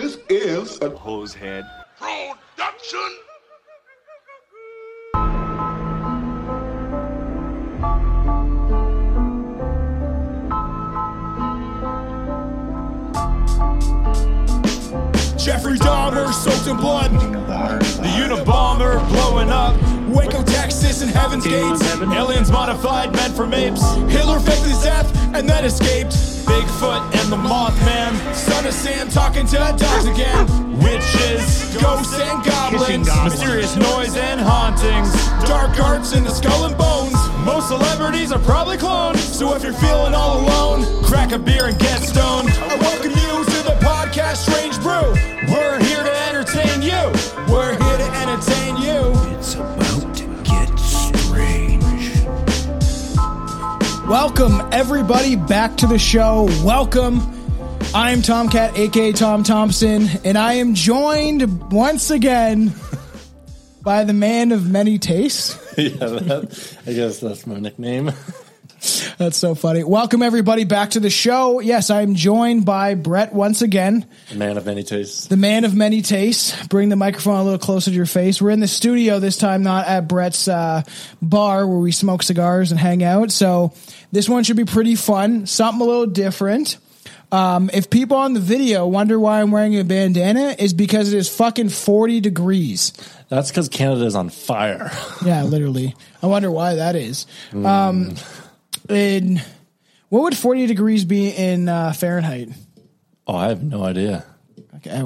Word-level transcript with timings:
This 0.00 0.16
is 0.30 0.80
a 0.80 0.88
hose 0.88 1.34
head. 1.34 1.66
production. 1.98 2.98
Jeffrey 15.36 15.76
Dahmer 15.76 16.32
soaked 16.32 16.66
in 16.66 16.78
blood. 16.78 17.10
The 17.10 18.08
Unabomber 18.24 19.06
blowing 19.10 19.50
up. 19.50 19.89
Waco, 20.12 20.42
Texas, 20.42 21.02
and 21.02 21.10
Heaven's 21.10 21.46
Gates. 21.46 21.82
Aliens 22.00 22.50
modified, 22.50 23.12
meant 23.14 23.34
from 23.34 23.54
apes. 23.54 23.82
Hitler 24.08 24.40
faked 24.40 24.62
his 24.62 24.82
death 24.82 25.08
and 25.34 25.48
then 25.48 25.64
escaped. 25.64 26.12
Bigfoot 26.46 27.02
and 27.14 27.32
the 27.32 27.36
Mothman. 27.36 28.12
Son 28.34 28.66
of 28.66 28.72
Sam 28.72 29.08
talking 29.08 29.46
to 29.46 29.56
the 29.56 29.72
dogs 29.78 30.06
again. 30.06 30.78
Witches, 30.78 31.76
ghosts, 31.80 32.18
and 32.18 32.44
goblins. 32.44 33.08
Mysterious 33.24 33.76
noise 33.76 34.16
and 34.16 34.40
hauntings. 34.40 35.12
Dark 35.48 35.78
arts 35.78 36.14
in 36.14 36.24
the 36.24 36.30
skull 36.30 36.64
and 36.64 36.76
bones. 36.76 37.14
Most 37.44 37.68
celebrities 37.68 38.32
are 38.32 38.40
probably 38.40 38.76
cloned. 38.76 39.16
So 39.16 39.54
if 39.54 39.62
you're 39.62 39.72
feeling 39.74 40.14
all 40.14 40.40
alone, 40.40 41.04
crack 41.04 41.32
a 41.32 41.38
beer 41.38 41.66
and 41.66 41.78
get 41.78 42.00
stoned. 42.00 42.48
I 42.50 42.76
welcome 42.76 43.10
you 43.10 43.44
to 43.44 43.62
the 43.62 43.76
podcast 43.80 44.48
Strange 44.48 44.76
Brew. 44.80 45.14
We're 45.54 45.78
here 45.84 46.02
to 46.02 46.28
entertain 46.28 46.82
you. 46.82 47.52
We're 47.52 47.72
here 47.72 47.98
to 47.98 48.10
entertain 48.16 48.76
you. 48.76 49.12
It's 49.36 49.54
about 49.54 49.89
Welcome, 54.10 54.60
everybody, 54.72 55.36
back 55.36 55.76
to 55.76 55.86
the 55.86 55.96
show. 55.96 56.48
Welcome. 56.64 57.20
I'm 57.94 58.22
Tomcat, 58.22 58.76
aka 58.76 59.12
Tom 59.12 59.44
Thompson, 59.44 60.08
and 60.24 60.36
I 60.36 60.54
am 60.54 60.74
joined 60.74 61.70
once 61.70 62.10
again 62.10 62.72
by 63.82 64.02
the 64.02 64.12
man 64.12 64.50
of 64.50 64.68
many 64.68 64.98
tastes. 64.98 65.56
yeah, 65.78 65.90
that, 65.90 66.78
I 66.88 66.92
guess 66.92 67.20
that's 67.20 67.46
my 67.46 67.60
nickname. 67.60 68.10
That's 69.18 69.36
so 69.36 69.54
funny. 69.54 69.84
Welcome, 69.84 70.22
everybody, 70.22 70.64
back 70.64 70.90
to 70.90 71.00
the 71.00 71.10
show. 71.10 71.60
Yes, 71.60 71.90
I'm 71.90 72.14
joined 72.14 72.64
by 72.64 72.94
Brett 72.94 73.34
once 73.34 73.60
again, 73.60 74.06
The 74.30 74.36
Man 74.36 74.56
of 74.56 74.64
many 74.64 74.82
tastes. 74.82 75.26
the 75.26 75.36
man 75.36 75.64
of 75.64 75.74
many 75.74 76.00
tastes. 76.00 76.66
Bring 76.68 76.88
the 76.88 76.96
microphone 76.96 77.40
a 77.40 77.44
little 77.44 77.58
closer 77.58 77.90
to 77.90 77.96
your 77.96 78.06
face. 78.06 78.40
We're 78.40 78.50
in 78.50 78.60
the 78.60 78.68
studio 78.68 79.18
this 79.20 79.36
time, 79.36 79.62
not 79.62 79.86
at 79.86 80.08
Brett's 80.08 80.48
uh, 80.48 80.82
bar 81.20 81.66
where 81.66 81.78
we 81.78 81.92
smoke 81.92 82.22
cigars 82.22 82.70
and 82.70 82.80
hang 82.80 83.02
out. 83.04 83.30
So 83.32 83.74
this 84.12 84.28
one 84.30 84.44
should 84.44 84.56
be 84.56 84.64
pretty 84.64 84.94
fun. 84.94 85.44
Something 85.46 85.82
a 85.82 85.84
little 85.84 86.06
different. 86.06 86.78
Um, 87.32 87.70
if 87.72 87.90
people 87.90 88.16
on 88.16 88.32
the 88.34 88.40
video 88.40 88.86
wonder 88.88 89.20
why 89.20 89.40
I'm 89.40 89.52
wearing 89.52 89.78
a 89.78 89.84
bandana, 89.84 90.56
is 90.58 90.72
because 90.74 91.12
it 91.12 91.16
is 91.16 91.28
fucking 91.28 91.68
40 91.68 92.18
degrees. 92.20 92.92
That's 93.28 93.50
because 93.50 93.68
Canada 93.68 94.04
is 94.06 94.16
on 94.16 94.30
fire. 94.30 94.90
Yeah, 95.24 95.44
literally. 95.44 95.94
I 96.22 96.26
wonder 96.26 96.50
why 96.50 96.76
that 96.76 96.96
is. 96.96 97.26
Um, 97.54 98.14
in 98.90 99.40
what 100.08 100.22
would 100.22 100.36
40 100.36 100.66
degrees 100.66 101.04
be 101.04 101.30
in 101.30 101.68
uh, 101.68 101.92
Fahrenheit? 101.92 102.48
Oh, 103.26 103.36
I 103.36 103.48
have 103.48 103.62
no 103.62 103.84
idea. 103.84 104.24
Okay. 104.76 105.02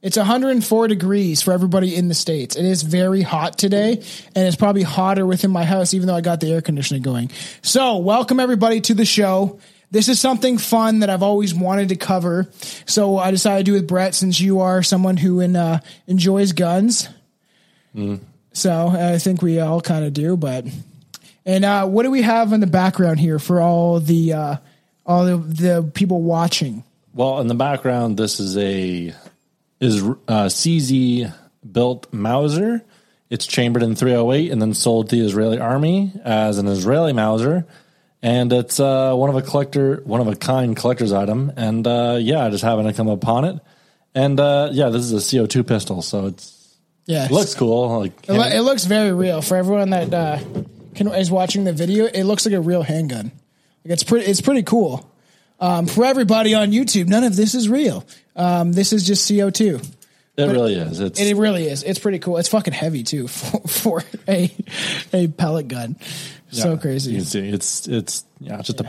It's 0.00 0.16
104 0.18 0.86
degrees 0.88 1.42
for 1.42 1.52
everybody 1.52 1.96
in 1.96 2.08
the 2.08 2.14
States. 2.14 2.56
It 2.56 2.64
is 2.64 2.82
very 2.82 3.22
hot 3.22 3.56
today, 3.56 3.94
and 4.36 4.46
it's 4.46 4.54
probably 4.54 4.82
hotter 4.82 5.24
within 5.24 5.50
my 5.50 5.64
house, 5.64 5.94
even 5.94 6.06
though 6.06 6.14
I 6.14 6.20
got 6.20 6.40
the 6.40 6.52
air 6.52 6.60
conditioning 6.60 7.02
going. 7.02 7.30
So, 7.62 7.96
welcome 7.96 8.38
everybody 8.38 8.82
to 8.82 8.94
the 8.94 9.06
show. 9.06 9.58
This 9.90 10.08
is 10.10 10.20
something 10.20 10.58
fun 10.58 11.00
that 11.00 11.08
I've 11.08 11.22
always 11.22 11.54
wanted 11.54 11.88
to 11.88 11.96
cover. 11.96 12.50
So, 12.84 13.16
I 13.16 13.30
decided 13.30 13.64
to 13.64 13.70
do 13.70 13.72
with 13.72 13.88
Brett 13.88 14.14
since 14.14 14.38
you 14.38 14.60
are 14.60 14.82
someone 14.82 15.16
who 15.16 15.40
in, 15.40 15.56
uh, 15.56 15.80
enjoys 16.06 16.52
guns. 16.52 17.08
So, 18.52 18.88
I 18.88 19.18
think 19.18 19.40
we 19.40 19.58
all 19.58 19.80
kind 19.80 20.04
of 20.04 20.12
do, 20.12 20.36
but. 20.36 20.66
And 21.46 21.64
uh, 21.64 21.86
what 21.86 22.04
do 22.04 22.10
we 22.10 22.22
have 22.22 22.52
in 22.52 22.60
the 22.60 22.66
background 22.66 23.20
here 23.20 23.38
for 23.38 23.60
all 23.60 24.00
the 24.00 24.32
uh, 24.32 24.56
all 25.04 25.24
the, 25.24 25.36
the 25.36 25.90
people 25.94 26.22
watching? 26.22 26.84
Well, 27.12 27.40
in 27.40 27.48
the 27.48 27.54
background, 27.54 28.16
this 28.16 28.40
is 28.40 28.56
a 28.56 29.14
is 29.80 30.02
uh, 30.02 30.46
CZ 30.48 31.32
built 31.70 32.12
Mauser. 32.12 32.82
It's 33.30 33.46
chambered 33.46 33.82
in 33.82 33.94
308 33.94 34.52
and 34.52 34.60
then 34.62 34.74
sold 34.74 35.10
to 35.10 35.16
the 35.16 35.24
Israeli 35.24 35.58
army 35.58 36.12
as 36.24 36.58
an 36.58 36.66
Israeli 36.66 37.12
Mauser. 37.12 37.66
And 38.22 38.52
it's 38.52 38.80
uh, 38.80 39.14
one 39.14 39.28
of 39.28 39.36
a 39.36 39.42
collector, 39.42 40.00
one 40.04 40.20
of 40.20 40.28
a 40.28 40.36
kind 40.36 40.76
collector's 40.76 41.12
item. 41.12 41.52
And 41.56 41.86
uh, 41.86 42.18
yeah, 42.20 42.44
I 42.46 42.50
just 42.50 42.64
happened 42.64 42.88
to 42.88 42.94
come 42.94 43.08
upon 43.08 43.44
it. 43.44 43.60
And 44.14 44.38
uh, 44.40 44.70
yeah, 44.72 44.88
this 44.88 45.02
is 45.02 45.12
a 45.12 45.16
CO2 45.16 45.66
pistol, 45.66 46.00
so 46.00 46.26
it's 46.26 46.76
Yeah, 47.06 47.24
it 47.26 47.30
looks 47.30 47.54
cool. 47.54 47.98
Like 47.98 48.28
It, 48.28 48.32
lo- 48.32 48.48
it 48.48 48.60
looks 48.60 48.84
very 48.84 49.12
real 49.12 49.42
for 49.42 49.56
everyone 49.56 49.90
that 49.90 50.14
uh, 50.14 50.38
can, 50.94 51.08
is 51.08 51.30
watching 51.30 51.64
the 51.64 51.72
video. 51.72 52.06
It 52.06 52.24
looks 52.24 52.46
like 52.46 52.54
a 52.54 52.60
real 52.60 52.82
handgun. 52.82 53.32
Like 53.84 53.92
it's 53.92 54.04
pretty. 54.04 54.26
It's 54.26 54.40
pretty 54.40 54.62
cool. 54.62 55.10
Um, 55.60 55.86
for 55.86 56.04
everybody 56.04 56.54
on 56.54 56.72
YouTube, 56.72 57.06
none 57.08 57.24
of 57.24 57.36
this 57.36 57.54
is 57.54 57.68
real. 57.68 58.04
Um, 58.36 58.72
this 58.72 58.92
is 58.92 59.06
just 59.06 59.28
CO 59.28 59.50
two. 59.50 59.80
it 60.36 60.44
really 60.46 60.74
is. 60.74 61.00
It's 61.00 61.20
It 61.20 61.36
really 61.36 61.66
is. 61.68 61.82
It's 61.84 61.98
pretty 61.98 62.18
cool. 62.18 62.38
It's 62.38 62.48
fucking 62.48 62.72
heavy 62.72 63.02
too 63.02 63.28
for, 63.28 63.60
for 63.68 64.02
a 64.28 64.54
a 65.12 65.28
pellet 65.28 65.68
gun. 65.68 65.96
So 66.50 66.76
crazy. 66.76 67.16
It's 67.16 67.34
it's 67.88 68.24
yeah, 68.40 68.60
just 68.62 68.80
a, 68.80 68.86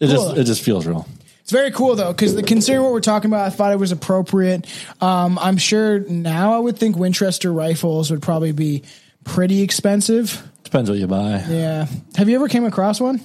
it 0.00 0.06
Cool. 0.08 0.08
just 0.08 0.36
it 0.36 0.44
just 0.44 0.62
feels 0.62 0.86
real. 0.86 1.06
It's 1.42 1.52
very 1.52 1.70
cool 1.70 1.94
though, 1.96 2.12
because 2.12 2.40
considering 2.42 2.84
what 2.84 2.92
we're 2.92 3.00
talking 3.00 3.30
about, 3.30 3.46
I 3.46 3.50
thought 3.50 3.72
it 3.72 3.78
was 3.78 3.90
appropriate. 3.90 4.66
Um, 5.00 5.38
I'm 5.38 5.56
sure 5.56 5.98
now 6.00 6.52
I 6.52 6.58
would 6.58 6.76
think 6.78 6.96
Winchester 6.96 7.50
rifles 7.50 8.10
would 8.10 8.20
probably 8.20 8.52
be 8.52 8.82
pretty 9.24 9.62
expensive. 9.62 10.42
Depends 10.68 10.90
what 10.90 10.98
you 10.98 11.06
buy. 11.06 11.42
Yeah. 11.48 11.86
Have 12.16 12.28
you 12.28 12.36
ever 12.36 12.46
came 12.46 12.66
across 12.66 13.00
one? 13.00 13.22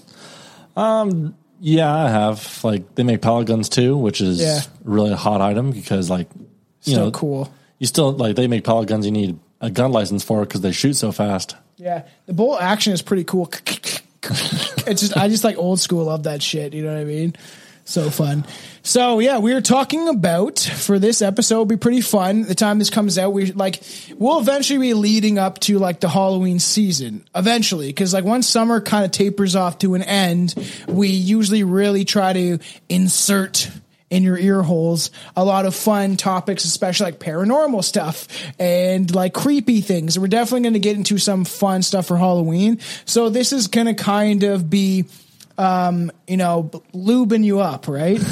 Um, 0.77 1.35
Yeah, 1.59 1.93
I 1.93 2.07
have. 2.09 2.63
Like 2.63 2.95
they 2.95 3.03
make 3.03 3.21
pellet 3.21 3.47
guns 3.47 3.67
too, 3.67 3.97
which 3.97 4.21
is 4.21 4.39
Yeah. 4.41 4.61
really 4.85 5.11
a 5.11 5.17
hot 5.17 5.41
item 5.41 5.71
because 5.71 6.09
like 6.09 6.27
you 6.83 6.95
So 6.95 7.05
know 7.05 7.11
cool. 7.11 7.53
You 7.79 7.87
still 7.87 8.13
like 8.13 8.37
they 8.37 8.47
make 8.47 8.63
pellet 8.63 8.87
guns. 8.87 9.05
You 9.05 9.11
need 9.11 9.37
a 9.59 9.69
gun 9.69 9.91
license 9.91 10.23
for 10.23 10.39
because 10.45 10.61
they 10.61 10.71
shoot 10.71 10.93
so 10.93 11.11
fast. 11.11 11.57
Yeah, 11.75 12.03
the 12.27 12.33
bolt 12.33 12.61
action 12.61 12.93
is 12.93 13.01
pretty 13.01 13.25
cool. 13.25 13.51
it's 14.87 15.01
just 15.01 15.17
I 15.17 15.27
just 15.27 15.43
like 15.43 15.57
old 15.57 15.81
school. 15.81 16.05
Love 16.05 16.23
that 16.23 16.41
shit. 16.41 16.73
You 16.73 16.83
know 16.83 16.93
what 16.93 17.01
I 17.01 17.03
mean? 17.05 17.35
So 17.85 18.09
fun. 18.09 18.45
So 18.81 19.19
yeah, 19.19 19.39
we 19.39 19.51
are 19.53 19.61
talking 19.61 20.07
about 20.07 20.59
for 20.59 20.99
this 20.99 21.21
episode. 21.21 21.57
Will 21.57 21.66
be 21.66 21.77
pretty 21.77 22.01
fun. 22.01 22.44
The 22.44 22.55
time 22.55 22.79
this 22.79 22.89
comes 22.89 23.17
out, 23.17 23.33
we 23.33 23.51
like 23.51 23.83
we'll 24.17 24.39
eventually 24.39 24.79
be 24.79 24.94
leading 24.94 25.38
up 25.38 25.59
to 25.61 25.79
like 25.79 25.99
the 25.99 26.07
Halloween 26.07 26.59
season 26.59 27.25
eventually 27.35 27.88
because 27.88 28.13
like 28.13 28.23
once 28.23 28.47
summer 28.47 28.79
kind 28.79 29.03
of 29.03 29.11
tapers 29.11 29.55
off 29.55 29.79
to 29.79 29.95
an 29.95 30.03
end, 30.03 30.55
we 30.88 31.09
usually 31.09 31.63
really 31.63 32.05
try 32.05 32.31
to 32.31 32.59
insert 32.88 33.69
in 34.13 34.22
your 34.22 34.38
ear 34.38 34.61
holes 34.61 35.09
a 35.35 35.43
lot 35.43 35.66
of 35.66 35.73
fun 35.73 36.16
topics, 36.16 36.66
especially 36.66 37.05
like 37.05 37.19
paranormal 37.19 37.83
stuff 37.83 38.27
and 38.59 39.13
like 39.13 39.33
creepy 39.33 39.81
things. 39.81 40.19
We're 40.19 40.27
definitely 40.27 40.61
going 40.61 40.73
to 40.73 40.79
get 40.79 40.95
into 40.95 41.17
some 41.17 41.45
fun 41.45 41.81
stuff 41.81 42.05
for 42.07 42.17
Halloween. 42.17 42.79
So 43.05 43.29
this 43.29 43.51
is 43.51 43.67
going 43.67 43.88
to 43.88 43.95
kind 43.95 44.43
of 44.43 44.69
be, 44.69 45.05
um, 45.58 46.12
you 46.28 46.38
know, 46.38 46.69
lubing 46.94 47.44
you 47.44 47.59
up, 47.59 47.88
right? 47.88 48.22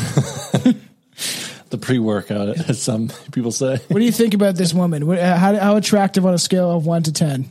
The 1.72 1.78
pre 1.78 2.00
workout, 2.00 2.50
as 2.70 2.82
some 2.82 3.10
people 3.32 3.54
say. 3.54 3.78
what 3.88 4.00
do 4.00 4.04
you 4.04 4.12
think 4.12 4.34
about 4.34 4.56
this 4.56 4.74
woman? 4.74 5.10
Uh, 5.10 5.38
how, 5.38 5.56
how 5.56 5.76
attractive 5.78 6.26
on 6.26 6.34
a 6.34 6.38
scale 6.38 6.70
of 6.70 6.86
one 6.86 7.02
to 7.04 7.14
10? 7.14 7.50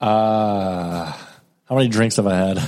Uh, 0.00 1.12
how 1.66 1.76
many 1.76 1.86
drinks 1.86 2.16
have 2.16 2.26
I 2.26 2.36
had? 2.36 2.58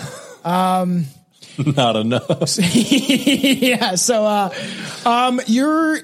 Um, 0.45 1.07
not 1.67 1.97
enough. 1.97 2.57
yeah. 2.59 3.97
So, 3.97 4.25
uh, 4.25 4.55
um, 5.05 5.41
you're, 5.49 5.99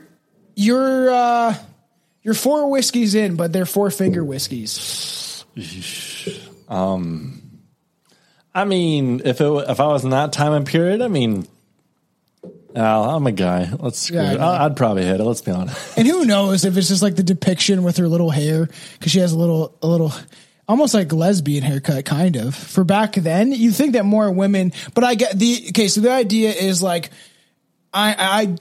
you're, 0.57 1.10
uh, 1.10 1.54
you're 2.25 2.34
four 2.34 2.69
whiskeys 2.69 3.15
in, 3.15 3.36
but 3.36 3.53
they're 3.53 3.66
four 3.66 3.93
finger 3.93 4.25
whiskeys. 4.25 5.45
I 8.54 8.64
mean, 8.64 9.22
if 9.24 9.41
it 9.41 9.44
if 9.68 9.80
I 9.80 9.86
was 9.86 10.04
in 10.04 10.10
that 10.10 10.32
time 10.32 10.52
and 10.52 10.66
period, 10.66 11.02
I 11.02 11.08
mean, 11.08 11.47
Al, 12.74 13.10
I'm 13.10 13.26
a 13.26 13.32
guy. 13.32 13.68
Let's 13.78 13.98
screw 13.98 14.16
Yeah, 14.18 14.30
I 14.30 14.32
it. 14.32 14.38
know. 14.38 14.44
I, 14.48 14.64
I'd 14.64 14.76
probably 14.76 15.04
hit 15.04 15.20
it. 15.20 15.24
Let's 15.24 15.41
be 15.41 15.50
honest. 15.52 15.98
And 15.98 16.06
who 16.06 16.24
knows 16.24 16.64
if 16.64 16.76
it's 16.76 16.88
just 16.88 17.02
like 17.02 17.16
the 17.16 17.22
depiction 17.22 17.82
with 17.82 17.97
her 17.98 18.08
little 18.08 18.30
hair 18.30 18.68
because 18.98 19.12
she 19.12 19.18
has 19.20 19.32
a 19.32 19.38
little, 19.38 19.76
a 19.82 19.86
little, 19.86 20.12
almost 20.68 20.94
like 20.94 21.12
lesbian 21.12 21.62
haircut, 21.62 22.04
kind 22.04 22.36
of. 22.36 22.54
For 22.54 22.84
back 22.84 23.14
then, 23.14 23.52
you 23.52 23.70
think 23.72 23.92
that 23.94 24.04
more 24.04 24.30
women, 24.30 24.72
but 24.94 25.04
I 25.04 25.14
get 25.16 25.38
the 25.38 25.66
okay. 25.70 25.88
So 25.88 26.00
the 26.00 26.12
idea 26.12 26.50
is 26.50 26.82
like, 26.82 27.10
I, 27.92 28.14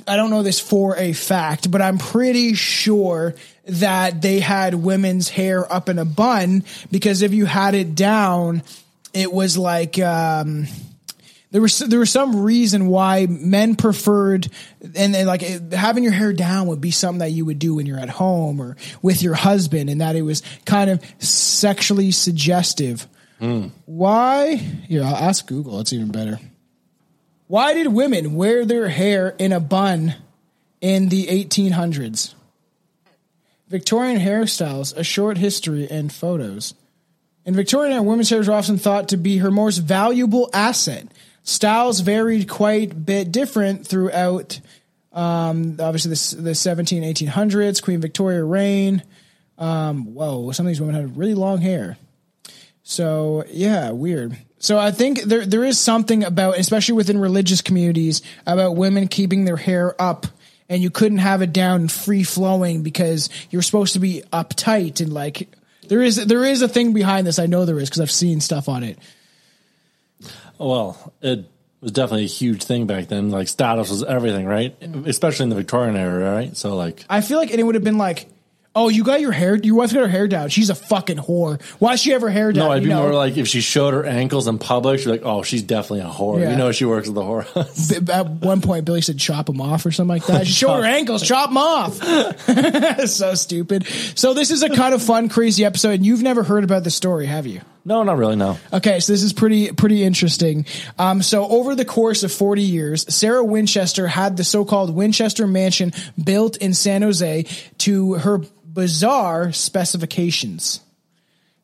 I, 0.08 0.14
I 0.14 0.16
don't 0.16 0.32
know 0.32 0.42
this 0.42 0.60
for 0.60 0.96
a 0.98 1.14
fact, 1.14 1.70
but 1.70 1.82
I'm 1.84 2.00
pretty 2.00 2.56
sure 2.56 3.36
that 3.68 4.24
they 4.24 4.40
had 4.40 4.74
women's 4.74 5.30
hair 5.30 5.72
up 5.72 5.88
in 5.88 6.00
a 6.00 6.06
bun 6.06 6.64
because 6.90 7.22
if 7.22 7.32
you 7.32 7.46
had 7.46 7.76
it 7.76 7.94
down, 7.94 8.64
it 9.14 9.32
was 9.32 9.58
like, 9.58 9.98
um, 10.00 10.68
there 11.52 11.62
was 11.62 11.80
there 11.80 11.98
was 12.00 12.12
some 12.12 12.44
reason 12.44 12.88
why 12.88 13.26
men 13.28 13.76
preferred 13.76 14.48
and, 14.96 15.16
and 15.16 15.26
like 15.28 15.42
it- 15.42 15.74
having 15.74 16.04
your 16.04 16.14
hair 16.14 16.32
down 16.32 16.68
would 16.68 16.80
be 16.80 16.92
something 16.92 17.20
that 17.20 17.32
you 17.32 17.44
would 17.46 17.58
do 17.58 17.74
when 17.76 17.88
you're 17.88 17.98
at 18.00 18.10
home 18.10 18.62
or 18.62 18.78
with 19.02 19.24
your 19.24 19.34
husband, 19.34 19.90
and 19.90 20.00
that 20.02 20.16
it 20.16 20.22
was 20.22 20.44
kind 20.66 20.90
of 20.92 21.02
sexually 21.18 22.12
suggestive. 22.12 23.08
Why? 23.86 24.56
Here, 24.58 25.02
I'll 25.04 25.16
ask 25.16 25.48
Google. 25.48 25.80
It's 25.80 25.94
even 25.94 26.12
better. 26.12 26.40
Why 27.48 27.74
did 27.74 27.88
women 27.88 28.36
wear 28.36 28.64
their 28.66 28.90
hair 28.90 29.30
in 29.40 29.52
a 29.54 29.60
bun 29.60 30.14
in 30.82 31.10
the 31.10 31.26
1800s? 31.28 32.34
Victorian 33.70 34.20
hairstyles, 34.20 34.96
a 34.98 35.04
short 35.04 35.38
history, 35.38 35.88
and 35.90 36.12
photos. 36.12 36.74
In 37.50 37.56
Victorian 37.56 37.94
era, 37.94 38.04
women's 38.04 38.30
hair 38.30 38.38
was 38.38 38.48
often 38.48 38.78
thought 38.78 39.08
to 39.08 39.18
be 39.18 39.40
her 39.40 39.50
most 39.50 39.80
valuable 39.80 40.52
asset. 40.54 41.08
Styles 41.42 42.02
varied 42.02 42.48
quite 42.48 42.92
a 42.92 42.96
bit 42.96 43.32
different 43.32 43.88
throughout, 43.88 44.60
um, 45.14 45.78
obviously, 45.80 46.12
the, 46.12 46.44
the 46.44 46.54
17, 46.54 47.02
1800s, 47.02 47.82
Queen 47.82 48.02
Victoria 48.02 48.44
reign. 48.44 49.02
Um, 49.58 50.14
whoa, 50.14 50.52
some 50.52 50.68
of 50.68 50.70
these 50.70 50.80
women 50.80 50.94
had 50.94 51.18
really 51.18 51.34
long 51.34 51.60
hair. 51.60 51.98
So 52.84 53.44
yeah, 53.50 53.90
weird. 53.90 54.38
So 54.60 54.78
I 54.78 54.92
think 54.92 55.24
there 55.24 55.44
there 55.44 55.66
is 55.66 55.80
something 55.80 56.24
about, 56.24 56.60
especially 56.60 56.94
within 56.94 57.18
religious 57.18 57.64
communities, 57.64 58.22
about 58.46 58.76
women 58.76 59.08
keeping 59.08 59.46
their 59.46 59.58
hair 59.58 60.00
up, 60.00 60.28
and 60.70 60.84
you 60.84 60.92
couldn't 60.92 61.18
have 61.18 61.42
it 61.42 61.52
down 61.52 61.88
free 61.88 62.22
flowing 62.22 62.84
because 62.84 63.28
you're 63.50 63.64
supposed 63.64 63.94
to 63.94 64.00
be 64.00 64.22
uptight 64.32 65.02
and 65.02 65.12
like 65.12 65.50
there 65.90 66.02
is 66.02 66.16
there 66.26 66.46
is 66.46 66.62
a 66.62 66.70
thing 66.70 66.94
behind 66.94 67.28
this. 67.28 67.40
I 67.40 67.48
know 67.48 67.66
there 67.66 67.80
is 67.80 67.90
because 67.90 68.02
I've 68.02 68.12
seen 68.12 68.40
stuff 68.40 68.70
on 68.70 68.84
it. 68.84 68.98
Well, 70.58 71.14
it 71.22 71.46
was 71.82 71.92
definitely 71.92 72.26
a 72.26 72.28
huge 72.28 72.64
thing 72.64 72.88
back 72.88 73.08
then. 73.08 73.32
Like 73.32 73.48
status 73.48 73.90
was 73.90 74.04
everything, 74.04 74.46
right? 74.46 74.76
Especially 75.06 75.44
in 75.44 75.50
the 75.50 75.56
Victorian 75.56 75.96
era, 75.96 76.34
right? 76.34 76.56
So 76.56 76.76
like, 76.76 77.06
I 77.10 77.22
feel 77.22 77.38
like 77.38 77.52
it 77.52 77.64
would 77.64 77.76
have 77.76 77.84
been 77.84 77.98
like, 77.98 78.28
oh, 78.76 78.88
you 78.90 79.04
got 79.04 79.20
your 79.20 79.32
hair, 79.32 79.56
your 79.56 79.76
wife 79.76 79.94
got 79.94 80.02
her 80.02 80.08
hair 80.08 80.28
down. 80.28 80.50
She's 80.50 80.70
a 80.70 80.76
fucking 80.76 81.18
whore. 81.18 81.62
Why 81.80 81.96
she 81.96 82.12
have 82.12 82.22
her 82.22 82.30
hair 82.30 82.52
down? 82.54 82.66
no, 82.66 82.72
I'd 82.72 82.82
You 82.84 82.90
be 82.90 82.94
know? 82.94 83.02
more 83.04 83.14
like 83.14 83.36
if 83.38 83.48
she 83.48 83.62
showed 83.62 83.94
her 83.94 84.06
ankles 84.06 84.48
in 84.48 84.58
public, 84.60 85.00
she's 85.00 85.08
like, 85.08 85.22
oh, 85.26 85.44
she's 85.44 85.64
definitely 85.64 86.02
a 86.02 86.10
whore. 86.12 86.40
Yeah. 86.40 86.52
You 86.52 86.58
know, 86.58 86.72
she 86.72 86.86
works 86.86 87.08
at 87.10 87.16
the 87.16 87.22
whore. 87.22 87.46
B- 88.06 88.12
at 88.12 88.28
one 88.30 88.62
point 88.62 88.86
Billy 88.86 89.02
said 89.02 89.18
chop 89.18 89.48
them 89.48 89.60
off 89.60 89.86
or 89.86 89.92
something 89.92 90.10
like 90.18 90.26
that. 90.28 90.46
She 90.48 90.54
showed 90.54 90.78
her 90.78 90.86
ankles, 90.86 91.22
chop 91.24 91.50
them 91.50 91.58
off. 91.58 91.96
so 93.08 93.34
stupid. 93.36 93.86
So 94.16 94.34
this 94.34 94.52
is 94.52 94.64
a 94.64 94.70
kind 94.70 94.94
of 94.94 95.02
fun, 95.02 95.30
crazy 95.30 95.66
episode, 95.66 95.92
and 95.92 96.06
you've 96.06 96.22
never 96.24 96.44
heard 96.44 96.64
about 96.64 96.84
the 96.84 96.92
story, 96.92 97.26
have 97.26 97.46
you? 97.48 97.62
No, 97.86 98.04
not 98.04 98.18
really. 98.18 98.36
No. 98.36 98.58
Okay, 98.72 99.00
so 99.00 99.14
this 99.14 99.24
is 99.24 99.34
pretty 99.34 99.72
pretty 99.72 100.04
interesting. 100.04 100.66
Um, 100.98 101.22
so 101.22 101.48
over 101.48 101.76
the 101.76 101.86
course 101.86 102.24
of 102.24 102.32
40 102.32 102.62
years, 102.62 103.14
Sarah 103.14 103.44
Winchester 103.44 104.08
had 104.08 104.38
the 104.38 104.44
so-called 104.44 104.94
Winchester 104.94 105.48
Mansion 105.48 105.94
built 106.22 106.58
in 106.58 106.74
San 106.74 107.02
Jose 107.02 107.46
to 107.80 108.14
her 108.16 108.42
bizarre 108.66 109.52
specifications. 109.52 110.82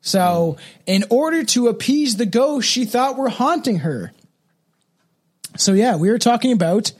So, 0.02 0.58
in 0.86 1.04
order 1.10 1.44
to 1.46 1.68
appease 1.68 2.18
the 2.18 2.28
ghosts 2.28 2.70
she 2.70 2.86
thought 2.86 3.18
were 3.18 3.30
haunting 3.30 3.80
her. 3.80 4.12
So 5.58 5.74
yeah, 5.74 5.96
we 5.96 6.12
were 6.12 6.20
talking 6.20 6.52
about 6.52 6.92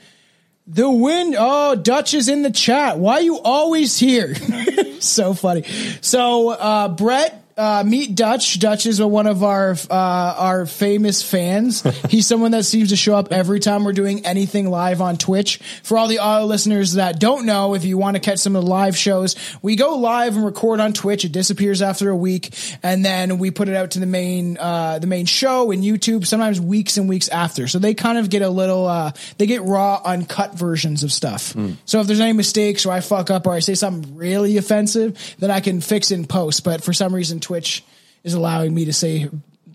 the 0.66 0.90
wind. 0.90 1.36
Oh, 1.38 1.76
Dutch 1.76 2.14
is 2.14 2.28
in 2.28 2.42
the 2.42 2.50
chat. 2.50 2.98
Why 2.98 3.14
are 3.14 3.20
you 3.20 3.38
always 3.38 3.96
here? 3.96 4.34
so 5.00 5.34
funny. 5.34 5.62
So, 6.00 6.50
uh, 6.50 6.88
Brett, 6.88 7.45
uh, 7.56 7.82
meet 7.86 8.14
Dutch. 8.14 8.58
Dutch 8.58 8.84
is 8.84 9.00
one 9.00 9.26
of 9.26 9.42
our, 9.42 9.70
uh, 9.90 10.34
our 10.38 10.66
famous 10.66 11.22
fans. 11.22 11.82
He's 12.10 12.26
someone 12.26 12.50
that 12.50 12.64
seems 12.64 12.90
to 12.90 12.96
show 12.96 13.16
up 13.16 13.32
every 13.32 13.60
time 13.60 13.84
we're 13.84 13.94
doing 13.94 14.26
anything 14.26 14.68
live 14.68 15.00
on 15.00 15.16
Twitch. 15.16 15.58
For 15.82 15.96
all 15.96 16.06
the 16.06 16.18
audio 16.18 16.46
listeners 16.46 16.94
that 16.94 17.18
don't 17.18 17.46
know, 17.46 17.74
if 17.74 17.84
you 17.84 17.96
want 17.96 18.16
to 18.16 18.20
catch 18.20 18.40
some 18.40 18.56
of 18.56 18.64
the 18.64 18.70
live 18.70 18.96
shows, 18.96 19.36
we 19.62 19.74
go 19.76 19.96
live 19.96 20.36
and 20.36 20.44
record 20.44 20.80
on 20.80 20.92
Twitch. 20.92 21.24
It 21.24 21.32
disappears 21.32 21.80
after 21.80 22.10
a 22.10 22.16
week 22.16 22.54
and 22.82 23.04
then 23.04 23.38
we 23.38 23.50
put 23.50 23.68
it 23.68 23.74
out 23.74 23.92
to 23.92 24.00
the 24.00 24.06
main, 24.06 24.58
uh, 24.58 24.98
the 24.98 25.06
main 25.06 25.24
show 25.24 25.70
in 25.70 25.80
YouTube, 25.80 26.26
sometimes 26.26 26.60
weeks 26.60 26.98
and 26.98 27.08
weeks 27.08 27.28
after. 27.28 27.68
So 27.68 27.78
they 27.78 27.94
kind 27.94 28.18
of 28.18 28.28
get 28.28 28.42
a 28.42 28.50
little, 28.50 28.86
uh, 28.86 29.12
they 29.38 29.46
get 29.46 29.62
raw, 29.62 30.00
uncut 30.04 30.54
versions 30.54 31.02
of 31.02 31.10
stuff. 31.10 31.54
So 31.86 32.00
if 32.00 32.06
there's 32.06 32.20
any 32.20 32.34
mistakes 32.34 32.84
or 32.84 32.92
I 32.92 33.00
fuck 33.00 33.30
up 33.30 33.46
or 33.46 33.52
I 33.52 33.60
say 33.60 33.74
something 33.74 34.16
really 34.16 34.58
offensive, 34.58 35.36
then 35.38 35.50
I 35.50 35.60
can 35.60 35.80
fix 35.80 36.10
it 36.10 36.16
in 36.16 36.26
post. 36.26 36.62
But 36.62 36.84
for 36.84 36.92
some 36.92 37.14
reason, 37.14 37.40
Twitch 37.46 37.84
is 38.24 38.34
allowing 38.34 38.74
me 38.74 38.86
to 38.86 38.92
say 38.92 39.28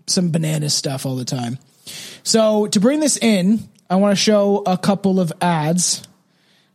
some 0.06 0.30
banana 0.30 0.68
stuff 0.68 1.06
all 1.06 1.16
the 1.16 1.24
time. 1.24 1.58
So 2.22 2.66
to 2.66 2.80
bring 2.80 3.00
this 3.00 3.16
in, 3.16 3.60
I 3.88 3.96
want 3.96 4.12
to 4.12 4.22
show 4.22 4.62
a 4.66 4.76
couple 4.76 5.18
of 5.18 5.32
ads, 5.40 6.02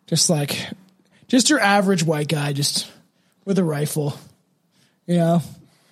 just 0.07 0.27
like 0.29 0.57
just 1.27 1.49
your 1.51 1.59
average 1.59 2.03
white 2.03 2.27
guy, 2.29 2.51
just 2.53 2.89
with 3.45 3.59
a 3.59 3.63
rifle, 3.63 4.17
you 5.05 5.17
know, 5.17 5.41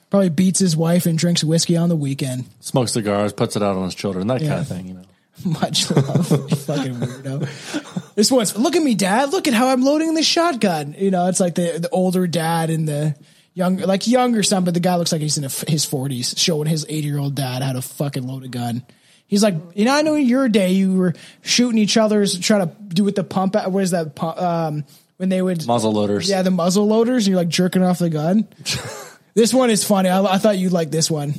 probably 0.10 0.30
beats 0.30 0.60
his 0.60 0.76
wife 0.76 1.06
and 1.06 1.18
drinks 1.20 1.44
whiskey 1.44 1.78
on 1.78 1.90
the 1.90 1.96
weekend. 1.96 2.46
Smokes 2.62 2.94
cigars, 2.94 3.32
puts 3.32 3.56
it 3.56 3.62
out 3.62 3.78
on 3.78 3.84
his 3.86 3.96
children, 3.96 4.26
that 4.28 4.42
Yeah. 4.42 4.48
kind 4.50 4.62
of 4.62 4.68
thing. 4.68 4.88
You 4.88 4.94
know. 4.96 5.02
Much 5.62 5.92
love, 5.92 6.32
you 6.50 6.56
fucking 6.56 6.96
weirdo. 6.96 8.14
This 8.16 8.32
one's 8.32 8.58
look 8.58 8.76
at 8.76 8.82
me, 8.82 8.96
dad. 8.96 9.32
Look 9.34 9.48
at 9.48 9.54
how 9.54 9.68
I'm 9.68 9.84
loading 9.84 10.14
this 10.16 10.26
shotgun. 10.26 10.96
You 10.98 11.12
know, 11.12 11.28
it's 11.28 11.40
like 11.42 11.56
the 11.56 11.78
the 11.80 11.90
older 11.90 12.26
dad 12.26 12.70
and 12.70 12.88
the 12.88 13.16
young, 13.56 13.78
like 13.78 14.06
younger 14.06 14.44
son, 14.44 14.64
but 14.64 14.76
the 14.76 14.80
guy 14.80 14.96
looks 14.98 15.12
like 15.12 15.22
he's 15.22 15.38
in 15.40 15.44
his 15.68 15.84
forties, 15.86 16.36
showing 16.38 16.68
his 16.68 16.86
eighty 16.88 17.08
year 17.08 17.18
old 17.18 17.34
dad 17.34 17.64
how 17.64 17.74
to 17.74 17.82
fucking 17.82 18.28
load 18.28 18.44
a 18.44 18.48
gun. 18.48 18.86
He's 19.28 19.42
like, 19.42 19.56
you 19.74 19.86
know, 19.86 19.96
I 19.96 20.04
know 20.04 20.14
in 20.14 20.28
your 20.28 20.48
day 20.48 20.74
you 20.74 20.94
were 20.98 21.14
shooting 21.42 21.80
each 21.80 21.98
other's, 21.98 22.38
trying 22.40 22.68
to 22.70 22.76
do 22.90 23.04
with 23.04 23.16
the 23.16 23.24
pump. 23.24 23.56
What 23.56 23.82
is 23.82 23.90
that? 23.90 24.22
Um, 24.24 24.86
when 25.18 25.30
they 25.30 25.42
would 25.42 25.66
Muzzle 25.66 25.94
loaders. 25.94 26.30
yeah, 26.30 26.44
the 26.44 26.52
muzzle 26.52 26.86
loaders, 26.86 27.26
and 27.26 27.32
you're 27.32 27.38
like 27.42 27.48
jerking 27.50 27.82
off 27.82 27.98
the 27.98 28.10
gun. 28.12 28.48
this 29.34 29.52
one 29.54 29.72
is 29.72 29.84
funny. 29.84 30.10
I, 30.10 30.22
I 30.24 30.38
thought 30.38 30.58
you'd 30.60 30.74
like 30.74 30.92
this 30.92 31.10
one. 31.10 31.34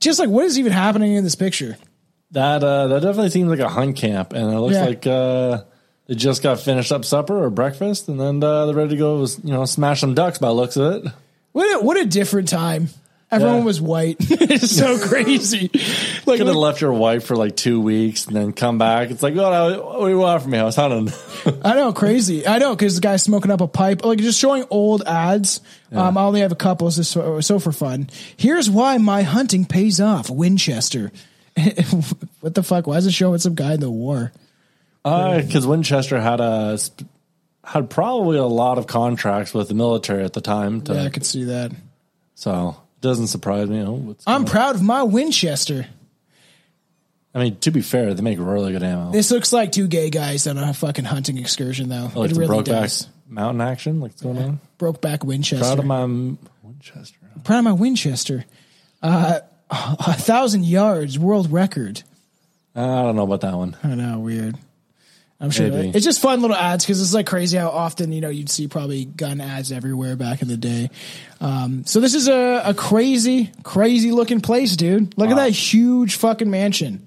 Just 0.00 0.18
like, 0.18 0.28
what 0.28 0.44
is 0.44 0.58
even 0.58 0.72
happening 0.72 1.12
in 1.14 1.22
this 1.24 1.34
picture? 1.34 1.76
That 2.32 2.64
uh, 2.64 2.88
that 2.88 3.00
definitely 3.02 3.30
seems 3.30 3.48
like 3.48 3.60
a 3.60 3.68
hunt 3.68 3.96
camp, 3.96 4.32
and 4.32 4.52
it 4.52 4.58
looks 4.58 4.74
Yeah. 4.74 4.84
like 4.86 5.06
uh, 5.06 5.62
they 6.06 6.14
just 6.14 6.42
got 6.42 6.60
finished 6.60 6.92
up 6.92 7.04
supper 7.04 7.42
or 7.44 7.50
breakfast, 7.50 8.08
and 8.08 8.18
then 8.20 8.42
uh, 8.42 8.66
they're 8.66 8.74
ready 8.74 8.90
to 8.90 8.96
go. 8.96 9.24
You 9.42 9.52
know, 9.52 9.64
smash 9.64 10.00
some 10.00 10.14
ducks 10.14 10.38
by 10.38 10.48
the 10.48 10.54
looks 10.54 10.76
of 10.76 11.04
it. 11.06 11.12
What 11.52 11.80
a, 11.80 11.84
what 11.84 11.96
a 11.96 12.04
different 12.04 12.48
time. 12.48 12.88
Everyone 13.28 13.56
Yeah. 13.58 13.64
was 13.64 13.80
white. 13.80 14.16
it's 14.20 14.70
so 14.70 15.00
crazy. 15.00 15.68
Like, 16.26 16.38
Could 16.38 16.46
have 16.46 16.54
left 16.54 16.80
your 16.80 16.92
wife 16.92 17.24
for 17.26 17.34
like 17.34 17.56
two 17.56 17.80
weeks 17.80 18.26
and 18.26 18.36
then 18.36 18.52
come 18.52 18.78
back. 18.78 19.10
It's 19.10 19.20
like, 19.20 19.34
oh, 19.36 19.98
what 19.98 20.04
do 20.06 20.12
you 20.12 20.18
want 20.18 20.42
from 20.42 20.52
me? 20.52 20.58
I 20.58 20.62
was 20.62 20.76
hunting. 20.76 21.12
I 21.64 21.74
know, 21.74 21.92
crazy. 21.92 22.46
I 22.46 22.58
know, 22.58 22.76
because 22.76 22.94
the 22.94 23.00
guy's 23.00 23.24
smoking 23.24 23.50
up 23.50 23.60
a 23.60 23.66
pipe. 23.66 24.04
Like, 24.04 24.18
just 24.20 24.38
showing 24.38 24.64
old 24.70 25.02
ads. 25.02 25.60
Um, 25.90 26.16
I 26.16 26.22
only 26.22 26.40
have 26.42 26.52
a 26.52 26.56
couple, 26.56 26.88
so, 26.92 27.02
so 27.02 27.40
so 27.40 27.58
for 27.58 27.72
fun. 27.72 28.10
Here's 28.36 28.70
why 28.70 28.96
my 28.98 29.22
hunting 29.22 29.64
pays 29.64 30.00
off. 30.00 30.30
Winchester. 30.30 31.10
what 32.40 32.54
the 32.54 32.62
fuck? 32.62 32.86
Why 32.86 32.96
is 32.98 33.06
it 33.06 33.12
showing 33.12 33.38
some 33.40 33.56
guy 33.56 33.74
in 33.74 33.80
the 33.80 33.90
war? 33.90 34.30
Because 35.46 35.66
Winchester 35.66 36.20
had 36.20 36.40
a 36.40 36.78
had 37.64 37.90
probably 37.90 38.38
a 38.38 38.44
lot 38.44 38.78
of 38.78 38.86
contracts 38.86 39.52
with 39.54 39.68
the 39.68 39.74
military 39.74 40.24
at 40.24 40.32
the 40.32 40.40
time. 40.40 40.80
To, 40.82 40.94
Yeah, 40.94 41.02
I 41.04 41.08
could 41.10 41.26
see 41.26 41.44
that. 41.44 41.72
so 42.34 42.76
it 42.96 43.00
doesn't 43.02 43.26
surprise 43.28 43.68
me. 43.68 43.80
Oh, 43.82 43.94
I'm 43.94 44.04
going 44.04 44.16
on? 44.26 44.44
proud 44.46 44.74
of 44.76 44.82
my 44.82 45.02
Winchester. 45.02 45.86
I 47.34 47.38
mean, 47.38 47.56
to 47.60 47.70
be 47.70 47.82
fair, 47.82 48.14
they 48.14 48.22
make 48.22 48.38
really 48.38 48.72
good 48.72 48.82
ammo. 48.82 49.12
This 49.12 49.30
looks 49.30 49.52
like 49.52 49.70
two 49.70 49.88
gay 49.88 50.08
guys 50.10 50.46
on 50.46 50.56
a 50.56 50.72
fucking 50.72 51.04
hunting 51.04 51.36
excursion, 51.36 51.88
though. 51.90 52.10
like 52.14 52.30
it 52.30 52.34
the 52.34 52.40
really 52.40 52.62
Brokeback 52.62 52.64
does. 52.64 53.08
Mountain 53.28 53.60
action, 53.60 54.00
like 54.00 54.12
what's 54.12 54.22
going 54.22 54.38
on. 54.38 54.60
Broke 54.78 55.00
back 55.02 55.22
Winchester. 55.22 55.62
Proud 55.64 55.78
of 55.78 55.84
my 55.84 56.04
Winchester. 56.62 57.18
proud 57.44 57.58
of 57.58 57.64
my 57.64 57.72
Winchester. 57.72 58.44
Uh, 59.02 59.40
a 59.70 60.14
thousand 60.14 60.64
yards 60.64 61.18
world 61.18 61.52
record. 61.52 62.02
I 62.74 62.80
don't 63.02 63.16
know 63.16 63.24
about 63.24 63.40
that 63.42 63.54
one. 63.54 63.76
I 63.82 63.94
know, 63.94 64.20
weird. 64.20 64.56
I'm 65.38 65.50
sure 65.50 65.68
Maybe. 65.68 65.90
it's 65.90 66.04
just 66.04 66.20
fun 66.20 66.40
little 66.40 66.56
ads 66.56 66.84
because 66.84 67.00
it's 67.02 67.12
like 67.12 67.26
crazy 67.26 67.58
how 67.58 67.68
often 67.68 68.10
you 68.10 68.22
know 68.22 68.30
you'd 68.30 68.48
see 68.48 68.68
probably 68.68 69.04
gun 69.04 69.40
ads 69.40 69.70
everywhere 69.70 70.16
back 70.16 70.40
in 70.40 70.48
the 70.48 70.56
day. 70.56 70.90
Um, 71.40 71.84
so 71.84 72.00
this 72.00 72.14
is 72.14 72.26
a, 72.26 72.62
a 72.64 72.74
crazy, 72.74 73.52
crazy 73.62 74.12
looking 74.12 74.40
place, 74.40 74.76
dude. 74.76 75.16
Look 75.18 75.28
at 75.28 75.36
that 75.36 75.50
huge 75.50 76.16
fucking 76.16 76.50
mansion. 76.50 77.06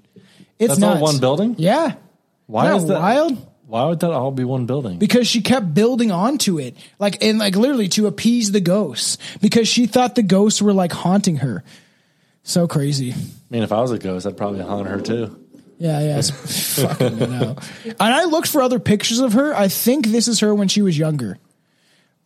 It's 0.58 0.78
That's 0.78 0.82
all 0.82 1.00
one 1.00 1.18
building? 1.18 1.56
Yeah. 1.58 1.94
Why 2.46 2.74
is 2.76 2.86
that 2.86 2.94
that 2.94 3.00
wild? 3.00 3.46
Why 3.66 3.84
would 3.86 4.00
that 4.00 4.10
all 4.10 4.30
be 4.32 4.44
one 4.44 4.66
building? 4.66 4.98
because 4.98 5.28
she 5.28 5.42
kept 5.42 5.72
building 5.74 6.10
onto 6.10 6.58
it 6.58 6.76
like 6.98 7.22
and 7.22 7.38
like 7.38 7.54
literally 7.54 7.88
to 7.88 8.08
appease 8.08 8.50
the 8.50 8.60
ghosts 8.60 9.16
because 9.40 9.68
she 9.68 9.86
thought 9.86 10.16
the 10.16 10.24
ghosts 10.24 10.60
were 10.60 10.72
like 10.72 10.90
haunting 10.90 11.36
her 11.36 11.62
so 12.42 12.66
crazy 12.66 13.14
I 13.50 13.54
mean, 13.54 13.64
if 13.64 13.72
I 13.72 13.80
was 13.80 13.90
a 13.90 13.98
ghost, 13.98 14.26
I'd 14.26 14.36
probably 14.36 14.60
haunt 14.60 14.86
her 14.86 15.00
too. 15.00 15.39
Yeah 15.80 15.98
yeah 16.00 16.20
fucking 16.22 17.18
no 17.18 17.56
and 17.84 17.96
i 18.14 18.24
looked 18.24 18.46
for 18.48 18.62
other 18.62 18.78
pictures 18.78 19.18
of 19.18 19.32
her 19.32 19.52
i 19.54 19.66
think 19.66 20.06
this 20.06 20.28
is 20.28 20.38
her 20.38 20.54
when 20.54 20.68
she 20.68 20.82
was 20.82 20.96
younger 20.96 21.38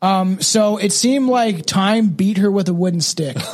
um 0.03 0.41
so 0.43 0.77
it 0.77 0.93
seemed 0.93 1.29
like 1.29 1.65
time 1.65 2.09
beat 2.09 2.37
her 2.37 2.51
with 2.51 2.69
a 2.69 2.75
wooden 2.75 3.01
stick 3.01 3.37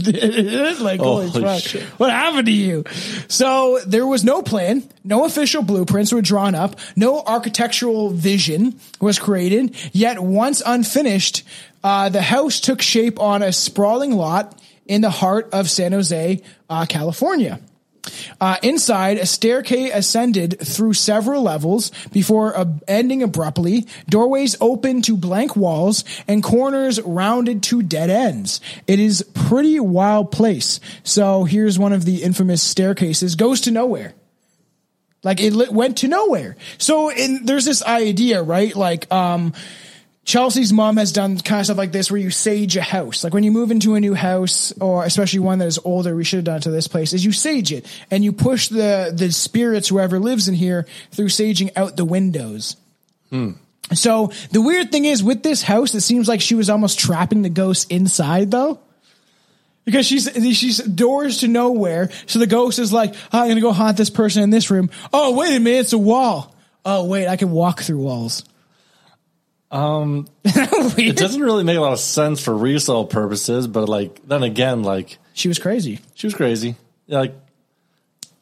like, 0.80 1.00
holy, 1.00 1.28
Holy 1.28 1.42
fuck. 1.42 1.60
shit. 1.60 1.82
What 1.98 2.10
happened 2.10 2.46
to 2.46 2.52
you? 2.52 2.84
So 3.28 3.80
there 3.86 4.06
was 4.06 4.24
no 4.24 4.42
plan, 4.42 4.88
no 5.04 5.24
official 5.24 5.62
blueprints 5.62 6.12
were 6.12 6.22
drawn 6.22 6.54
up, 6.54 6.78
no 6.96 7.22
architectural 7.22 8.10
vision 8.10 8.78
was 9.00 9.18
created. 9.18 9.76
Yet 9.92 10.20
once 10.20 10.62
unfinished, 10.64 11.42
uh, 11.84 12.08
the 12.08 12.22
house 12.22 12.60
took 12.60 12.80
shape 12.82 13.20
on 13.20 13.42
a 13.42 13.52
sprawling 13.52 14.12
lot 14.12 14.60
in 14.86 15.00
the 15.00 15.10
heart 15.10 15.50
of 15.52 15.68
San 15.68 15.92
Jose, 15.92 16.42
uh, 16.68 16.86
California. 16.86 17.60
Uh, 18.40 18.56
inside, 18.62 19.18
a 19.18 19.26
staircase 19.26 19.90
ascended 19.94 20.58
through 20.60 20.94
several 20.94 21.42
levels 21.42 21.90
before 22.12 22.56
uh, 22.56 22.64
ending 22.88 23.22
abruptly. 23.22 23.86
Doorways 24.08 24.56
open 24.60 25.02
to 25.02 25.16
blank 25.16 25.56
walls 25.56 26.04
and 26.26 26.42
corners 26.42 27.00
rounded 27.02 27.62
to 27.64 27.82
dead 27.82 28.10
ends. 28.10 28.60
It 28.86 28.98
is 28.98 29.22
pretty 29.34 29.78
wild 29.80 30.32
place. 30.32 30.80
So 31.02 31.44
here's 31.44 31.78
one 31.78 31.92
of 31.92 32.04
the 32.04 32.22
infamous 32.22 32.62
staircases. 32.62 33.34
Goes 33.34 33.60
to 33.62 33.70
nowhere. 33.70 34.14
Like 35.22 35.40
it 35.40 35.70
went 35.70 35.98
to 35.98 36.08
nowhere. 36.08 36.56
So 36.78 37.10
in, 37.10 37.44
there's 37.44 37.66
this 37.66 37.82
idea, 37.82 38.42
right? 38.42 38.74
Like, 38.74 39.12
um, 39.12 39.52
Chelsea's 40.30 40.72
mom 40.72 40.96
has 40.96 41.10
done 41.10 41.40
kind 41.40 41.58
of 41.58 41.66
stuff 41.66 41.76
like 41.76 41.90
this 41.90 42.08
where 42.08 42.20
you 42.20 42.30
sage 42.30 42.76
a 42.76 42.82
house. 42.82 43.24
Like 43.24 43.34
when 43.34 43.42
you 43.42 43.50
move 43.50 43.72
into 43.72 43.96
a 43.96 44.00
new 44.00 44.14
house 44.14 44.72
or 44.80 45.04
especially 45.04 45.40
one 45.40 45.58
that 45.58 45.66
is 45.66 45.80
older, 45.84 46.14
we 46.14 46.22
should 46.22 46.36
have 46.36 46.44
done 46.44 46.56
it 46.58 46.62
to 46.62 46.70
this 46.70 46.86
place, 46.86 47.12
is 47.12 47.24
you 47.24 47.32
sage 47.32 47.72
it 47.72 47.84
and 48.12 48.22
you 48.22 48.32
push 48.32 48.68
the, 48.68 49.12
the 49.12 49.32
spirits, 49.32 49.88
whoever 49.88 50.20
lives 50.20 50.46
in 50.46 50.54
here 50.54 50.86
through 51.10 51.26
saging 51.26 51.72
out 51.74 51.96
the 51.96 52.04
windows. 52.04 52.76
Hmm. 53.30 53.52
So 53.92 54.30
the 54.52 54.60
weird 54.60 54.92
thing 54.92 55.04
is 55.04 55.20
with 55.20 55.42
this 55.42 55.62
house, 55.64 55.96
it 55.96 56.02
seems 56.02 56.28
like 56.28 56.40
she 56.40 56.54
was 56.54 56.70
almost 56.70 57.00
trapping 57.00 57.42
the 57.42 57.50
ghosts 57.50 57.86
inside 57.86 58.52
though. 58.52 58.78
Because 59.84 60.06
she's 60.06 60.30
she's 60.56 60.78
doors 60.78 61.38
to 61.38 61.48
nowhere, 61.48 62.10
so 62.26 62.38
the 62.38 62.46
ghost 62.46 62.78
is 62.78 62.92
like, 62.92 63.14
oh, 63.32 63.40
"I'm 63.40 63.48
gonna 63.48 63.60
go 63.60 63.72
haunt 63.72 63.96
this 63.96 64.10
person 64.10 64.44
in 64.44 64.50
this 64.50 64.70
room." 64.70 64.90
Oh, 65.12 65.34
wait 65.34 65.56
a 65.56 65.58
minute, 65.58 65.80
it's 65.80 65.92
a 65.92 65.98
wall. 65.98 66.54
Oh, 66.84 67.06
wait, 67.06 67.26
I 67.26 67.36
can 67.36 67.50
walk 67.50 67.80
through 67.80 67.98
walls. 67.98 68.44
Um, 69.70 70.26
It 70.44 71.16
doesn't 71.16 71.40
really 71.40 71.62
make 71.64 71.76
a 71.76 71.80
lot 71.80 71.92
of 71.92 72.00
sense 72.00 72.40
for 72.40 72.56
resale 72.56 73.04
purposes, 73.06 73.66
but 73.68 73.88
like 73.88 74.20
then 74.26 74.42
again, 74.42 74.82
like 74.82 75.18
She 75.32 75.48
was 75.48 75.58
crazy. 75.58 76.00
she 76.14 76.26
was 76.26 76.34
crazy. 76.34 76.74
Yeah, 77.06 77.18
like 77.20 77.34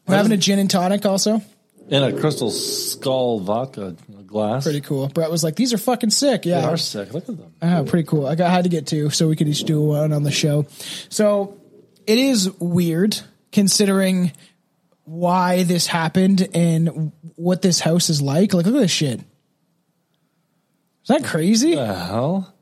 We're 0.07 0.15
having 0.15 0.31
a 0.31 0.37
gin 0.37 0.59
and 0.59 0.69
tonic 0.69 1.05
also. 1.05 1.41
in 1.87 2.03
a 2.03 2.19
crystal 2.19 2.49
skull 2.51 3.39
vodka 3.39 3.95
glass. 4.27 4.63
Pretty 4.63 4.81
cool. 4.81 5.07
Brett 5.07 5.31
was 5.31 5.43
like, 5.43 5.55
"These 5.55 5.73
are 5.73 5.77
fucking 5.79 6.11
sick." 6.11 6.45
Yeah, 6.45 6.61
They 6.61 6.67
are 6.67 6.77
sick. 6.77 7.13
Look 7.13 7.27
at 7.29 7.37
them. 7.37 7.53
Oh, 7.63 7.83
pretty 7.83 8.05
cool. 8.07 8.27
I 8.27 8.35
got 8.35 8.51
had 8.51 8.63
to 8.65 8.69
get 8.69 8.85
two, 8.85 9.09
so 9.09 9.27
we 9.27 9.35
could 9.35 9.47
each 9.47 9.63
do 9.63 9.81
one 9.81 10.13
on 10.13 10.21
the 10.23 10.29
show. 10.31 10.67
So 11.09 11.57
it 12.05 12.19
is 12.19 12.49
weird 12.59 13.19
considering 13.51 14.31
why 15.05 15.63
this 15.63 15.87
happened 15.87 16.47
and 16.53 17.11
what 17.35 17.63
this 17.63 17.79
house 17.79 18.09
is 18.11 18.21
like. 18.21 18.53
Like, 18.53 18.65
look 18.67 18.75
at 18.75 18.79
this 18.81 18.91
shit. 18.91 19.21
Is 21.09 21.17
that 21.17 21.27
crazy? 21.27 21.73
the 21.73 21.91
hell? 21.91 22.53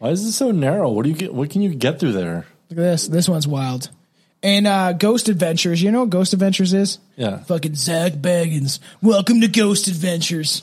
Why 0.00 0.10
is 0.10 0.22
it 0.22 0.32
so 0.32 0.50
narrow? 0.50 0.90
What 0.90 1.04
do 1.04 1.08
you 1.08 1.16
get? 1.16 1.32
What 1.32 1.48
can 1.48 1.62
you 1.62 1.74
get 1.74 1.98
through 1.98 2.12
there? 2.12 2.44
Look 2.68 2.78
at 2.78 2.82
this. 2.82 3.08
This 3.08 3.26
one's 3.26 3.48
wild. 3.48 3.88
And 4.42 4.66
uh, 4.66 4.92
Ghost 4.92 5.30
Adventures. 5.30 5.82
You 5.82 5.90
know 5.90 6.00
what 6.00 6.10
Ghost 6.10 6.34
Adventures 6.34 6.74
is? 6.74 6.98
Yeah. 7.16 7.38
Fucking 7.44 7.74
Zak 7.74 8.12
Bagans. 8.12 8.80
Welcome 9.00 9.40
to 9.40 9.48
Ghost 9.48 9.88
Adventures. 9.88 10.62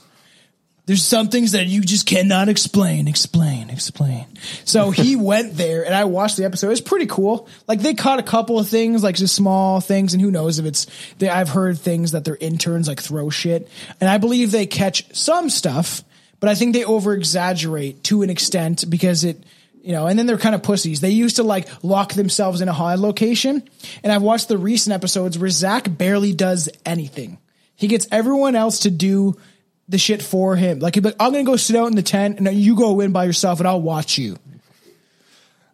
There's 0.86 1.04
some 1.04 1.30
things 1.30 1.54
that 1.54 1.66
you 1.66 1.82
just 1.82 2.06
cannot 2.06 2.50
explain. 2.50 3.08
Explain, 3.08 3.72
explain. 3.72 4.28
So 4.63 4.92
he 4.92 5.16
went 5.16 5.58
there 5.58 5.84
and 5.84 5.96
I 5.96 6.04
watched 6.04 6.38
the 6.38 6.46
episode. 6.46 6.70
It's 6.70 6.82
pretty 6.82 7.08
cool. 7.08 7.50
Like 7.68 7.80
they 7.80 7.96
caught 7.96 8.20
a 8.20 8.24
couple 8.24 8.60
of 8.60 8.68
things, 8.68 9.02
like 9.02 9.16
just 9.16 9.34
small 9.34 9.82
things, 9.82 10.13
and 10.13 10.22
who 10.22 10.30
knows 10.30 10.60
if 10.60 10.68
it's 10.68 10.86
they 11.18 11.30
I've 11.30 11.50
heard 11.50 11.80
things 11.80 12.12
that 12.12 12.25
their 12.25 12.38
interns 12.40 12.88
like 12.88 13.02
throw 13.02 13.32
shit. 13.32 13.68
And 14.00 14.08
I 14.08 14.20
believe 14.20 14.52
they 14.52 14.68
catch 14.68 15.16
some 15.16 15.50
stuff, 15.50 16.04
but 16.44 16.50
I 16.50 16.56
think 16.56 16.74
they 16.74 16.84
over 16.84 17.14
exaggerate 17.14 18.04
to 18.04 18.22
an 18.22 18.30
extent 18.30 18.84
because 18.90 19.24
it 19.24 19.42
you 19.82 19.94
know, 19.94 20.08
and 20.08 20.20
then 20.20 20.26
they're 20.26 20.38
kind 20.38 20.54
of 20.54 20.62
pussies. 20.62 21.00
They 21.00 21.12
used 21.12 21.38
to 21.38 21.44
like 21.44 21.70
lock 21.86 22.12
themselves 22.12 22.60
in 22.60 22.68
a 22.68 22.74
haunted 22.74 23.00
location. 23.00 23.64
And 24.04 24.12
I've 24.12 24.22
watched 24.22 24.50
the 24.50 24.58
recent 24.58 24.94
episodes 24.94 25.40
where 25.40 25.50
Zak 25.50 25.98
barely 25.98 26.34
does 26.34 26.68
anything. 26.86 27.38
He 27.78 27.88
gets 27.88 28.10
everyone 28.12 28.58
else 28.58 28.80
to 28.80 28.92
do 28.92 29.40
the 29.88 29.98
shit 29.98 30.22
for 30.22 30.58
him. 30.58 30.80
Like, 30.80 30.96
he'd 30.96 31.04
be 31.04 31.12
like, 31.12 31.16
I'm 31.18 31.32
going 31.32 31.46
to 31.46 31.50
go 31.50 31.56
sit 31.56 31.78
out 31.78 31.88
in 31.88 31.96
the 31.96 32.04
tent 32.04 32.40
and 32.40 32.54
you 32.54 32.76
go 32.76 33.00
in 33.00 33.14
by 33.14 33.24
yourself 33.24 33.60
and 33.60 33.68
I'll 33.68 33.82
watch 33.82 34.18
you. 34.18 34.36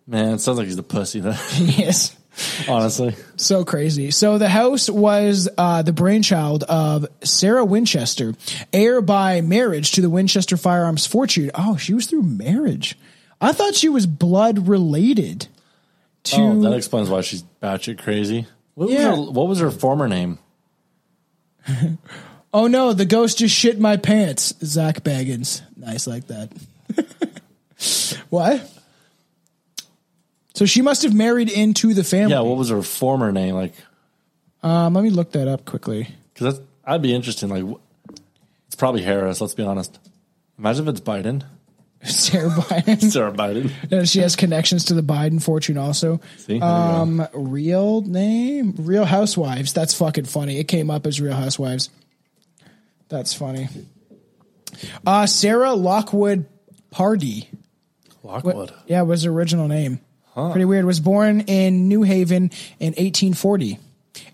Man, 0.05 0.35
it 0.35 0.39
sounds 0.39 0.59
like 0.59 0.67
he's 0.67 0.77
a 0.77 0.83
pussy. 0.83 1.19
Though. 1.19 1.35
yes. 1.55 2.15
Honestly, 2.67 3.15
So 3.39 3.63
crazy. 3.63 4.11
So 4.11 4.37
the 4.37 4.49
house 4.49 4.89
was 4.89 5.47
uh, 5.57 5.81
the 5.81 5.93
brainchild 5.93 6.63
of 6.63 7.07
Sarah 7.23 7.63
Winchester, 7.63 8.33
heir 8.73 9.01
by 9.01 9.39
marriage 9.39 9.93
to 9.93 10.01
the 10.01 10.09
Winchester 10.09 10.57
firearms 10.57 11.05
fortune. 11.05 11.49
Oh, 11.55 11.77
she 11.77 11.93
was 11.93 12.05
through 12.07 12.23
marriage. 12.23 12.97
I 13.39 13.53
thought 13.53 13.75
she 13.75 13.87
was 13.87 14.05
blood 14.05 14.67
related 14.67 15.47
to. 16.25 16.35
oh, 16.37 16.61
that 16.63 16.73
explains 16.73 17.09
why 17.09 17.21
she's 17.21 17.43
batshit 17.63 17.97
crazy. 17.99 18.45
What 18.75 18.89
Yeah. 18.89 19.11
was 19.11 19.27
her, 19.27 19.31
what 19.31 19.47
was 19.47 19.59
her 19.61 19.71
former 19.71 20.09
name? 20.09 20.37
oh 22.53 22.67
no, 22.67 22.91
the 22.91 23.05
ghost 23.05 23.37
just 23.37 23.55
shit 23.55 23.79
my 23.79 23.95
pants. 23.95 24.53
Zak 24.63 25.01
Bagans. 25.01 25.61
Nice 25.77 26.07
like 26.07 26.27
that. 26.27 26.51
what? 28.29 28.69
So 30.59 30.65
she 30.65 30.81
must 30.81 31.03
have 31.03 31.13
married 31.13 31.49
into 31.49 31.93
the 31.93 32.03
family. 32.03 32.33
Yeah, 32.33 32.41
what 32.41 32.57
was 32.57 32.67
her 32.67 32.81
former 32.81 33.31
name? 33.31 33.55
Like, 33.55 33.71
um, 34.61 34.93
let 34.93 35.05
me 35.05 35.09
look 35.09 35.31
that 35.31 35.47
up 35.47 35.63
quickly. 35.63 36.09
because 36.33 36.55
that's 36.57 36.67
I'd 36.83 37.01
be 37.01 37.15
interesting. 37.15 37.47
Like, 37.47 37.63
it's 38.67 38.75
probably 38.75 39.01
Harris. 39.01 39.39
Let's 39.39 39.53
be 39.53 39.63
honest. 39.63 39.97
Imagine 40.57 40.85
if 40.89 40.95
it's 40.95 40.99
Biden, 40.99 41.45
Sarah 42.03 42.49
Biden. 42.49 43.01
Sarah 43.09 43.31
Biden. 43.31 43.71
No, 43.89 44.03
she 44.03 44.19
has 44.19 44.35
connections 44.35 44.83
to 44.85 44.95
the 44.95 45.01
Biden 45.01 45.41
fortune 45.41 45.77
also. 45.77 46.19
See, 46.35 46.47
There 46.47 46.55
you 46.55 46.59
go. 46.59 46.67
Um, 46.67 47.27
real 47.31 48.01
name, 48.01 48.73
Real 48.79 49.05
Housewives. 49.05 49.71
That's 49.71 49.93
fucking 49.93 50.25
funny. 50.25 50.59
It 50.59 50.67
came 50.67 50.91
up 50.91 51.07
as 51.07 51.21
Real 51.21 51.35
Housewives. 51.35 51.89
That's 53.07 53.33
funny. 53.33 53.69
Uh, 55.07 55.25
Sarah 55.25 55.71
Lockwood 55.73 56.47
Pardee. 56.91 57.47
Lockwood. 58.23 58.73
Yeah, 58.87 59.03
was 59.03 59.23
her 59.23 59.31
original 59.31 59.69
name. 59.69 60.01
Pretty 60.51 60.65
weird. 60.65 60.85
Was 60.85 60.99
born 60.99 61.41
in 61.41 61.87
New 61.87 62.03
Haven 62.03 62.51
in 62.79 62.93
1840. 62.93 63.79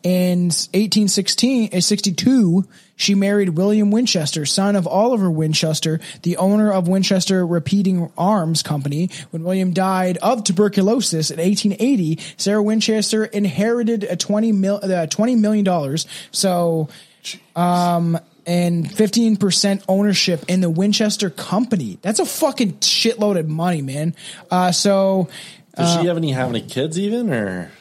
In 0.03 0.45
1816, 0.45 1.69
uh, 1.74 1.81
62, 1.81 2.63
she 2.95 3.15
married 3.15 3.50
William 3.50 3.91
Winchester, 3.91 4.45
son 4.45 4.75
of 4.75 4.88
Oliver 4.88 5.29
Winchester, 5.29 6.00
the 6.21 6.38
owner 6.38 6.71
of 6.71 6.88
Winchester 6.88 7.45
Repeating 7.45 8.12
Arms 8.17 8.63
Company. 8.63 9.09
When 9.31 9.43
William 9.43 9.74
died 9.74 10.17
of 10.17 10.43
tuberculosis 10.43 11.31
in 11.31 11.39
1880, 11.39 12.19
Sarah 12.38 12.63
Winchester 12.63 13.25
inherited 13.25 14.03
a 14.03 14.15
20 14.15 14.51
mil, 14.51 14.79
uh, 14.81 15.07
20 15.07 15.35
million 15.35 15.65
dollars. 15.65 16.05
So, 16.31 16.88
um, 17.55 18.19
and 18.45 18.85
15% 18.85 19.83
ownership 19.88 20.45
in 20.47 20.62
the 20.62 20.69
Winchester 20.69 21.31
Company. 21.31 21.97
That's 22.03 22.19
a 22.19 22.25
fucking 22.25 22.74
shitload 22.74 23.39
of 23.39 23.50
money, 23.50 23.81
man. 23.81 24.15
Uh, 24.51 24.71
so, 24.71 25.29
Did 25.77 25.88
she 25.88 26.00
uh, 26.00 26.03
have 26.05 26.17
any 26.17 26.32
have 26.32 26.50
any 26.50 26.62
kids 26.62 26.98
even 27.00 27.32
or? 27.34 27.72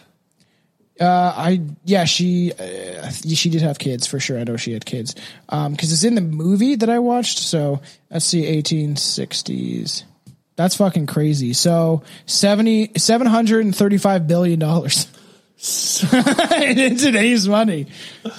Uh, 1.01 1.07
I 1.37 1.61
yeah 1.85 2.05
she 2.05 2.53
uh, 2.53 3.11
she 3.11 3.51
did 3.51 3.63
have 3.63 3.79
kids 3.79 4.07
for 4.07 4.21
sure. 4.21 4.39
I 4.39 4.45
know 4.45 4.57
she 4.57 4.73
had 4.73 4.85
kids 4.87 5.15
um, 5.49 5.73
because 5.73 5.93
it's 5.93 6.05
in 6.05 6.15
the 6.15 6.21
movie 6.21 6.77
that 6.77 6.89
I 6.89 7.01
watched. 7.01 7.39
So 7.39 7.81
let's 8.11 8.25
see, 8.25 8.47
eighteen 8.47 8.95
sixties. 8.97 10.05
That's 10.57 10.77
fucking 10.77 11.07
crazy. 11.07 11.53
So 11.53 12.05
70, 12.27 12.93
735 12.97 14.29
billion 14.29 14.61
dollars 14.61 15.09
in 16.13 16.97
today's 16.97 17.49
money. 17.49 17.87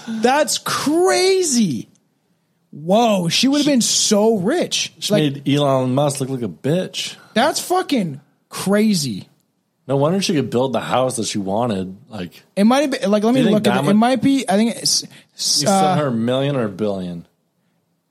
That's 0.07 0.57
crazy. 0.59 1.89
Whoa, 2.71 3.27
she 3.27 3.50
would 3.50 3.57
have 3.57 3.65
been 3.65 3.81
so 3.81 4.38
rich. 4.38 4.93
She 5.00 5.13
Like 5.13 5.33
made 5.33 5.50
Elon 5.57 5.93
Musk 5.93 6.21
look 6.21 6.29
like 6.29 6.41
a 6.41 6.47
bitch. 6.47 7.17
that's 7.33 7.59
fucking 7.59 8.21
crazy. 8.47 9.27
No 9.87 9.97
wonder 9.97 10.19
she 10.21 10.33
could 10.33 10.49
build 10.49 10.73
the 10.73 10.79
house 10.79 11.17
that 11.17 11.27
she 11.27 11.37
wanted. 11.37 11.95
Like, 12.09 12.41
It 12.55 12.63
might 12.63 12.81
have 12.81 12.91
been 12.91 13.11
like 13.11 13.23
let 13.23 13.33
me 13.33 13.41
Do 13.41 13.49
you 13.49 13.53
think 13.53 13.65
look 13.65 13.73
at 13.75 13.85
it. 13.85 13.89
It 13.89 13.93
might 13.93 14.21
be. 14.21 14.45
I 14.49 14.55
think 14.55 14.75
it's 14.77 15.03
you 15.03 15.67
uh, 15.67 15.81
sent 15.81 15.99
her 15.99 16.07
a 16.07 16.11
million 16.11 16.55
or 16.55 16.65
a 16.65 16.69
billion. 16.69 17.27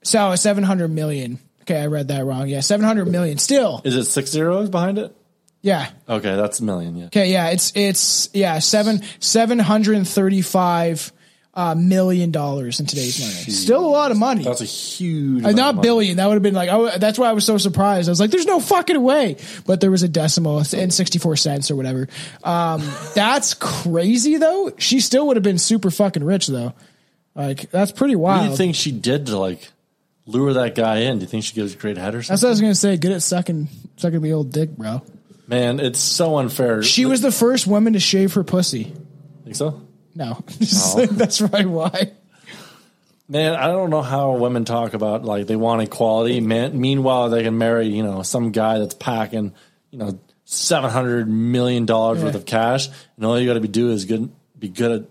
So 0.03 0.35
seven 0.35 0.63
hundred 0.63 0.89
million. 0.89 1.39
Okay, 1.63 1.81
I 1.81 1.87
read 1.87 2.09
that 2.09 2.23
wrong. 2.23 2.47
Yeah, 2.47 2.61
seven 2.61 2.85
hundred 2.85 3.07
million. 3.07 3.37
Still, 3.39 3.81
Is 3.83 3.95
it 3.95 4.05
six 4.05 4.29
zeros 4.29 4.69
behind 4.69 4.99
it? 4.99 5.15
yeah. 5.61 5.89
Okay, 6.07 6.35
that's 6.35 6.59
a 6.59 6.63
million. 6.63 6.95
Yeah. 6.95 7.05
Okay, 7.07 7.31
yeah. 7.31 7.47
It's 7.49 7.71
it's 7.75 8.29
yeah 8.33 8.59
seven 8.59 9.01
seven 9.19 9.59
hundred 9.59 10.07
thirty 10.07 10.41
five 10.43 11.11
uh, 11.11 11.14
million 11.75 12.31
dollars 12.31 12.79
in 12.79 12.85
today's 12.85 13.19
money. 13.19 13.31
Still 13.51 13.85
a 13.85 13.87
lot 13.87 14.11
of 14.11 14.17
money. 14.17 14.43
That's 14.43 14.61
a 14.61 14.65
huge. 14.65 15.45
Uh, 15.45 15.51
not 15.51 15.81
billion. 15.81 16.17
That 16.17 16.27
would 16.27 16.33
have 16.33 16.43
been 16.43 16.53
like. 16.53 16.69
I 16.69 16.97
that's 16.97 17.17
why 17.17 17.29
I 17.29 17.33
was 17.33 17.45
so 17.45 17.57
surprised. 17.57 18.09
I 18.09 18.11
was 18.11 18.19
like, 18.19 18.31
"There's 18.31 18.45
no 18.45 18.59
fucking 18.59 19.01
way." 19.01 19.37
But 19.65 19.79
there 19.79 19.91
was 19.91 20.03
a 20.03 20.09
decimal 20.09 20.63
and 20.73 20.93
sixty 20.93 21.17
four 21.19 21.35
cents 21.35 21.71
or 21.71 21.75
whatever. 21.75 22.07
Um, 22.43 22.81
that's 23.15 23.53
crazy 23.53 24.37
though. 24.37 24.73
She 24.77 24.99
still 24.99 25.27
would 25.27 25.37
have 25.37 25.43
been 25.43 25.57
super 25.57 25.91
fucking 25.91 26.23
rich 26.23 26.47
though. 26.47 26.73
Like 27.35 27.71
that's 27.71 27.91
pretty 27.91 28.15
wild. 28.15 28.41
What 28.41 28.45
do 28.45 28.51
you 28.51 28.57
think 28.57 28.75
she 28.75 28.91
did 28.91 29.27
to 29.27 29.37
like 29.37 29.71
lure 30.25 30.53
that 30.53 30.75
guy 30.75 30.97
in? 30.97 31.19
Do 31.19 31.23
you 31.23 31.29
think 31.29 31.43
she 31.45 31.53
gives 31.53 31.73
a 31.73 31.77
great 31.77 31.97
head 31.97 32.15
or 32.15 32.21
That's 32.21 32.41
what 32.41 32.49
I 32.49 32.49
was 32.49 32.61
gonna 32.61 32.75
say. 32.75 32.97
Good 32.97 33.11
at 33.11 33.21
sucking, 33.21 33.67
sucking 33.97 34.21
the 34.21 34.33
old 34.33 34.51
dick, 34.51 34.71
bro. 34.71 35.01
Man, 35.47 35.79
it's 35.79 35.99
so 35.99 36.37
unfair. 36.37 36.81
She 36.81 37.05
was 37.05 37.21
the 37.21 37.31
first 37.31 37.67
woman 37.67 37.93
to 37.93 37.99
shave 37.99 38.33
her 38.33 38.43
pussy. 38.43 38.93
Think 39.43 39.55
so? 39.55 39.84
No, 40.15 40.41
that's 41.11 41.41
right. 41.41 41.67
Why? 41.67 42.11
Man, 43.27 43.55
I 43.55 43.67
don't 43.67 43.89
know 43.89 44.01
how 44.01 44.37
women 44.37 44.65
talk 44.65 44.93
about 44.93 45.25
like 45.25 45.47
they 45.47 45.55
want 45.55 45.81
equality. 45.81 46.39
Man, 46.39 46.79
meanwhile, 46.79 47.29
they 47.29 47.43
can 47.43 47.57
marry 47.57 47.87
you 47.87 48.03
know 48.03 48.21
some 48.21 48.51
guy 48.51 48.79
that's 48.79 48.95
packing 48.95 49.53
you 49.91 49.99
know 49.99 50.19
seven 50.45 50.89
hundred 50.89 51.27
million 51.27 51.85
dollars 51.85 52.23
worth 52.23 52.35
of 52.35 52.45
cash, 52.45 52.87
and 53.17 53.25
all 53.25 53.39
you 53.39 53.47
got 53.47 53.55
to 53.55 53.61
be 53.61 53.67
do 53.67 53.91
is 53.91 54.05
good 54.05 54.31
be 54.57 54.69
good 54.69 55.01
at 55.01 55.09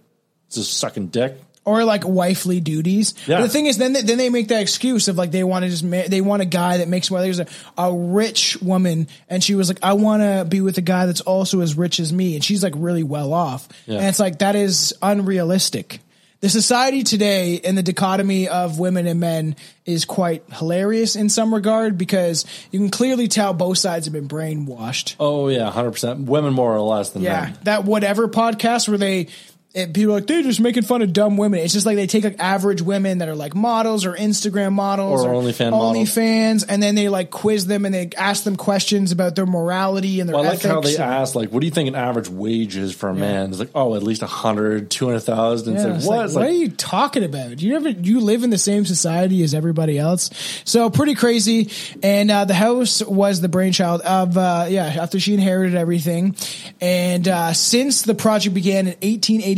just 0.51 0.79
sucking 0.79 1.09
dick. 1.09 1.37
Or 1.67 1.83
like 1.85 2.03
wifely 2.07 2.61
duties. 2.61 3.15
Yeah. 3.27 3.39
But 3.39 3.43
the 3.45 3.49
thing 3.49 3.67
is, 3.67 3.79
then 3.79 3.95
they, 3.95 4.03
then 4.03 4.19
they 4.19 4.29
make 4.29 4.49
that 4.49 4.61
excuse 4.61 5.09
of 5.09 5.17
like 5.17 5.31
they 5.31 5.45
want 5.45 5.65
to 5.65 5.71
just 5.71 5.83
ma- 5.85 6.03
they 6.09 6.21
want 6.21 6.43
a 6.43 6.47
guy 6.47 6.79
that 6.79 6.89
makes 6.89 7.11
more. 7.11 7.21
There's 7.21 7.41
a, 7.41 7.47
a 7.79 7.93
rich 7.93 8.57
woman, 8.61 9.09
and 9.29 9.43
she 9.43 9.55
was 9.55 9.69
like, 9.69 9.79
I 9.83 9.95
want 9.95 10.23
to 10.23 10.45
be 10.49 10.61
with 10.61 10.77
a 10.79 10.83
guy 10.83 11.07
that's 11.07 11.23
also 11.23 11.61
as 11.61 11.75
rich 11.77 12.01
as 12.01 12.13
me, 12.13 12.35
and 12.35 12.45
she's 12.45 12.63
like 12.63 12.75
really 12.77 13.03
well 13.03 13.33
off, 13.33 13.69
Yeah. 13.87 13.99
and 13.99 14.07
it's 14.07 14.19
like 14.21 14.41
that 14.41 14.57
is 14.57 14.93
unrealistic. 15.03 16.01
The 16.41 16.51
society 16.51 17.05
today 17.05 17.59
and 17.65 17.79
the 17.79 17.83
dichotomy 17.83 18.49
of 18.49 18.79
women 18.79 19.07
and 19.07 19.19
men 19.19 19.57
is 19.87 20.05
quite 20.05 20.43
hilarious 20.53 21.17
in 21.17 21.31
some 21.31 21.55
regard 21.55 21.97
because 21.97 22.45
you 22.71 22.79
can 22.79 22.91
clearly 22.91 23.29
tell 23.29 23.55
both 23.55 23.79
sides 23.79 24.05
have 24.05 24.13
been 24.13 24.29
brainwashed. 24.29 25.17
Oh 25.19 25.49
yeah, 25.49 25.71
hundred 25.71 25.93
percent. 25.93 26.21
Women 26.29 26.53
more 26.53 26.75
or 26.75 26.81
less 26.83 27.11
than 27.11 27.23
Yeah, 27.23 27.45
men. 27.45 27.59
that 27.63 27.85
whatever 27.87 28.29
podcast 28.29 28.89
where 28.91 28.99
they 28.99 29.29
people 29.75 30.13
are 30.13 30.15
like 30.19 30.27
they're 30.29 30.43
just 30.43 30.61
making 30.61 30.85
fun 30.85 31.03
of 31.03 31.13
dumb 31.13 31.37
women. 31.37 31.59
It's 31.61 31.73
just 31.73 31.85
like 31.85 31.97
they 31.97 32.07
take 32.07 32.23
like 32.23 32.37
average 32.39 32.81
women 32.81 33.19
that 33.19 33.29
are 33.29 33.35
like 33.35 33.55
models 33.57 34.05
or 34.05 34.15
Instagram 34.15 34.73
models 34.73 35.25
Or 35.25 35.33
models. 35.33 35.59
OnlyFans, 35.59 36.65
and 36.69 36.81
then 36.83 36.95
they 36.95 37.09
like 37.09 37.31
quiz 37.31 37.67
them 37.67 37.85
and 37.85 37.93
they 37.93 38.09
ask 38.17 38.45
them 38.45 38.55
questions 38.57 39.11
about 39.11 39.35
their 39.35 39.47
morality 39.47 40.21
and 40.21 40.29
their 40.29 40.37
Well, 40.37 40.45
I 40.45 40.51
like 40.51 40.63
how 40.63 40.81
they 40.81 40.95
and- 40.95 41.03
ask, 41.03 41.35
like, 41.35 41.51
what 41.51 41.61
do 41.61 41.67
you 41.67 41.73
think 41.73 41.89
an 41.89 41.97
average 41.97 42.29
wage 42.29 42.77
is 42.77 42.95
for 42.95 43.09
a 43.09 43.15
man? 43.15 43.51
It's 43.51 43.59
like, 43.59 43.71
oh, 43.75 43.97
at 43.97 44.03
least 44.05 44.23
a 44.23 44.27
hundred, 44.29 44.91
two 44.91 45.07
hundred 45.07 45.21
thousand. 45.21 45.75
It's 45.75 45.85
like, 45.85 45.95
it's 45.97 46.07
what? 46.07 46.17
like, 46.19 46.25
It's 46.27 46.35
what 46.35 46.41
like, 46.43 46.51
are 46.51 46.55
you 46.55 46.71
talking 46.71 47.25
about? 47.25 47.61
You 47.61 47.73
never 47.73 47.89
you 47.91 48.21
live 48.21 48.45
in 48.45 48.51
the 48.51 48.59
same 48.59 48.85
society 48.87 49.43
as 49.43 49.55
everybody 49.55 49.99
else, 49.99 50.31
so 50.65 50.89
pretty 50.89 51.15
crazy. 51.17 51.71
And 52.03 52.31
uh, 52.31 52.45
the 52.45 52.55
house 52.55 53.03
was 53.03 53.41
the 53.41 53.49
brainchild 53.49 54.03
of 54.03 54.39
uh, 54.39 54.67
yeah. 54.69 54.85
After 54.85 55.19
she 55.19 55.35
inherited 55.35 55.75
everything, 55.75 56.37
and 56.81 57.27
uh, 57.27 57.53
since 57.55 58.03
the 58.03 58.15
project 58.15 58.55
began 58.55 58.87
in 58.89 58.95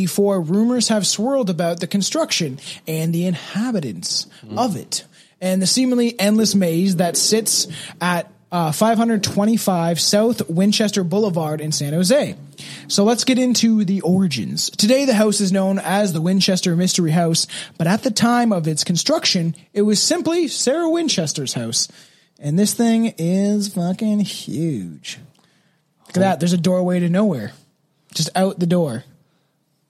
1884, 0.06 0.40
rumors 0.40 0.88
have 0.88 1.06
swirled 1.06 1.50
about 1.50 1.80
the 1.80 1.86
construction 1.86 2.58
and 2.86 3.12
the 3.12 3.26
inhabitants 3.26 4.26
of 4.56 4.76
it, 4.76 5.04
and 5.40 5.60
the 5.60 5.66
seemingly 5.66 6.18
endless 6.18 6.54
maze 6.54 6.96
that 6.96 7.16
sits 7.16 7.66
at 8.00 8.30
uh, 8.52 8.70
525 8.70 10.00
South 10.00 10.48
Winchester 10.48 11.02
Boulevard 11.02 11.60
in 11.60 11.72
San 11.72 11.92
Jose. 11.92 12.36
So 12.88 13.04
let's 13.04 13.24
get 13.24 13.38
into 13.38 13.84
the 13.84 14.00
origins. 14.02 14.70
Today, 14.70 15.04
the 15.04 15.14
house 15.14 15.40
is 15.40 15.50
known 15.52 15.78
as 15.80 16.12
the 16.12 16.20
Winchester 16.20 16.76
Mystery 16.76 17.10
House, 17.10 17.48
but 17.76 17.88
at 17.88 18.02
the 18.02 18.10
time 18.10 18.52
of 18.52 18.68
its 18.68 18.84
construction, 18.84 19.56
it 19.74 19.82
was 19.82 20.00
simply 20.00 20.46
Sarah 20.48 20.88
Winchester's 20.88 21.54
house. 21.54 21.88
And 22.38 22.58
this 22.58 22.74
thing 22.74 23.14
is 23.18 23.74
fucking 23.74 24.20
huge. 24.20 25.18
Look 26.06 26.16
at 26.16 26.20
that. 26.20 26.40
There's 26.40 26.52
a 26.52 26.58
doorway 26.58 27.00
to 27.00 27.08
nowhere. 27.08 27.52
Just 28.14 28.30
out 28.36 28.58
the 28.58 28.66
door. 28.66 29.04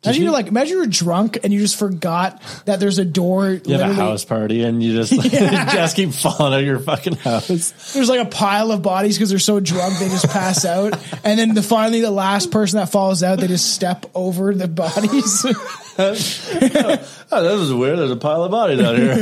Imagine 0.06 0.20
you- 0.22 0.26
you're 0.26 0.32
like, 0.32 0.46
imagine 0.46 0.76
you're 0.78 0.86
drunk 0.86 1.38
and 1.44 1.52
you 1.52 1.60
just 1.60 1.76
forgot 1.76 2.40
that 2.64 2.80
there's 2.80 2.98
a 2.98 3.04
door. 3.04 3.50
you 3.50 3.76
have 3.78 3.90
a 3.90 3.94
house 3.94 4.24
party 4.24 4.62
and 4.62 4.82
you 4.82 4.94
just, 4.94 5.12
you 5.12 5.30
just 5.30 5.96
keep 5.96 6.12
falling 6.12 6.54
out 6.54 6.60
of 6.60 6.66
your 6.66 6.78
fucking 6.78 7.16
house. 7.16 7.46
there's 7.92 8.08
like 8.08 8.20
a 8.20 8.30
pile 8.30 8.72
of 8.72 8.82
bodies 8.82 9.16
because 9.16 9.30
they're 9.30 9.38
so 9.38 9.60
drunk 9.60 9.98
they 9.98 10.08
just 10.08 10.28
pass 10.28 10.64
out, 10.64 10.94
and 11.24 11.38
then 11.38 11.54
the 11.54 11.62
finally 11.62 12.00
the 12.00 12.10
last 12.10 12.50
person 12.50 12.78
that 12.78 12.90
falls 12.90 13.22
out 13.22 13.38
they 13.40 13.46
just 13.48 13.74
step 13.74 14.06
over 14.14 14.54
the 14.54 14.68
bodies. 14.68 15.44
Oh, 15.98 17.42
that 17.42 17.54
was 17.56 17.72
weird. 17.72 17.98
There's 17.98 18.10
a 18.10 18.16
pile 18.16 18.44
of 18.44 18.50
bodies 18.50 18.80
out 18.80 18.96
here. 18.96 19.16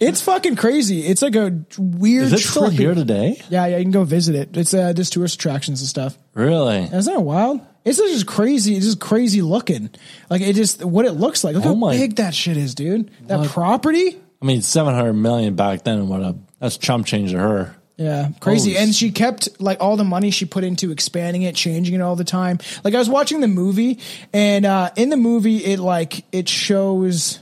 it's 0.00 0.20
fucking 0.20 0.56
crazy. 0.56 1.06
It's 1.06 1.22
like 1.22 1.34
a 1.36 1.60
weird. 1.78 2.24
Is 2.24 2.32
it 2.34 2.38
still 2.40 2.68
here 2.68 2.94
today? 2.94 3.40
Yeah, 3.48 3.66
yeah, 3.66 3.76
you 3.78 3.84
can 3.84 3.92
go 3.92 4.04
visit 4.04 4.34
it. 4.34 4.56
It's 4.56 4.74
uh, 4.74 4.92
just 4.92 5.12
tourist 5.12 5.36
attractions 5.36 5.80
and 5.80 5.88
stuff. 5.88 6.18
Really? 6.34 6.78
Isn't 6.82 7.04
that 7.14 7.20
wild? 7.22 7.60
It's 7.84 7.98
just 7.98 8.26
crazy. 8.26 8.76
It's 8.76 8.86
just 8.86 9.00
crazy 9.00 9.42
looking. 9.42 9.90
Like 10.30 10.40
it 10.40 10.54
just 10.54 10.84
what 10.84 11.04
it 11.04 11.12
looks 11.12 11.42
like. 11.44 11.54
Look 11.54 11.64
Oh 11.64 11.68
how 11.70 11.74
my- 11.74 11.96
big 11.96 12.16
that 12.16 12.34
shit 12.34 12.56
is, 12.56 12.74
dude. 12.74 13.10
That 13.26 13.48
property. 13.48 14.18
I 14.40 14.44
mean, 14.44 14.62
700 14.62 15.12
million 15.12 15.54
back 15.54 15.84
then. 15.84 15.98
And 15.98 16.08
what 16.08 16.20
a, 16.20 16.34
that's 16.58 16.76
chump 16.76 17.06
change 17.06 17.30
to 17.32 17.38
her. 17.38 17.76
Yeah, 17.96 18.30
crazy. 18.40 18.72
Holy 18.72 18.82
and 18.84 18.94
she 18.94 19.10
kept 19.12 19.60
like 19.60 19.80
all 19.80 19.96
the 19.96 20.02
money 20.04 20.30
she 20.30 20.44
put 20.46 20.64
into 20.64 20.90
expanding 20.90 21.42
it, 21.42 21.54
changing 21.54 21.94
it 21.94 22.00
all 22.00 22.16
the 22.16 22.24
time. 22.24 22.58
Like 22.82 22.94
I 22.94 22.98
was 22.98 23.08
watching 23.08 23.40
the 23.40 23.48
movie, 23.48 23.98
and 24.32 24.64
uh, 24.64 24.90
in 24.96 25.10
the 25.10 25.16
movie, 25.16 25.58
it 25.58 25.78
like 25.78 26.24
it 26.32 26.48
shows 26.48 27.38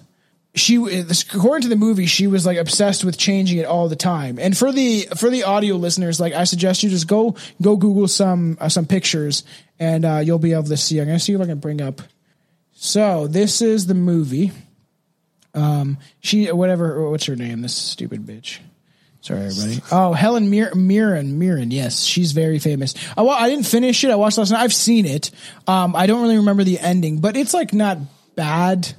she 0.55 0.77
according 1.33 1.63
to 1.63 1.69
the 1.69 1.77
movie 1.77 2.07
she 2.07 2.27
was 2.27 2.45
like 2.45 2.59
obsessed 2.59 3.05
with 3.05 3.17
changing 3.17 3.59
it 3.59 3.67
all 3.67 3.89
the 3.89 3.97
time 3.97 4.39
and 4.39 4.57
for 4.57 4.73
the 4.73 5.03
for 5.17 5.31
the 5.31 5.45
audio 5.45 5.77
listeners 5.77 6.19
like 6.19 6.33
i 6.33 6.45
suggest 6.45 6.83
you 6.83 6.91
just 6.91 7.07
go 7.07 7.37
go 7.63 7.77
google 7.77 8.09
some 8.09 8.59
uh, 8.61 8.69
some 8.69 8.85
pictures 8.85 9.45
and 9.79 10.05
uh, 10.05 10.19
you'll 10.19 10.39
be 10.41 10.53
able 10.53 10.65
to 10.65 10.77
see 10.77 10.99
i'm 10.99 11.07
gonna 11.07 11.21
see 11.21 11.33
if 11.33 11.41
i 11.41 11.47
can 11.47 11.59
bring 11.59 11.81
up 11.81 12.03
so 12.73 13.29
this 13.29 13.63
is 13.63 13.87
the 13.87 13.95
movie 13.95 14.51
um 15.55 15.99
she 16.21 16.51
whatever 16.51 17.09
what's 17.11 17.27
her 17.27 17.37
name 17.37 17.61
this 17.63 17.75
stupid 17.75 18.27
bitch 18.27 18.59
Sorry, 19.23 19.41
everybody. 19.43 19.83
Oh, 19.93 20.15
Helen 20.15 20.49
Mir- 20.49 20.75
Mirren. 20.75 21.39
Mirren. 21.39 21.71
Yes, 21.71 22.05
she's 22.05 22.33
very 22.33 22.59
famous. 22.59 22.95
I, 23.19 23.23
I 23.23 23.51
didn't 23.51 23.67
finish 23.67 24.03
it. 24.03 24.11
I 24.11 24.15
watched 24.15 24.39
last 24.39 24.51
night. 24.51 24.63
I've 24.63 24.73
seen 24.73 25.05
it. 25.05 25.31
Um, 25.67 25.95
I 25.95 26.07
don't 26.07 26.23
really 26.23 26.39
remember 26.39 26.65
the 26.65 26.79
ending, 26.79 27.21
but 27.21 27.37
it's 27.37 27.53
like 27.53 27.75
not 27.75 27.99
bad. 28.35 28.95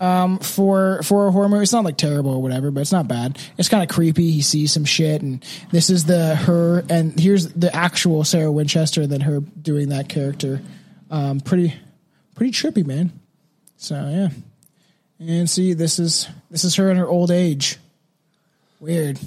Um, 0.00 0.38
for 0.38 1.02
for 1.02 1.26
a 1.26 1.30
horror 1.32 1.48
movie, 1.48 1.62
it's 1.62 1.72
not 1.72 1.84
like 1.84 1.96
terrible 1.96 2.32
or 2.32 2.42
whatever, 2.42 2.70
but 2.70 2.80
it's 2.80 2.92
not 2.92 3.08
bad. 3.08 3.38
It's 3.56 3.68
kind 3.68 3.82
of 3.82 3.88
creepy. 3.88 4.30
He 4.30 4.42
sees 4.42 4.72
some 4.72 4.84
shit, 4.84 5.22
and 5.22 5.44
this 5.72 5.90
is 5.90 6.04
the 6.04 6.36
her, 6.36 6.84
and 6.88 7.18
here's 7.18 7.52
the 7.52 7.74
actual 7.74 8.22
Sarah 8.24 8.52
Winchester 8.52 9.06
than 9.06 9.22
her 9.22 9.40
doing 9.40 9.88
that 9.88 10.08
character. 10.08 10.62
Um, 11.10 11.40
pretty 11.40 11.74
pretty 12.36 12.52
trippy, 12.52 12.86
man. 12.86 13.18
So 13.76 13.94
yeah, 13.94 14.28
and 15.18 15.50
see, 15.50 15.72
this 15.72 15.98
is 15.98 16.28
this 16.50 16.64
is 16.64 16.76
her 16.76 16.90
in 16.90 16.96
her 16.96 17.08
old 17.08 17.30
age. 17.30 17.78
Weird. 18.80 19.18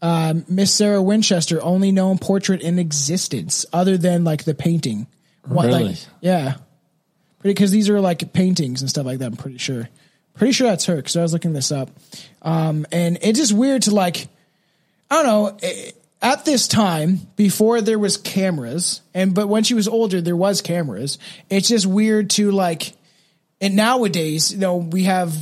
Um, 0.00 0.44
Miss 0.48 0.72
Sarah 0.72 1.02
Winchester, 1.02 1.60
only 1.62 1.90
known 1.90 2.18
portrait 2.18 2.60
in 2.60 2.78
existence, 2.78 3.66
other 3.72 3.96
than 3.96 4.22
like 4.22 4.44
the 4.44 4.54
painting. 4.54 5.06
What, 5.44 5.66
Really? 5.66 5.84
Like, 5.84 5.96
yeah. 6.20 6.56
Because 7.42 7.70
these 7.70 7.88
are 7.88 8.00
like 8.00 8.32
paintings 8.32 8.80
and 8.80 8.90
stuff 8.90 9.06
like 9.06 9.18
that. 9.18 9.26
I'm 9.26 9.36
pretty 9.36 9.58
sure. 9.58 9.88
Pretty 10.34 10.52
sure 10.52 10.68
that's 10.68 10.86
her 10.86 10.96
because 10.96 11.16
I 11.16 11.22
was 11.22 11.32
looking 11.32 11.52
this 11.52 11.72
up. 11.72 11.90
Um, 12.42 12.86
and 12.92 13.18
it's 13.22 13.38
just 13.38 13.52
weird 13.52 13.82
to 13.82 13.94
like, 13.94 14.28
I 15.10 15.22
don't 15.22 15.26
know. 15.26 15.58
eh, 15.62 15.90
At 16.20 16.44
this 16.44 16.66
time, 16.68 17.20
before 17.36 17.80
there 17.80 17.98
was 17.98 18.16
cameras, 18.16 19.00
and 19.14 19.34
but 19.34 19.48
when 19.48 19.62
she 19.64 19.74
was 19.74 19.86
older, 19.88 20.20
there 20.20 20.36
was 20.36 20.62
cameras. 20.62 21.18
It's 21.48 21.68
just 21.68 21.86
weird 21.86 22.30
to 22.30 22.50
like, 22.50 22.92
and 23.60 23.74
nowadays, 23.76 24.52
you 24.52 24.58
know, 24.58 24.76
we 24.76 25.04
have 25.04 25.32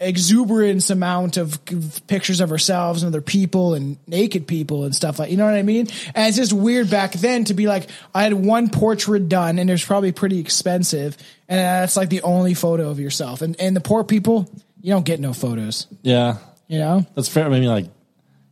exuberance 0.00 0.88
amount 0.88 1.36
of 1.36 1.60
pictures 2.06 2.40
of 2.40 2.50
ourselves 2.50 3.02
and 3.02 3.14
other 3.14 3.20
people 3.20 3.74
and 3.74 3.98
naked 4.06 4.46
people 4.46 4.84
and 4.84 4.94
stuff 4.94 5.18
like 5.18 5.30
you 5.30 5.36
know 5.36 5.44
what 5.44 5.54
I 5.54 5.62
mean. 5.62 5.88
And 6.14 6.28
it's 6.28 6.38
just 6.38 6.52
weird 6.52 6.90
back 6.90 7.12
then 7.12 7.44
to 7.44 7.54
be 7.54 7.68
like, 7.68 7.88
I 8.14 8.22
had 8.22 8.32
one 8.32 8.70
portrait 8.70 9.28
done, 9.28 9.58
and 9.58 9.70
it's 9.70 9.84
probably 9.84 10.12
pretty 10.12 10.40
expensive, 10.40 11.16
and 11.48 11.58
that's 11.58 11.96
like 11.96 12.08
the 12.08 12.22
only 12.22 12.54
photo 12.54 12.90
of 12.90 12.98
yourself. 12.98 13.42
And 13.42 13.60
and 13.60 13.76
the 13.76 13.80
poor 13.80 14.02
people, 14.02 14.50
you 14.80 14.92
don't 14.92 15.04
get 15.04 15.20
no 15.20 15.32
photos. 15.32 15.86
Yeah. 16.02 16.38
You 16.66 16.78
know, 16.78 17.04
That's 17.16 17.28
fair. 17.28 17.46
I 17.46 17.48
mean, 17.48 17.64
like, 17.64 17.86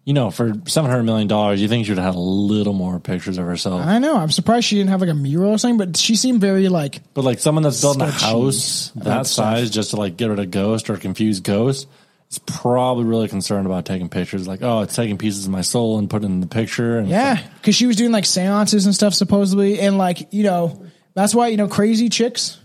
you 0.09 0.15
know, 0.15 0.31
for 0.31 0.53
$700 0.53 1.05
million, 1.05 1.59
you 1.59 1.69
think 1.69 1.85
she 1.85 1.91
would 1.91 1.99
have 1.99 2.15
had 2.15 2.19
a 2.19 2.19
little 2.19 2.73
more 2.73 2.99
pictures 2.99 3.37
of 3.37 3.45
herself. 3.45 3.85
I 3.85 3.99
know. 3.99 4.17
I'm 4.17 4.31
surprised 4.31 4.65
she 4.65 4.77
didn't 4.77 4.89
have 4.89 5.03
like 5.03 5.11
a 5.11 5.15
mural 5.15 5.51
or 5.51 5.59
something, 5.59 5.77
but 5.77 5.99
she 5.99 6.17
seemed 6.17 6.41
very 6.41 6.71
like 6.71 7.03
But 7.13 7.27
like 7.27 7.41
someone 7.41 7.63
that's 7.63 7.83
building 7.83 8.01
a 8.05 8.09
Sketchy 8.09 8.25
house 8.25 8.91
about 8.93 9.05
that 9.05 9.27
stuff. 9.27 9.57
size 9.59 9.71
just 9.71 9.91
to 9.91 9.97
like 9.97 10.17
get 10.17 10.31
rid 10.31 10.39
of 10.39 10.51
ghosts 10.51 10.89
or 10.89 10.97
confuse 10.97 11.41
ghosts 11.41 11.87
is 12.31 12.39
probably 12.39 13.05
really 13.05 13.29
concerned 13.29 13.67
about 13.67 13.85
taking 13.85 14.09
pictures. 14.09 14.49
Like, 14.49 14.63
oh, 14.63 14.81
it's 14.81 14.97
taking 14.97 15.19
pieces 15.19 15.45
of 15.45 15.51
my 15.51 15.61
soul 15.61 15.99
and 15.99 16.09
putting 16.09 16.31
in 16.31 16.41
the 16.41 16.47
picture. 16.47 16.97
And 16.97 17.09
it's 17.09 17.13
Yeah, 17.13 17.33
like, 17.33 17.55
because 17.57 17.77
she 17.77 17.85
was 17.85 17.97
doing 17.97 18.11
like 18.11 18.25
seances 18.25 18.87
and 18.87 18.95
stuff 18.95 19.13
supposedly, 19.13 19.79
and 19.79 19.99
like 19.99 20.33
you 20.33 20.43
know 20.43 20.87
that's 21.13 21.35
why 21.35 21.49
you 21.49 21.59
know 21.59 21.69
crazy 21.69 22.09
chicks. 22.09 22.59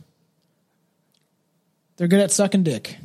They're 1.97 2.07
good 2.07 2.21
at 2.21 2.31
sucking 2.31 2.63
dick. 2.63 2.95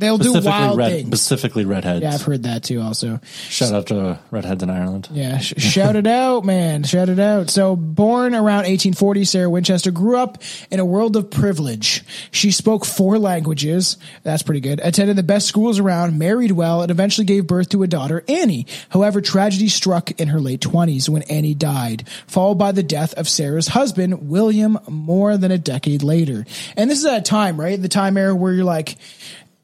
They'll 0.00 0.18
do 0.18 0.32
wild 0.40 0.78
red, 0.78 0.92
things. 0.92 1.06
specifically 1.06 1.64
redheads. 1.64 2.02
Yeah, 2.02 2.14
I've 2.14 2.22
heard 2.22 2.42
that 2.42 2.64
too. 2.64 2.80
Also, 2.80 3.20
Shout 3.48 3.72
out 3.72 3.86
to 3.88 4.18
redheads 4.30 4.62
in 4.62 4.70
Ireland. 4.70 5.08
yeah, 5.12 5.38
sh- 5.38 5.54
shout 5.58 5.94
it 5.94 6.06
out, 6.06 6.44
man, 6.44 6.82
shout 6.82 7.08
it 7.08 7.18
out. 7.20 7.50
So, 7.50 7.76
born 7.76 8.34
around 8.34 8.64
1840, 8.66 9.24
Sarah 9.24 9.50
Winchester 9.50 9.90
grew 9.90 10.16
up 10.16 10.38
in 10.70 10.80
a 10.80 10.84
world 10.84 11.16
of 11.16 11.30
privilege. 11.30 12.02
She 12.32 12.50
spoke 12.50 12.84
four 12.84 13.18
languages. 13.18 13.96
That's 14.22 14.42
pretty 14.42 14.60
good. 14.60 14.80
Attended 14.82 15.16
the 15.16 15.22
best 15.22 15.46
schools 15.46 15.78
around, 15.78 16.18
married 16.18 16.52
well, 16.52 16.82
and 16.82 16.90
eventually 16.90 17.24
gave 17.26 17.46
birth 17.46 17.68
to 17.70 17.82
a 17.82 17.86
daughter, 17.86 18.24
Annie. 18.26 18.66
However, 18.88 19.20
tragedy 19.20 19.68
struck 19.68 20.10
in 20.20 20.28
her 20.28 20.40
late 20.40 20.60
20s 20.60 21.08
when 21.08 21.22
Annie 21.24 21.54
died, 21.54 22.08
followed 22.26 22.54
by 22.56 22.72
the 22.72 22.82
death 22.82 23.12
of 23.14 23.28
Sarah's 23.28 23.68
husband, 23.68 24.28
William, 24.30 24.78
more 24.88 25.36
than 25.36 25.50
a 25.50 25.58
decade 25.58 26.02
later. 26.02 26.46
And 26.76 26.90
this 26.90 26.98
is 27.00 27.04
at 27.04 27.18
a 27.18 27.22
time, 27.22 27.60
right? 27.60 27.80
The 27.80 27.88
time 27.88 28.16
era 28.16 28.34
where 28.34 28.52
you're 28.52 28.64
like, 28.64 28.96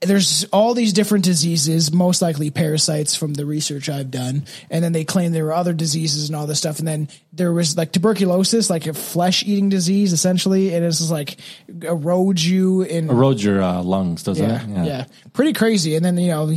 there's 0.01 0.45
all 0.53 0.75
these 0.75 0.93
different 0.93 1.25
diseases, 1.25 1.93
most 1.93 2.21
likely 2.21 2.51
parasites 2.51 3.17
from 3.17 3.35
the 3.35 3.47
research 3.47 3.89
I've 3.89 4.11
done. 4.11 4.45
And 4.71 4.85
then 4.85 4.93
they 4.93 5.05
claim 5.05 5.33
there 5.33 5.47
were 5.47 5.55
other 5.55 5.73
diseases 5.73 6.29
and 6.29 6.37
all 6.37 6.47
this 6.47 6.59
stuff. 6.59 6.79
And 6.79 6.87
then 6.87 7.09
there 7.33 7.53
was 7.53 7.77
like 7.77 7.93
tuberculosis, 7.93 8.69
like 8.69 8.87
a 8.87 8.93
flesh 8.93 9.43
eating 9.45 9.69
disease 9.69 10.13
essentially. 10.13 10.75
And 10.75 10.85
it's 10.85 10.99
just 10.99 11.11
like 11.11 11.39
erodes 11.69 12.45
you 12.45 12.83
in 12.83 13.09
Erodes 13.09 13.43
your 13.43 13.63
uh, 13.63 13.83
lungs, 13.83 14.23
doesn't 14.23 14.49
yeah, 14.49 14.83
it? 14.83 14.87
yeah, 14.87 15.07
pretty 15.33 15.55
crazy. 15.55 15.97
And 15.97 16.05
then, 16.05 16.19
you 16.19 16.31
know, 16.31 16.55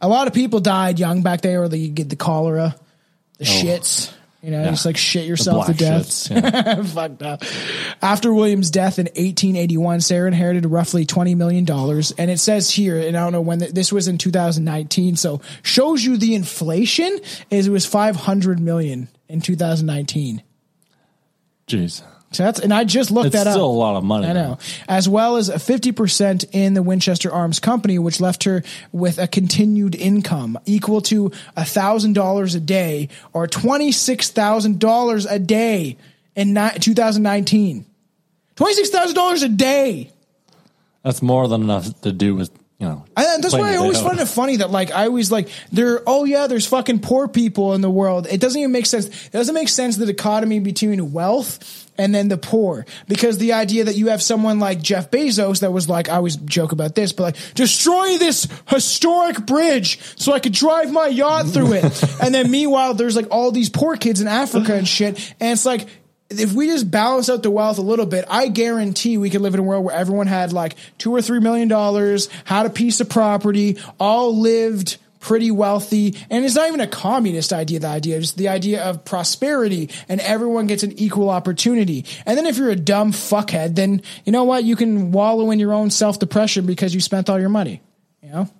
a 0.00 0.08
lot 0.08 0.26
of 0.26 0.34
people 0.34 0.60
died 0.60 0.98
young 0.98 1.22
back 1.22 1.40
there 1.40 1.62
or 1.62 1.68
they 1.68 1.88
get 1.88 2.10
the 2.10 2.16
cholera, 2.16 2.76
the 3.38 3.44
shits. 3.44 4.12
You 4.44 4.50
know. 4.50 4.62
Yeah. 4.62 4.70
just 4.70 4.84
like 4.84 4.98
shit 4.98 5.24
yourself 5.24 5.66
to 5.66 5.72
death. 5.72 6.30
yeah. 6.30 6.82
Fucked 6.82 7.22
up. 7.22 7.42
After 8.02 8.32
William's 8.34 8.70
death 8.70 8.98
in 8.98 9.06
1881, 9.06 10.02
Sarah 10.02 10.28
inherited 10.28 10.66
roughly 10.66 11.06
$20 11.06 11.34
million. 11.34 11.68
And 12.18 12.30
it 12.30 12.38
says 12.38 12.70
here, 12.70 12.98
and 12.98 13.16
I 13.16 13.22
don't 13.24 13.32
know 13.32 13.40
when 13.40 13.60
th- 13.60 13.72
this 13.72 13.90
was 13.90 14.06
in 14.06 14.18
2019. 14.18 15.16
So 15.16 15.40
shows 15.62 16.04
you 16.04 16.18
the 16.18 16.34
inflation 16.34 17.18
is 17.48 17.68
it 17.68 17.70
was 17.70 17.86
500 17.86 18.60
million 18.60 19.08
in 19.30 19.40
2019. 19.40 20.42
Jeez. 21.66 22.02
So 22.34 22.42
that's, 22.42 22.58
and 22.60 22.72
I 22.74 22.84
just 22.84 23.10
looked 23.10 23.26
It's 23.28 23.36
that 23.36 23.46
up. 23.46 23.52
still 23.52 23.66
a 23.66 23.70
lot 23.70 23.96
of 23.96 24.04
money. 24.04 24.26
I 24.26 24.32
know. 24.32 24.58
As 24.88 25.08
well 25.08 25.36
as 25.36 25.48
a 25.48 25.54
50% 25.54 26.44
in 26.52 26.74
the 26.74 26.82
Winchester 26.82 27.32
Arms 27.32 27.60
Company, 27.60 27.98
which 27.98 28.20
left 28.20 28.44
her 28.44 28.62
with 28.92 29.18
a 29.18 29.26
continued 29.28 29.94
income 29.94 30.58
equal 30.66 31.00
to 31.02 31.30
$1,000 31.56 32.56
a 32.56 32.60
day 32.60 33.08
or 33.32 33.46
$26,000 33.46 35.26
a 35.30 35.38
day 35.38 35.96
in 36.34 36.52
ni- 36.54 36.70
2019. 36.80 37.86
$26,000 38.56 39.42
a 39.42 39.48
day. 39.48 40.10
That's 41.02 41.22
more 41.22 41.48
than 41.48 41.62
enough 41.62 42.00
to 42.02 42.12
do 42.12 42.34
with, 42.34 42.50
you 42.78 42.86
know. 42.86 43.04
I, 43.16 43.36
that's 43.40 43.52
why 43.52 43.74
I 43.74 43.76
always 43.76 44.00
find 44.00 44.18
it 44.18 44.26
funny 44.26 44.56
that 44.56 44.70
like 44.70 44.90
I 44.90 45.06
always 45.06 45.30
like 45.30 45.48
there. 45.70 46.00
Oh 46.06 46.24
yeah, 46.24 46.46
there's 46.46 46.66
fucking 46.66 47.00
poor 47.00 47.28
people 47.28 47.74
in 47.74 47.80
the 47.82 47.90
world. 47.90 48.26
It 48.26 48.40
doesn't 48.40 48.58
even 48.58 48.72
make 48.72 48.86
sense. 48.86 49.06
It 49.06 49.32
doesn't 49.32 49.54
make 49.54 49.68
sense 49.68 49.96
the 49.96 50.06
dichotomy 50.06 50.60
between 50.60 51.12
wealth 51.12 51.83
and 51.98 52.14
then 52.14 52.28
the 52.28 52.36
poor 52.36 52.86
because 53.08 53.38
the 53.38 53.52
idea 53.52 53.84
that 53.84 53.96
you 53.96 54.08
have 54.08 54.22
someone 54.22 54.58
like 54.58 54.82
Jeff 54.82 55.10
Bezos 55.10 55.60
that 55.60 55.72
was 55.72 55.88
like 55.88 56.08
I 56.08 56.16
always 56.16 56.36
joke 56.36 56.72
about 56.72 56.94
this, 56.94 57.12
but 57.12 57.22
like 57.24 57.54
destroy 57.54 58.18
this 58.18 58.48
historic 58.68 59.46
bridge 59.46 60.00
so 60.16 60.32
I 60.32 60.40
could 60.40 60.52
drive 60.52 60.92
my 60.92 61.06
yacht 61.06 61.46
through 61.46 61.74
it. 61.74 62.02
and 62.22 62.34
then 62.34 62.50
meanwhile, 62.50 62.94
there's 62.94 63.16
like 63.16 63.28
all 63.30 63.50
these 63.50 63.68
poor 63.68 63.96
kids 63.96 64.20
in 64.20 64.28
Africa 64.28 64.74
and 64.74 64.86
shit, 64.86 65.34
and 65.40 65.52
it's 65.52 65.66
like 65.66 65.86
if 66.30 66.52
we 66.52 66.66
just 66.66 66.90
balance 66.90 67.28
out 67.28 67.42
the 67.42 67.50
wealth 67.50 67.78
a 67.78 67.82
little 67.82 68.06
bit, 68.06 68.24
I 68.28 68.48
guarantee 68.48 69.18
we 69.18 69.30
could 69.30 69.40
live 69.40 69.54
in 69.54 69.60
a 69.60 69.62
world 69.62 69.84
where 69.84 69.94
everyone 69.94 70.26
had 70.26 70.52
like 70.52 70.74
two 70.98 71.14
or 71.14 71.22
three 71.22 71.40
million 71.40 71.68
dollars, 71.68 72.28
had 72.44 72.66
a 72.66 72.70
piece 72.70 73.00
of 73.00 73.08
property, 73.08 73.78
all 74.00 74.36
lived 74.36 74.96
pretty 75.24 75.50
wealthy. 75.50 76.14
And 76.28 76.44
it's 76.44 76.54
not 76.54 76.68
even 76.68 76.80
a 76.80 76.86
communist 76.86 77.54
idea, 77.54 77.80
the 77.80 77.88
idea, 77.88 78.20
just 78.20 78.36
the 78.36 78.48
idea 78.48 78.84
of 78.84 79.06
prosperity 79.06 79.88
and 80.06 80.20
everyone 80.20 80.66
gets 80.66 80.82
an 80.82 80.92
equal 80.98 81.30
opportunity. 81.30 82.04
And 82.26 82.36
then 82.36 82.44
if 82.44 82.58
you're 82.58 82.68
a 82.68 82.76
dumb 82.76 83.12
fuckhead, 83.12 83.74
then 83.74 84.02
you 84.26 84.32
know 84.32 84.44
what? 84.44 84.64
You 84.64 84.76
can 84.76 85.12
wallow 85.12 85.50
in 85.50 85.58
your 85.58 85.72
own 85.72 85.88
self 85.88 86.18
depression 86.18 86.66
because 86.66 86.94
you 86.94 87.00
spent 87.00 87.30
all 87.30 87.40
your 87.40 87.48
money, 87.48 87.80
you 88.22 88.28
know? 88.30 88.50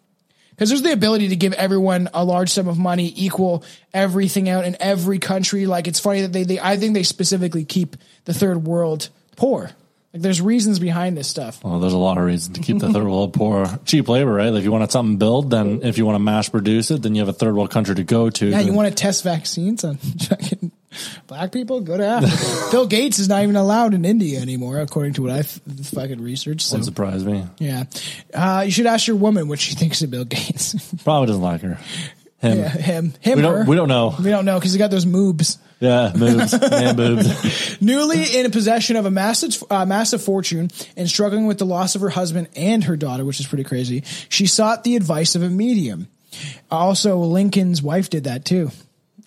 Because 0.50 0.70
there's 0.70 0.80
the 0.80 0.92
ability 0.92 1.28
to 1.28 1.36
give 1.36 1.52
everyone 1.52 2.08
a 2.14 2.24
large 2.24 2.48
sum 2.48 2.66
of 2.66 2.78
money, 2.78 3.12
equal 3.14 3.62
everything 3.92 4.48
out 4.48 4.64
in 4.64 4.74
every 4.80 5.18
country. 5.18 5.66
Like 5.66 5.86
it's 5.86 6.00
funny 6.00 6.22
that 6.22 6.32
they, 6.32 6.44
they 6.44 6.58
I 6.58 6.78
think 6.78 6.94
they 6.94 7.02
specifically 7.02 7.66
keep 7.66 7.96
the 8.24 8.32
third 8.32 8.64
world 8.64 9.10
poor. 9.36 9.70
Like 10.14 10.22
there's 10.22 10.40
reasons 10.40 10.78
behind 10.78 11.16
this 11.16 11.26
stuff. 11.26 11.64
Well, 11.64 11.80
there's 11.80 11.92
a 11.92 11.98
lot 11.98 12.18
of 12.18 12.24
reasons 12.24 12.56
to 12.56 12.62
keep 12.62 12.78
the 12.78 12.92
third 12.92 13.02
world 13.02 13.34
poor. 13.34 13.66
Cheap 13.84 14.08
labor, 14.08 14.32
right? 14.32 14.50
Like 14.50 14.60
if 14.60 14.64
you 14.64 14.70
want 14.70 14.92
something 14.92 15.16
built, 15.16 15.50
then 15.50 15.80
if 15.82 15.98
you 15.98 16.06
want 16.06 16.14
to 16.14 16.20
mass 16.20 16.48
produce 16.48 16.92
it, 16.92 17.02
then 17.02 17.16
you 17.16 17.20
have 17.20 17.28
a 17.28 17.32
third 17.32 17.56
world 17.56 17.72
country 17.72 17.96
to 17.96 18.04
go 18.04 18.30
to. 18.30 18.46
Yeah, 18.46 18.60
you 18.60 18.72
want 18.72 18.88
to 18.88 18.94
test 18.94 19.24
vaccines 19.24 19.82
on 19.82 19.98
black 21.26 21.50
people? 21.50 21.80
Go 21.80 21.96
to 21.96 22.06
Africa. 22.06 22.68
Bill 22.70 22.86
Gates 22.86 23.18
is 23.18 23.28
not 23.28 23.42
even 23.42 23.56
allowed 23.56 23.92
in 23.92 24.04
India 24.04 24.38
anymore, 24.40 24.78
according 24.78 25.14
to 25.14 25.22
what 25.22 25.32
I've 25.32 25.50
fucking 25.50 26.22
researched. 26.22 26.62
So 26.68 26.74
Wouldn't 26.74 26.84
surprise 26.84 27.24
me. 27.24 27.44
yeah, 27.58 27.82
uh, 28.32 28.62
you 28.64 28.70
should 28.70 28.86
ask 28.86 29.08
your 29.08 29.16
woman 29.16 29.48
what 29.48 29.58
she 29.58 29.74
thinks 29.74 30.00
of 30.02 30.12
Bill 30.12 30.24
Gates. 30.24 30.76
Probably 31.02 31.26
doesn't 31.26 31.42
like 31.42 31.62
her. 31.62 31.76
Him. 32.44 32.58
yeah, 32.58 32.68
him, 32.68 33.14
him, 33.20 33.36
We 33.36 33.42
don't. 33.42 33.66
We 33.66 33.76
don't 33.76 33.88
know. 33.88 34.14
We 34.18 34.30
don't 34.30 34.44
know 34.44 34.58
because 34.58 34.72
he 34.72 34.78
got 34.78 34.90
those 34.90 35.06
moobs. 35.06 35.58
Yeah, 35.80 36.12
moobs. 36.14 36.58
man, 36.70 36.96
boobs. 36.96 37.80
Newly 37.80 38.38
in 38.38 38.50
possession 38.50 38.96
of 38.96 39.06
a 39.06 39.10
massive, 39.10 39.62
uh, 39.70 39.84
massive 39.86 40.22
fortune 40.22 40.70
and 40.96 41.08
struggling 41.08 41.46
with 41.46 41.58
the 41.58 41.66
loss 41.66 41.94
of 41.94 42.00
her 42.00 42.10
husband 42.10 42.48
and 42.56 42.84
her 42.84 42.96
daughter, 42.96 43.24
which 43.24 43.40
is 43.40 43.46
pretty 43.46 43.64
crazy, 43.64 44.02
she 44.28 44.46
sought 44.46 44.84
the 44.84 44.96
advice 44.96 45.34
of 45.34 45.42
a 45.42 45.48
medium. 45.48 46.08
Also, 46.70 47.18
Lincoln's 47.18 47.82
wife 47.82 48.10
did 48.10 48.24
that 48.24 48.44
too. 48.44 48.70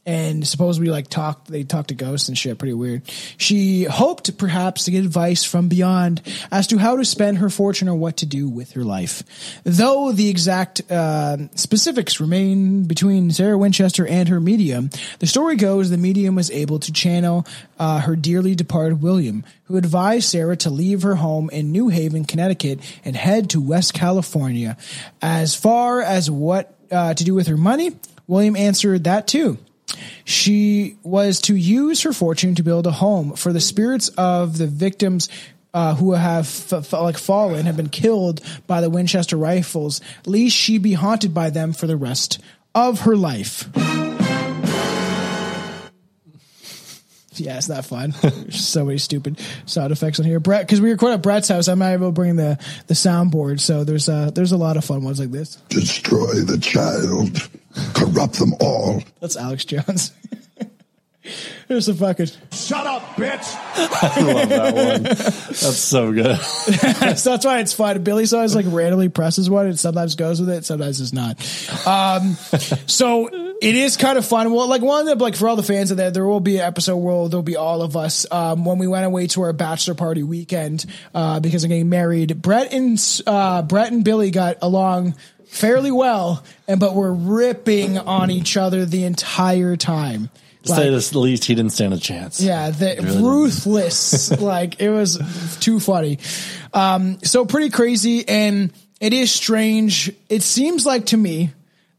And 0.07 0.47
supposedly, 0.47 0.89
like, 0.89 1.09
talked, 1.09 1.47
they 1.47 1.65
talked 1.65 1.89
to 1.89 1.93
ghosts 1.93 2.29
and 2.29 2.37
shit, 2.37 2.57
pretty 2.57 2.73
weird. 2.73 3.01
She 3.35 3.83
hoped 3.83 4.37
perhaps 4.37 4.85
to 4.85 4.91
get 4.91 5.03
advice 5.03 5.43
from 5.43 5.67
beyond 5.67 6.21
as 6.49 6.65
to 6.67 6.77
how 6.77 6.95
to 6.95 7.03
spend 7.03 7.39
her 7.39 7.49
fortune 7.49 7.89
or 7.89 7.95
what 7.95 8.15
to 8.17 8.25
do 8.25 8.47
with 8.47 8.71
her 8.71 8.85
life. 8.85 9.23
Though 9.65 10.13
the 10.13 10.29
exact 10.29 10.89
uh, 10.89 11.49
specifics 11.55 12.21
remain 12.21 12.85
between 12.85 13.31
Sarah 13.31 13.57
Winchester 13.57 14.07
and 14.07 14.29
her 14.29 14.39
medium, 14.39 14.91
the 15.19 15.27
story 15.27 15.57
goes 15.57 15.89
the 15.89 15.97
medium 15.97 16.35
was 16.35 16.49
able 16.51 16.79
to 16.79 16.93
channel 16.93 17.45
uh, 17.77 17.99
her 17.99 18.15
dearly 18.15 18.55
departed 18.55 19.01
William, 19.01 19.43
who 19.65 19.75
advised 19.75 20.29
Sarah 20.29 20.55
to 20.55 20.69
leave 20.69 21.01
her 21.01 21.15
home 21.15 21.49
in 21.49 21.73
New 21.73 21.89
Haven, 21.89 22.23
Connecticut, 22.23 22.79
and 23.03 23.17
head 23.17 23.49
to 23.49 23.59
West 23.59 23.93
California. 23.93 24.77
As 25.21 25.53
far 25.53 26.01
as 26.01 26.31
what 26.31 26.73
uh, 26.89 27.13
to 27.13 27.23
do 27.25 27.33
with 27.33 27.47
her 27.47 27.57
money, 27.57 27.97
William 28.25 28.55
answered 28.55 29.03
that 29.03 29.27
too. 29.27 29.57
She 30.25 30.97
was 31.03 31.41
to 31.41 31.55
use 31.55 32.01
her 32.03 32.13
fortune 32.13 32.55
to 32.55 32.63
build 32.63 32.87
a 32.87 32.91
home 32.91 33.33
for 33.35 33.53
the 33.53 33.61
spirits 33.61 34.09
of 34.17 34.57
the 34.57 34.67
victims 34.67 35.29
uh, 35.73 35.95
who 35.95 36.13
have 36.13 36.45
f- 36.71 36.93
like 36.93 37.17
fallen, 37.17 37.65
have 37.65 37.77
been 37.77 37.89
killed 37.89 38.41
by 38.65 38.81
the 38.81 38.89
Winchester 38.89 39.37
rifles. 39.37 40.01
lest 40.25 40.55
she 40.55 40.77
be 40.77 40.93
haunted 40.93 41.33
by 41.33 41.49
them 41.49 41.73
for 41.73 41.87
the 41.87 41.97
rest 41.97 42.39
of 42.73 43.01
her 43.01 43.15
life. 43.15 43.69
Yeah, 47.39 47.57
it's 47.57 47.69
not 47.69 47.85
fun. 47.85 48.13
So 48.49 48.85
many 48.85 48.97
stupid 48.97 49.39
sound 49.65 49.91
effects 49.91 50.19
on 50.19 50.25
here. 50.25 50.39
Brett, 50.39 50.65
because 50.65 50.81
we 50.81 50.89
record 50.89 51.13
at 51.13 51.21
Brett's 51.21 51.47
house, 51.49 51.67
I'm 51.67 51.79
not 51.79 51.91
able 51.93 52.07
to 52.07 52.11
bring 52.11 52.35
the 52.35 52.57
the 52.87 52.93
soundboard, 52.93 53.59
so 53.59 53.83
there's 53.83 54.07
there's 54.07 54.51
a 54.51 54.57
lot 54.57 54.77
of 54.77 54.85
fun 54.85 55.03
ones 55.03 55.19
like 55.19 55.31
this. 55.31 55.57
Destroy 55.69 56.33
the 56.41 56.57
child. 56.57 57.47
Corrupt 57.93 58.39
them 58.39 58.53
all. 58.59 59.03
That's 59.19 59.37
Alex 59.37 59.65
Jones. 59.65 60.11
There's 61.67 61.87
the 61.87 61.93
fucking. 61.93 62.27
Shut 62.51 62.87
up, 62.87 63.01
bitch. 63.15 63.55
I 63.75 64.21
love 64.21 64.49
that 64.49 64.73
one. 64.73 65.03
That's 65.03 65.77
so 65.77 66.13
good. 66.13 66.37
so 67.17 67.31
that's 67.31 67.45
why 67.45 67.59
it's 67.59 67.73
fun. 67.73 68.03
Billy's 68.03 68.33
always 68.33 68.55
like 68.55 68.65
randomly 68.69 69.09
presses 69.09 69.49
one 69.49 69.65
and 69.65 69.77
sometimes 69.77 70.15
goes 70.15 70.39
with 70.39 70.49
it, 70.49 70.63
sometimes 70.63 71.01
it's 71.01 71.11
not. 71.11 71.37
Um, 71.85 72.35
so 72.87 73.27
it 73.27 73.75
is 73.75 73.97
kind 73.97 74.17
of 74.17 74.25
fun. 74.25 74.51
Well, 74.53 74.67
like 74.67 74.81
one 74.81 75.07
of 75.07 75.17
the, 75.17 75.23
like 75.23 75.35
for 75.35 75.49
all 75.49 75.57
the 75.57 75.63
fans 75.63 75.91
of 75.91 75.97
that, 75.97 76.13
there 76.13 76.25
will 76.25 76.39
be 76.39 76.57
an 76.57 76.63
episode 76.63 76.97
where 76.97 77.27
there'll 77.27 77.43
be 77.43 77.57
all 77.57 77.81
of 77.81 77.97
us. 77.97 78.25
Um, 78.31 78.63
when 78.63 78.77
we 78.77 78.87
went 78.87 79.05
away 79.05 79.27
to 79.27 79.41
our 79.41 79.53
bachelor 79.53 79.95
party 79.95 80.23
weekend, 80.23 80.85
uh, 81.13 81.41
because 81.41 81.65
I'm 81.65 81.69
getting 81.69 81.89
married, 81.89 82.41
Brett 82.41 82.71
and, 82.71 82.97
uh, 83.25 83.63
Brett 83.63 83.91
and 83.91 84.05
Billy 84.05 84.31
got 84.31 84.57
along 84.61 85.15
fairly 85.49 85.91
well, 85.91 86.43
and, 86.67 86.79
but 86.79 86.93
we're 86.95 87.11
ripping 87.11 87.97
on 87.97 88.31
each 88.31 88.57
other 88.57 88.85
the 88.85 89.03
entire 89.03 89.75
time. 89.75 90.29
To 90.63 90.75
say 90.75 90.89
this 90.89 91.15
least, 91.15 91.45
he 91.45 91.55
didn't 91.55 91.71
stand 91.71 91.93
a 91.93 91.97
chance. 91.97 92.41
Yeah, 92.41 92.71
the 92.71 92.97
Really? 93.01 93.21
ruthless. 93.23 94.31
like 94.41 94.81
it 94.81 94.89
was 94.89 95.57
too 95.61 95.79
funny. 95.79 96.19
Um, 96.73 97.19
so 97.23 97.45
pretty 97.45 97.69
crazy, 97.69 98.27
and 98.27 98.73
it 98.99 99.13
is 99.13 99.31
strange. 99.31 100.11
It 100.27 100.43
seems 100.43 100.85
like 100.85 101.07
to 101.07 101.17
me 101.17 101.51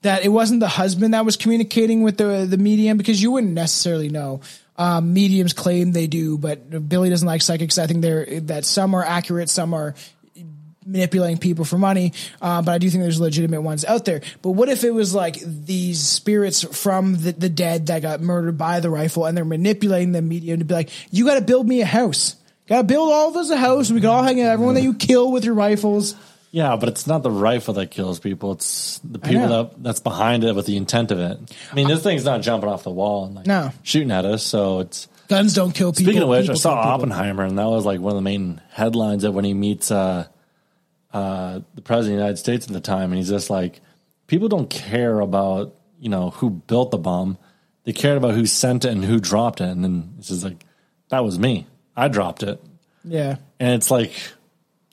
that 0.03 0.25
it 0.25 0.29
wasn't 0.29 0.61
the 0.61 0.69
husband 0.69 1.15
that 1.15 1.25
was 1.25 1.37
communicating 1.37 2.03
with 2.03 2.19
the 2.19 2.47
the 2.49 2.59
medium 2.59 2.99
because 2.99 3.23
you 3.23 3.31
wouldn't 3.31 3.55
necessarily 3.55 4.09
know. 4.11 4.41
Um, 4.77 5.13
mediums 5.13 5.55
claim 5.55 5.91
they 5.91 6.07
do, 6.07 6.39
but 6.39 6.89
Billy 6.89 7.11
doesn't 7.11 7.27
like 7.27 7.43
psychics. 7.43 7.79
I 7.79 7.87
think 7.89 8.03
they're 8.03 8.41
that 8.43 8.65
some 8.65 8.95
are 8.95 9.03
accurate, 9.05 9.49
some 9.49 9.75
are 9.75 9.95
manipulating 10.89 11.39
people 11.39 11.65
for 11.65 11.79
money. 11.79 12.13
Uh, 12.41 12.63
but 12.63 12.73
I 12.73 12.79
do 12.79 12.89
think 12.91 13.03
there's 13.03 13.21
legitimate 13.21 13.61
ones 13.63 13.85
out 13.85 14.05
there. 14.05 14.23
But 14.43 14.53
what 14.53 14.69
if 14.69 14.85
it 14.85 14.91
was 14.91 15.15
like 15.15 15.39
these 15.45 16.01
spirits 16.01 16.63
from 16.63 17.17
the, 17.17 17.33
the 17.33 17.49
dead 17.49 17.87
that 17.87 18.03
got 18.03 18.21
murdered 18.21 18.57
by 18.59 18.81
the 18.81 18.91
rifle 18.91 19.27
and 19.27 19.37
they're 19.37 19.45
manipulating 19.45 20.13
the 20.13 20.23
media 20.23 20.57
to 20.57 20.65
be 20.65 20.75
like, 20.75 20.91
you 21.11 21.25
got 21.27 21.35
to 21.35 21.43
build 21.43 21.69
me 21.69 21.83
a 21.83 21.87
house. 21.87 22.37
Got 22.69 22.79
to 22.79 22.85
build 22.85 23.13
all 23.13 23.29
of 23.31 23.37
us 23.37 23.51
a 23.51 23.57
house. 23.57 23.91
We 23.91 24.01
can 24.01 24.11
all 24.11 24.23
hang 24.23 24.41
out. 24.43 24.51
Everyone 24.53 24.75
that 24.75 24.83
you 24.83 24.95
kill 24.95 25.31
with 25.33 25.45
your 25.45 25.55
rifles. 25.55 26.15
Yeah, 26.51 26.77
but 26.77 26.89
it's 26.89 27.07
not 27.07 27.23
the 27.23 27.31
rifle 27.31 27.75
that 27.75 27.91
kills 27.91 28.19
people. 28.21 28.53
It's 28.53 28.99
the 29.01 29.19
people 29.19 29.49
that 29.49 29.83
that's 29.83 30.01
behind 30.01 30.45
it 30.45 30.55
with 30.55 30.65
the 30.65 30.79
intent 30.79 31.11
of 31.11 31.19
it. 31.19 31.39
I 31.71 31.75
mean, 31.75 31.89
this 31.89 32.03
thing's 32.03 32.25
not 32.25 32.41
jumping 32.41 32.71
off 32.71 32.85
the 32.85 32.91
wall 32.91 33.27
and 33.27 33.35
like 33.35 33.47
No. 33.47 33.71
shooting 33.83 34.11
at 34.11 34.25
us. 34.25 34.43
So 34.45 34.81
it's 34.81 35.09
Guns 35.29 35.53
don't 35.53 35.73
kill 35.73 35.93
people. 35.93 36.05
speaking 36.11 36.23
of 36.23 36.29
which, 36.31 36.49
I 36.49 36.55
saw 36.55 36.75
people. 36.75 36.91
Oppenheimer, 36.93 37.45
and 37.45 37.59
that 37.59 37.67
was 37.67 37.85
like 37.85 38.01
one 38.01 38.13
of 38.13 38.17
the 38.17 38.23
main 38.23 38.63
headlines 38.71 39.25
of 39.25 39.35
when 39.35 39.45
he 39.45 39.53
meets 39.53 39.91
uh, 39.91 40.27
uh, 41.13 41.61
the 41.75 41.83
president 41.83 42.15
of 42.15 42.19
the 42.19 42.23
United 42.25 42.37
States 42.37 42.67
at 42.67 42.73
the 42.73 42.81
time, 42.81 43.11
and 43.13 43.19
he's 43.19 43.29
just 43.31 43.51
like, 43.51 43.81
people 44.27 44.49
don't 44.49 44.69
care 44.71 45.21
about 45.21 45.75
you 46.01 46.09
know 46.09 46.31
who 46.31 46.51
built 46.51 46.91
the 46.91 46.99
bomb; 46.99 47.39
they 47.85 47.93
cared 47.93 48.17
about 48.19 48.35
who 48.35 48.47
sent 48.47 48.85
it 48.85 48.91
and 48.93 49.05
who 49.05 49.19
dropped 49.19 49.61
it. 49.61 49.69
And 49.69 49.83
then 49.83 50.15
this 50.17 50.31
is 50.31 50.45
like, 50.45 50.65
that 51.09 51.25
was 51.25 51.39
me. 51.39 51.67
I 51.97 52.09
dropped 52.09 52.43
it. 52.43 52.63
Yeah. 53.05 53.37
And 53.59 53.73
it's 53.75 53.91
like, 53.91 54.13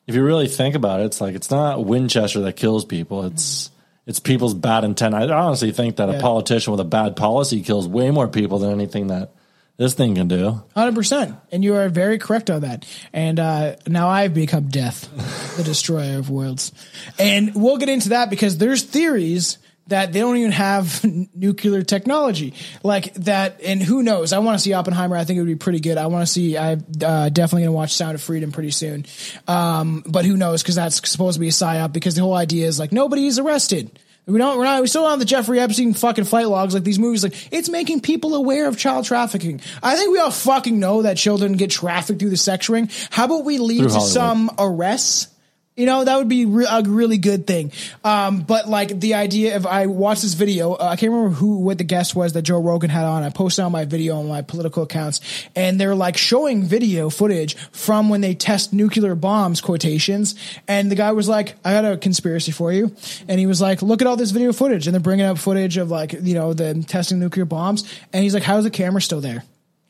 if 0.08 0.16
you 0.16 0.24
really 0.24 0.48
think 0.48 0.76
about 0.76 1.02
it, 1.02 1.06
it's 1.06 1.22
like 1.22 1.36
it's 1.36 1.52
not 1.52 1.86
Winchester 1.86 2.40
that 2.42 2.56
kills 2.56 2.86
people. 2.86 3.26
It's 3.26 3.70
it's 4.08 4.20
people's 4.20 4.54
bad 4.54 4.84
intent. 4.84 5.14
I 5.16 5.28
honestly 5.30 5.72
think 5.72 5.98
that 5.98 6.10
Yeah. 6.10 6.16
a 6.16 6.22
politician 6.22 6.72
with 6.72 6.80
a 6.80 6.86
bad 6.86 7.16
policy 7.16 7.62
kills 7.62 7.88
way 7.88 8.10
more 8.12 8.28
people 8.28 8.60
than 8.60 8.72
anything 8.72 9.08
that 9.08 9.32
this 9.78 9.94
thing 9.94 10.16
can 10.16 10.28
do. 10.28 10.62
Hundred 10.76 10.96
percent, 10.96 11.36
and 11.52 11.64
you 11.64 11.76
are 11.76 11.90
very 11.90 12.18
correct 12.18 12.50
on 12.50 12.62
that. 12.62 12.86
And 13.12 13.40
uh, 13.40 13.76
now 13.88 14.10
I've 14.10 14.34
become 14.34 14.70
Death, 14.70 15.10
the 15.58 15.64
destroyer 15.64 16.20
of 16.20 16.30
worlds, 16.30 16.72
and 17.20 17.54
we'll 17.56 17.78
get 17.78 17.90
into 17.90 18.10
that 18.10 18.30
because 18.30 18.58
there's 18.58 18.84
theories 18.84 19.58
that 19.88 20.14
they 20.14 20.20
don't 20.20 20.38
even 20.38 20.52
have 20.52 21.04
nuclear 21.36 21.84
technology 21.84 22.54
like 22.84 23.14
that. 23.16 23.62
And 23.64 23.82
who 23.82 24.02
knows? 24.02 24.34
I 24.34 24.40
want 24.40 24.58
to 24.58 24.64
see 24.64 24.74
Oppenheimer. 24.74 25.16
I 25.16 25.26
think 25.26 25.38
it 25.38 25.42
would 25.42 25.48
be 25.48 25.56
pretty 25.56 25.80
good. 25.80 25.98
I 25.98 26.08
want 26.08 26.26
to 26.26 26.32
see. 26.32 26.58
I 26.58 26.74
uh, 26.74 27.30
definitely 27.30 27.64
gonna 27.64 27.72
watch 27.74 27.94
Sound 27.94 28.16
of 28.16 28.22
Freedom 28.22 28.52
pretty 28.52 28.72
soon. 28.72 29.06
Um, 29.48 30.04
but 30.08 30.26
who 30.26 30.38
knows? 30.38 30.64
Because 30.64 30.76
that's 30.76 31.10
supposed 31.10 31.36
to 31.36 31.40
be 31.40 31.50
a 31.50 31.52
psyop. 31.52 31.94
Because 31.94 32.16
the 32.16 32.22
whole 32.22 32.34
idea 32.34 32.68
is 32.68 32.80
like 32.80 32.92
nobody's 32.92 33.40
arrested. 33.40 34.00
We 34.28 34.40
don't. 34.40 34.58
We're 34.58 34.64
not. 34.64 34.82
We 34.82 34.88
still 34.88 35.04
don't 35.04 35.12
have 35.12 35.20
the 35.20 35.26
Jeffrey 35.26 35.60
Epstein 35.60 35.94
fucking 35.94 36.24
flight 36.24 36.48
logs 36.48 36.74
like 36.74 36.84
these 36.84 36.98
movies. 36.98 37.24
Like 37.24 37.36
it's 37.52 37.70
making 37.70 38.02
people 38.02 38.34
aware 38.36 38.68
of 38.68 38.76
child 38.78 39.06
trafficking. 39.06 39.62
I 39.84 39.96
think 39.96 40.12
we 40.12 40.20
all 40.20 40.32
fucking 40.32 40.80
know 40.80 41.04
that 41.04 41.18
children 41.18 41.54
get 41.54 41.70
trafficked 41.70 42.20
through 42.20 42.32
the 42.32 42.38
sex 42.38 42.68
ring. 42.68 42.90
How 43.12 43.26
about 43.26 43.46
we 43.46 43.60
lead 43.60 43.84
to 43.84 44.02
some 44.02 44.50
arrests? 44.58 45.28
You 45.76 45.86
know 45.86 46.06
that 46.06 46.18
would 46.18 46.30
be 46.30 46.46
re- 46.46 46.68
a 46.70 46.84
really 46.84 47.18
good 47.18 47.46
thing. 47.46 47.74
Um, 48.02 48.44
but 48.44 48.70
like 48.70 48.98
the 48.98 49.16
idea 49.16 49.58
of 49.58 49.66
I 49.66 49.88
watched 49.88 50.22
this 50.22 50.34
video. 50.34 50.72
Uh, 50.72 50.86
I 50.86 50.96
can't 50.96 51.12
remember 51.12 51.36
who 51.36 51.58
what 51.58 51.78
the 51.78 51.84
guest 51.84 52.16
was 52.16 52.32
that 52.32 52.44
Joe 52.44 52.62
Rogan 52.62 52.90
had 52.90 53.04
on. 53.04 53.24
I 53.24 53.30
posted 53.30 53.66
on 53.66 53.74
my 53.74 53.84
video 53.84 54.16
on 54.18 54.30
my 54.30 54.42
political 54.42 54.84
accounts, 54.84 55.20
and 55.54 55.78
they're 55.78 55.94
like 55.94 56.16
showing 56.16 56.64
video 56.64 57.10
footage 57.10 57.58
from 57.74 58.08
when 58.08 58.22
they 58.22 58.36
test 58.36 58.72
nuclear 58.72 59.16
bombs 59.16 59.60
quotations. 59.60 60.36
And 60.66 60.90
the 60.90 60.96
guy 60.96 61.12
was 61.12 61.28
like, 61.28 61.56
"I 61.66 61.74
got 61.74 61.92
a 61.92 61.98
conspiracy 61.98 62.54
for 62.54 62.72
you," 62.72 62.96
and 63.28 63.38
he 63.38 63.46
was 63.46 63.60
like, 63.60 63.82
"Look 63.82 64.00
at 64.00 64.08
all 64.08 64.16
this 64.16 64.32
video 64.32 64.54
footage," 64.54 64.88
and 64.88 64.94
they're 64.94 65.02
bringing 65.02 65.26
up 65.26 65.38
footage 65.38 65.76
of 65.76 65.92
like 65.92 66.14
you 66.14 66.36
know 66.36 66.54
them 66.54 66.84
testing 66.84 67.20
nuclear 67.20 67.44
bombs, 67.44 67.84
and 68.14 68.24
he's 68.24 68.34
like, 68.34 68.44
"How's 68.44 68.64
the 68.64 68.70
camera 68.72 69.02
still 69.02 69.20
there?" 69.20 69.44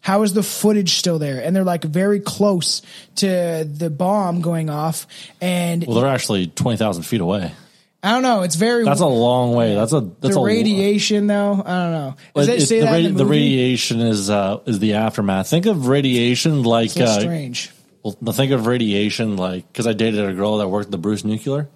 How 0.06 0.22
is 0.22 0.34
the 0.34 0.44
footage 0.44 0.94
still 0.94 1.18
there? 1.18 1.42
And 1.44 1.56
they're 1.56 1.64
like 1.64 1.84
very 1.84 2.20
close 2.20 2.84
to 3.16 3.68
the 3.68 3.90
bomb 3.90 4.42
going 4.42 4.70
off. 4.70 5.08
And 5.42 5.84
Well, 5.84 6.00
they're 6.00 6.14
actually 6.14 6.46
twenty 6.46 6.78
thousand 6.78 7.04
feet 7.04 7.22
away. 7.22 7.52
I 8.04 8.12
don't 8.12 8.22
know. 8.22 8.44
It's 8.44 8.54
very 8.54 8.86
That's 8.86 9.00
a 9.00 9.08
long 9.08 9.56
way. 9.56 9.74
That's 9.74 9.94
a 9.94 10.02
that's 10.02 10.36
the 10.36 10.40
a 10.42 10.46
radiation 10.46 11.26
though. 11.26 11.54
I 11.54 11.56
don't 11.56 11.92
know. 11.92 12.16
Does 12.36 12.50
It- 12.50 12.68
say 12.68 12.82
the, 12.82 12.86
that 12.86 12.94
radi- 12.94 13.08
the, 13.08 13.24
the 13.24 13.26
radiation 13.26 14.00
is 14.00 14.30
uh, 14.30 14.60
is 14.68 14.78
the 14.78 14.94
aftermath. 14.94 15.50
Think 15.50 15.66
of 15.66 15.88
radiation 15.88 16.62
like 16.62 16.96
uh, 16.96 17.20
strange. 17.22 17.72
well, 18.04 18.14
think 18.32 18.52
of 18.52 18.68
radiation 18.68 19.38
like 19.38 19.68
because 19.74 19.88
I 19.88 19.94
dated 19.94 20.24
a 20.24 20.34
girl 20.34 20.60
that 20.60 20.68
worked 20.68 20.86
at 20.86 20.92
the 20.92 21.00
Bruce 21.00 21.26
Nuclear. 21.26 21.68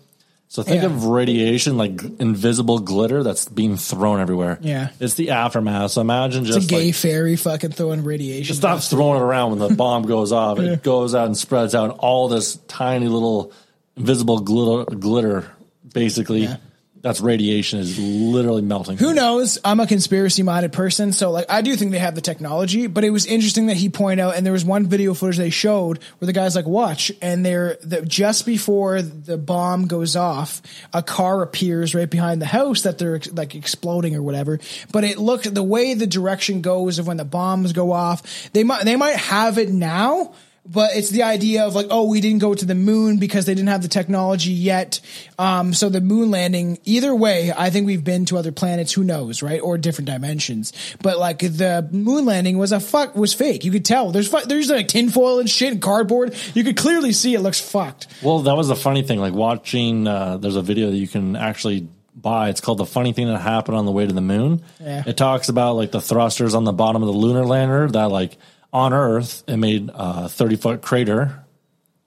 So 0.51 0.63
think 0.63 0.81
Yeah. 0.81 0.87
of 0.87 1.05
radiation 1.05 1.77
like 1.77 2.01
invisible 2.19 2.79
glitter 2.79 3.21
that's 3.21 3.45
being 3.47 3.77
thrown 3.77 4.19
everywhere. 4.19 4.57
Yeah. 4.63 4.89
it's 4.99 5.13
the 5.13 5.29
aftermath. 5.29 5.91
So 5.91 6.01
imagine 6.01 6.41
It's 6.45 6.55
a 6.55 6.59
just 6.59 6.69
gay 6.69 6.87
like, 6.87 6.95
fairy 6.95 7.35
fucking 7.35 7.71
throwing 7.73 8.03
radiation. 8.03 8.55
stop 8.55 8.81
throwing 8.81 9.17
it 9.21 9.23
around 9.23 9.51
when 9.51 9.59
the 9.69 9.75
bomb 9.83 10.03
goes 10.07 10.31
off. 10.31 10.57
It 10.59 10.81
goes 10.81 11.13
out 11.13 11.27
and 11.27 11.37
spreads 11.37 11.75
out. 11.75 11.91
All 11.99 12.27
this 12.29 12.57
tiny 12.67 13.07
little 13.07 13.51
invisible 13.95 14.39
glitter, 14.39 14.95
glitter 14.95 15.51
basically. 15.93 16.43
Yeah. 16.43 16.57
That's 17.01 17.21
radiation 17.21 17.79
is 17.79 17.97
literally 17.97 18.61
melting. 18.61 18.97
Who 18.97 19.13
knows? 19.13 19.57
I'm 19.63 19.79
a 19.79 19.87
conspiracy 19.87 20.43
minded 20.43 20.73
person, 20.73 21.13
so 21.13 21.31
like 21.31 21.45
I 21.49 21.61
do 21.61 21.75
think 21.75 21.91
they 21.91 21.99
have 21.99 22.15
the 22.15 22.21
technology. 22.21 22.87
But 22.87 23.03
it 23.03 23.11
was 23.11 23.25
interesting 23.25 23.67
that 23.67 23.77
he 23.77 23.89
pointed 23.89 24.21
out, 24.21 24.35
and 24.35 24.45
there 24.45 24.53
was 24.53 24.65
one 24.65 24.87
video 24.87 25.13
footage 25.13 25.37
they 25.37 25.49
showed 25.49 25.99
where 26.17 26.25
the 26.25 26.33
guy's 26.33 26.55
like, 26.55 26.67
"Watch," 26.67 27.11
and 27.21 27.45
they're 27.45 27.77
the, 27.81 28.01
just 28.01 28.45
before 28.45 29.01
the 29.01 29.37
bomb 29.37 29.87
goes 29.87 30.15
off, 30.15 30.61
a 30.93 31.01
car 31.01 31.41
appears 31.41 31.95
right 31.95 32.09
behind 32.09 32.41
the 32.41 32.47
house 32.47 32.81
that 32.81 32.97
they're 32.97 33.21
like 33.31 33.55
exploding 33.55 34.15
or 34.15 34.21
whatever. 34.21 34.59
But 34.91 35.05
it 35.05 35.17
looked 35.17 35.53
the 35.53 35.63
way 35.63 35.93
the 35.93 36.07
direction 36.07 36.61
goes 36.61 36.99
of 36.99 37.07
when 37.07 37.17
the 37.17 37.25
bombs 37.25 37.71
go 37.71 37.93
off. 37.93 38.51
They 38.51 38.65
might 38.65 38.83
they 38.83 38.97
might 38.97 39.15
have 39.15 39.57
it 39.57 39.69
now. 39.69 40.33
But 40.71 40.91
it's 40.95 41.09
the 41.09 41.23
idea 41.23 41.65
of 41.65 41.73
like, 41.73 41.87
oh, 41.89 42.07
we 42.07 42.21
didn't 42.21 42.39
go 42.39 42.53
to 42.53 42.63
the 42.63 42.75
moon 42.75 43.17
because 43.17 43.45
they 43.45 43.55
didn't 43.55 43.69
have 43.69 43.81
the 43.81 43.87
technology 43.87 44.51
yet. 44.51 44.99
Um, 45.39 45.73
so 45.73 45.89
the 45.89 45.99
moon 45.99 46.29
landing, 46.29 46.77
either 46.85 47.15
way, 47.15 47.51
I 47.51 47.71
think 47.71 47.87
we've 47.87 48.03
been 48.03 48.25
to 48.25 48.37
other 48.37 48.51
planets. 48.51 48.93
Who 48.93 49.03
knows, 49.03 49.41
right? 49.41 49.59
Or 49.59 49.79
different 49.79 50.05
dimensions. 50.05 50.71
But 51.01 51.17
like 51.17 51.39
the 51.39 51.89
moon 51.91 52.25
landing 52.25 52.59
was 52.59 52.71
a 52.71 52.79
fuck 52.79 53.15
was 53.15 53.33
fake. 53.33 53.65
You 53.65 53.71
could 53.71 53.83
tell. 53.83 54.11
There's 54.11 54.27
fu- 54.27 54.45
there's 54.45 54.69
like 54.69 54.87
tinfoil 54.87 55.39
and 55.39 55.49
shit 55.49 55.73
and 55.73 55.81
cardboard. 55.81 56.35
You 56.53 56.63
could 56.63 56.77
clearly 56.77 57.13
see 57.13 57.33
it 57.33 57.41
looks 57.41 57.59
fucked. 57.59 58.05
Well, 58.21 58.39
that 58.39 58.55
was 58.55 58.67
the 58.67 58.75
funny 58.75 59.01
thing. 59.01 59.19
Like 59.19 59.33
watching, 59.33 60.07
uh, 60.07 60.37
there's 60.37 60.55
a 60.55 60.61
video 60.61 60.91
that 60.91 60.97
you 60.97 61.07
can 61.07 61.35
actually 61.35 61.87
buy. 62.15 62.49
It's 62.49 62.61
called 62.61 62.77
"The 62.77 62.85
Funny 62.85 63.11
Thing 63.11 63.25
That 63.25 63.39
Happened 63.39 63.75
on 63.75 63.85
the 63.85 63.91
Way 63.91 64.05
to 64.05 64.13
the 64.13 64.21
Moon." 64.21 64.61
Yeah. 64.79 65.03
It 65.07 65.17
talks 65.17 65.49
about 65.49 65.77
like 65.77 65.91
the 65.91 66.01
thrusters 66.01 66.53
on 66.53 66.63
the 66.63 66.73
bottom 66.73 67.01
of 67.01 67.07
the 67.07 67.13
lunar 67.13 67.45
lander 67.45 67.87
that, 67.87 68.11
like, 68.11 68.37
on 68.71 68.93
Earth, 68.93 69.43
it 69.47 69.57
made 69.57 69.89
a 69.93 70.29
30 70.29 70.55
foot 70.57 70.81
crater, 70.81 71.43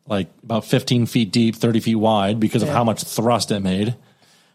like 0.06 0.28
about 0.42 0.64
15 0.64 1.06
feet 1.06 1.32
deep, 1.32 1.56
30 1.56 1.80
feet 1.80 1.94
wide, 1.96 2.38
because 2.40 2.62
of 2.62 2.68
how 2.68 2.84
much 2.84 3.02
thrust 3.02 3.50
it 3.50 3.60
made. 3.60 3.96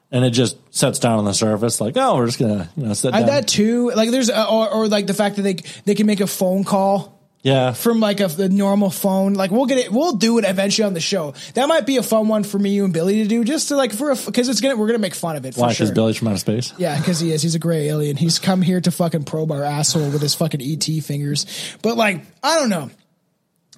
And 0.10 0.24
it 0.24 0.30
just 0.30 0.58
sets 0.74 1.00
down 1.00 1.20
on 1.20 1.26
the 1.26 1.34
surface, 1.34 1.82
like, 1.82 1.98
oh, 1.98 2.16
we're 2.16 2.28
just 2.28 2.40
gonna, 2.40 2.70
you 2.78 2.86
know, 2.86 2.94
set 2.94 3.14
I 3.14 3.20
down. 3.20 3.28
that 3.28 3.48
too. 3.48 3.92
Like 3.92 4.10
there's 4.10 4.30
uh, 4.30 4.48
or, 4.50 4.70
or 4.70 4.88
like 4.88 5.06
the 5.06 5.14
fact 5.14 5.36
that 5.36 5.42
they 5.42 5.56
they 5.84 5.96
can 5.96 6.08
make 6.08 6.22
a 6.22 6.28
phone 6.28 6.64
call 6.64 7.17
yeah, 7.48 7.72
from 7.72 8.02
like 8.02 8.20
a 8.20 8.28
the 8.28 8.50
normal 8.50 8.90
phone. 8.90 9.34
Like 9.34 9.52
we'll 9.52 9.68
get 9.68 9.78
it, 9.78 9.90
we'll 9.90 10.18
do 10.18 10.38
it 10.38 10.44
eventually 10.44 10.86
on 10.86 10.94
the 10.94 11.00
show. 11.00 11.34
That 11.54 11.70
might 11.70 11.86
be 11.86 11.96
a 11.96 12.04
fun 12.04 12.28
one 12.28 12.44
for 12.44 12.60
me, 12.60 12.72
you 12.72 12.84
and 12.84 12.94
Billy 12.94 13.24
to 13.24 13.28
do, 13.28 13.46
just 13.46 13.70
to 13.70 13.78
like 13.78 13.94
for 13.94 14.12
a, 14.12 14.18
because 14.18 14.50
it's 14.50 14.60
gonna 14.60 14.76
we're 14.76 14.88
gonna 14.88 15.00
make 15.00 15.16
fun 15.16 15.38
of 15.38 15.46
it. 15.46 15.54
For 15.54 15.62
why? 15.62 15.72
sure. 15.72 15.86
Because 15.86 15.96
Billy's 15.96 16.18
from 16.18 16.28
outer 16.28 16.40
space. 16.40 16.74
Yeah, 16.78 16.98
because 16.98 17.22
he 17.22 17.32
is. 17.32 17.42
He's 17.42 17.56
a 17.56 17.60
gray 17.60 17.88
alien. 17.88 18.18
He's 18.18 18.38
come 18.38 18.62
here 18.62 18.82
to 18.82 18.92
fucking 18.92 19.24
probe 19.24 19.54
our 19.54 19.64
asshole 19.64 20.10
with 20.10 20.22
his 20.22 20.36
fucking 20.36 20.62
ET 20.62 20.84
fingers. 21.04 21.46
But 21.82 21.96
like, 21.96 22.26
I 22.44 22.60
don't 22.60 22.70
know. 22.70 22.90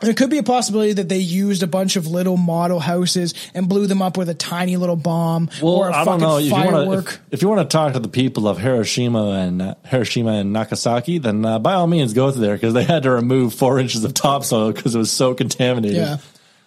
There 0.01 0.13
could 0.13 0.29
be 0.29 0.37
a 0.37 0.43
possibility 0.43 0.93
that 0.93 1.09
they 1.09 1.17
used 1.17 1.61
a 1.61 1.67
bunch 1.67 1.95
of 1.95 2.07
little 2.07 2.37
model 2.37 2.79
houses 2.79 3.33
and 3.53 3.67
blew 3.67 3.87
them 3.87 4.01
up 4.01 4.17
with 4.17 4.29
a 4.29 4.33
tiny 4.33 4.77
little 4.77 4.95
bomb 4.95 5.49
or 5.61 5.89
a 5.89 5.93
I 5.93 6.05
fucking 6.05 6.19
don't 6.19 6.21
know. 6.21 6.37
If 6.37 6.45
you, 6.45 6.53
wanna, 6.53 6.71
firework. 6.71 7.05
if, 7.07 7.21
if 7.31 7.41
you 7.41 7.49
want 7.49 7.69
to 7.69 7.77
talk 7.77 7.93
to 7.93 7.99
the 7.99 8.07
people 8.07 8.47
of 8.47 8.59
Hiroshima 8.59 9.31
and 9.31 9.61
uh, 9.61 9.75
Hiroshima 9.85 10.31
and 10.33 10.53
Nagasaki, 10.53 11.17
then 11.17 11.43
uh, 11.43 11.59
by 11.59 11.73
all 11.73 11.87
means 11.87 12.13
go 12.13 12.31
through 12.31 12.41
there 12.41 12.55
because 12.55 12.73
they 12.73 12.83
had 12.83 13.03
to 13.03 13.11
remove 13.11 13.53
four 13.53 13.79
inches 13.79 14.03
of 14.03 14.13
topsoil 14.13 14.71
because 14.71 14.95
it 14.95 14.97
was 14.97 15.11
so 15.11 15.33
contaminated. 15.33 15.97
yeah. 15.97 16.17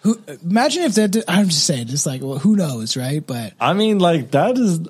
Who, 0.01 0.21
imagine 0.43 0.83
if 0.83 0.95
that. 0.95 1.11
Did, 1.11 1.23
I'm 1.29 1.47
just 1.47 1.65
saying, 1.65 1.87
just 1.87 2.05
like, 2.05 2.21
well, 2.21 2.37
who 2.37 2.57
knows, 2.57 2.97
right? 2.97 3.25
But 3.25 3.53
I 3.59 3.73
mean, 3.73 3.99
like 3.99 4.31
that 4.31 4.57
is. 4.57 4.81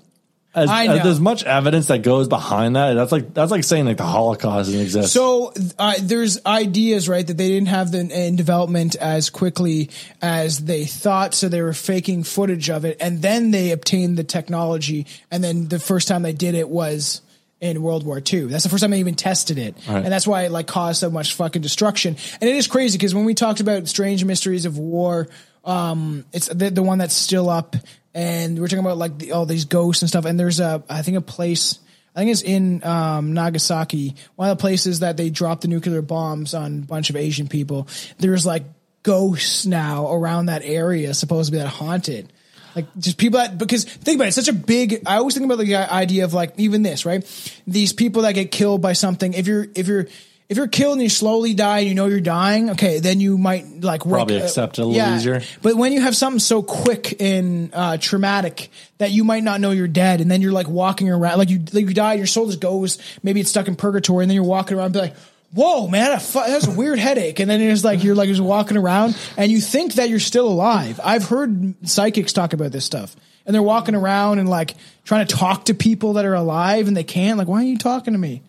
As, 0.56 0.70
as 0.70 1.02
there's 1.04 1.20
much 1.20 1.44
evidence 1.44 1.88
that 1.88 2.04
goes 2.04 2.28
behind 2.28 2.76
that. 2.76 2.94
That's 2.94 3.12
like 3.12 3.34
that's 3.34 3.50
like 3.50 3.64
saying 3.64 3.86
like 3.86 3.98
the 3.98 4.04
Holocaust 4.04 4.70
didn't 4.70 4.84
exist. 4.84 5.12
So 5.12 5.52
uh, 5.80 5.96
there's 6.00 6.46
ideas, 6.46 7.10
right, 7.10 7.26
that 7.26 7.38
they 7.38 7.48
didn't 7.50 7.70
have 7.70 7.92
the 7.92 8.00
in 8.02 8.36
development 8.36 8.96
as 8.96 9.32
quickly 9.32 9.90
as 10.22 10.60
they 10.60 10.86
thought, 10.86 11.34
so 11.34 11.50
they 11.50 11.62
were 11.62 11.74
faking 11.74 12.24
footage 12.24 12.70
of 12.70 12.86
it, 12.86 12.98
and 13.00 13.22
then 13.22 13.50
they 13.50 13.72
obtained 13.72 14.18
the 14.18 14.24
technology, 14.24 15.08
and 15.32 15.44
then 15.44 15.70
the 15.70 15.80
first 15.80 16.08
time 16.08 16.22
they 16.22 16.34
did 16.34 16.54
it 16.54 16.70
was 16.70 17.22
in 17.60 17.82
World 17.82 18.06
War 18.06 18.22
II. 18.22 18.48
That's 18.48 18.64
the 18.64 18.70
first 18.70 18.82
time 18.82 18.92
they 18.92 19.00
even 19.00 19.16
tested 19.16 19.58
it, 19.58 19.76
Right. 19.88 20.04
and 20.04 20.12
that's 20.12 20.28
why 20.28 20.44
it 20.44 20.52
like 20.52 20.68
caused 20.68 21.00
so 21.00 21.10
much 21.10 21.34
fucking 21.34 21.62
destruction. 21.64 22.16
And 22.42 22.50
it 22.50 22.56
is 22.58 22.68
crazy 22.68 22.98
because 22.98 23.16
when 23.16 23.26
we 23.26 23.34
talked 23.34 23.60
about 23.62 23.88
strange 23.88 24.24
mysteries 24.24 24.66
of 24.66 24.78
war, 24.78 25.30
um, 25.66 26.26
it's 26.34 26.48
the, 26.48 26.70
the 26.70 26.84
one 26.84 26.98
that's 26.98 27.16
still 27.16 27.50
up, 27.50 27.76
and 28.14 28.60
we're 28.60 28.68
talking 28.68 28.86
about 28.86 28.98
like 28.98 29.18
the, 29.18 29.32
all 29.32 29.46
these 29.46 29.66
ghosts 29.66 30.02
and 30.02 30.10
stuff. 30.10 30.26
And 30.26 30.40
there's 30.40 30.60
a, 30.60 30.84
I 30.90 31.02
think 31.02 31.18
a 31.18 31.22
place. 31.22 31.80
I 32.16 32.20
think 32.20 32.32
it's 32.32 32.44
in 32.44 32.84
um, 32.84 33.34
Nagasaki, 33.34 34.16
one 34.36 34.50
of 34.50 34.58
the 34.58 34.62
places 34.62 35.00
that 35.00 35.18
they 35.18 35.32
dropped 35.32 35.64
the 35.64 35.68
nuclear 35.68 36.04
bombs 36.04 36.54
on 36.54 36.80
a 36.84 36.86
bunch 36.86 37.10
of 37.10 37.16
Asian 37.16 37.48
people. 37.48 37.88
There's 38.20 38.46
like 38.46 38.64
ghosts 39.02 39.66
now 39.66 40.12
around 40.12 40.46
that 40.46 40.62
area 40.64 41.14
supposed 41.14 41.48
to 41.48 41.52
be 41.52 41.58
that 41.58 41.68
haunted. 41.68 42.32
Like 42.76 42.86
just 42.98 43.18
people 43.18 43.40
that 43.40 43.58
because 43.58 43.84
think 43.84 44.16
about 44.16 44.26
it, 44.26 44.28
it's 44.30 44.36
such 44.36 44.48
a 44.48 44.54
big. 44.54 45.04
I 45.06 45.18
always 45.18 45.34
think 45.36 45.46
about 45.46 45.60
the 45.60 45.76
idea 45.76 46.26
of 46.26 46.34
like 46.34 46.54
even 46.58 46.82
this 46.82 47.06
right. 47.06 47.24
These 47.68 47.94
people 47.94 48.24
that 48.24 48.34
get 48.34 48.52
killed 48.52 48.82
by 48.82 48.94
something. 48.94 49.34
If 49.34 49.48
you're 49.48 49.68
if 49.76 49.88
you're 49.88 50.08
if 50.50 50.58
you're 50.58 50.68
killed 50.68 50.94
and 50.94 51.02
you 51.02 51.10
slowly 51.10 51.54
die 51.54 51.80
and 51.80 51.88
you 51.90 51.96
know 51.96 52.06
you're 52.08 52.20
dying, 52.20 52.72
okay, 52.72 53.00
then 53.00 53.20
you 53.20 53.38
might 53.38 53.82
like 53.82 54.06
wake- 54.06 54.14
Probably 54.14 54.36
accept 54.38 54.78
it 54.78 54.82
a 54.82 54.86
little 54.86 54.98
easier. 55.16 55.42
But 55.62 55.76
when 55.76 55.94
you 55.94 56.02
have 56.02 56.16
something 56.16 56.40
so 56.40 56.62
quick 56.62 57.20
and 57.22 57.70
uh, 57.74 57.98
traumatic 57.98 58.70
that 58.98 59.12
you 59.12 59.24
might 59.24 59.44
not 59.44 59.62
know 59.62 59.72
you're 59.72 59.88
dead, 59.88 60.22
and 60.22 60.30
then 60.30 60.42
you're 60.42 60.52
like 60.52 60.68
walking 60.68 61.10
around, 61.10 61.38
like 61.38 61.50
you 61.50 61.60
like 61.72 61.86
you 61.88 61.94
die, 61.94 62.14
your 62.16 62.28
soul 62.28 62.48
just 62.48 62.60
goes. 62.60 62.98
Maybe 63.24 63.40
it's 63.40 63.50
stuck 63.50 63.68
in 63.68 63.76
purgatory, 63.76 64.24
and 64.24 64.30
then 64.30 64.36
you're 64.36 64.44
walking 64.44 64.78
around, 64.78 64.86
and 64.88 64.94
be 64.94 65.00
like. 65.00 65.16
Whoa, 65.56 65.88
man! 65.88 66.12
I 66.12 66.18
fu- 66.18 66.40
That's 66.40 66.66
a 66.66 66.72
weird 66.72 66.98
headache, 66.98 67.40
and 67.40 67.48
then 67.48 67.62
it's 67.62 67.84
like 67.84 68.04
you're 68.04 68.16
like 68.16 68.28
just 68.28 68.42
walking 68.42 68.76
around, 68.76 69.16
and 69.38 69.52
you 69.52 69.62
think 69.62 69.94
that 69.94 70.10
you're 70.10 70.18
still 70.20 70.48
alive. 70.48 71.00
I've 71.04 71.26
heard 71.26 71.76
psychics 71.88 72.34
talk 72.34 72.54
about 72.54 72.72
this 72.72 72.86
stuff, 72.86 73.16
and 73.46 73.54
they're 73.54 73.62
walking 73.62 73.94
around 73.94 74.40
and 74.40 74.50
like 74.50 74.74
trying 75.06 75.28
to 75.28 75.36
talk 75.36 75.66
to 75.66 75.76
people 75.76 76.14
that 76.14 76.26
are 76.26 76.34
alive, 76.34 76.88
and 76.88 76.98
they 76.98 77.04
can't. 77.04 77.38
Like, 77.38 77.48
why 77.48 77.60
are 77.62 77.66
you 77.68 77.78
talking 77.78 78.14
to 78.14 78.18
me? 78.18 78.42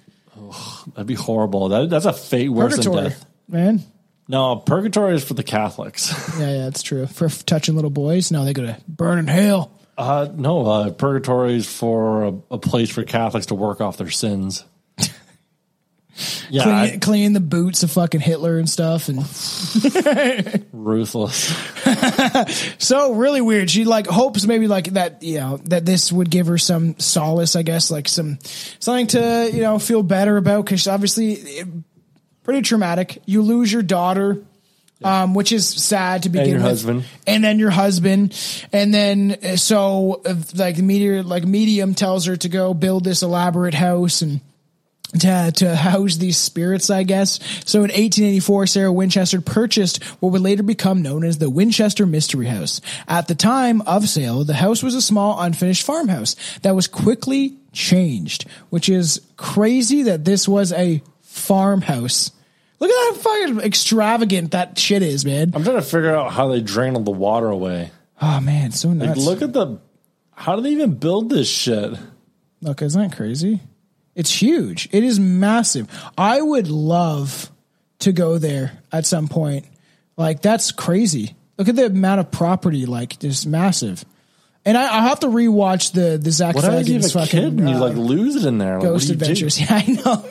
That'd 0.94 1.06
be 1.06 1.14
horrible. 1.14 1.68
That, 1.68 1.90
that's 1.90 2.04
a 2.06 2.12
fate 2.12 2.48
worse 2.48 2.76
than 2.76 2.84
Purgatory, 2.84 3.08
death. 3.10 3.26
man. 3.48 3.82
No, 4.26 4.56
purgatory 4.56 5.14
is 5.16 5.24
for 5.24 5.34
the 5.34 5.42
Catholics. 5.42 6.12
Yeah, 6.38 6.50
yeah, 6.50 6.66
it's 6.68 6.82
true. 6.82 7.06
For 7.06 7.26
f- 7.26 7.44
touching 7.46 7.74
little 7.74 7.90
boys, 7.90 8.30
no, 8.32 8.44
they 8.44 8.52
go 8.54 8.62
to 8.62 8.76
burn 8.88 9.18
in 9.18 9.26
hell. 9.26 9.70
Uh, 9.96 10.28
no, 10.34 10.66
uh, 10.66 10.90
purgatory 10.90 11.54
is 11.56 11.66
for 11.68 12.24
a, 12.24 12.34
a 12.52 12.58
place 12.58 12.90
for 12.90 13.04
Catholics 13.04 13.46
to 13.46 13.54
work 13.54 13.80
off 13.80 13.96
their 13.98 14.10
sins. 14.10 14.64
Yeah, 16.48 16.62
Clean, 16.62 16.74
I- 16.74 16.98
clean 16.98 17.32
the 17.32 17.40
boots 17.40 17.82
of 17.82 17.90
fucking 17.90 18.20
Hitler 18.20 18.58
and 18.58 18.68
stuff, 18.70 19.08
and 19.08 19.18
ruthless. 20.72 21.54
so 22.78 23.14
really 23.14 23.40
weird. 23.40 23.70
She 23.70 23.84
like 23.84 24.06
hopes 24.06 24.46
maybe 24.46 24.68
like 24.68 24.92
that, 24.92 25.22
you 25.22 25.38
know, 25.38 25.56
that 25.64 25.84
this 25.84 26.12
would 26.12 26.30
give 26.30 26.46
her 26.46 26.58
some 26.58 26.98
solace, 26.98 27.56
I 27.56 27.62
guess, 27.62 27.90
like 27.90 28.08
some 28.08 28.38
something 28.78 29.08
to 29.08 29.50
you 29.52 29.62
know 29.62 29.78
feel 29.78 30.02
better 30.02 30.36
about 30.36 30.64
because 30.64 30.86
obviously 30.86 31.32
it, 31.32 31.68
pretty 32.42 32.62
traumatic. 32.62 33.22
You 33.26 33.42
lose 33.42 33.72
your 33.72 33.82
daughter. 33.82 34.42
Um, 35.02 35.34
which 35.34 35.52
is 35.52 35.68
sad 35.68 36.22
to 36.22 36.30
begin 36.30 36.48
your 36.50 36.56
with, 36.58 36.64
husband. 36.66 37.04
and 37.26 37.44
then 37.44 37.58
your 37.58 37.68
husband, 37.68 38.32
and 38.72 38.94
then 38.94 39.36
uh, 39.42 39.56
so 39.56 40.22
uh, 40.24 40.34
like 40.54 40.76
the 40.76 40.82
meteor, 40.82 41.22
like 41.22 41.44
medium 41.44 41.94
tells 41.94 42.24
her 42.24 42.36
to 42.36 42.48
go 42.48 42.72
build 42.72 43.04
this 43.04 43.22
elaborate 43.22 43.74
house 43.74 44.22
and 44.22 44.40
to, 45.20 45.52
to 45.56 45.76
house 45.76 46.16
these 46.16 46.36
spirits, 46.36 46.90
I 46.90 47.02
guess. 47.02 47.38
So 47.64 47.78
in 47.78 47.90
1884, 47.90 48.66
Sarah 48.66 48.92
Winchester 48.92 49.40
purchased 49.40 50.02
what 50.20 50.32
would 50.32 50.40
later 50.40 50.62
become 50.62 51.02
known 51.02 51.24
as 51.24 51.38
the 51.38 51.50
Winchester 51.50 52.06
Mystery 52.06 52.46
House. 52.46 52.80
At 53.08 53.28
the 53.28 53.34
time 53.34 53.80
of 53.82 54.08
sale, 54.08 54.44
the 54.44 54.54
house 54.54 54.82
was 54.82 54.94
a 54.94 55.02
small 55.02 55.40
unfinished 55.40 55.84
farmhouse 55.84 56.36
that 56.62 56.74
was 56.74 56.86
quickly 56.86 57.56
changed, 57.72 58.46
which 58.70 58.88
is 58.88 59.20
crazy 59.36 60.02
that 60.04 60.24
this 60.24 60.48
was 60.48 60.72
a 60.72 61.02
farmhouse. 61.22 62.30
Look 62.80 62.90
at 62.90 63.14
how 63.16 63.20
fucking 63.20 63.60
extravagant 63.60 64.50
that 64.50 64.78
shit 64.78 65.02
is, 65.02 65.24
man. 65.24 65.52
I'm 65.54 65.62
trying 65.64 65.76
to 65.76 65.82
figure 65.82 66.14
out 66.14 66.32
how 66.32 66.48
they 66.48 66.60
drain 66.60 66.96
all 66.96 67.02
the 67.02 67.10
water 67.10 67.48
away. 67.48 67.90
Oh 68.20 68.40
man, 68.40 68.72
so 68.72 68.88
Like, 68.88 69.16
look 69.16 69.42
at 69.42 69.52
the. 69.52 69.78
How 70.32 70.56
do 70.56 70.62
they 70.62 70.70
even 70.70 70.94
build 70.94 71.30
this 71.30 71.48
shit? 71.48 71.94
Look, 72.60 72.82
isn't 72.82 73.00
that 73.00 73.16
crazy? 73.16 73.60
It's 74.14 74.30
huge. 74.30 74.88
It 74.92 75.02
is 75.02 75.18
massive. 75.18 75.88
I 76.16 76.40
would 76.40 76.68
love 76.68 77.50
to 78.00 78.12
go 78.12 78.38
there 78.38 78.78
at 78.92 79.06
some 79.06 79.28
point. 79.28 79.66
Like 80.16 80.42
that's 80.42 80.72
crazy. 80.72 81.34
Look 81.58 81.68
at 81.68 81.76
the 81.76 81.86
amount 81.86 82.20
of 82.20 82.30
property. 82.30 82.86
Like 82.86 83.18
just 83.18 83.46
massive. 83.46 84.04
And 84.64 84.78
I, 84.78 84.86
I'll 84.86 85.08
have 85.08 85.20
to 85.20 85.26
rewatch 85.26 85.92
the 85.92 86.18
the 86.18 86.30
Zak 86.30 86.54
What 86.54 86.64
Bagans 86.64 86.80
a 86.80 86.84
kid 86.84 87.12
fucking 87.12 87.44
and 87.44 87.68
you 87.68 87.76
uh, 87.76 87.80
like 87.80 87.96
lose 87.96 88.36
it 88.36 88.46
in 88.46 88.58
there? 88.58 88.74
Like, 88.74 88.84
Ghost 88.84 89.08
do? 89.08 89.14
Adventures. 89.14 89.60
Yeah, 89.60 89.66
I 89.70 89.86
know. 89.86 90.24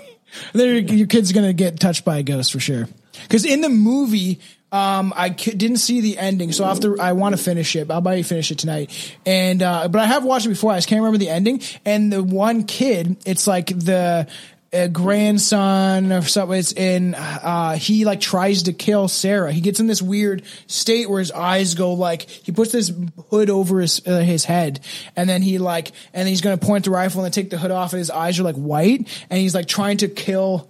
Your 0.56 1.08
kid's 1.08 1.32
gonna 1.32 1.54
get 1.54 1.80
touched 1.80 2.06
by 2.06 2.18
a 2.18 2.24
ghost 2.24 2.52
for 2.52 2.60
sure. 2.60 2.88
Because 3.24 3.46
in 3.46 3.62
the 3.62 3.70
movie, 3.70 4.40
um, 4.74 5.14
I 5.16 5.36
c- 5.36 5.54
didn't 5.54 5.78
see 5.78 6.02
the 6.02 6.18
ending, 6.18 6.52
so 6.52 6.66
after 6.66 7.00
I 7.00 7.12
want 7.12 7.38
to 7.38 7.42
finish 7.42 7.76
it, 7.76 7.92
I'll 7.92 8.02
probably 8.02 8.24
finish 8.24 8.50
it 8.50 8.58
tonight. 8.58 9.16
And 9.24 9.62
uh, 9.62 9.88
but 9.88 10.02
I 10.02 10.08
have 10.08 10.26
watched 10.26 10.48
it 10.48 10.50
before. 10.50 10.72
I 10.72 10.78
just 10.78 10.88
can't 10.88 11.00
remember 11.00 11.20
the 11.20 11.30
ending. 11.30 11.62
And 11.86 12.12
the 12.12 12.24
one 12.24 12.64
kid, 12.64 13.18
it's 13.24 13.46
like 13.46 13.68
the 13.68 14.28
uh, 14.74 14.88
grandson 14.88 16.12
or 16.12 16.24
something. 16.24 16.58
It's 16.58 16.72
in. 16.72 17.14
Uh, 17.14 17.76
he 17.76 18.04
like 18.04 18.20
tries 18.20 18.64
to 18.64 18.74
kill 18.74 19.08
Sarah. 19.08 19.52
He 19.52 19.62
gets 19.62 19.80
in 19.80 19.86
this 19.86 20.02
weird 20.02 20.42
state 20.66 21.08
where 21.08 21.20
his 21.20 21.32
eyes 21.32 21.76
go 21.76 21.94
like 21.94 22.24
he 22.24 22.52
puts 22.52 22.72
this 22.72 22.92
hood 23.30 23.52
over 23.52 23.80
his 23.80 24.02
uh, 24.08 24.22
his 24.22 24.44
head, 24.44 24.80
and 25.16 25.30
then 25.30 25.44
he 25.44 25.60
like 25.60 25.92
and 26.16 26.28
he's 26.28 26.42
gonna 26.42 26.58
point 26.58 26.86
the 26.86 26.92
rifle 26.92 27.24
and 27.24 27.32
take 27.32 27.52
the 27.52 27.60
hood 27.60 27.70
off, 27.70 27.94
and 27.94 28.00
his 28.00 28.10
eyes 28.10 28.40
are 28.40 28.44
like 28.44 28.56
white, 28.56 29.08
and 29.30 29.40
he's 29.40 29.54
like 29.54 29.68
trying 29.68 29.98
to 29.98 30.08
kill 30.08 30.68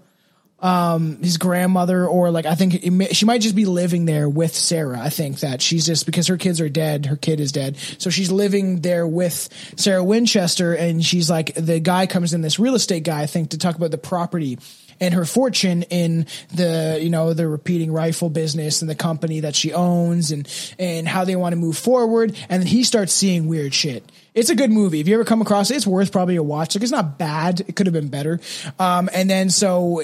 um, 0.64 1.18
his 1.22 1.38
grandmother 1.38 2.08
or 2.08 2.32
like 2.32 2.46
I 2.46 2.56
think 2.56 2.76
it 2.76 3.16
she 3.16 3.26
might 3.26 3.42
just 3.42 3.56
be 3.56 3.66
living 3.66 4.06
there 4.06 4.30
with 4.30 4.56
Sarah. 4.56 5.00
I 5.00 5.10
think 5.10 5.42
that 5.42 5.62
she's 5.62 5.86
just 5.86 6.06
because 6.06 6.28
her 6.28 6.38
kids 6.38 6.62
are 6.62 6.70
dead, 6.70 7.06
her 7.08 7.18
kid 7.18 7.42
is 7.42 7.52
dead, 7.52 7.78
so 7.98 8.10
she's 8.10 8.32
living 8.32 8.80
there 8.80 9.06
with 9.06 9.50
Sarah 9.76 10.04
Winchester, 10.04 10.74
and 10.74 11.04
she's 11.04 11.30
like 11.30 11.54
the 11.54 11.82
guy 11.82 12.08
comes 12.08 12.34
in, 12.34 12.42
this 12.42 12.60
real 12.60 12.76
estate 12.76 13.04
guy, 13.04 13.22
I 13.22 13.26
think, 13.26 13.50
to 13.50 13.58
talk 13.58 13.76
about 13.76 13.92
the 13.92 13.98
property 13.98 14.58
and 15.00 15.14
her 15.14 15.26
fortune 15.26 15.84
in 15.84 16.26
the 16.54 17.00
you 17.02 17.10
know 17.10 17.34
the 17.34 17.48
repeating 17.48 17.92
rifle 17.92 18.30
business 18.30 18.82
and 18.82 18.90
the 18.90 18.96
company 18.96 19.42
that 19.42 19.56
she 19.56 19.74
owns 19.74 20.32
and 20.32 20.48
and 20.80 21.08
how 21.08 21.26
they 21.26 21.36
want 21.36 21.54
to 21.54 21.58
move 21.58 21.78
forward, 21.78 22.36
and 22.50 22.62
then 22.62 22.68
he 22.68 22.84
starts 22.84 23.14
seeing 23.14 23.48
weird 23.48 23.74
shit. 23.74 24.10
It's 24.34 24.50
a 24.50 24.56
good 24.56 24.72
movie. 24.72 25.00
If 25.00 25.08
you 25.08 25.14
ever 25.14 25.26
come 25.26 25.42
across 25.42 25.70
it, 25.70 25.76
it's 25.76 25.86
worth 25.86 26.12
probably 26.12 26.38
a 26.38 26.44
watch. 26.44 26.76
Like 26.76 26.84
it's 26.84 26.92
not 26.92 27.20
bad. 27.20 27.62
It 27.62 27.76
could 27.76 27.86
have 27.86 27.94
been 27.94 28.10
better. 28.10 28.40
Um, 28.80 29.10
and 29.14 29.30
then 29.30 29.50
so 29.50 30.02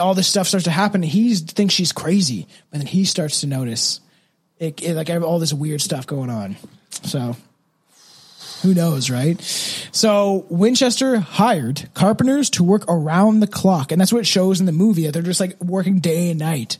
all 0.00 0.14
this 0.14 0.28
stuff 0.28 0.46
starts 0.46 0.64
to 0.64 0.70
happen. 0.70 1.02
He 1.02 1.34
thinks 1.34 1.74
she's 1.74 1.92
crazy, 1.92 2.46
and 2.72 2.80
then 2.80 2.86
he 2.86 3.04
starts 3.04 3.40
to 3.40 3.46
notice 3.46 4.00
it, 4.58 4.80
it, 4.82 4.94
like 4.94 5.10
all 5.10 5.38
this 5.38 5.52
weird 5.52 5.80
stuff 5.80 6.06
going 6.06 6.30
on. 6.30 6.56
So 7.02 7.36
who 8.62 8.74
knows, 8.74 9.10
right? 9.10 9.40
So 9.92 10.46
Winchester 10.48 11.18
hired 11.18 11.88
carpenters 11.94 12.50
to 12.50 12.64
work 12.64 12.84
around 12.88 13.40
the 13.40 13.46
clock, 13.46 13.92
and 13.92 14.00
that's 14.00 14.12
what 14.12 14.20
it 14.20 14.26
shows 14.26 14.60
in 14.60 14.66
the 14.66 14.72
movie. 14.72 15.10
They're 15.10 15.22
just 15.22 15.40
like 15.40 15.60
working 15.60 16.00
day 16.00 16.30
and 16.30 16.38
night, 16.38 16.78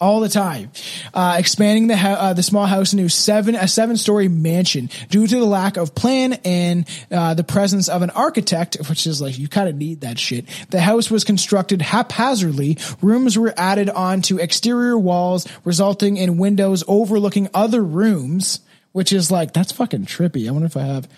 all 0.00 0.20
the 0.20 0.28
time, 0.28 0.70
uh, 1.12 1.36
expanding 1.38 1.88
the 1.88 1.96
uh, 1.96 2.34
the 2.34 2.42
small 2.42 2.66
house 2.66 2.92
into 2.92 3.08
seven 3.08 3.54
a 3.54 3.66
seven 3.66 3.96
story 3.96 4.28
mansion 4.28 4.90
due 5.08 5.26
to 5.26 5.36
the 5.36 5.44
lack 5.44 5.76
of 5.76 5.94
plan 5.94 6.34
and 6.44 6.86
uh, 7.10 7.34
the 7.34 7.44
presence 7.44 7.88
of 7.88 8.02
an 8.02 8.10
architect, 8.10 8.76
which 8.88 9.06
is 9.06 9.20
like 9.20 9.38
you 9.38 9.48
kind 9.48 9.68
of 9.68 9.74
need 9.74 10.02
that 10.02 10.18
shit. 10.18 10.46
The 10.70 10.80
house 10.80 11.10
was 11.10 11.24
constructed 11.24 11.82
haphazardly. 11.82 12.78
Rooms 13.02 13.38
were 13.38 13.54
added 13.56 13.90
onto 13.90 14.38
exterior 14.38 14.98
walls, 14.98 15.48
resulting 15.64 16.16
in 16.16 16.38
windows 16.38 16.84
overlooking 16.86 17.48
other 17.54 17.82
rooms. 17.82 18.60
Which 18.94 19.12
is 19.12 19.30
like 19.30 19.52
that's 19.52 19.72
fucking 19.72 20.06
trippy. 20.06 20.46
I 20.48 20.52
wonder 20.52 20.66
if 20.66 20.76
I 20.76 20.82
have. 20.84 21.08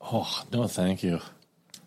Oh 0.00 0.42
no, 0.50 0.66
thank 0.66 1.02
you. 1.02 1.20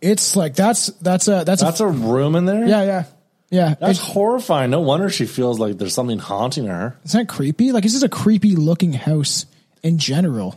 It's 0.02 0.36
like 0.36 0.54
that's 0.54 0.88
that's 1.02 1.28
a 1.28 1.44
that's, 1.44 1.62
That's 1.64 1.80
a, 1.80 1.88
a 1.88 1.92
room 1.92 2.36
in 2.36 2.46
there. 2.46 2.66
yeah 2.68 2.84
yeah 2.84 3.04
yeah. 3.50 3.76
that's 3.80 3.98
It's, 4.00 4.08
horrifying. 4.08 4.70
No 4.70 4.82
wonder 4.82 5.10
she 5.10 5.26
feels 5.26 5.60
like 5.60 5.80
there's 5.80 5.96
something 5.96 6.20
haunting 6.20 6.68
her. 6.68 6.96
it's 7.04 7.16
not 7.16 7.22
that 7.28 7.34
creepy. 7.34 7.72
Like 7.72 7.86
it's 7.86 7.94
just 7.96 8.06
a 8.06 8.10
creepy 8.10 8.56
looking 8.56 8.94
house 8.94 9.48
in 9.82 9.98
general. 9.98 10.56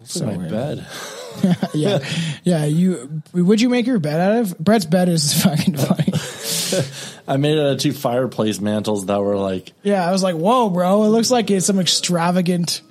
It's 0.00 0.16
in 0.16 0.26
my 0.26 0.36
weird. 0.36 0.50
bed. 0.50 0.86
Yeah 1.74 2.00
yeah. 2.44 2.64
You 2.66 3.22
would 3.32 3.60
you 3.60 3.68
make 3.70 3.86
your 3.86 3.98
bed 4.00 4.20
out 4.20 4.38
of? 4.40 4.58
Brett's 4.58 4.84
bed 4.84 5.08
is 5.08 5.32
fucking 5.42 5.76
funny. 5.76 6.12
I 7.28 7.36
made 7.36 7.56
it 7.56 7.60
out 7.60 7.72
of 7.72 7.78
two 7.78 7.92
fireplace 7.92 8.60
mantles 8.60 9.06
that 9.06 9.20
were 9.20 9.36
like, 9.36 9.72
yeah, 9.82 10.06
I 10.06 10.12
was 10.12 10.22
like, 10.22 10.34
whoa, 10.36 10.70
bro. 10.70 11.04
It 11.04 11.08
looks 11.08 11.30
like 11.30 11.50
it's 11.50 11.66
some 11.66 11.78
extravagant. 11.78 12.82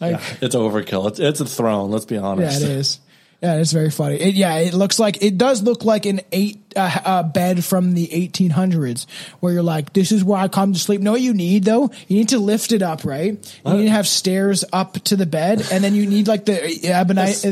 Like 0.00 0.20
it's 0.40 0.54
overkill. 0.56 1.08
It's, 1.08 1.20
it's 1.20 1.40
a 1.40 1.44
throne. 1.44 1.90
Let's 1.90 2.04
be 2.06 2.18
honest. 2.18 2.60
yeah, 2.60 2.66
it 2.66 2.72
is. 2.76 2.98
Yeah, 3.42 3.56
it's 3.56 3.72
very 3.72 3.90
funny. 3.90 4.20
It, 4.20 4.36
yeah, 4.36 4.58
it 4.58 4.72
looks 4.72 5.00
like 5.00 5.20
it 5.20 5.36
does 5.36 5.62
look 5.62 5.84
like 5.84 6.06
an 6.06 6.20
eight 6.30 6.60
uh, 6.76 7.00
uh, 7.04 7.22
bed 7.24 7.64
from 7.64 7.92
the 7.92 8.06
1800s, 8.06 9.06
where 9.40 9.52
you're 9.52 9.64
like, 9.64 9.92
"This 9.92 10.12
is 10.12 10.22
where 10.22 10.38
I 10.38 10.46
come 10.46 10.72
to 10.72 10.78
sleep." 10.78 11.00
No, 11.00 11.16
you 11.16 11.34
need 11.34 11.64
though, 11.64 11.90
you 12.06 12.18
need 12.18 12.28
to 12.28 12.38
lift 12.38 12.70
it 12.70 12.82
up, 12.82 13.04
right? 13.04 13.32
You 13.66 13.72
need 13.72 13.84
to 13.86 13.90
have 13.90 14.06
stairs 14.06 14.64
up 14.72 14.94
to 15.04 15.16
the 15.16 15.26
bed, 15.26 15.66
and 15.72 15.82
then 15.82 15.96
you 15.96 16.06
need 16.06 16.28
like 16.28 16.44
the 16.44 16.54
ebonite, 16.84 17.42
the, 17.42 17.50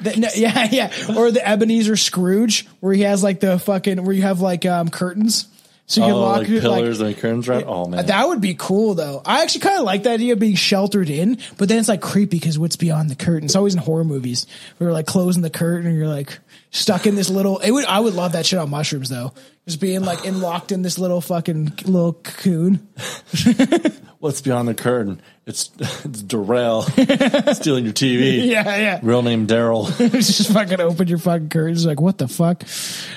the, 0.00 0.16
no, 0.16 0.28
yeah, 0.34 0.68
yeah, 0.72 0.92
or 1.16 1.30
the 1.30 1.48
Ebenezer 1.48 1.96
Scrooge, 1.96 2.66
where 2.80 2.92
he 2.92 3.02
has 3.02 3.22
like 3.22 3.38
the 3.38 3.60
fucking 3.60 4.04
where 4.04 4.14
you 4.14 4.22
have 4.22 4.40
like 4.40 4.66
um, 4.66 4.88
curtains. 4.88 5.46
So 5.90 6.02
you 6.02 6.06
can 6.06 6.14
Oh, 6.14 6.20
lock 6.20 6.38
like 6.42 6.48
it 6.50 6.60
pillars 6.60 7.00
like, 7.00 7.14
and 7.14 7.20
curtains 7.20 7.48
around. 7.48 7.64
Oh 7.66 7.84
man. 7.86 8.06
that 8.06 8.28
would 8.28 8.40
be 8.40 8.54
cool 8.54 8.94
though. 8.94 9.22
I 9.26 9.42
actually 9.42 9.62
kind 9.62 9.76
of 9.76 9.82
like 9.82 10.04
the 10.04 10.10
idea 10.10 10.34
of 10.34 10.38
being 10.38 10.54
sheltered 10.54 11.10
in, 11.10 11.38
but 11.58 11.68
then 11.68 11.80
it's 11.80 11.88
like 11.88 12.00
creepy 12.00 12.38
because 12.38 12.60
what's 12.60 12.76
beyond 12.76 13.10
the 13.10 13.16
curtain? 13.16 13.46
It's 13.46 13.56
always 13.56 13.74
in 13.74 13.80
horror 13.80 14.04
movies. 14.04 14.46
We 14.78 14.86
were 14.86 14.92
like 14.92 15.06
closing 15.06 15.42
the 15.42 15.50
curtain 15.50 15.88
and 15.88 15.96
you're 15.98 16.06
like 16.06 16.38
stuck 16.70 17.08
in 17.08 17.16
this 17.16 17.28
little. 17.28 17.58
It 17.58 17.72
would. 17.72 17.86
I 17.86 17.98
would 17.98 18.14
love 18.14 18.32
that 18.32 18.46
shit 18.46 18.60
on 18.60 18.70
mushrooms 18.70 19.08
though. 19.08 19.32
Just 19.66 19.80
being 19.80 20.02
like 20.02 20.24
in 20.24 20.40
locked 20.40 20.70
in 20.70 20.82
this 20.82 20.96
little 20.96 21.20
fucking 21.20 21.72
little 21.86 22.12
cocoon. 22.12 22.86
What's 24.20 24.42
beyond 24.42 24.68
the 24.68 24.74
curtain? 24.74 25.20
It's 25.44 25.72
it's 25.80 26.22
Darrell 26.22 26.82
stealing 27.52 27.82
your 27.84 27.94
TV. 27.94 28.46
Yeah, 28.46 28.62
yeah. 28.76 29.00
Real 29.02 29.22
name 29.22 29.48
Daryl. 29.48 29.88
just 30.12 30.52
fucking 30.52 30.80
open 30.80 31.08
your 31.08 31.18
fucking 31.18 31.48
curtains. 31.48 31.84
Like 31.84 32.00
what 32.00 32.16
the 32.18 32.28
fuck? 32.28 32.62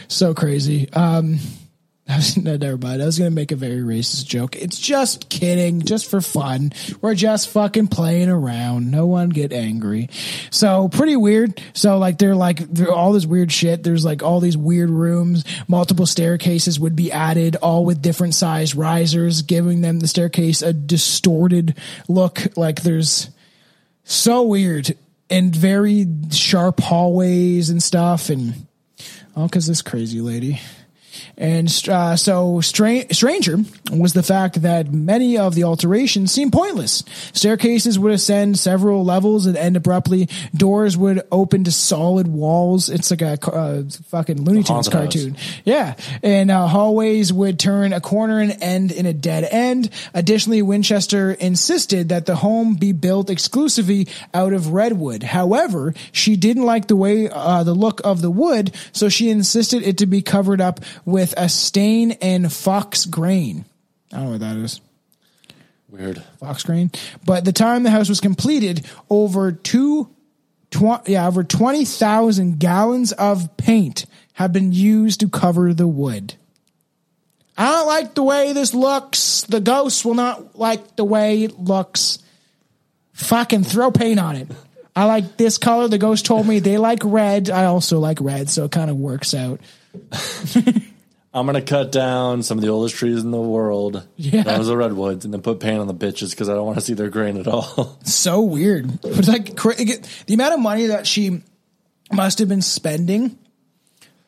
So 0.07 0.33
crazy. 0.33 0.91
Um. 0.91 1.37
I 2.07 2.17
was, 2.17 2.35
no, 2.37 2.57
never 2.57 2.77
mind. 2.77 3.01
I 3.01 3.05
was 3.05 3.17
gonna 3.17 3.31
make 3.31 3.53
a 3.53 3.55
very 3.55 3.79
racist 3.79 4.25
joke. 4.25 4.57
It's 4.57 4.77
just 4.77 5.29
kidding, 5.29 5.81
just 5.81 6.09
for 6.09 6.19
fun. 6.19 6.73
We're 7.01 7.15
just 7.15 7.49
fucking 7.49 7.87
playing 7.87 8.29
around. 8.29 8.91
No 8.91 9.05
one 9.05 9.29
get 9.29 9.53
angry. 9.53 10.09
So 10.51 10.89
pretty 10.89 11.15
weird. 11.15 11.61
So 11.73 11.97
like 11.97 12.17
they're 12.17 12.35
like 12.35 12.57
they're 12.57 12.91
all 12.91 13.13
this 13.13 13.25
weird 13.25 13.53
shit. 13.53 13.83
There's 13.83 14.03
like 14.03 14.21
all 14.21 14.41
these 14.41 14.57
weird 14.57 14.89
rooms. 14.89 15.45
Multiple 15.69 16.05
staircases 16.05 16.77
would 16.77 16.95
be 16.95 17.09
added, 17.09 17.55
all 17.57 17.85
with 17.85 18.01
different 18.01 18.35
size 18.35 18.75
risers, 18.75 19.41
giving 19.41 19.79
them 19.79 19.99
the 19.99 20.07
staircase 20.07 20.61
a 20.61 20.73
distorted 20.73 21.77
look. 22.09 22.57
Like 22.57 22.81
there's 22.81 23.29
so 24.03 24.43
weird 24.43 24.93
and 25.29 25.55
very 25.55 26.05
sharp 26.31 26.81
hallways 26.81 27.69
and 27.69 27.81
stuff, 27.81 28.29
and 28.29 28.67
oh, 29.37 29.41
all 29.41 29.47
because 29.47 29.67
this 29.67 29.81
crazy 29.81 30.19
lady. 30.19 30.59
And 31.43 31.67
uh, 31.89 32.15
so, 32.15 32.61
stra- 32.61 33.13
stranger 33.13 33.57
was 33.91 34.13
the 34.13 34.23
fact 34.23 34.61
that 34.61 34.93
many 34.93 35.37
of 35.37 35.55
the 35.55 35.65
alterations 35.65 36.31
seemed 36.31 36.53
pointless. 36.53 37.03
Staircases 37.33 37.99
would 37.99 38.13
ascend 38.13 38.57
several 38.57 39.03
levels 39.03 39.45
and 39.45 39.57
end 39.57 39.75
abruptly. 39.75 40.29
Doors 40.55 40.95
would 40.95 41.21
open 41.33 41.65
to 41.65 41.71
solid 41.73 42.29
walls. 42.29 42.89
It's 42.89 43.11
like 43.11 43.21
a 43.21 43.37
uh, 43.51 43.83
fucking 44.05 44.37
Looney 44.45 44.63
Tunes 44.63 44.87
haunted 44.87 44.93
house. 44.93 45.01
cartoon. 45.01 45.37
Yeah. 45.65 45.95
And 46.23 46.49
uh, 46.49 46.65
hallways 46.67 47.33
would 47.33 47.59
turn 47.59 47.91
a 47.91 47.99
corner 47.99 48.39
and 48.39 48.55
end 48.63 48.93
in 48.93 49.05
a 49.05 49.13
dead 49.13 49.43
end. 49.43 49.89
Additionally, 50.13 50.61
Winchester 50.61 51.31
insisted 51.31 52.07
that 52.07 52.25
the 52.25 52.37
home 52.37 52.75
be 52.75 52.93
built 52.93 53.29
exclusively 53.29 54.07
out 54.33 54.53
of 54.53 54.69
redwood. 54.69 55.23
However, 55.23 55.93
she 56.13 56.37
didn't 56.37 56.63
like 56.63 56.87
the 56.87 56.95
way, 56.95 57.27
uh, 57.29 57.65
the 57.65 57.73
look 57.73 57.99
of 58.05 58.21
the 58.21 58.31
wood, 58.31 58.73
so 58.93 59.09
she 59.09 59.29
insisted 59.29 59.83
it 59.83 59.97
to 59.97 60.05
be 60.05 60.21
covered 60.21 60.61
up 60.61 60.79
with 61.03 61.32
a 61.37 61.49
stain 61.49 62.11
and 62.21 62.51
fox 62.51 63.05
grain. 63.05 63.65
I 64.11 64.17
don't 64.17 64.25
know 64.25 64.31
what 64.31 64.39
that 64.41 64.57
is 64.57 64.79
Weird. 65.89 66.23
fox 66.39 66.63
grain. 66.63 66.91
But 67.25 67.45
the 67.45 67.51
time 67.53 67.83
the 67.83 67.91
house 67.91 68.09
was 68.09 68.19
completed, 68.21 68.85
over 69.09 69.51
two, 69.51 70.09
tw- 70.71 71.07
yeah, 71.07 71.27
over 71.27 71.43
twenty 71.43 71.85
thousand 71.85 72.59
gallons 72.59 73.11
of 73.11 73.55
paint 73.57 74.05
have 74.33 74.51
been 74.53 74.71
used 74.71 75.19
to 75.19 75.29
cover 75.29 75.73
the 75.73 75.87
wood. 75.87 76.33
I 77.55 77.65
don't 77.71 77.87
like 77.87 78.15
the 78.15 78.23
way 78.23 78.53
this 78.53 78.73
looks. 78.73 79.43
The 79.43 79.59
ghosts 79.59 80.03
will 80.03 80.15
not 80.15 80.57
like 80.57 80.95
the 80.95 81.03
way 81.05 81.43
it 81.43 81.59
looks. 81.59 82.17
Fucking 83.13 83.63
throw 83.63 83.91
paint 83.91 84.19
on 84.19 84.35
it. 84.35 84.47
I 84.95 85.05
like 85.05 85.37
this 85.37 85.59
color. 85.59 85.87
The 85.87 85.99
ghost 85.99 86.25
told 86.25 86.47
me 86.47 86.57
they 86.59 86.79
like 86.79 86.99
red. 87.03 87.51
I 87.51 87.65
also 87.65 87.99
like 87.99 88.19
red, 88.21 88.49
so 88.49 88.65
it 88.65 88.71
kind 88.71 88.89
of 88.89 88.97
works 88.97 89.35
out. 89.35 89.59
I'm 91.33 91.45
gonna 91.47 91.61
cut 91.63 91.91
down 91.91 92.43
some 92.43 92.57
of 92.59 92.61
the 92.63 92.69
oldest 92.69 92.95
trees 92.95 93.23
in 93.23 93.31
the 93.31 93.41
world. 93.41 94.05
Yeah. 94.17 94.43
Those 94.43 94.69
are 94.69 94.77
redwoods, 94.77 95.25
and 95.25 95.33
then 95.33 95.41
put 95.41 95.59
paint 95.59 95.79
on 95.79 95.87
the 95.87 95.93
bitches 95.95 96.29
because 96.31 96.47
I 96.47 96.53
don't 96.53 96.65
want 96.65 96.77
to 96.77 96.83
see 96.85 96.93
their 96.93 97.09
grain 97.09 97.37
at 97.37 97.47
all. 97.47 97.97
so 98.03 98.41
weird. 98.41 98.99
It's 99.03 99.27
like 99.27 99.55
cra- 99.57 99.75
the 99.75 100.33
amount 100.33 100.53
of 100.53 100.59
money 100.59 100.87
that 100.87 101.07
she 101.07 101.41
must 102.11 102.37
have 102.39 102.47
been 102.49 102.61
spending. 102.61 103.37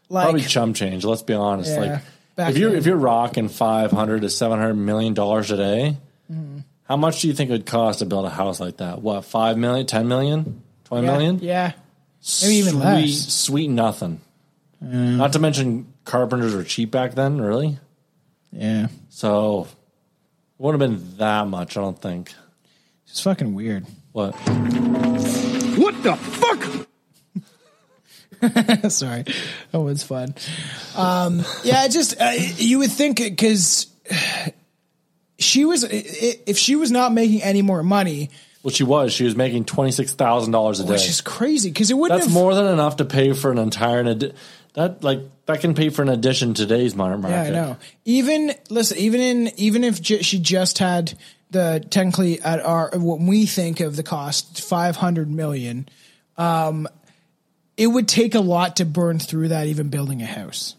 Like 0.09 0.23
Probably 0.25 0.41
chum 0.41 0.73
change. 0.73 1.05
Let's 1.05 1.21
be 1.21 1.33
honest. 1.33 1.71
Yeah. 1.71 2.01
Like 2.37 2.49
if 2.49 2.57
you're 2.57 2.69
then. 2.71 2.79
if 2.79 2.85
you're 2.85 2.97
rocking 2.97 3.49
five 3.49 3.91
hundred 3.91 4.21
to 4.21 4.29
seven 4.29 4.57
hundred 4.59 4.75
million 4.75 5.13
dollars 5.13 5.51
a 5.51 5.57
day, 5.57 5.97
Mm-hmm. 6.31 6.57
how 6.85 6.97
much 6.97 7.21
do 7.21 7.27
you 7.27 7.35
think 7.35 7.51
it 7.51 7.53
would 7.53 7.65
cost 7.67 7.99
to 7.99 8.05
build 8.07 8.25
a 8.25 8.31
house 8.31 8.59
like 8.59 8.77
that? 8.77 8.99
What 8.99 9.25
five 9.25 9.57
million, 9.59 9.85
ten 9.85 10.07
million, 10.07 10.63
twenty 10.85 11.05
yeah, 11.05 11.11
million? 11.13 11.39
yeah, 11.39 11.71
maybe 12.41 12.55
even 12.55 12.71
sweet, 12.73 12.83
less. 12.83 13.33
Sweet 13.33 13.67
nothing. 13.69 14.21
Not 14.81 15.33
to 15.33 15.39
mention 15.39 15.85
carpenters 16.05 16.55
were 16.55 16.63
cheap 16.63 16.91
back 16.91 17.13
then, 17.15 17.41
really. 17.41 17.77
yeah. 18.51 18.87
So 19.09 19.63
it 19.63 20.61
wouldn't 20.63 20.81
have 20.81 20.89
been 20.91 21.17
that 21.17 21.47
much, 21.47 21.75
I 21.77 21.81
don't 21.81 21.99
think. 22.01 22.33
It's 23.07 23.21
fucking 23.21 23.53
weird. 23.53 23.85
What? 24.13 24.31
What 25.77 26.01
the 26.03 26.15
fuck? 26.15 26.87
Sorry, 28.91 29.23
that 29.71 29.79
was 29.79 30.03
fun. 30.03 30.35
Um, 30.95 31.43
yeah, 31.63 31.85
it 31.85 31.91
just 31.91 32.19
uh, 32.21 32.31
you 32.57 32.79
would 32.79 32.91
think 32.91 33.17
because 33.17 33.87
she 35.39 35.65
was 35.65 35.83
i- 35.83 35.87
i- 35.87 36.39
if 36.45 36.57
she 36.57 36.75
was 36.75 36.91
not 36.91 37.13
making 37.13 37.41
any 37.41 37.61
more 37.61 37.81
money, 37.83 38.29
Well, 38.63 38.71
she 38.73 38.83
was. 38.83 39.13
She 39.13 39.23
was 39.23 39.35
making 39.35 39.65
twenty 39.65 39.91
six 39.91 40.13
thousand 40.13 40.51
dollars 40.51 40.79
a 40.79 40.83
day. 40.85 40.91
which 40.91 41.07
is 41.09 41.21
crazy 41.21 41.69
because 41.69 41.89
it 41.91 41.95
wouldn't 41.97 42.19
That's 42.19 42.31
have. 42.31 42.41
more 42.41 42.53
than 42.53 42.65
enough 42.67 42.97
to 42.97 43.05
pay 43.05 43.33
for 43.33 43.51
an 43.51 43.57
entire 43.57 44.05
edi- 44.07 44.33
that 44.75 45.03
like 45.03 45.19
that 45.47 45.61
can 45.61 45.73
pay 45.73 45.89
for 45.89 46.01
an 46.01 46.09
addition 46.09 46.53
today's 46.53 46.95
modern 46.95 47.21
market. 47.21 47.35
Yeah, 47.35 47.43
I 47.43 47.49
know. 47.49 47.77
Even 48.05 48.53
listen, 48.69 48.97
even 48.97 49.21
in 49.21 49.51
even 49.57 49.83
if 49.83 50.01
j- 50.01 50.21
she 50.21 50.39
just 50.39 50.77
had 50.77 51.17
the 51.51 51.85
technically 51.89 52.41
at 52.41 52.59
our 52.61 52.91
what 52.93 53.19
we 53.19 53.45
think 53.45 53.79
of 53.79 53.95
the 53.95 54.03
cost 54.03 54.61
five 54.61 54.95
hundred 54.95 55.29
million, 55.29 55.89
um, 56.37 56.87
it 57.77 57.87
would 57.87 58.07
take 58.07 58.35
a 58.35 58.39
lot 58.39 58.77
to 58.77 58.85
burn 58.85 59.19
through 59.19 59.49
that. 59.49 59.67
Even 59.67 59.89
building 59.89 60.21
a 60.21 60.25
house, 60.25 60.75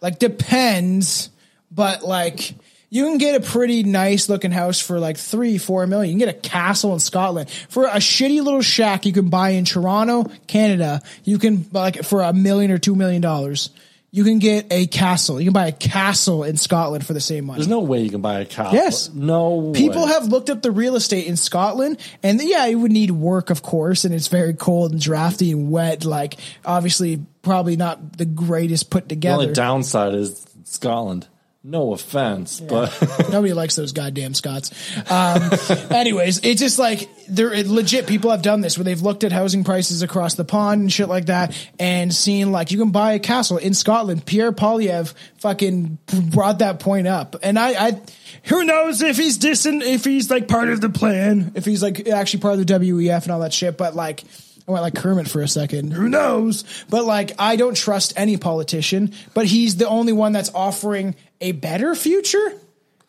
like 0.00 0.18
depends, 0.18 1.30
but 1.70 2.02
like. 2.02 2.54
You 2.92 3.06
can 3.06 3.16
get 3.16 3.36
a 3.36 3.40
pretty 3.40 3.84
nice 3.84 4.28
looking 4.28 4.50
house 4.50 4.78
for 4.78 5.00
like 5.00 5.16
three, 5.16 5.56
four 5.56 5.86
million. 5.86 6.12
You 6.12 6.26
can 6.26 6.28
get 6.28 6.44
a 6.44 6.46
castle 6.46 6.92
in 6.92 7.00
Scotland 7.00 7.48
for 7.70 7.86
a 7.86 7.96
shitty 7.96 8.42
little 8.42 8.60
shack 8.60 9.06
you 9.06 9.14
can 9.14 9.30
buy 9.30 9.50
in 9.50 9.64
Toronto, 9.64 10.24
Canada. 10.46 11.00
You 11.24 11.38
can 11.38 11.64
like 11.72 12.04
for 12.04 12.20
a 12.20 12.34
million 12.34 12.70
or 12.70 12.76
two 12.76 12.94
million 12.94 13.22
dollars. 13.22 13.70
You 14.10 14.24
can 14.24 14.40
get 14.40 14.66
a 14.70 14.86
castle. 14.88 15.40
You 15.40 15.46
can 15.46 15.54
buy 15.54 15.68
a 15.68 15.72
castle 15.72 16.44
in 16.44 16.58
Scotland 16.58 17.06
for 17.06 17.14
the 17.14 17.20
same 17.20 17.46
money. 17.46 17.60
There's 17.60 17.68
no 17.68 17.80
way 17.80 18.02
you 18.02 18.10
can 18.10 18.20
buy 18.20 18.40
a 18.40 18.44
castle. 18.44 18.74
Yes. 18.74 19.08
No. 19.14 19.72
People 19.72 20.04
way. 20.04 20.12
have 20.12 20.26
looked 20.26 20.50
up 20.50 20.60
the 20.60 20.70
real 20.70 20.94
estate 20.94 21.26
in 21.26 21.38
Scotland, 21.38 21.98
and 22.22 22.42
yeah, 22.42 22.66
it 22.66 22.74
would 22.74 22.92
need 22.92 23.10
work, 23.10 23.48
of 23.48 23.62
course, 23.62 24.04
and 24.04 24.14
it's 24.14 24.28
very 24.28 24.52
cold 24.52 24.92
and 24.92 25.00
drafty 25.00 25.52
and 25.52 25.70
wet. 25.70 26.04
Like, 26.04 26.36
obviously, 26.62 27.24
probably 27.40 27.76
not 27.76 28.18
the 28.18 28.26
greatest 28.26 28.90
put 28.90 29.04
The 29.04 29.14
together. 29.14 29.44
only 29.44 29.54
downside 29.54 30.12
is 30.12 30.44
Scotland. 30.64 31.26
No 31.64 31.92
offense, 31.92 32.58
but 32.58 32.90
Nobody 33.30 33.52
likes 33.52 33.76
those 33.76 33.92
goddamn 33.92 34.34
Scots. 34.34 34.72
Um, 35.08 35.48
anyways, 35.90 36.40
it's 36.44 36.60
just 36.60 36.76
like 36.76 37.08
they're 37.28 37.62
legit. 37.62 38.08
People 38.08 38.32
have 38.32 38.42
done 38.42 38.62
this 38.62 38.76
where 38.76 38.84
they've 38.84 39.00
looked 39.00 39.22
at 39.22 39.30
housing 39.30 39.62
prices 39.62 40.02
across 40.02 40.34
the 40.34 40.44
pond 40.44 40.80
and 40.80 40.92
shit 40.92 41.08
like 41.08 41.26
that, 41.26 41.56
and 41.78 42.12
seen 42.12 42.50
like 42.50 42.72
you 42.72 42.78
can 42.78 42.90
buy 42.90 43.12
a 43.12 43.20
castle 43.20 43.58
in 43.58 43.74
Scotland. 43.74 44.26
Pierre 44.26 44.50
Poilievre 44.50 45.14
fucking 45.38 45.98
brought 46.32 46.58
that 46.58 46.80
point 46.80 47.06
up, 47.06 47.36
and 47.44 47.56
I, 47.56 47.86
I 47.88 48.02
who 48.44 48.64
knows 48.64 49.00
if 49.00 49.16
he's 49.16 49.38
dissing, 49.38 49.82
if 49.82 50.04
he's 50.04 50.30
like 50.30 50.48
part 50.48 50.68
of 50.68 50.80
the 50.80 50.90
plan, 50.90 51.52
if 51.54 51.64
he's 51.64 51.80
like 51.80 52.08
actually 52.08 52.40
part 52.40 52.58
of 52.58 52.66
the 52.66 52.74
WEF 52.74 53.22
and 53.22 53.30
all 53.30 53.38
that 53.40 53.52
shit. 53.52 53.78
But 53.78 53.94
like, 53.94 54.24
I 54.66 54.70
went 54.72 54.82
like 54.82 54.94
Kermit 54.94 55.28
for 55.28 55.42
a 55.42 55.48
second. 55.48 55.92
Who 55.92 56.08
knows? 56.08 56.64
But 56.88 57.04
like, 57.04 57.32
I 57.38 57.56
don't 57.56 57.76
trust 57.76 58.14
any 58.16 58.36
politician. 58.36 59.12
But 59.34 59.46
he's 59.46 59.76
the 59.76 59.88
only 59.88 60.12
one 60.12 60.32
that's 60.32 60.50
offering 60.54 61.14
a 61.42 61.52
better 61.52 61.94
future 61.94 62.52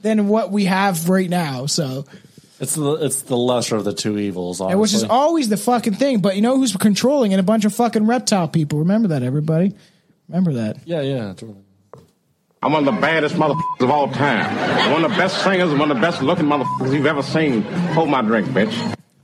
than 0.01 0.27
what 0.27 0.51
we 0.51 0.65
have 0.65 1.07
right 1.09 1.29
now. 1.29 1.65
So, 1.65 2.05
it's 2.59 2.75
the 2.75 2.93
it's 2.95 3.21
the 3.23 3.37
lesser 3.37 3.75
of 3.75 3.83
the 3.83 3.93
two 3.93 4.17
evils. 4.17 4.59
Honestly. 4.59 4.71
and 4.73 4.81
which 4.81 4.93
is 4.93 5.03
always 5.03 5.49
the 5.49 5.57
fucking 5.57 5.95
thing. 5.95 6.19
But 6.19 6.35
you 6.35 6.41
know 6.41 6.57
who's 6.57 6.75
controlling 6.75 7.31
it? 7.31 7.39
A 7.39 7.43
bunch 7.43 7.65
of 7.65 7.73
fucking 7.73 8.05
reptile 8.05 8.47
people. 8.47 8.79
Remember 8.79 9.09
that, 9.09 9.23
everybody. 9.23 9.73
Remember 10.27 10.53
that. 10.53 10.77
yeah, 10.85 11.01
yeah. 11.01 11.33
totally. 11.33 11.57
I'm 12.61 12.71
one 12.71 12.87
of 12.87 12.95
the 12.95 13.01
baddest 13.01 13.35
motherfuckers 13.35 13.81
of 13.81 13.89
all 13.91 14.07
time. 14.09 14.91
One 14.93 15.03
of 15.03 15.11
the 15.11 15.17
best 15.17 15.43
singers 15.43 15.69
and 15.69 15.79
one 15.79 15.91
of 15.91 15.97
the 15.97 16.01
best 16.01 16.21
looking 16.21 16.45
motherfuckers 16.45 16.93
you've 16.93 17.05
ever 17.05 17.21
seen. 17.21 17.61
Hold 17.91 18.09
my 18.09 18.21
drink, 18.21 18.47
bitch. 18.47 18.73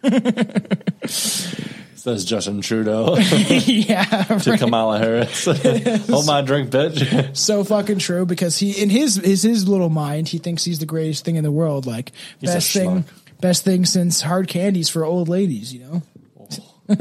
Says 1.99 2.23
Justin 2.23 2.61
Trudeau. 2.61 3.17
Yeah, 3.65 4.05
to 4.05 4.57
Kamala 4.57 4.99
Harris. 4.99 5.45
Hold 6.07 6.25
my 6.25 6.41
drink, 6.41 6.69
bitch. 6.69 7.35
so 7.35 7.63
fucking 7.63 7.99
true 7.99 8.25
because 8.25 8.57
he 8.57 8.71
in 8.71 8.89
his 8.89 9.17
is 9.17 9.43
his 9.43 9.67
little 9.67 9.89
mind 9.89 10.29
he 10.29 10.37
thinks 10.37 10.63
he's 10.63 10.79
the 10.79 10.85
greatest 10.85 11.25
thing 11.25 11.35
in 11.35 11.43
the 11.43 11.51
world 11.51 11.85
like 11.85 12.11
He's 12.39 12.51
best 12.51 12.71
thing 12.71 13.03
best 13.41 13.63
thing 13.63 13.85
since 13.85 14.21
hard 14.21 14.47
candies 14.47 14.87
for 14.89 15.03
old 15.03 15.27
ladies 15.27 15.73
you 15.73 15.79
know? 15.79 16.97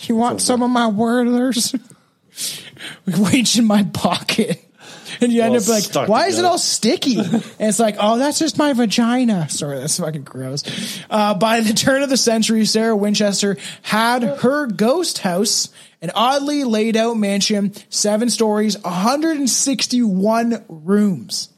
You 0.00 0.14
want 0.16 0.40
some 0.40 0.62
of 0.62 0.70
my 0.70 0.86
Werther's 0.86 1.74
We 3.04 3.14
reach 3.14 3.58
in 3.58 3.64
my 3.64 3.82
pocket 3.92 4.64
and 5.20 5.32
you 5.32 5.42
end 5.42 5.56
up 5.56 5.66
like, 5.68 6.08
why 6.08 6.26
is 6.26 6.38
it 6.38 6.44
all 6.44 6.58
sticky? 6.58 7.18
and 7.18 7.42
it's 7.58 7.78
like, 7.78 7.96
oh, 7.98 8.18
that's 8.18 8.38
just 8.38 8.58
my 8.58 8.72
vagina. 8.72 9.48
Sorry, 9.50 9.78
that's 9.78 9.98
fucking 9.98 10.22
gross. 10.22 10.64
Uh, 11.10 11.34
by 11.34 11.60
the 11.60 11.72
turn 11.72 12.02
of 12.02 12.08
the 12.08 12.16
century, 12.16 12.64
Sarah 12.64 12.96
Winchester 12.96 13.56
had 13.82 14.22
her 14.22 14.66
ghost 14.66 15.18
house, 15.18 15.68
an 16.00 16.10
oddly 16.14 16.64
laid 16.64 16.96
out 16.96 17.16
mansion, 17.16 17.72
seven 17.88 18.30
stories, 18.30 18.78
161 18.82 20.64
rooms. 20.68 21.48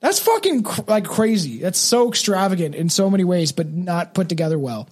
That's 0.00 0.20
fucking 0.20 0.62
cr- 0.62 0.82
like 0.86 1.04
crazy. 1.04 1.58
That's 1.58 1.78
so 1.78 2.08
extravagant 2.08 2.74
in 2.74 2.88
so 2.88 3.10
many 3.10 3.24
ways, 3.24 3.52
but 3.52 3.66
not 3.68 4.14
put 4.14 4.28
together 4.28 4.58
well. 4.58 4.88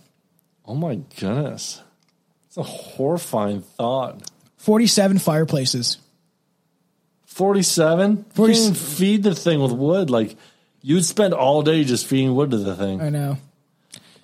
Oh 0.64 0.74
my 0.74 0.96
goodness. 1.18 1.80
It's 2.48 2.56
a 2.56 2.62
horrifying 2.62 3.62
thought. 3.62 4.28
47 4.56 5.18
fireplaces. 5.20 5.98
47? 7.36 8.24
40 8.32 8.52
You 8.54 8.58
even 8.58 8.74
feed 8.74 9.22
the 9.22 9.34
thing 9.34 9.60
with 9.60 9.72
wood. 9.72 10.08
Like, 10.08 10.38
you'd 10.80 11.04
spend 11.04 11.34
all 11.34 11.60
day 11.60 11.84
just 11.84 12.06
feeding 12.06 12.34
wood 12.34 12.50
to 12.52 12.56
the 12.56 12.74
thing. 12.74 13.02
I 13.02 13.10
know. 13.10 13.36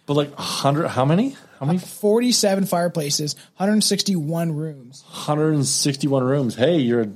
But 0.07 0.15
like, 0.15 0.31
100, 0.31 0.89
how 0.89 1.05
many? 1.05 1.37
How 1.61 1.67
many? 1.67 1.79
Uh, 1.79 1.83
47 1.83 2.65
fireplaces, 2.65 3.35
161 3.59 4.57
rooms. 4.57 5.05
161 5.09 6.25
rooms. 6.25 6.55
Hey, 6.55 6.79
you're. 6.79 7.07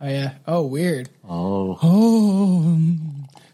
Oh 0.00 0.08
yeah. 0.08 0.34
Oh 0.46 0.66
weird. 0.66 1.08
Oh. 1.28 1.78
Oh. 1.82 2.78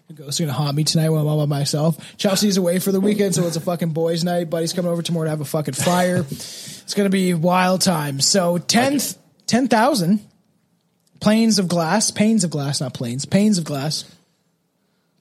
The 0.09 0.13
ghost's 0.13 0.39
gonna 0.39 0.53
haunt 0.53 0.77
me 0.77 0.85
tonight 0.85 1.09
while 1.09 1.23
I'm 1.23 1.29
all 1.29 1.47
by 1.47 1.59
myself. 1.59 1.97
Chelsea's 2.19 2.59
away 2.59 2.79
for 2.79 2.93
the 2.93 3.01
weekend, 3.01 3.35
so 3.35 3.47
it's 3.47 3.57
a 3.57 3.61
fucking 3.61 3.91
boys' 3.91 4.23
night. 4.23 4.51
Buddy's 4.51 4.75
coming 4.75 4.91
over 4.91 5.01
tomorrow 5.01 5.25
to 5.25 5.31
have 5.31 5.41
a 5.41 5.45
fucking 5.47 5.75
fire. 5.75 6.19
it's 6.29 6.95
gonna 6.95 7.09
be 7.09 7.33
wild 7.33 7.81
time. 7.81 8.21
So 8.21 8.59
tenth, 8.59 9.17
ten 9.47 9.67
thousand 9.67 10.21
planes 11.21 11.59
of 11.59 11.69
glass, 11.69 12.11
panes 12.11 12.45
of 12.45 12.51
glass, 12.51 12.81
not 12.81 12.95
planes, 12.95 13.25
panes 13.25 13.59
of 13.59 13.65
glass. 13.65 14.05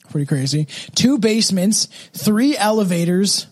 Pretty 0.10 0.26
crazy. 0.26 0.66
Two 0.96 1.20
basements, 1.20 1.88
three 2.14 2.58
elevators, 2.58 3.46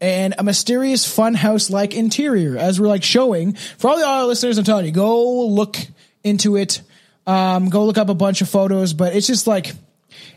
and 0.00 0.34
a 0.38 0.44
mysterious 0.44 1.04
funhouse 1.04 1.70
like 1.70 1.92
interior. 1.94 2.56
As 2.56 2.80
we're 2.80 2.86
like 2.86 3.02
showing 3.02 3.54
for 3.54 3.88
all 3.90 3.98
the 3.98 4.06
other 4.06 4.26
listeners, 4.26 4.58
I'm 4.58 4.64
telling 4.64 4.86
you, 4.86 4.92
go 4.92 5.46
look 5.46 5.76
into 6.22 6.56
it. 6.56 6.82
Um, 7.26 7.68
go 7.68 7.84
look 7.84 7.98
up 7.98 8.08
a 8.08 8.14
bunch 8.14 8.40
of 8.42 8.48
photos, 8.48 8.92
but 8.92 9.14
it's 9.16 9.26
just 9.26 9.46
like 9.48 9.72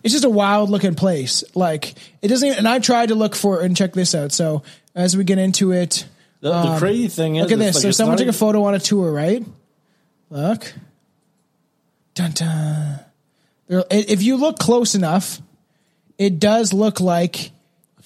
it's 0.03 0.13
just 0.13 0.25
a 0.25 0.29
wild 0.29 0.69
looking 0.71 0.95
place. 0.95 1.43
Like 1.53 1.93
it 2.23 2.27
doesn't 2.27 2.45
even. 2.47 2.57
And 2.57 2.67
I 2.67 2.79
tried 2.79 3.09
to 3.09 3.15
look 3.15 3.35
for 3.35 3.61
and 3.61 3.77
check 3.77 3.93
this 3.93 4.15
out. 4.15 4.31
So 4.31 4.63
as 4.95 5.15
we 5.15 5.23
get 5.23 5.37
into 5.37 5.71
it, 5.73 6.05
The, 6.41 6.49
the 6.49 6.77
crazy 6.79 7.07
thing 7.07 7.35
is, 7.35 7.43
look 7.43 7.51
at 7.51 7.59
this. 7.59 7.75
like 7.75 7.81
so 7.83 7.91
someone 7.91 8.17
took 8.17 8.27
a 8.27 8.33
photo 8.33 8.63
on 8.63 8.73
a 8.73 8.79
tour, 8.79 9.11
right? 9.11 9.45
Look. 10.31 10.73
Dun 12.13 12.31
dun. 12.31 12.99
If 13.69 14.21
you 14.21 14.37
look 14.37 14.59
close 14.59 14.95
enough, 14.95 15.39
it 16.17 16.39
does 16.39 16.73
look 16.73 16.99
like 16.99 17.51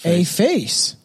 a 0.03 0.23
face. 0.23 0.95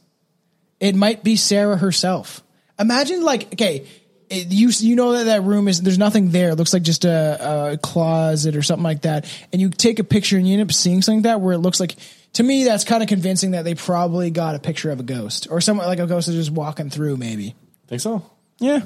It 0.79 0.95
might 0.95 1.25
be 1.25 1.37
Sarah 1.37 1.77
herself. 1.77 2.43
Imagine 2.79 3.23
like 3.23 3.55
okay, 3.55 3.87
it, 4.29 4.47
you 4.49 4.71
you 4.79 4.97
know 4.97 5.13
that 5.13 5.25
that 5.25 5.43
room 5.43 5.69
is 5.69 5.83
there's 5.83 5.99
nothing 5.99 6.31
there. 6.31 6.51
It 6.51 6.55
looks 6.57 6.73
like 6.73 6.83
just 6.83 7.05
a, 7.05 7.73
a 7.73 7.79
closet 7.79 8.57
or 8.57 8.63
something 8.63 8.85
like 8.85 9.03
that. 9.03 9.27
And 9.53 9.61
you 9.61 9.71
take 9.71 9.99
a 9.99 10.05
picture 10.05 10.37
and 10.37 10.47
you 10.47 10.55
end 10.55 10.63
up 10.63 10.73
seeing 10.73 11.03
something 11.03 11.19
like 11.19 11.25
that 11.25 11.41
where 11.41 11.53
it 11.53 11.59
looks 11.59 11.81
like 11.81 11.97
to 12.35 12.43
me 12.43 12.65
that's 12.65 12.85
kind 12.85 13.03
of 13.03 13.09
convincing 13.09 13.53
that 13.53 13.65
they 13.65 13.75
probably 13.75 14.31
got 14.31 14.55
a 14.55 14.59
picture 14.59 14.91
of 14.91 15.01
a 15.01 15.03
ghost 15.03 15.49
or 15.51 15.61
someone 15.61 15.87
like 15.87 15.99
a 15.99 16.07
ghost 16.07 16.29
is 16.29 16.35
just 16.35 16.51
walking 16.51 16.91
through 16.91 17.17
maybe. 17.17 17.55
Think 17.89 18.01
so? 18.01 18.25
Yeah. 18.59 18.83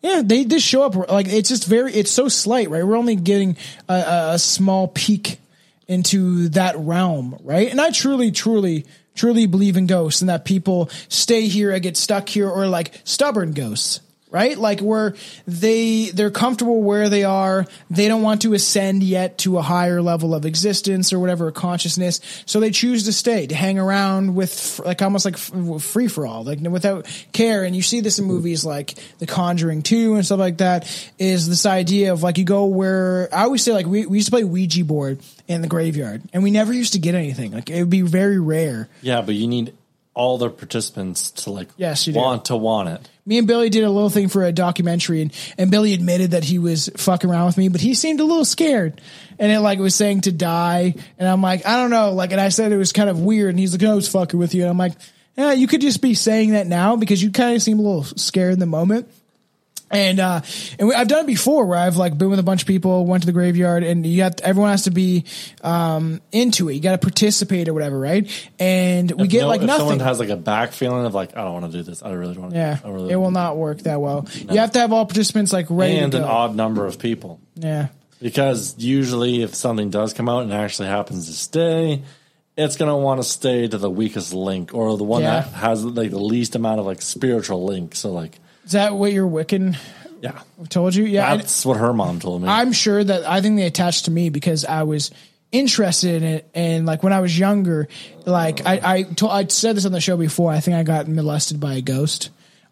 Yeah, 0.00 0.22
they 0.24 0.44
just 0.44 0.64
show 0.64 0.82
up 0.82 0.94
like 1.10 1.26
it's 1.26 1.48
just 1.48 1.66
very 1.66 1.92
it's 1.92 2.10
so 2.10 2.28
slight, 2.28 2.70
right? 2.70 2.86
We're 2.86 2.96
only 2.96 3.16
getting 3.16 3.56
a, 3.88 4.30
a, 4.32 4.38
small 4.38 4.88
peek 4.88 5.38
into 5.88 6.50
that 6.50 6.78
realm, 6.78 7.36
right? 7.42 7.68
And 7.68 7.80
I 7.80 7.90
truly, 7.90 8.30
truly, 8.30 8.86
truly 9.16 9.46
believe 9.46 9.76
in 9.76 9.86
ghosts 9.86 10.22
and 10.22 10.28
that 10.28 10.44
people 10.44 10.88
stay 11.08 11.48
here 11.48 11.72
and 11.72 11.82
get 11.82 11.96
stuck 11.96 12.28
here 12.28 12.48
or 12.48 12.68
like 12.68 13.00
stubborn 13.02 13.52
ghosts. 13.52 14.00
Right? 14.30 14.58
Like 14.58 14.80
where 14.80 15.14
they 15.46 16.10
they're 16.10 16.30
comfortable 16.30 16.82
where 16.82 17.08
they 17.08 17.24
are. 17.24 17.66
They 17.88 18.08
don't 18.08 18.22
want 18.22 18.42
to 18.42 18.52
ascend 18.52 19.02
yet 19.02 19.38
to 19.38 19.58
a 19.58 19.62
higher 19.62 20.02
level 20.02 20.34
of 20.34 20.44
existence 20.44 21.12
or 21.12 21.18
whatever 21.18 21.50
consciousness. 21.50 22.20
So 22.44 22.60
they 22.60 22.70
choose 22.70 23.04
to 23.04 23.12
stay, 23.12 23.46
to 23.46 23.54
hang 23.54 23.78
around 23.78 24.34
with 24.34 24.80
like 24.84 25.00
almost 25.00 25.24
like 25.24 25.38
free 25.38 26.08
for 26.08 26.26
all, 26.26 26.44
like 26.44 26.60
without 26.60 27.06
care. 27.32 27.64
And 27.64 27.74
you 27.74 27.82
see 27.82 28.00
this 28.00 28.18
in 28.18 28.26
movies 28.26 28.64
like 28.64 28.94
The 29.18 29.26
Conjuring 29.26 29.82
2 29.82 30.16
and 30.16 30.26
stuff 30.26 30.38
like 30.38 30.58
that 30.58 30.86
is 31.18 31.48
this 31.48 31.64
idea 31.64 32.12
of 32.12 32.22
like 32.22 32.38
you 32.38 32.44
go 32.44 32.66
where 32.66 33.28
I 33.32 33.44
always 33.44 33.62
say 33.62 33.72
like 33.72 33.86
we, 33.86 34.06
we 34.06 34.18
used 34.18 34.26
to 34.28 34.32
play 34.32 34.44
Ouija 34.44 34.84
board 34.84 35.20
in 35.46 35.62
the 35.62 35.68
graveyard 35.68 36.22
and 36.32 36.42
we 36.42 36.50
never 36.50 36.72
used 36.72 36.92
to 36.92 36.98
get 36.98 37.14
anything. 37.14 37.52
Like 37.52 37.70
it 37.70 37.80
would 37.80 37.90
be 37.90 38.02
very 38.02 38.38
rare. 38.38 38.88
Yeah, 39.00 39.22
but 39.22 39.34
you 39.34 39.46
need 39.46 39.72
all 40.18 40.36
the 40.36 40.50
participants 40.50 41.30
to 41.30 41.50
like 41.50 41.68
Yes, 41.76 42.06
you 42.06 42.12
do. 42.12 42.18
want 42.18 42.46
to 42.46 42.56
want 42.56 42.88
it. 42.88 43.08
Me 43.24 43.38
and 43.38 43.46
Billy 43.46 43.70
did 43.70 43.84
a 43.84 43.90
little 43.90 44.10
thing 44.10 44.28
for 44.28 44.42
a 44.44 44.50
documentary 44.50 45.22
and, 45.22 45.32
and 45.56 45.70
Billy 45.70 45.94
admitted 45.94 46.32
that 46.32 46.42
he 46.42 46.58
was 46.58 46.90
fucking 46.96 47.30
around 47.30 47.46
with 47.46 47.56
me, 47.56 47.68
but 47.68 47.80
he 47.80 47.94
seemed 47.94 48.18
a 48.18 48.24
little 48.24 48.44
scared. 48.44 49.00
And 49.38 49.52
it 49.52 49.60
like 49.60 49.78
was 49.78 49.94
saying 49.94 50.22
to 50.22 50.32
die. 50.32 50.94
And 51.18 51.28
I'm 51.28 51.40
like, 51.40 51.64
I 51.64 51.76
don't 51.76 51.90
know. 51.90 52.12
Like, 52.12 52.32
and 52.32 52.40
I 52.40 52.48
said 52.48 52.72
it 52.72 52.76
was 52.76 52.92
kind 52.92 53.08
of 53.08 53.20
weird. 53.20 53.50
And 53.50 53.58
he's 53.60 53.72
like, 53.72 53.88
I 53.88 53.94
was 53.94 54.08
fucking 54.08 54.40
with 54.40 54.54
you. 54.54 54.62
And 54.62 54.70
I'm 54.70 54.78
like, 54.78 54.94
yeah, 55.36 55.52
you 55.52 55.68
could 55.68 55.80
just 55.80 56.02
be 56.02 56.14
saying 56.14 56.50
that 56.50 56.66
now 56.66 56.96
because 56.96 57.22
you 57.22 57.30
kind 57.30 57.54
of 57.54 57.62
seem 57.62 57.78
a 57.78 57.82
little 57.82 58.02
scared 58.02 58.54
in 58.54 58.58
the 58.58 58.66
moment. 58.66 59.08
And 59.90 60.20
uh, 60.20 60.42
and 60.78 60.88
we, 60.88 60.94
I've 60.94 61.08
done 61.08 61.24
it 61.24 61.26
before 61.26 61.64
where 61.64 61.78
I've 61.78 61.96
like 61.96 62.18
been 62.18 62.28
with 62.28 62.38
a 62.38 62.42
bunch 62.42 62.60
of 62.60 62.68
people, 62.68 63.06
went 63.06 63.22
to 63.22 63.26
the 63.26 63.32
graveyard, 63.32 63.82
and 63.84 64.04
you 64.06 64.18
got 64.18 64.40
everyone 64.42 64.70
has 64.70 64.84
to 64.84 64.90
be 64.90 65.24
um, 65.62 66.20
into 66.30 66.68
it. 66.68 66.74
You 66.74 66.80
got 66.80 66.92
to 66.92 66.98
participate 66.98 67.68
or 67.68 67.74
whatever, 67.74 67.98
right? 67.98 68.28
And 68.58 69.10
we 69.12 69.24
If 69.24 69.30
get 69.30 69.40
no- 69.42 69.48
like 69.48 69.60
if 69.62 69.66
nothing. 69.66 69.80
someone 69.88 70.00
has 70.00 70.18
like 70.20 70.28
a 70.28 70.36
back 70.36 70.72
feeling 70.72 71.06
of 71.06 71.14
like, 71.14 71.36
I 71.36 71.42
don't 71.42 71.54
want 71.54 71.72
to 71.72 71.78
do 71.78 71.82
this. 71.82 72.02
I 72.02 72.12
really 72.12 72.34
don't 72.34 72.42
want 72.42 72.54
to. 72.54 72.58
yeah, 72.60 72.78
I 72.84 72.88
really 72.90 73.12
it 73.12 73.16
will 73.16 73.30
not 73.30 73.56
work 73.56 73.78
that 73.80 74.00
well. 74.00 74.26
You 74.34 74.58
have 74.58 74.72
to 74.72 74.78
have 74.80 74.92
all 74.92 75.06
participants 75.06 75.52
like 75.54 75.66
ready 75.70 75.96
And 75.96 76.12
to 76.12 76.18
an 76.18 76.24
odd 76.24 76.54
number 76.54 76.84
of 76.84 76.98
people. 76.98 77.40
yeah, 77.54 77.88
Because 78.20 78.74
usually, 78.78 79.42
if 79.42 79.54
something 79.54 79.88
does 79.88 80.12
come 80.12 80.28
out 80.28 80.42
and 80.42 80.52
actually 80.52 80.88
happens 80.88 81.26
to 81.28 81.32
stay, 81.32 82.02
it's 82.58 82.76
gonna 82.76 82.96
want 82.98 83.22
to 83.22 83.24
stay 83.26 83.68
to 83.68 83.78
the 83.78 83.88
weakest 83.90 84.34
link 84.34 84.74
or 84.74 84.96
the 84.98 85.04
one 85.04 85.22
Yeah. 85.22 85.40
that 85.40 85.48
has 85.54 85.82
like 85.84 86.10
the 86.10 86.18
least 86.18 86.56
amount 86.56 86.78
of 86.80 86.84
like 86.84 87.00
spiritual 87.00 87.64
link. 87.64 87.94
So 87.94 88.12
like, 88.12 88.38
is 88.68 88.72
that 88.72 88.94
what 88.94 89.14
your 89.14 89.26
Wiccan 89.26 89.78
yeah, 90.20 90.42
told 90.68 90.94
you? 90.94 91.04
Yeah, 91.04 91.36
that's 91.36 91.64
what 91.64 91.78
her 91.78 91.94
mom 91.94 92.20
told 92.20 92.42
me. 92.42 92.48
I'm 92.48 92.72
sure 92.72 93.02
that 93.02 93.24
I 93.24 93.40
think 93.40 93.56
they 93.56 93.64
attached 93.64 94.04
to 94.04 94.10
me 94.10 94.28
because 94.28 94.66
I 94.66 94.82
was 94.82 95.10
interested 95.50 96.16
in 96.16 96.22
it 96.22 96.50
and 96.52 96.84
like 96.84 97.02
when 97.02 97.14
I 97.14 97.20
was 97.20 97.38
younger, 97.38 97.88
like 98.26 98.66
I 98.66 98.80
I, 98.84 99.02
told, 99.04 99.32
I 99.32 99.46
said 99.46 99.74
this 99.74 99.86
on 99.86 99.92
the 99.92 100.02
show 100.02 100.18
before. 100.18 100.52
I 100.52 100.60
think 100.60 100.76
I 100.76 100.82
got 100.82 101.08
molested 101.08 101.60
by 101.60 101.76
a 101.76 101.80
ghost. 101.80 102.28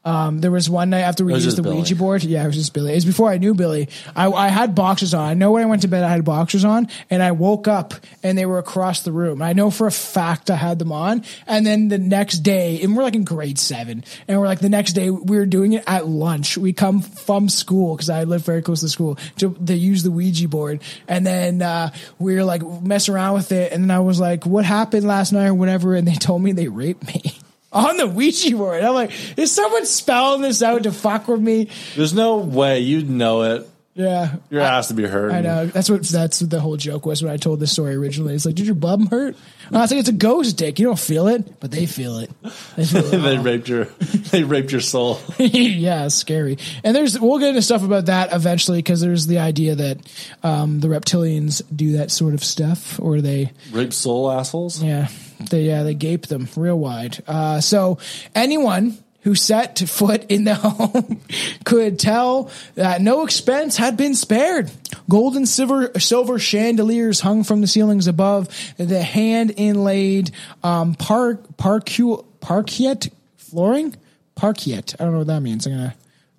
Um, 0.07 0.41
there 0.41 0.53
was 0.53 0.71
one 0.71 0.91
night 0.91 1.01
after 1.01 1.25
we 1.25 1.35
used 1.35 1.57
the 1.57 1.63
just 1.65 1.75
Ouija 1.75 1.97
board. 1.97 2.23
Yeah, 2.23 2.45
it 2.45 2.47
was 2.47 2.55
just 2.55 2.73
Billy. 2.73 2.93
It 2.93 2.95
was 2.95 3.05
before 3.05 3.29
I 3.29 3.39
knew 3.39 3.55
Billy. 3.55 3.89
I, 4.15 4.31
I 4.31 4.49
had 4.49 4.77
boxers 4.77 5.15
on. 5.15 5.29
I 5.29 5.35
know 5.35 5.51
when 5.51 5.65
I 5.65 5.67
went 5.67 5.83
to 5.83 5.89
bed, 5.89 6.05
I 6.05 6.09
had 6.11 6.25
boxers 6.25 6.65
on, 6.65 6.87
and 7.11 7.25
I 7.25 7.33
woke 7.33 7.67
up 7.67 7.93
and 8.23 8.39
they 8.39 8.47
were 8.47 8.59
across 8.59 9.03
the 9.03 9.11
room. 9.11 9.43
I 9.43 9.53
know 9.53 9.69
for 9.69 9.89
a 9.89 9.91
fact 9.91 10.49
I 10.49 10.55
had 10.55 10.79
them 10.79 10.93
on. 10.93 11.25
And 11.49 11.67
then 11.67 11.89
the 11.89 11.99
next 11.99 12.39
day, 12.39 12.81
and 12.83 12.97
we're 12.97 13.03
like 13.03 13.17
in 13.17 13.25
grade 13.25 13.59
seven, 13.59 14.05
and 14.29 14.39
we're 14.39 14.47
like 14.47 14.61
the 14.61 14.69
next 14.69 14.93
day 14.93 15.11
we 15.11 15.39
were 15.39 15.45
doing 15.45 15.73
it 15.73 15.83
at 15.89 16.07
lunch. 16.07 16.57
We 16.57 16.73
come 16.73 17.03
from 17.03 17.49
school 17.49 17.97
because 17.97 18.09
I 18.09 18.23
live 18.23 18.45
very 18.45 18.63
close 18.63 18.83
to 18.83 18.89
school 18.89 19.19
to, 19.39 19.55
to 19.55 19.75
use 19.75 20.05
the 20.05 20.13
Ouija 20.13 20.47
board, 20.47 20.83
and 21.09 21.27
then 21.27 21.63
uh, 21.63 21.91
we 22.21 22.37
were 22.37 22.45
like 22.45 22.63
messing 22.81 23.13
around 23.13 23.35
with 23.35 23.51
it. 23.51 23.73
And 23.73 23.83
then 23.83 23.91
I 23.91 23.99
was 23.99 24.21
like, 24.21 24.47
"What 24.47 24.65
happened 24.65 25.05
last 25.05 25.33
night 25.33 25.49
or 25.49 25.55
whatever?" 25.55 25.97
And 25.97 26.07
they 26.07 26.15
told 26.15 26.43
me 26.43 26.53
they 26.53 26.69
raped 26.69 27.05
me. 27.09 27.39
On 27.77 27.97
the 27.97 28.07
Ouija 28.07 28.57
board. 28.57 28.83
I'm 28.83 28.95
like, 28.95 29.11
is 29.37 29.53
someone 29.53 29.87
spelling 29.87 30.43
this 30.43 30.63
out 30.63 30.85
to 30.85 30.93
fuck 30.93 31.29
with 31.29 31.41
me? 31.41 31.69
There's 31.95 32.15
no 32.15 32.39
way 32.39 32.81
you'd 32.81 33.11
know 33.11 33.43
it. 33.43 33.69
Yeah. 33.97 34.35
Your 34.51 34.61
ass 34.61 34.89
to 34.89 34.95
be 34.95 35.07
hurt. 35.07 35.33
I 35.33 35.41
know. 35.41 35.67
That's 35.67 35.89
what 35.89 36.03
that's 36.03 36.43
what 36.43 36.51
the 36.51 36.61
whole 36.61 36.77
joke 36.77 37.07
was 37.07 37.23
when 37.23 37.33
I 37.33 37.39
told 37.39 37.61
this 37.61 37.73
story 37.73 37.95
originally. 37.95 38.35
It's 38.35 38.45
like, 38.45 38.55
did 38.55 38.67
your 38.67 38.75
bum 38.75 39.07
hurt? 39.07 39.37
I 39.73 39.79
was 39.79 39.91
like, 39.91 40.01
it's 40.01 40.11
a 40.11 40.13
ghost 40.13 40.59
dick. 40.59 40.79
You 40.79 40.85
don't 40.87 40.99
feel 40.99 41.29
it, 41.29 41.59
but 41.61 41.71
they 41.71 41.87
feel 41.87 42.19
it. 42.19 42.31
They 42.77 42.85
feel 42.85 43.07
it. 43.07 43.17
they 43.23 43.39
raped 43.39 43.69
your 43.71 43.85
they 44.31 44.45
raped 44.45 44.71
your 44.71 44.83
soul. 44.83 45.19
yeah, 45.39 46.09
scary. 46.09 46.59
And 46.85 46.95
there's 46.95 47.19
we'll 47.19 47.39
get 47.39 47.49
into 47.49 47.63
stuff 47.63 47.83
about 47.83 48.05
that 48.07 48.35
eventually 48.35 48.79
because 48.79 49.01
there's 49.01 49.27
the 49.27 49.39
idea 49.39 49.75
that 49.77 49.99
um, 50.43 50.81
the 50.81 50.89
reptilians 50.89 51.63
do 51.75 51.93
that 51.93 52.11
sort 52.11 52.35
of 52.35 52.45
stuff, 52.45 53.01
or 53.01 53.23
they 53.23 53.53
Rape 53.73 53.95
soul 53.95 54.31
assholes. 54.31 54.83
yeah, 54.83 55.09
they 55.41 55.63
yeah 55.63 55.83
they 55.83 55.95
gape 55.95 56.27
them 56.27 56.49
real 56.57 56.79
wide. 56.79 57.23
Uh, 57.27 57.61
so 57.61 57.99
anyone 58.35 58.97
who 59.23 59.35
set 59.35 59.77
foot 59.81 60.25
in 60.29 60.45
the 60.45 60.55
home 60.55 61.21
could 61.65 61.99
tell 61.99 62.49
that 62.77 63.01
no 63.01 63.25
expense 63.25 63.77
had 63.77 63.97
been 63.97 64.15
spared. 64.15 64.71
Gold 65.11 65.37
and 65.37 65.49
silver 65.49 65.91
silver 65.99 66.39
chandeliers 66.39 67.21
hung 67.21 67.43
from 67.43 67.61
the 67.61 67.67
ceilings 67.67 68.07
above. 68.07 68.49
The 68.77 69.03
hand 69.03 69.55
inlaid 69.57 70.31
um, 70.63 70.95
par 70.95 71.41
parquet 71.57 72.23
parquet 72.41 73.11
flooring 73.37 73.97
parquet. 74.37 74.79
I 74.79 75.05
don't 75.05 75.13
know 75.13 75.19
what 75.19 75.27
that 75.27 75.41
means. 75.41 75.67
I'm 75.67 75.73
gonna 75.73 75.95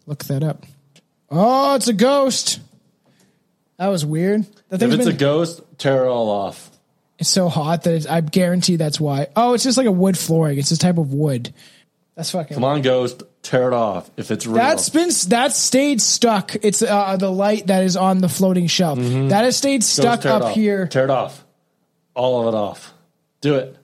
look 0.05 0.23
that 0.25 0.43
up. 0.43 0.65
Oh, 1.29 1.75
it's 1.75 1.89
a 1.89 1.93
ghost. 1.93 2.61
That 3.77 3.87
was 3.87 4.05
weird. 4.05 4.45
That 4.69 4.81
If 4.81 4.93
it's 4.93 5.05
a 5.07 5.13
ghost, 5.13 5.61
tear 5.77 6.05
it 6.05 6.07
all 6.07 6.29
off. 6.29 6.71
It's 7.19 7.29
so 7.29 7.49
hot 7.49 7.83
that 7.83 7.93
it's, 7.95 8.05
I 8.05 8.21
guarantee 8.21 8.75
that's 8.75 8.99
why. 8.99 9.27
Oh, 9.35 9.53
it's 9.53 9.63
just 9.63 9.77
like 9.77 9.87
a 9.87 9.91
wood 9.91 10.17
flooring. 10.17 10.57
It's 10.59 10.69
this 10.69 10.77
type 10.79 10.97
of 10.97 11.13
wood. 11.13 11.53
That's 12.15 12.31
fucking. 12.31 12.55
Come 12.55 12.63
on, 12.63 12.81
ghost, 12.81 13.23
tear 13.43 13.67
it 13.67 13.73
off. 13.73 14.09
If 14.17 14.31
it's 14.31 14.47
real, 14.47 14.55
That's 14.55 14.89
been 14.89 15.09
that 15.29 15.53
stayed 15.53 16.01
stuck. 16.01 16.55
It's 16.63 16.81
uh, 16.81 17.17
the 17.17 17.31
light 17.31 17.67
that 17.67 17.83
is 17.83 17.95
on 17.95 18.19
the 18.19 18.29
floating 18.29 18.67
shelf 18.67 18.97
that 18.99 19.43
has 19.43 19.55
stayed 19.55 19.83
stuck 19.83 20.25
up 20.25 20.41
off. 20.43 20.55
here. 20.55 20.87
Tear 20.87 21.03
it 21.05 21.09
off. 21.11 21.43
All 22.15 22.41
of 22.47 22.53
it 22.53 22.57
off. 22.57 22.93
Do 23.41 23.55
it. 23.55 23.75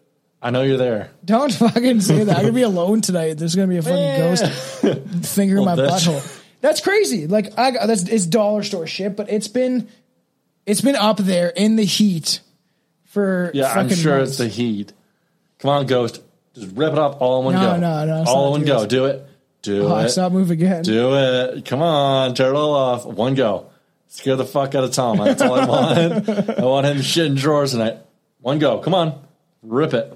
I 0.42 0.50
know 0.50 0.64
you're 0.64 0.78
there. 0.78 1.12
Don't 1.24 1.54
fucking 1.54 2.02
say 2.02 2.24
that. 2.26 2.36
I'm 2.38 2.42
gonna 2.42 2.54
be 2.54 2.62
alone 2.74 3.02
tonight. 3.02 3.36
There's 3.36 3.56
gonna 3.56 3.68
be 3.68 3.78
a 3.78 3.82
fucking 3.84 4.18
ghost 4.18 5.26
finger 5.34 5.58
in 5.60 5.66
my 5.66 5.76
that's- 5.76 6.06
butthole. 6.08 6.40
That's 6.62 6.82
crazy. 6.82 7.28
Like 7.28 7.58
I 7.60 7.72
got 7.72 7.88
that's 7.88 8.04
it's 8.04 8.26
dollar 8.26 8.64
store 8.64 8.88
shit, 8.88 9.16
but 9.16 9.30
it's 9.30 9.48
been 9.48 9.90
it's 10.66 10.82
been 10.82 10.96
up 10.96 11.18
there 11.18 11.50
in 11.50 11.76
the 11.76 11.84
heat 11.84 12.40
for 13.14 13.52
Yeah, 13.54 13.72
I'm 13.72 13.90
sure 13.90 14.18
months. 14.18 14.32
it's 14.32 14.38
the 14.40 14.48
heat. 14.48 14.92
Come 15.60 15.70
on, 15.72 15.86
ghost. 15.86 16.22
Just 16.56 16.76
rip 16.76 16.92
it 16.94 17.00
up 17.00 17.22
all 17.22 17.40
in 17.40 17.46
one 17.46 17.54
No, 17.56 17.62
go. 17.62 17.78
no, 17.78 18.06
no, 18.06 18.24
All 18.30 18.48
in 18.56 18.62
one 18.62 18.66
go. 18.66 18.86
Do 18.86 19.06
it. 19.06 19.26
Do 19.62 19.88
Oh, 19.88 19.98
it. 20.00 20.10
stop 20.10 20.32
move 20.32 20.52
again. 20.52 20.84
Do 20.84 21.16
it. 21.16 21.66
Come 21.66 21.82
on. 21.82 22.36
Tear 22.36 22.50
it 22.50 22.56
all 22.56 22.74
off. 22.76 23.06
One 23.06 23.34
go. 23.36 23.68
Scare 24.10 24.36
the 24.36 24.46
fuck 24.46 24.76
out 24.76 24.84
of 24.84 24.92
Tom. 24.92 25.18
That's 25.18 25.42
all 25.42 25.54
I 25.56 25.66
want. 25.68 26.30
I 26.30 26.66
want 26.66 26.86
him 26.86 26.98
shitting 26.98 27.38
drawers 27.38 27.72
tonight. 27.72 27.98
One 28.42 28.60
go. 28.60 28.80
Come 28.80 28.94
on. 28.94 29.20
Rip 29.64 29.94
it. 29.94 30.14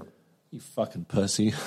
You 0.51 0.59
fucking 0.59 1.05
pussy. 1.05 1.53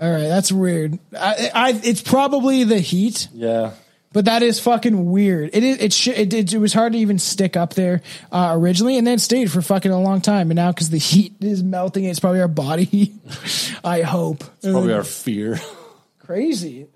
All 0.00 0.08
right, 0.10 0.28
that's 0.28 0.52
weird. 0.52 0.98
I, 1.12 1.50
I 1.54 1.80
it's 1.82 2.00
probably 2.02 2.62
the 2.64 2.78
heat. 2.78 3.26
Yeah. 3.34 3.72
But 4.12 4.24
that 4.24 4.42
is 4.42 4.58
fucking 4.58 5.10
weird. 5.10 5.50
It 5.52 5.62
is. 5.62 5.78
It, 5.78 5.92
sh- 5.92 6.08
it, 6.08 6.32
it, 6.32 6.52
it 6.52 6.58
was 6.58 6.72
hard 6.72 6.94
to 6.94 6.98
even 6.98 7.18
stick 7.18 7.56
up 7.56 7.74
there 7.74 8.00
uh, 8.32 8.52
originally, 8.54 8.96
and 8.96 9.06
then 9.06 9.18
stayed 9.18 9.52
for 9.52 9.60
fucking 9.60 9.90
a 9.90 10.00
long 10.00 10.22
time. 10.22 10.50
And 10.50 10.56
now 10.56 10.72
because 10.72 10.88
the 10.88 10.98
heat 10.98 11.34
is 11.40 11.62
melting, 11.62 12.04
it's 12.04 12.18
probably 12.18 12.40
our 12.40 12.48
body. 12.48 12.84
heat. 12.84 13.12
I 13.84 14.02
hope. 14.02 14.44
It's 14.58 14.72
probably 14.72 14.94
our 14.94 15.04
fear. 15.04 15.60
crazy. 16.18 16.86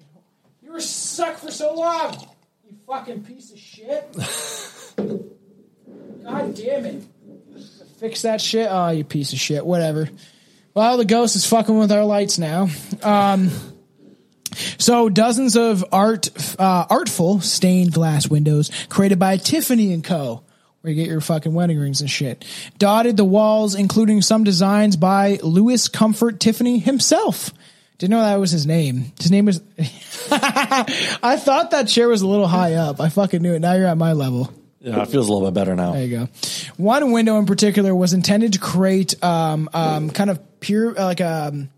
You 0.62 0.72
were 0.72 0.80
stuck 0.80 1.36
for 1.36 1.50
so 1.50 1.74
long. 1.74 2.14
You 2.68 2.76
fucking 2.86 3.24
piece 3.24 3.52
of 3.52 3.58
shit. 3.58 4.10
God 6.24 6.54
damn 6.54 6.84
it. 6.86 7.02
Fix 7.98 8.22
that 8.22 8.40
shit. 8.40 8.68
Oh, 8.70 8.88
you 8.88 9.04
piece 9.04 9.32
of 9.32 9.38
shit. 9.38 9.64
Whatever. 9.64 10.08
Well, 10.74 10.96
the 10.96 11.04
ghost 11.04 11.36
is 11.36 11.46
fucking 11.46 11.78
with 11.78 11.92
our 11.92 12.04
lights 12.04 12.38
now. 12.38 12.68
Um, 13.02 13.50
so 14.78 15.08
dozens 15.08 15.56
of 15.56 15.84
art, 15.92 16.28
uh, 16.58 16.86
artful 16.88 17.40
stained 17.40 17.92
glass 17.92 18.28
windows 18.28 18.70
created 18.88 19.18
by 19.18 19.36
Tiffany 19.36 19.92
and 19.92 20.04
Co. 20.04 20.42
Where 20.80 20.92
you 20.92 21.00
get 21.00 21.08
your 21.08 21.20
fucking 21.20 21.54
wedding 21.54 21.78
rings 21.78 22.00
and 22.00 22.10
shit. 22.10 22.44
Dotted 22.76 23.16
the 23.16 23.24
walls, 23.24 23.76
including 23.76 24.20
some 24.20 24.42
designs 24.42 24.96
by 24.96 25.38
Louis 25.40 25.86
Comfort 25.86 26.40
Tiffany 26.40 26.80
himself. 26.80 27.52
Didn't 27.98 28.10
know 28.10 28.22
that 28.22 28.40
was 28.40 28.50
his 28.50 28.66
name. 28.66 29.12
His 29.20 29.30
name 29.30 29.44
was. 29.44 29.62
I 30.32 31.36
thought 31.40 31.70
that 31.70 31.86
chair 31.86 32.08
was 32.08 32.22
a 32.22 32.26
little 32.26 32.48
high 32.48 32.74
up. 32.74 33.00
I 33.00 33.10
fucking 33.10 33.40
knew 33.40 33.54
it. 33.54 33.60
Now 33.60 33.74
you're 33.74 33.86
at 33.86 33.96
my 33.96 34.12
level. 34.12 34.52
Yeah, 34.80 35.02
it 35.02 35.08
feels 35.08 35.28
a 35.28 35.32
little 35.32 35.48
bit 35.48 35.54
better 35.54 35.76
now. 35.76 35.92
There 35.92 36.04
you 36.04 36.18
go. 36.18 36.28
One 36.76 37.12
window 37.12 37.38
in 37.38 37.46
particular 37.46 37.94
was 37.94 38.12
intended 38.12 38.54
to 38.54 38.58
create 38.58 39.22
um, 39.22 39.70
um, 39.72 40.10
kind 40.10 40.30
of 40.30 40.40
pure, 40.58 40.94
like 40.94 41.20
a, 41.20 41.68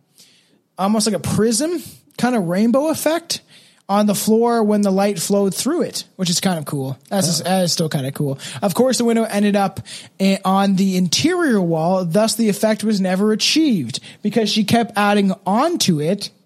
almost 0.78 1.06
like 1.06 1.14
a 1.14 1.18
prism 1.20 1.82
kind 2.18 2.34
of 2.36 2.44
rainbow 2.48 2.88
effect 2.88 3.40
on 3.86 4.06
the 4.06 4.14
floor 4.14 4.62
when 4.64 4.80
the 4.80 4.90
light 4.90 5.18
flowed 5.18 5.54
through 5.54 5.82
it, 5.82 6.04
which 6.16 6.30
is 6.30 6.40
kind 6.40 6.58
of 6.58 6.64
cool. 6.64 6.98
That's 7.10 7.26
just- 7.26 7.44
that 7.44 7.64
is 7.64 7.72
still 7.72 7.88
kind 7.90 8.06
of 8.06 8.14
cool. 8.14 8.38
Of 8.62 8.74
course, 8.74 8.96
the 8.98 9.04
window 9.04 9.24
ended 9.24 9.56
up 9.56 9.80
eh, 10.18 10.38
on 10.44 10.76
the 10.76 10.96
interior 10.96 11.60
wall, 11.60 12.04
thus 12.04 12.34
the 12.34 12.48
effect 12.48 12.82
was 12.82 13.00
never 13.00 13.32
achieved 13.32 14.00
because 14.22 14.48
she 14.50 14.64
kept 14.64 14.92
adding 14.96 15.32
onto 15.46 16.00
it. 16.00 16.30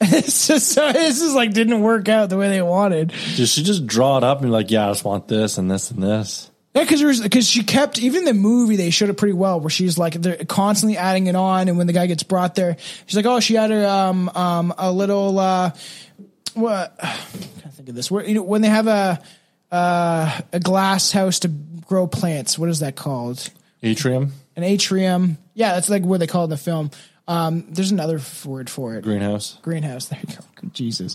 It's 0.00 0.48
just 0.48 0.68
so 0.72 0.92
this 0.92 1.22
is 1.22 1.34
like 1.34 1.52
didn't 1.54 1.80
work 1.80 2.08
out 2.08 2.28
the 2.28 2.36
way 2.36 2.48
they 2.48 2.60
wanted. 2.60 3.12
Did 3.36 3.48
she 3.48 3.62
just 3.62 3.86
draw 3.86 4.18
it 4.18 4.24
up 4.24 4.38
and 4.40 4.48
be 4.48 4.50
like, 4.50 4.70
yeah, 4.70 4.86
I 4.88 4.90
just 4.90 5.04
want 5.04 5.28
this 5.28 5.56
and 5.56 5.70
this 5.70 5.90
and 5.92 6.02
this? 6.02 6.50
Yeah, 6.74 6.82
because 6.82 7.20
because 7.20 7.48
she 7.48 7.62
kept 7.62 8.00
even 8.00 8.24
the 8.24 8.34
movie 8.34 8.74
they 8.74 8.90
showed 8.90 9.08
it 9.08 9.14
pretty 9.14 9.34
well 9.34 9.60
where 9.60 9.70
she's 9.70 9.96
like 9.96 10.14
they're 10.14 10.44
constantly 10.44 10.96
adding 10.96 11.28
it 11.28 11.36
on, 11.36 11.68
and 11.68 11.78
when 11.78 11.86
the 11.86 11.92
guy 11.92 12.06
gets 12.06 12.24
brought 12.24 12.56
there, 12.56 12.76
she's 13.06 13.14
like, 13.14 13.26
oh, 13.26 13.38
she 13.38 13.56
added 13.56 13.84
um 13.84 14.28
um 14.34 14.74
a 14.76 14.90
little 14.90 15.38
uh 15.38 15.70
what 16.54 16.96
I 17.02 17.16
think 17.70 17.88
of 17.88 17.94
this 17.94 18.10
where 18.10 18.26
you 18.26 18.34
know 18.34 18.42
when 18.42 18.60
they 18.62 18.68
have 18.68 18.88
a 18.88 19.22
uh 19.70 20.40
a 20.52 20.58
glass 20.58 21.12
house 21.12 21.38
to 21.40 21.48
grow 21.48 22.08
plants, 22.08 22.58
what 22.58 22.68
is 22.68 22.80
that 22.80 22.96
called? 22.96 23.50
Atrium, 23.82 24.32
An 24.56 24.64
atrium. 24.64 25.38
Yeah, 25.52 25.74
that's 25.74 25.88
like 25.88 26.02
what 26.02 26.18
they 26.18 26.26
call 26.26 26.42
it 26.42 26.44
in 26.46 26.50
the 26.50 26.56
film. 26.56 26.90
Um, 27.26 27.64
there's 27.70 27.90
another 27.90 28.16
f- 28.16 28.44
word 28.44 28.68
for 28.68 28.96
it. 28.96 29.02
greenhouse. 29.02 29.58
Greenhouse. 29.62 30.08
There 30.10 30.20
you 30.28 30.34
go. 30.36 30.68
Jesus, 30.72 31.14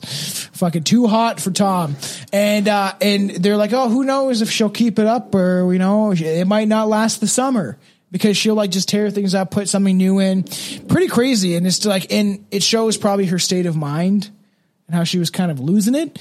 fucking 0.53 0.83
too 0.83 1.07
hot 1.07 1.39
for 1.39 1.51
Tom. 1.51 1.95
And 2.33 2.67
uh, 2.67 2.93
and 3.01 3.29
they're 3.31 3.57
like, 3.57 3.73
oh, 3.73 3.89
who 3.89 4.03
knows 4.03 4.41
if 4.41 4.49
she'll 4.51 4.69
keep 4.69 4.99
it 4.99 5.05
up 5.07 5.33
or 5.35 5.71
you 5.73 5.79
know 5.79 6.11
it 6.11 6.45
might 6.47 6.67
not 6.67 6.87
last 6.87 7.19
the 7.19 7.27
summer 7.27 7.77
because 8.11 8.37
she'll 8.37 8.55
like 8.55 8.71
just 8.71 8.89
tear 8.89 9.09
things 9.11 9.35
up, 9.35 9.51
put 9.51 9.69
something 9.69 9.97
new 9.97 10.19
in. 10.19 10.43
Pretty 10.87 11.07
crazy, 11.07 11.55
and 11.55 11.65
it's 11.67 11.85
like, 11.85 12.11
and 12.11 12.45
it 12.51 12.63
shows 12.63 12.97
probably 12.97 13.25
her 13.27 13.39
state 13.39 13.65
of 13.65 13.75
mind 13.75 14.29
and 14.89 14.95
how 14.95 15.03
she 15.03 15.19
was 15.19 15.29
kind 15.29 15.51
of 15.51 15.59
losing 15.59 15.93
it. 15.93 16.17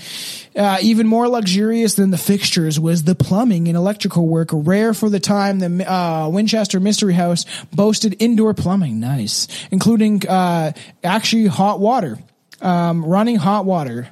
Uh, 0.55 0.77
even 0.83 1.07
more 1.07 1.27
luxurious 1.27 1.95
than 1.95 2.11
the 2.11 2.19
fixtures 2.19 2.79
was 2.79 3.03
the 3.03 3.15
plumbing 3.15 3.67
and 3.67 3.79
electrical 3.79 4.29
work, 4.29 4.51
rare 4.53 4.93
for 4.93 5.09
the 5.09 5.19
time. 5.19 5.59
The 5.59 5.91
uh, 5.91 6.29
Winchester 6.29 6.79
Mystery 6.79 7.15
House 7.15 7.47
boasted 7.73 8.17
indoor 8.19 8.53
plumbing, 8.53 9.01
nice, 9.01 9.49
including 9.71 10.27
uh, 10.29 10.73
actually 11.03 11.47
hot 11.47 11.81
water, 11.81 12.19
um, 12.61 13.05
running 13.05 13.37
hot 13.37 13.65
water. 13.65 14.09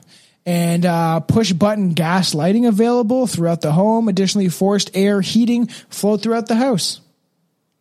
And 0.46 0.86
uh, 0.86 1.20
push 1.20 1.52
button 1.52 1.92
gas 1.92 2.32
lighting 2.32 2.66
available 2.66 3.26
throughout 3.26 3.62
the 3.62 3.72
home. 3.72 4.06
Additionally, 4.06 4.48
forced 4.48 4.92
air 4.94 5.20
heating 5.20 5.66
flowed 5.66 6.22
throughout 6.22 6.46
the 6.46 6.54
house. 6.54 7.00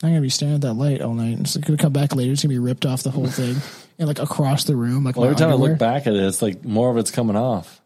I'm 0.02 0.10
gonna 0.10 0.22
be 0.22 0.30
staring 0.30 0.56
at 0.56 0.62
that 0.62 0.74
light 0.74 1.00
all 1.00 1.14
night. 1.14 1.40
It's 1.42 1.56
gonna 1.58 1.78
come 1.78 1.94
back 1.94 2.16
later. 2.16 2.32
It's 2.32 2.42
gonna 2.42 2.56
be 2.56 2.60
ripped 2.60 2.88
off 2.88 3.04
the 3.04 3.12
whole 3.12 3.28
thing 3.28 3.58
and 3.98 4.08
like 4.08 4.20
across 4.20 4.66
the 4.66 4.76
room. 4.76 5.04
Like 5.04 5.16
Well, 5.16 5.26
every 5.26 5.38
time 5.38 5.50
I 5.50 5.56
look 5.56 5.78
back 5.78 6.08
at 6.08 6.14
it, 6.14 6.24
it's 6.24 6.42
like 6.42 6.64
more 6.64 6.90
of 6.90 6.98
it's 6.98 7.12
coming 7.12 7.36
off. 7.36 7.82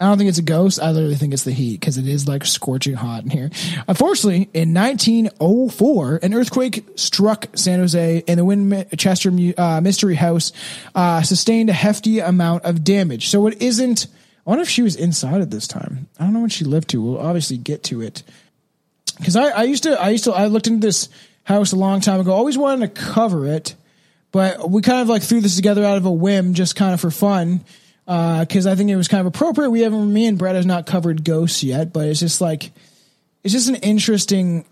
I 0.00 0.06
don't 0.06 0.16
think 0.16 0.28
it's 0.28 0.38
a 0.38 0.42
ghost. 0.42 0.80
I 0.80 0.92
literally 0.92 1.16
think 1.16 1.34
it's 1.34 1.42
the 1.42 1.50
heat 1.50 1.80
because 1.80 1.98
it 1.98 2.06
is 2.06 2.28
like 2.28 2.44
scorching 2.46 2.94
hot 2.94 3.24
in 3.24 3.30
here. 3.30 3.50
Unfortunately, 3.88 4.48
in 4.54 4.72
1904, 4.72 6.20
an 6.22 6.34
earthquake 6.34 6.86
struck 6.94 7.48
San 7.56 7.80
Jose 7.80 8.22
and 8.28 8.38
the 8.38 8.44
Winchester 8.44 9.32
uh, 9.58 9.80
Mystery 9.80 10.14
House 10.14 10.52
uh, 10.94 11.22
sustained 11.22 11.68
a 11.68 11.72
hefty 11.72 12.20
amount 12.20 12.64
of 12.64 12.84
damage. 12.84 13.28
So 13.28 13.48
it 13.48 13.60
isn't. 13.60 14.06
I 14.46 14.50
wonder 14.50 14.62
if 14.62 14.68
she 14.68 14.82
was 14.82 14.94
inside 14.94 15.40
at 15.40 15.50
this 15.50 15.66
time. 15.66 16.06
I 16.18 16.24
don't 16.24 16.32
know 16.32 16.40
when 16.40 16.50
she 16.50 16.64
lived 16.64 16.90
to. 16.90 17.02
We'll 17.02 17.18
obviously 17.18 17.56
get 17.56 17.82
to 17.84 18.00
it 18.00 18.22
because 19.16 19.34
I, 19.34 19.48
I 19.48 19.62
used 19.64 19.82
to. 19.82 20.00
I 20.00 20.10
used 20.10 20.24
to. 20.24 20.32
I 20.32 20.46
looked 20.46 20.68
into 20.68 20.86
this 20.86 21.08
house 21.42 21.72
a 21.72 21.76
long 21.76 22.00
time 22.00 22.20
ago. 22.20 22.32
Always 22.32 22.56
wanted 22.56 22.94
to 22.94 23.02
cover 23.02 23.46
it, 23.46 23.74
but 24.30 24.70
we 24.70 24.82
kind 24.82 25.00
of 25.00 25.08
like 25.08 25.22
threw 25.22 25.40
this 25.40 25.56
together 25.56 25.84
out 25.84 25.96
of 25.96 26.06
a 26.06 26.12
whim, 26.12 26.54
just 26.54 26.76
kind 26.76 26.94
of 26.94 27.00
for 27.00 27.10
fun 27.10 27.64
uh, 28.08 28.40
because 28.40 28.66
I 28.66 28.74
think 28.74 28.90
it 28.90 28.96
was 28.96 29.06
kind 29.06 29.20
of 29.20 29.26
appropriate. 29.26 29.70
We 29.70 29.82
haven't, 29.82 30.12
me 30.12 30.26
and 30.26 30.38
Brett 30.38 30.56
has 30.56 30.66
not 30.66 30.86
covered 30.86 31.24
ghosts 31.24 31.62
yet, 31.62 31.92
but 31.92 32.08
it's 32.08 32.20
just 32.20 32.40
like, 32.40 32.72
it's 33.44 33.52
just 33.52 33.68
an 33.68 33.76
interesting. 33.76 34.64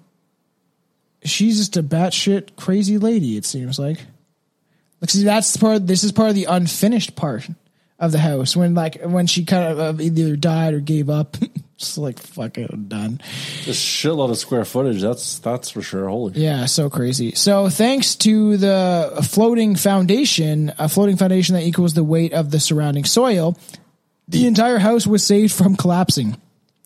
She's 1.23 1.59
just 1.59 1.77
a 1.77 1.83
batshit 1.83 2.57
crazy 2.57 2.99
lady. 2.99 3.37
It 3.37 3.45
seems 3.45 3.79
like. 3.79 3.99
Like, 5.01 5.11
see, 5.11 5.25
that's 5.25 5.57
part. 5.57 5.87
This 5.87 6.03
is 6.03 6.13
part 6.13 6.31
of 6.31 6.35
the 6.35 6.47
unfinished 6.47 7.15
part 7.15 7.47
of 7.99 8.13
the 8.13 8.19
house 8.19 8.57
when, 8.57 8.75
like, 8.75 9.01
when 9.03 9.27
she 9.27 9.45
kind 9.45 9.73
of 9.79 10.01
uh, 10.01 10.03
either 10.03 10.37
died 10.37 10.75
or 10.75 10.81
gave 10.81 11.09
up. 11.11 11.37
just 11.77 11.99
like 11.99 12.19
fucking 12.19 12.87
done. 12.89 13.21
A 13.67 13.71
shitload 13.71 14.31
of 14.31 14.39
square 14.39 14.65
footage. 14.65 15.03
That's 15.03 15.39
that's 15.41 15.71
for 15.71 15.83
sure. 15.83 16.09
Holy. 16.09 16.33
Yeah, 16.41 16.67
so 16.67 16.89
crazy. 16.89 17.35
So 17.35 17.69
thanks 17.69 18.17
to 18.17 18.57
the 18.57 19.27
floating 19.29 19.77
foundation, 19.77 20.73
a 20.79 20.89
floating 20.89 21.17
foundation 21.17 21.55
that 21.55 21.65
equals 21.65 21.95
the 21.95 22.05
weight 22.05 22.33
of 22.33 22.51
the 22.51 22.61
surrounding 22.61 23.05
soil, 23.05 23.59
the 24.29 24.47
entire 24.47 24.79
house 24.79 25.07
was 25.07 25.23
saved 25.23 25.53
from 25.53 25.77
collapsing. 25.77 26.37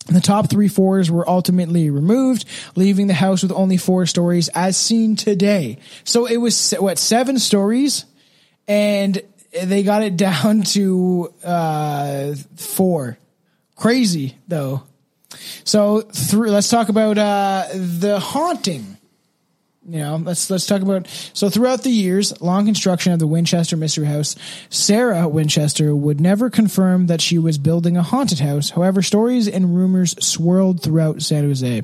The 0.07 0.19
top 0.19 0.49
three 0.49 0.67
floors 0.67 1.11
were 1.11 1.27
ultimately 1.29 1.89
removed, 1.89 2.45
leaving 2.75 3.07
the 3.07 3.13
house 3.13 3.43
with 3.43 3.51
only 3.51 3.77
four 3.77 4.05
stories 4.07 4.49
as 4.49 4.75
seen 4.75 5.15
today. 5.15 5.77
So 6.03 6.25
it 6.25 6.37
was 6.37 6.71
what 6.79 6.97
seven 6.97 7.39
stories, 7.39 8.05
and 8.67 9.21
they 9.51 9.83
got 9.83 10.03
it 10.03 10.17
down 10.17 10.63
to 10.63 11.33
uh, 11.43 12.33
four. 12.55 13.17
Crazy 13.75 14.37
though. 14.47 14.83
So 15.63 16.01
through, 16.01 16.51
let's 16.51 16.69
talk 16.69 16.89
about 16.89 17.17
uh, 17.17 17.67
the 17.73 18.19
haunting 18.19 18.97
You 19.87 19.99
know, 19.99 20.15
let's 20.17 20.49
let's 20.49 20.67
talk 20.67 20.81
about 20.81 21.07
so 21.33 21.49
throughout 21.49 21.83
the 21.83 21.89
years, 21.89 22.39
long 22.41 22.65
construction 22.65 23.13
of 23.13 23.19
the 23.19 23.27
Winchester 23.27 23.75
Mystery 23.75 24.05
House, 24.05 24.35
Sarah 24.69 25.27
Winchester 25.27 25.95
would 25.95 26.21
never 26.21 26.49
confirm 26.49 27.07
that 27.07 27.21
she 27.21 27.39
was 27.39 27.57
building 27.57 27.97
a 27.97 28.03
haunted 28.03 28.39
house. 28.39 28.69
However, 28.69 29.01
stories 29.01 29.47
and 29.47 29.75
rumors 29.75 30.15
swirled 30.23 30.83
throughout 30.83 31.23
San 31.23 31.45
Jose. 31.45 31.81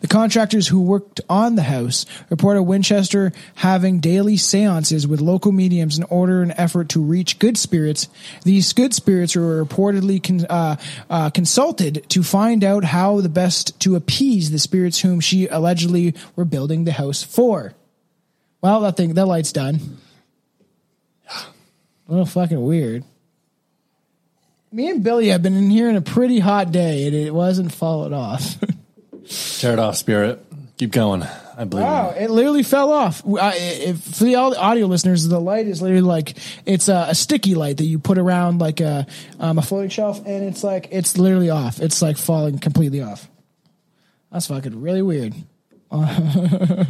The 0.00 0.08
contractors 0.08 0.68
who 0.68 0.82
worked 0.82 1.20
on 1.28 1.54
the 1.54 1.62
house 1.62 2.04
reported 2.28 2.64
Winchester 2.64 3.32
having 3.56 4.00
daily 4.00 4.36
seances 4.36 5.06
with 5.06 5.20
local 5.20 5.52
mediums 5.52 5.96
in 5.96 6.04
order 6.04 6.42
and 6.42 6.52
effort 6.56 6.90
to 6.90 7.02
reach 7.02 7.38
good 7.38 7.56
spirits. 7.56 8.08
These 8.44 8.72
good 8.72 8.92
spirits 8.92 9.34
were 9.34 9.64
reportedly 9.64 10.22
con- 10.22 10.46
uh, 10.48 10.76
uh, 11.08 11.30
consulted 11.30 12.04
to 12.10 12.22
find 12.22 12.62
out 12.62 12.84
how 12.84 13.20
the 13.20 13.28
best 13.28 13.78
to 13.80 13.96
appease 13.96 14.50
the 14.50 14.58
spirits 14.58 15.00
whom 15.00 15.20
she 15.20 15.46
allegedly 15.46 16.14
were 16.36 16.44
building 16.44 16.84
the 16.84 16.92
house 16.92 17.22
for. 17.22 17.74
Well, 18.60 18.80
that 18.82 18.96
thing, 18.96 19.14
that 19.14 19.26
light's 19.26 19.52
done. 19.52 19.98
A 21.28 21.42
little 22.08 22.26
fucking 22.26 22.62
weird. 22.62 23.04
Me 24.70 24.88
and 24.88 25.02
Billy 25.02 25.28
have 25.28 25.42
been 25.42 25.56
in 25.56 25.68
here 25.68 25.90
in 25.90 25.96
a 25.96 26.02
pretty 26.02 26.38
hot 26.38 26.72
day, 26.72 27.06
and 27.06 27.14
it 27.14 27.34
wasn't 27.34 27.72
followed 27.72 28.12
off. 28.12 28.56
Tear 29.28 29.74
it 29.74 29.78
off, 29.78 29.96
spirit. 29.96 30.44
Keep 30.78 30.92
going. 30.92 31.22
I 31.56 31.64
believe. 31.64 31.84
Wow, 31.84 32.14
it 32.16 32.30
literally 32.30 32.62
fell 32.62 32.90
off. 32.90 33.22
I, 33.26 33.54
if, 33.56 34.00
for 34.00 34.24
the 34.24 34.36
au- 34.36 34.54
audio 34.54 34.86
listeners, 34.86 35.28
the 35.28 35.38
light 35.40 35.66
is 35.66 35.82
literally 35.82 36.00
like 36.02 36.34
it's 36.64 36.88
a, 36.88 37.06
a 37.10 37.14
sticky 37.14 37.54
light 37.54 37.76
that 37.76 37.84
you 37.84 37.98
put 37.98 38.18
around 38.18 38.58
like 38.58 38.80
a 38.80 39.06
um, 39.38 39.58
a 39.58 39.62
floating 39.62 39.90
shelf, 39.90 40.18
and 40.26 40.44
it's 40.44 40.64
like 40.64 40.88
it's 40.90 41.18
literally 41.18 41.50
off. 41.50 41.78
It's 41.80 42.00
like 42.00 42.16
falling 42.16 42.58
completely 42.58 43.02
off. 43.02 43.28
That's 44.30 44.46
fucking 44.46 44.80
really 44.80 45.02
weird. 45.02 45.34
Don't 45.90 46.86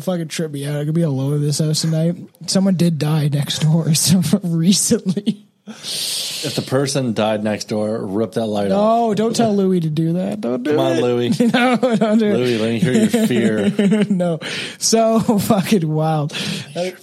fucking 0.00 0.28
trip 0.28 0.50
me 0.52 0.66
out. 0.66 0.76
I 0.80 0.84
could 0.84 0.94
be 0.94 1.02
alone 1.02 1.34
in 1.34 1.40
this 1.42 1.60
house 1.60 1.80
tonight. 1.80 2.16
Someone 2.46 2.76
did 2.76 2.98
die 2.98 3.28
next 3.28 3.60
door 3.60 3.84
recently. 4.42 5.46
If 5.66 6.56
the 6.56 6.62
person 6.62 7.14
died 7.14 7.42
next 7.42 7.68
door, 7.68 8.04
rip 8.04 8.32
that 8.32 8.44
light 8.46 8.70
off. 8.70 9.00
Oh, 9.00 9.14
don't 9.14 9.34
tell 9.34 9.54
Louis 9.56 9.80
to 9.80 9.88
do 9.88 10.14
that. 10.14 10.40
Don't 10.40 10.62
do 10.62 10.72
Come 10.72 10.80
on, 10.80 10.92
it. 10.98 11.02
Louis. 11.02 11.40
no, 11.40 11.76
don't 11.76 12.18
do 12.18 12.26
it. 12.26 12.36
Louis, 12.36 12.58
let 12.58 12.68
me 12.70 12.78
hear 12.78 12.92
your 12.92 13.08
fear. 13.26 14.04
no. 14.10 14.40
So 14.78 15.20
fucking 15.20 15.88
wild. 15.88 16.32
That, 16.74 16.96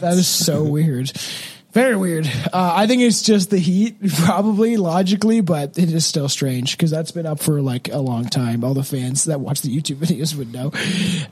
that 0.00 0.14
is 0.14 0.26
so 0.26 0.64
weird. 0.64 1.12
Very 1.72 1.96
weird. 1.96 2.26
Uh, 2.26 2.72
I 2.76 2.86
think 2.86 3.02
it's 3.02 3.20
just 3.20 3.50
the 3.50 3.58
heat, 3.58 3.96
probably 4.24 4.78
logically, 4.78 5.42
but 5.42 5.78
it 5.78 5.92
is 5.92 6.06
still 6.06 6.28
strange 6.28 6.76
because 6.76 6.90
that's 6.90 7.10
been 7.10 7.26
up 7.26 7.40
for 7.40 7.60
like 7.60 7.88
a 7.88 7.98
long 7.98 8.24
time. 8.24 8.64
All 8.64 8.72
the 8.72 8.82
fans 8.82 9.24
that 9.24 9.40
watch 9.40 9.60
the 9.60 9.68
YouTube 9.68 9.96
videos 10.04 10.34
would 10.34 10.52
know. 10.52 10.72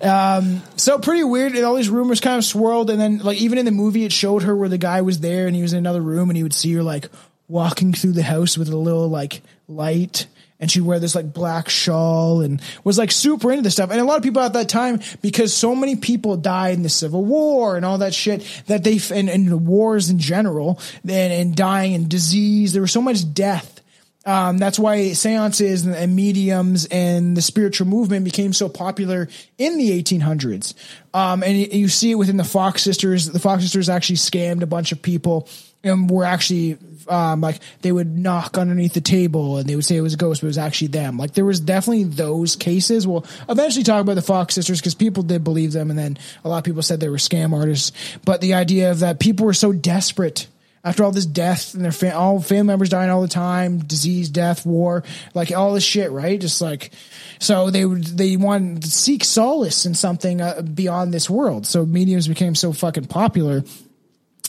Um, 0.06 0.62
so 0.76 0.98
pretty 0.98 1.24
weird. 1.24 1.54
And 1.56 1.64
all 1.64 1.74
these 1.74 1.88
rumors 1.88 2.20
kind 2.20 2.36
of 2.36 2.44
swirled. 2.44 2.90
And 2.90 3.00
then, 3.00 3.18
like, 3.18 3.38
even 3.38 3.56
in 3.58 3.64
the 3.64 3.70
movie, 3.70 4.04
it 4.04 4.12
showed 4.12 4.42
her 4.42 4.54
where 4.54 4.68
the 4.68 4.78
guy 4.78 5.00
was 5.00 5.20
there 5.20 5.46
and 5.46 5.56
he 5.56 5.62
was 5.62 5.72
in 5.72 5.78
another 5.78 6.02
room 6.02 6.28
and 6.28 6.36
he 6.36 6.42
would 6.42 6.54
see 6.54 6.72
her 6.74 6.82
like 6.82 7.08
walking 7.48 7.92
through 7.92 8.12
the 8.12 8.22
house 8.22 8.58
with 8.58 8.68
a 8.68 8.76
little 8.76 9.08
like 9.08 9.42
light 9.68 10.26
and 10.58 10.70
she'd 10.70 10.82
wear 10.82 10.98
this 10.98 11.14
like 11.14 11.32
black 11.32 11.68
shawl 11.68 12.40
and 12.40 12.60
was 12.84 12.98
like 12.98 13.10
super 13.10 13.50
into 13.50 13.62
this 13.62 13.74
stuff. 13.74 13.90
And 13.90 14.00
a 14.00 14.04
lot 14.04 14.16
of 14.16 14.22
people 14.22 14.42
at 14.42 14.54
that 14.54 14.68
time, 14.68 15.00
because 15.20 15.52
so 15.52 15.74
many 15.74 15.96
people 15.96 16.36
died 16.36 16.74
in 16.74 16.82
the 16.82 16.88
Civil 16.88 17.24
War 17.24 17.76
and 17.76 17.84
all 17.84 17.98
that 17.98 18.14
shit, 18.14 18.46
that 18.66 18.84
they 18.84 18.98
and, 19.14 19.28
and 19.28 19.48
the 19.48 19.56
wars 19.56 20.10
in 20.10 20.18
general, 20.18 20.80
and, 21.02 21.32
and 21.32 21.56
dying 21.56 21.94
and 21.94 22.08
disease, 22.08 22.72
there 22.72 22.82
was 22.82 22.92
so 22.92 23.02
much 23.02 23.32
death. 23.34 23.76
Um, 24.24 24.58
that's 24.58 24.76
why 24.76 25.12
seances 25.12 25.86
and, 25.86 25.94
and 25.94 26.16
mediums 26.16 26.84
and 26.86 27.36
the 27.36 27.42
spiritual 27.42 27.86
movement 27.86 28.24
became 28.24 28.52
so 28.52 28.68
popular 28.68 29.28
in 29.56 29.78
the 29.78 30.02
1800s. 30.02 30.74
Um, 31.14 31.44
and 31.44 31.56
you, 31.56 31.66
you 31.70 31.88
see 31.88 32.10
it 32.10 32.16
within 32.16 32.36
the 32.36 32.42
Fox 32.44 32.82
sisters. 32.82 33.30
The 33.30 33.38
Fox 33.38 33.62
sisters 33.62 33.88
actually 33.88 34.16
scammed 34.16 34.62
a 34.62 34.66
bunch 34.66 34.90
of 34.90 35.00
people 35.00 35.48
and 35.86 36.10
were 36.10 36.24
actually 36.24 36.78
um, 37.08 37.40
like 37.40 37.60
they 37.82 37.92
would 37.92 38.18
knock 38.18 38.58
underneath 38.58 38.94
the 38.94 39.00
table 39.00 39.58
and 39.58 39.68
they 39.68 39.76
would 39.76 39.84
say 39.84 39.96
it 39.96 40.00
was 40.00 40.14
a 40.14 40.18
ghost, 40.18 40.40
but 40.40 40.46
it 40.46 40.48
was 40.48 40.58
actually 40.58 40.88
them. 40.88 41.18
Like 41.18 41.34
there 41.34 41.44
was 41.44 41.60
definitely 41.60 42.04
those 42.04 42.56
cases. 42.56 43.06
We'll 43.06 43.24
eventually 43.48 43.84
talk 43.84 44.00
about 44.00 44.14
the 44.14 44.22
Fox 44.22 44.54
sisters 44.54 44.80
because 44.80 44.94
people 44.94 45.22
did 45.22 45.44
believe 45.44 45.72
them, 45.72 45.90
and 45.90 45.98
then 45.98 46.18
a 46.44 46.48
lot 46.48 46.58
of 46.58 46.64
people 46.64 46.82
said 46.82 47.00
they 47.00 47.08
were 47.08 47.16
scam 47.16 47.52
artists. 47.52 47.92
But 48.24 48.40
the 48.40 48.54
idea 48.54 48.90
of 48.90 49.00
that 49.00 49.20
people 49.20 49.46
were 49.46 49.54
so 49.54 49.72
desperate 49.72 50.46
after 50.84 51.02
all 51.02 51.10
this 51.10 51.26
death 51.26 51.74
and 51.74 51.84
their 51.84 51.92
fam- 51.92 52.16
all 52.16 52.40
family 52.40 52.68
members 52.68 52.88
dying 52.88 53.10
all 53.10 53.20
the 53.20 53.28
time, 53.28 53.78
disease, 53.78 54.28
death, 54.28 54.64
war, 54.64 55.02
like 55.34 55.50
all 55.50 55.74
this 55.74 55.84
shit, 55.84 56.12
right? 56.12 56.40
Just 56.40 56.60
like 56.60 56.92
so 57.40 57.70
they 57.70 57.84
would 57.84 58.04
they 58.04 58.36
wanted 58.36 58.82
to 58.82 58.90
seek 58.90 59.24
solace 59.24 59.84
in 59.84 59.94
something 59.94 60.40
uh, 60.40 60.62
beyond 60.62 61.12
this 61.12 61.28
world. 61.28 61.66
So 61.66 61.84
mediums 61.84 62.28
became 62.28 62.54
so 62.54 62.72
fucking 62.72 63.06
popular 63.06 63.64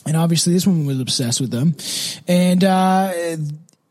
and 0.08 0.16
obviously 0.16 0.54
this 0.54 0.66
woman 0.66 0.86
was 0.86 0.98
obsessed 0.98 1.38
with 1.38 1.50
them. 1.50 1.76
And 2.26 2.64
uh, 2.64 3.12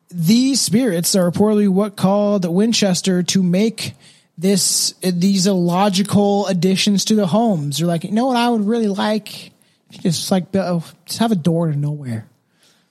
these 0.09 0.59
spirits 0.59 1.15
are 1.15 1.29
reportedly 1.29 1.69
what 1.69 1.95
called 1.95 2.43
Winchester 2.45 3.21
to 3.21 3.43
make 3.43 3.93
this 4.35 4.93
these 5.01 5.45
illogical 5.45 6.47
additions 6.47 7.05
to 7.05 7.15
the 7.15 7.27
homes. 7.27 7.77
They're 7.77 7.87
like, 7.87 8.03
you 8.03 8.11
know 8.11 8.25
what 8.25 8.37
I 8.37 8.49
would 8.49 8.65
really 8.65 8.87
like? 8.87 9.51
Just 9.91 10.31
like 10.31 10.55
uh, 10.55 10.79
just 11.05 11.19
have 11.19 11.31
a 11.31 11.35
door 11.35 11.71
to 11.71 11.77
nowhere. 11.77 12.27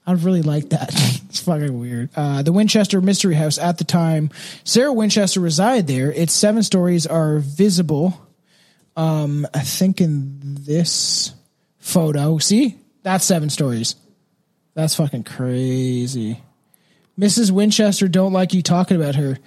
I'd 0.07 0.22
really 0.22 0.43
like 0.43 0.70
that. 0.70 0.91
it's 1.29 1.41
fucking 1.41 1.79
weird. 1.79 2.11
Uh, 2.14 2.43
the 2.43 2.53
Winchester 2.53 3.01
Mystery 3.01 3.35
House 3.35 3.59
at 3.59 3.79
the 3.79 3.85
time, 3.85 4.31
Sarah 4.62 4.93
Winchester 4.93 5.41
resided 5.41 5.89
there. 5.89 6.12
Its 6.12 6.33
seven 6.33 6.62
stories 6.62 7.09
are 7.09 7.39
visible. 7.39 8.20
Um, 8.97 9.49
I 9.53 9.61
think 9.61 10.01
in 10.01 10.39
this 10.41 11.35
photo, 11.81 12.39
see, 12.39 12.79
that's 13.07 13.24
seven 13.24 13.50
stories. 13.50 13.94
That's 14.74 14.96
fucking 14.96 15.22
crazy. 15.22 16.42
Mrs. 17.16 17.52
Winchester 17.52 18.09
don't 18.09 18.32
like 18.32 18.52
you 18.52 18.62
talking 18.62 19.00
about 19.00 19.14
her. 19.14 19.38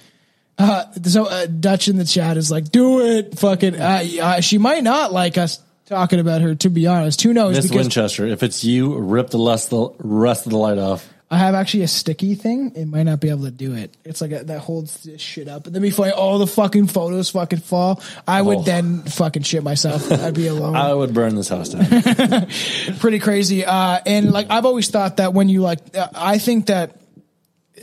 Uh, 0.57 0.85
so 1.03 1.25
uh, 1.25 1.45
Dutch 1.45 1.89
in 1.89 1.97
the 1.97 2.05
chat 2.05 2.37
is 2.37 2.49
like, 2.49 2.71
do 2.71 3.01
it, 3.01 3.37
fucking. 3.37 3.75
Uh, 3.75 4.39
she 4.39 4.59
might 4.59 4.81
not 4.81 5.11
like 5.11 5.37
us 5.37 5.61
talking 5.87 6.21
about 6.21 6.39
her. 6.39 6.55
To 6.55 6.69
be 6.69 6.87
honest, 6.87 7.21
who 7.21 7.33
knows? 7.33 7.57
Miss 7.57 7.69
Winchester, 7.69 8.25
if 8.27 8.43
it's 8.43 8.63
you, 8.63 8.97
rip 8.97 9.29
the 9.29 9.37
rest, 9.37 9.71
the 9.71 9.89
rest 9.99 10.45
of 10.45 10.53
the 10.53 10.57
light 10.57 10.77
off. 10.77 11.13
I 11.31 11.37
have 11.37 11.53
actually 11.53 11.83
a 11.83 11.87
sticky 11.87 12.33
thing. 12.33 12.71
It 12.75 12.85
might 12.87 13.03
not 13.03 13.19
be 13.19 13.29
able 13.29 13.43
to 13.43 13.51
do 13.51 13.75
it. 13.75 13.95
It's 14.03 14.19
like 14.19 14.31
a, 14.31 14.43
that 14.45 14.59
holds 14.61 15.03
this 15.03 15.21
shit 15.21 15.47
up. 15.47 15.67
And 15.67 15.75
then 15.75 15.81
before 15.83 16.09
all 16.11 16.39
the 16.39 16.47
fucking 16.47 16.87
photos 16.87 17.29
fucking 17.29 17.59
fall, 17.59 18.01
I 18.27 18.41
would 18.41 18.57
Oh. 18.59 18.63
then 18.63 19.03
fucking 19.03 19.43
shit 19.43 19.63
myself. 19.63 20.11
I'd 20.11 20.33
be 20.33 20.47
alone. 20.47 20.75
I 20.89 20.91
would 20.93 21.13
burn 21.13 21.35
this 21.35 21.49
house 21.49 21.69
down. 21.69 22.47
pretty 22.99 23.19
crazy. 23.19 23.63
Uh, 23.63 23.99
and 24.07 24.31
like 24.31 24.47
I've 24.49 24.65
always 24.65 24.89
thought 24.89 25.17
that 25.17 25.33
when 25.35 25.49
you 25.49 25.61
like, 25.61 25.79
uh, 25.95 26.07
I 26.15 26.39
think 26.39 26.65
that 26.65 26.95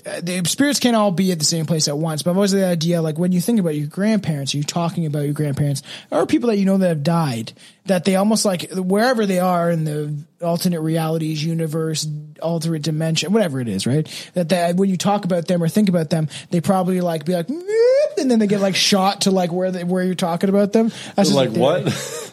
uh, 0.05 0.21
the 0.23 0.43
spirits 0.47 0.79
can't 0.81 0.97
all 0.97 1.11
be 1.13 1.31
at 1.33 1.39
the 1.39 1.45
same 1.45 1.67
place 1.67 1.87
at 1.89 1.97
once. 1.97 2.23
But 2.23 2.33
I've 2.33 2.37
always 2.39 2.51
had 2.53 2.61
the 2.61 2.67
idea 2.67 3.01
like 3.01 3.17
when 3.19 3.31
you 3.33 3.41
think 3.41 3.61
about 3.61 3.77
your 3.77 3.87
grandparents, 3.87 4.55
you're 4.55 4.65
talking 4.65 5.07
about 5.07 5.21
your 5.21 5.33
grandparents 5.35 5.83
or 6.11 6.27
people 6.27 6.49
that 6.51 6.57
you 6.57 6.65
know 6.65 6.79
that 6.79 6.89
have 6.89 7.03
died, 7.03 7.53
that 7.87 8.05
they 8.05 8.17
almost 8.17 8.45
like 8.45 8.71
wherever 8.73 9.27
they 9.27 9.39
are 9.39 9.71
in 9.71 9.85
the 9.85 10.17
alternate 10.43 10.81
realities, 10.81 11.45
universe, 11.45 12.07
alternate 12.43 12.83
dimension, 12.83 13.33
whatever 13.33 13.61
it 13.61 13.69
is, 13.69 13.87
right? 13.87 14.07
That 14.35 14.51
that 14.51 14.77
when 14.77 14.91
you 14.91 14.97
talk 14.97 15.25
about 15.25 15.47
them 15.47 15.63
or 15.63 15.69
think 15.69 15.89
about 15.89 16.11
them, 16.11 16.29
they 16.51 16.61
probably 16.61 17.01
like 17.01 17.25
be 17.25 17.35
like, 17.35 17.49
and 17.49 18.31
then 18.31 18.39
they 18.39 18.47
get 18.47 18.61
like 18.61 18.77
shot 18.77 19.23
to 19.23 19.31
like 19.31 19.53
where 19.53 19.71
they, 19.71 19.85
where 19.85 20.05
you're 20.05 20.15
talking 20.15 20.49
about 20.49 20.73
them. 20.73 20.91
That's 21.15 21.33
Like, 21.33 21.51
what? 21.51 21.85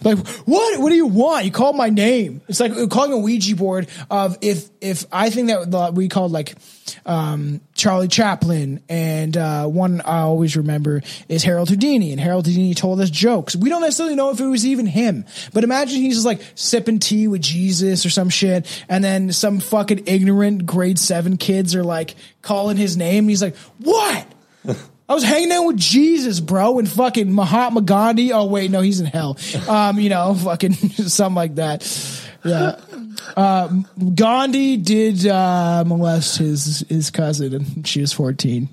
like 0.03 0.17
what? 0.45 0.79
What 0.79 0.89
do 0.89 0.95
you 0.95 1.07
want? 1.07 1.45
You 1.45 1.51
called 1.51 1.75
my 1.75 1.89
name. 1.89 2.41
It's 2.47 2.59
like 2.59 2.73
calling 2.89 3.13
a 3.13 3.17
Ouija 3.17 3.55
board 3.55 3.87
of 4.09 4.37
if 4.41 4.69
if 4.81 5.05
I 5.11 5.29
think 5.29 5.47
that 5.47 5.93
we 5.93 6.09
called 6.09 6.31
like 6.31 6.55
um, 7.05 7.61
Charlie 7.75 8.07
Chaplin 8.07 8.83
and 8.87 9.35
uh, 9.35 9.65
one 9.65 10.01
I 10.01 10.19
always 10.19 10.55
remember 10.55 11.01
is 11.27 11.43
Harold 11.43 11.69
Houdini 11.69 12.11
and 12.11 12.19
Harold 12.19 12.45
Houdini 12.45 12.73
told 12.73 13.01
us 13.01 13.09
jokes. 13.09 13.55
We 13.55 13.69
don't 13.69 13.81
necessarily 13.81 14.15
know 14.15 14.29
if 14.29 14.39
it 14.39 14.45
was 14.45 14.65
even 14.65 14.85
him, 14.85 15.25
but 15.53 15.63
imagine 15.63 15.99
he's 15.99 16.15
just 16.15 16.25
like 16.25 16.41
sipping 16.55 16.99
tea 16.99 17.27
with 17.27 17.41
Jesus 17.41 18.05
or 18.05 18.09
some 18.09 18.29
shit, 18.29 18.67
and 18.87 19.03
then 19.03 19.31
some 19.31 19.59
fucking 19.59 20.03
ignorant 20.05 20.65
grade 20.65 20.99
seven 20.99 21.37
kids 21.37 21.75
are 21.75 21.83
like 21.83 22.15
calling 22.41 22.77
his 22.77 22.95
name. 22.95 23.23
And 23.23 23.29
he's 23.29 23.41
like, 23.41 23.55
what? 23.79 24.27
I 25.09 25.15
was 25.15 25.23
hanging 25.23 25.51
out 25.51 25.65
with 25.65 25.77
Jesus, 25.77 26.39
bro, 26.39 26.79
and 26.79 26.89
fucking 26.89 27.33
Mahatma 27.33 27.81
Gandhi. 27.81 28.31
Oh 28.31 28.45
wait, 28.45 28.71
no, 28.71 28.81
he's 28.81 29.01
in 29.01 29.05
hell. 29.05 29.37
Um, 29.67 29.99
you 29.99 30.09
know, 30.09 30.33
fucking 30.43 30.73
something 30.73 31.35
like 31.35 31.55
that. 31.55 31.83
Yeah. 32.43 32.79
Um, 33.37 33.87
Gandhi 34.15 34.77
did 34.77 35.25
uh, 35.25 35.83
molest 35.85 36.37
his 36.37 36.85
his 36.89 37.09
cousin, 37.09 37.53
and 37.53 37.87
she 37.87 38.01
was 38.01 38.13
fourteen. 38.13 38.69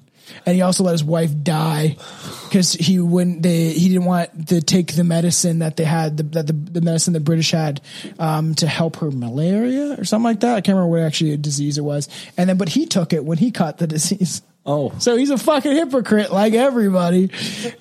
And 0.47 0.55
he 0.55 0.63
also 0.63 0.85
let 0.85 0.93
his 0.93 1.03
wife 1.03 1.33
die 1.43 1.97
because 2.45 2.73
he 2.73 3.01
wouldn't. 3.01 3.43
They 3.43 3.71
he 3.71 3.89
didn't 3.89 4.05
want 4.05 4.49
to 4.49 4.61
take 4.61 4.95
the 4.95 5.05
medicine 5.05 5.59
that 5.59 5.77
they 5.77 5.85
had, 5.85 6.17
the, 6.17 6.23
that 6.23 6.47
the, 6.47 6.53
the 6.53 6.81
medicine 6.81 7.13
the 7.15 7.21
British 7.21 7.51
had 7.51 7.81
um, 8.19 8.55
to 8.57 8.67
help 8.67 8.97
her 8.97 9.11
malaria 9.11 9.97
or 9.99 10.05
something 10.05 10.25
like 10.25 10.41
that. 10.41 10.57
I 10.57 10.61
can't 10.61 10.77
remember 10.77 10.91
what 10.91 11.01
actually 11.01 11.33
a 11.33 11.37
disease 11.37 11.79
it 11.79 11.85
was. 11.85 12.09
And 12.37 12.49
then, 12.49 12.59
but 12.59 12.69
he 12.69 12.87
took 12.87 13.13
it 13.13 13.25
when 13.25 13.39
he 13.39 13.51
caught 13.51 13.79
the 13.79 13.87
disease. 13.89 14.43
Oh, 14.67 14.93
So 14.99 15.17
he's 15.17 15.31
a 15.31 15.39
fucking 15.39 15.73
hypocrite 15.73 16.33
like 16.33 16.53
everybody. 16.53 17.31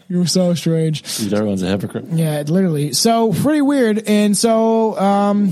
You're 0.07 0.25
so 0.27 0.53
strange. 0.53 1.03
dude, 1.17 1.33
everyone's 1.33 1.61
a 1.61 1.67
hypocrite. 1.67 2.05
Yeah, 2.11 2.41
literally. 2.47 2.93
So 2.93 3.33
pretty 3.33 3.61
weird. 3.61 4.03
And 4.07 4.35
so, 4.35 4.97
um, 4.97 5.51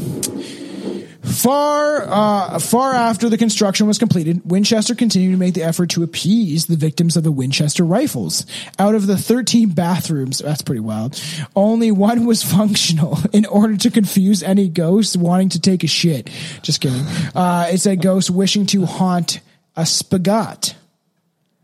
far, 1.22 2.04
uh, 2.08 2.60
far 2.60 2.94
after 2.94 3.30
the 3.30 3.38
construction 3.38 3.88
was 3.88 3.98
completed, 3.98 4.42
Winchester 4.50 4.96
continued 4.96 5.32
to 5.34 5.38
make 5.38 5.54
the 5.54 5.64
effort 5.64 5.90
to 5.92 6.04
appease 6.04 6.66
the 6.68 6.78
victims 6.78 7.18
of 7.18 7.24
the 7.24 7.32
Winchester 7.32 7.84
rifles. 7.84 8.46
Out 8.80 8.96
of 8.96 9.06
the 9.08 9.18
13 9.18 9.70
bathrooms, 9.70 10.40
that's 10.40 10.62
pretty 10.62 10.80
wild, 10.80 11.22
only 11.56 11.92
one 11.92 12.26
was 12.26 12.42
functional 12.42 13.20
in 13.34 13.46
order 13.46 13.76
to 13.78 13.92
confuse 13.92 14.42
any 14.44 14.70
ghosts 14.70 15.18
wanting 15.18 15.50
to 15.50 15.60
take 15.60 15.84
a 15.84 15.88
shit. 15.88 16.30
Just 16.62 16.80
kidding. 16.82 17.06
Uh, 17.36 17.68
it's 17.70 17.86
a 17.86 17.96
ghost 17.98 18.30
wishing 18.32 18.66
to 18.68 18.86
haunt 18.86 19.42
a 19.76 19.86
spigot. 19.86 20.74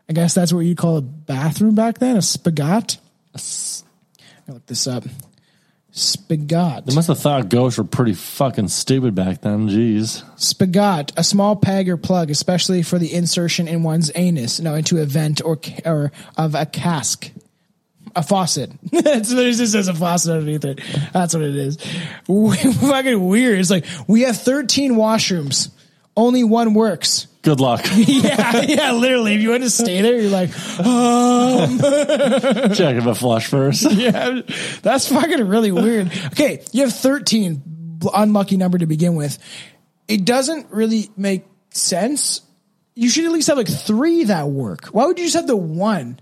I 0.09 0.13
guess 0.13 0.33
that's 0.33 0.51
what 0.51 0.61
you'd 0.61 0.77
call 0.77 0.97
a 0.97 1.01
bathroom 1.01 1.75
back 1.75 1.99
then, 1.99 2.17
a 2.17 2.21
spigot. 2.21 2.97
I 3.35 4.51
look 4.51 4.65
this 4.65 4.87
up. 4.87 5.05
Spigot. 5.91 6.87
They 6.87 6.95
must 6.95 7.07
have 7.07 7.19
thought 7.19 7.49
ghosts 7.49 7.77
were 7.77 7.83
pretty 7.83 8.13
fucking 8.13 8.67
stupid 8.67 9.13
back 9.13 9.41
then. 9.41 9.69
Jeez. 9.69 10.23
Spigot, 10.39 11.13
a 11.15 11.23
small 11.23 11.55
peg 11.55 11.87
or 11.87 11.97
plug, 11.97 12.31
especially 12.31 12.81
for 12.81 12.97
the 12.97 13.13
insertion 13.13 13.67
in 13.67 13.83
one's 13.83 14.11
anus, 14.15 14.59
no, 14.59 14.73
into 14.73 14.99
a 14.99 15.05
vent 15.05 15.41
or 15.45 15.59
or 15.85 16.11
of 16.35 16.55
a 16.55 16.65
cask. 16.65 17.31
A 18.15 18.21
faucet. 18.21 18.71
It 18.91 19.23
just 19.23 19.71
says 19.71 19.87
a 19.87 19.93
faucet 19.93 20.33
underneath 20.33 20.65
it. 20.65 20.81
That's 21.13 21.33
what 21.33 21.43
it 21.43 21.55
is. 21.55 21.77
Fucking 22.27 23.27
weird. 23.27 23.59
It's 23.59 23.69
like 23.71 23.85
we 24.07 24.21
have 24.21 24.37
13 24.37 24.93
washrooms. 24.93 25.69
Only 26.15 26.43
one 26.43 26.73
works. 26.73 27.27
Good 27.41 27.59
luck. 27.59 27.85
Yeah, 27.95 28.61
yeah, 28.61 28.91
literally. 28.93 29.35
If 29.35 29.41
you 29.41 29.49
want 29.49 29.63
to 29.63 29.69
stay 29.69 30.01
there, 30.01 30.19
you're 30.19 30.31
like, 30.31 30.49
um, 30.79 31.77
Check 32.73 32.95
if 32.95 33.05
a 33.05 33.15
flush 33.15 33.47
first. 33.47 33.91
yeah, 33.91 34.41
that's 34.81 35.09
fucking 35.09 35.47
really 35.47 35.71
weird. 35.71 36.11
Okay, 36.27 36.63
you 36.71 36.83
have 36.83 36.93
13, 36.93 37.99
unlucky 38.13 38.57
number 38.57 38.77
to 38.77 38.85
begin 38.85 39.15
with. 39.15 39.37
It 40.07 40.25
doesn't 40.25 40.71
really 40.71 41.09
make 41.17 41.45
sense. 41.71 42.41
You 42.95 43.09
should 43.09 43.25
at 43.25 43.31
least 43.31 43.47
have 43.47 43.57
like 43.57 43.67
three 43.67 44.25
that 44.25 44.47
work. 44.47 44.87
Why 44.87 45.05
would 45.05 45.17
you 45.17 45.25
just 45.25 45.35
have 45.35 45.47
the 45.47 45.57
one? 45.57 46.19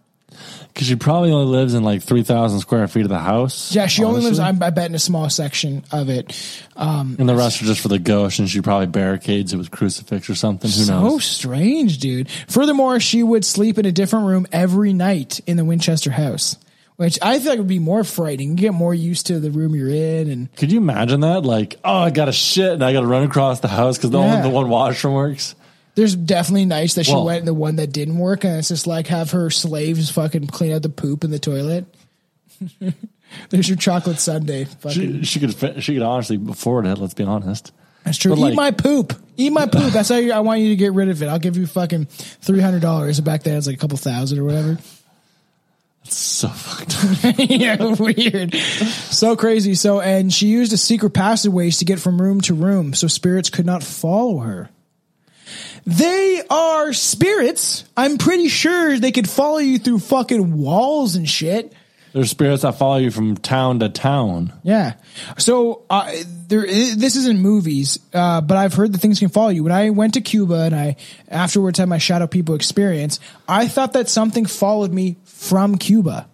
Because 0.74 0.88
she 0.88 0.96
probably 0.96 1.32
only 1.32 1.48
lives 1.48 1.74
in 1.74 1.84
like 1.84 2.02
3,000 2.02 2.60
square 2.62 2.88
feet 2.88 3.04
of 3.04 3.10
the 3.10 3.20
house. 3.20 3.76
Yeah, 3.76 3.88
she 3.88 4.04
only 4.06 4.22
lives. 4.22 4.40
I'm, 4.40 4.62
I 4.64 4.70
bet, 4.70 4.86
in 4.90 4.96
a 4.96 5.00
small 5.00 5.30
section 5.30 5.84
of 5.92 6.10
it. 6.10 6.34
Um, 6.78 7.18
And 7.20 7.28
the 7.28 7.36
rest 7.36 7.62
are 7.62 7.66
just 7.66 7.82
for 7.82 7.90
the 7.90 8.00
ghost, 8.00 8.40
and 8.40 8.50
she 8.50 8.62
probably 8.62 8.88
barricades 8.88 9.52
it 9.54 9.58
with 9.58 9.70
crucifix 9.70 10.30
or 10.30 10.36
something. 10.36 10.70
Who 10.70 10.76
so 10.84 11.00
knows? 11.02 11.26
strange, 11.26 11.98
dude. 12.00 12.30
Furthermore, 12.48 13.00
she 13.02 13.22
would 13.22 13.44
sleep 13.44 13.78
in 13.78 13.86
a 13.86 13.92
different 13.92 14.28
room 14.28 14.48
every 14.54 14.94
night 14.94 15.42
in 15.46 15.58
the 15.58 15.66
Winchester 15.66 16.12
house, 16.12 16.56
which 16.96 17.20
I 17.22 17.40
feel 17.40 17.50
like 17.52 17.60
would 17.60 17.68
be 17.68 17.80
more 17.80 18.06
frightening. 18.06 18.52
You 18.52 18.56
get 18.56 18.74
more 18.74 18.94
used 18.94 19.28
to 19.28 19.40
the 19.42 19.52
room 19.52 19.76
you're 19.76 19.90
in, 19.90 20.30
and 20.32 20.56
Could 20.56 20.72
you 20.72 20.78
imagine 20.80 21.20
that? 21.20 21.42
Like, 21.44 21.80
oh, 21.84 21.98
I 21.98 22.12
got 22.12 22.26
to 22.26 22.32
shit, 22.32 22.72
and 22.72 22.84
I 22.84 22.94
got 22.94 23.02
to 23.02 23.08
run 23.08 23.24
across 23.24 23.60
the 23.60 23.68
house 23.68 23.98
because 23.98 24.12
the 24.12 24.20
Yeah. 24.20 24.36
only 24.36 24.42
the 24.42 24.50
one 24.50 24.70
washroom 24.70 25.16
works. 25.16 25.54
There's 25.96 26.16
definitely 26.16 26.66
nights 26.66 26.94
that 26.96 27.06
she 27.06 27.14
Well- 27.14 27.26
went 27.26 27.40
in 27.40 27.46
the 27.46 27.54
one 27.54 27.76
that 27.78 27.92
didn't 27.92 28.18
work, 28.18 28.44
and 28.46 28.58
it's 28.58 28.70
just 28.70 28.88
like 28.88 29.08
have 29.08 29.32
her 29.32 29.50
slaves 29.50 30.10
fucking 30.10 30.48
clean 30.48 30.72
out 30.74 30.82
the 30.84 30.90
poop 30.90 31.24
in 31.24 31.32
the 31.32 31.40
toilet. 31.40 31.86
There's 33.50 33.68
your 33.70 33.78
chocolate 33.78 34.20
sundae. 34.20 34.66
Fucking, 34.66 35.22
She, 35.24 35.40
she 35.40 35.40
could 35.40 35.84
she 35.84 35.94
could 35.94 36.02
honestly 36.04 36.40
afford 36.50 36.86
it. 36.86 36.98
Let's 36.98 37.14
be 37.14 37.24
honest. 37.24 37.72
that's 38.04 38.18
true. 38.18 38.32
but 38.32 38.40
Eat 38.40 38.42
like- 38.42 38.56
my 38.56 38.72
poop. 38.72 39.14
Eat 39.38 39.52
my 39.52 39.66
poop. 39.66 39.92
That's 39.94 40.10
how 40.10 40.16
you, 40.18 40.34
I 40.34 40.40
want 40.42 40.62
you 40.62 40.70
to 40.70 40.76
get 40.76 40.94
rid 40.94 41.10
of 41.10 41.22
it. 41.24 41.28
I'll 41.28 41.40
give 41.40 41.58
you 41.58 41.66
fucking 41.66 42.06
three 42.06 42.60
hundred 42.60 42.82
dollars. 42.82 43.20
Back 43.22 43.44
then, 43.44 43.58
it's 43.58 43.68
like 43.68 43.76
a 43.78 43.80
couple 43.80 43.98
thousand 43.98 44.38
or 44.40 44.44
whatever. 44.44 44.78
That's 46.04 46.16
so 46.16 46.48
fucked. 46.50 47.26
up. 47.26 47.36
yeah, 47.50 47.84
weird. 47.96 48.54
So 48.56 49.36
crazy. 49.36 49.76
So, 49.76 50.02
and 50.02 50.32
she 50.34 50.48
used 50.48 50.74
a 50.74 50.78
secret 50.78 51.12
passageways 51.12 51.78
to 51.80 51.86
get 51.86 52.00
from 52.00 52.22
room 52.22 52.42
to 52.42 52.54
room 52.54 52.94
so 52.94 53.08
spirits 53.08 53.50
could 53.50 53.66
not 53.66 53.84
follow 53.84 54.40
her. 54.40 54.70
They 55.86 56.42
are 56.50 56.94
spirits. 56.94 57.86
I'm 57.98 58.18
pretty 58.18 58.48
sure 58.48 59.00
they 59.00 59.12
could 59.12 59.30
follow 59.30 59.58
you 59.58 59.80
through 59.80 60.00
fucking 60.00 60.58
walls 60.58 61.16
and 61.16 61.28
shit. 61.28 61.74
There's 62.14 62.30
spirits 62.30 62.64
that 62.64 62.78
follow 62.78 62.98
you 62.98 63.10
from 63.10 63.38
town 63.38 63.80
to 63.80 63.90
town. 63.90 64.52
Yeah. 64.64 64.96
So 65.38 65.84
uh, 65.90 66.12
there, 66.50 66.66
this 66.66 67.16
isn't 67.16 67.40
movies, 67.40 68.00
uh, 68.14 68.42
but 68.42 68.58
I've 68.58 68.74
heard 68.74 68.92
that 68.94 68.98
things 68.98 69.20
can 69.20 69.30
follow 69.30 69.50
you. 69.50 69.64
When 69.64 69.72
I 69.72 69.92
went 69.92 70.16
to 70.16 70.22
Cuba 70.22 70.64
and 70.64 70.76
I 70.76 70.98
afterwards 71.30 71.80
had 71.80 71.88
my 71.88 72.00
shadow 72.00 72.28
people 72.28 72.56
experience, 72.56 73.22
I 73.48 73.70
thought 73.70 73.94
that 73.94 74.10
something 74.10 74.46
followed 74.46 74.92
me 74.92 75.16
from 75.24 75.78
Cuba 75.78 76.28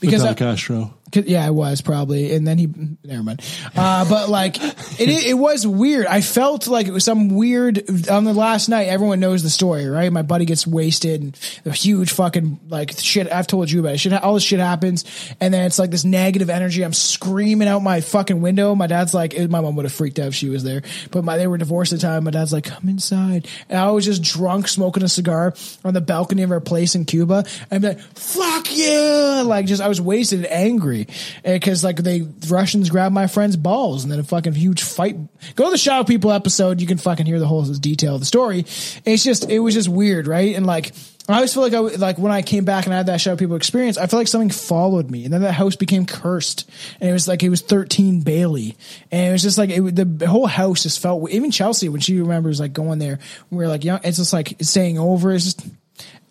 because 0.00 0.20
Fidel 0.20 0.32
I- 0.32 0.34
Castro. 0.34 0.94
Yeah, 1.14 1.46
it 1.46 1.54
was 1.54 1.80
probably, 1.82 2.34
and 2.34 2.46
then 2.46 2.58
he. 2.58 2.68
Never 3.04 3.22
mind. 3.22 3.42
Uh, 3.76 4.08
but 4.08 4.28
like, 4.28 4.56
it 4.62 5.08
it 5.08 5.34
was 5.34 5.66
weird. 5.66 6.06
I 6.06 6.22
felt 6.22 6.66
like 6.66 6.86
it 6.86 6.92
was 6.92 7.04
some 7.04 7.28
weird. 7.28 8.08
On 8.08 8.24
the 8.24 8.32
last 8.32 8.68
night, 8.68 8.88
everyone 8.88 9.20
knows 9.20 9.42
the 9.42 9.50
story, 9.50 9.86
right? 9.86 10.10
My 10.10 10.22
buddy 10.22 10.44
gets 10.44 10.66
wasted, 10.66 11.20
and 11.22 11.74
huge 11.74 12.12
fucking 12.12 12.60
like 12.68 12.92
shit. 12.98 13.30
I've 13.30 13.46
told 13.46 13.70
you 13.70 13.80
about 13.80 13.94
it. 13.94 13.98
Shit, 13.98 14.12
all 14.14 14.34
this 14.34 14.42
shit 14.42 14.60
happens, 14.60 15.04
and 15.40 15.52
then 15.52 15.66
it's 15.66 15.78
like 15.78 15.90
this 15.90 16.04
negative 16.04 16.48
energy. 16.48 16.82
I'm 16.82 16.94
screaming 16.94 17.68
out 17.68 17.80
my 17.80 18.00
fucking 18.00 18.40
window. 18.40 18.74
My 18.74 18.86
dad's 18.86 19.12
like, 19.12 19.38
my 19.50 19.60
mom 19.60 19.76
would 19.76 19.84
have 19.84 19.92
freaked 19.92 20.18
out 20.18 20.28
if 20.28 20.34
she 20.34 20.48
was 20.48 20.64
there, 20.64 20.82
but 21.10 21.24
my 21.24 21.36
they 21.36 21.46
were 21.46 21.58
divorced 21.58 21.92
at 21.92 22.00
the 22.00 22.06
time. 22.06 22.24
My 22.24 22.30
dad's 22.30 22.52
like, 22.52 22.64
come 22.64 22.88
inside, 22.88 23.48
and 23.68 23.78
I 23.78 23.90
was 23.90 24.06
just 24.06 24.22
drunk, 24.22 24.68
smoking 24.68 25.02
a 25.02 25.08
cigar 25.08 25.54
on 25.84 25.92
the 25.92 26.00
balcony 26.00 26.42
of 26.42 26.50
our 26.50 26.60
place 26.60 26.94
in 26.94 27.04
Cuba. 27.04 27.44
I'm 27.70 27.82
like, 27.82 28.00
fuck 28.00 28.66
yeah, 28.70 29.42
like 29.44 29.66
just 29.66 29.82
I 29.82 29.88
was 29.88 30.00
wasted 30.00 30.44
and 30.44 30.52
angry 30.52 31.01
Eh, 31.44 31.54
because 31.54 31.84
like 31.84 31.96
they 31.96 32.22
Russians 32.48 32.90
grabbed 32.90 33.14
my 33.14 33.26
friend's 33.26 33.56
balls 33.56 34.02
and 34.02 34.12
then 34.12 34.20
a 34.20 34.24
fucking 34.24 34.54
huge 34.54 34.82
fight. 34.82 35.16
Go 35.54 35.64
to 35.64 35.70
the 35.70 35.78
Shadow 35.78 36.04
People 36.04 36.32
episode, 36.32 36.80
you 36.80 36.86
can 36.86 36.98
fucking 36.98 37.26
hear 37.26 37.38
the 37.38 37.46
whole 37.46 37.64
detail 37.64 38.14
of 38.14 38.20
the 38.20 38.26
story. 38.26 38.60
It's 39.04 39.24
just 39.24 39.48
it 39.48 39.60
was 39.60 39.74
just 39.74 39.88
weird, 39.88 40.26
right? 40.26 40.54
And 40.54 40.66
like 40.66 40.92
I 41.28 41.36
always 41.36 41.54
feel 41.54 41.62
like 41.62 41.72
I 41.72 41.78
like 41.78 42.18
when 42.18 42.32
I 42.32 42.42
came 42.42 42.64
back 42.64 42.84
and 42.84 42.92
I 42.92 42.96
had 42.96 43.06
that 43.06 43.20
Shadow 43.20 43.36
People 43.36 43.54
experience, 43.54 43.96
I 43.96 44.06
felt 44.06 44.20
like 44.20 44.28
something 44.28 44.50
followed 44.50 45.08
me, 45.08 45.24
and 45.24 45.32
then 45.32 45.42
that 45.42 45.52
house 45.52 45.76
became 45.76 46.04
cursed, 46.04 46.68
and 47.00 47.08
it 47.08 47.12
was 47.12 47.28
like 47.28 47.44
it 47.44 47.48
was 47.48 47.60
thirteen 47.60 48.22
Bailey, 48.22 48.76
and 49.12 49.28
it 49.28 49.32
was 49.32 49.42
just 49.42 49.56
like 49.56 49.70
it, 49.70 49.80
the 49.94 50.26
whole 50.26 50.46
house 50.46 50.82
just 50.82 51.00
felt. 51.00 51.30
Even 51.30 51.52
Chelsea, 51.52 51.88
when 51.88 52.00
she 52.00 52.18
remembers 52.18 52.58
like 52.58 52.72
going 52.72 52.98
there, 52.98 53.20
we're 53.50 53.68
like 53.68 53.84
young, 53.84 54.00
it's 54.02 54.16
just 54.16 54.32
like 54.32 54.56
staying 54.60 54.98
over. 54.98 55.32
It's 55.32 55.44
just 55.44 55.64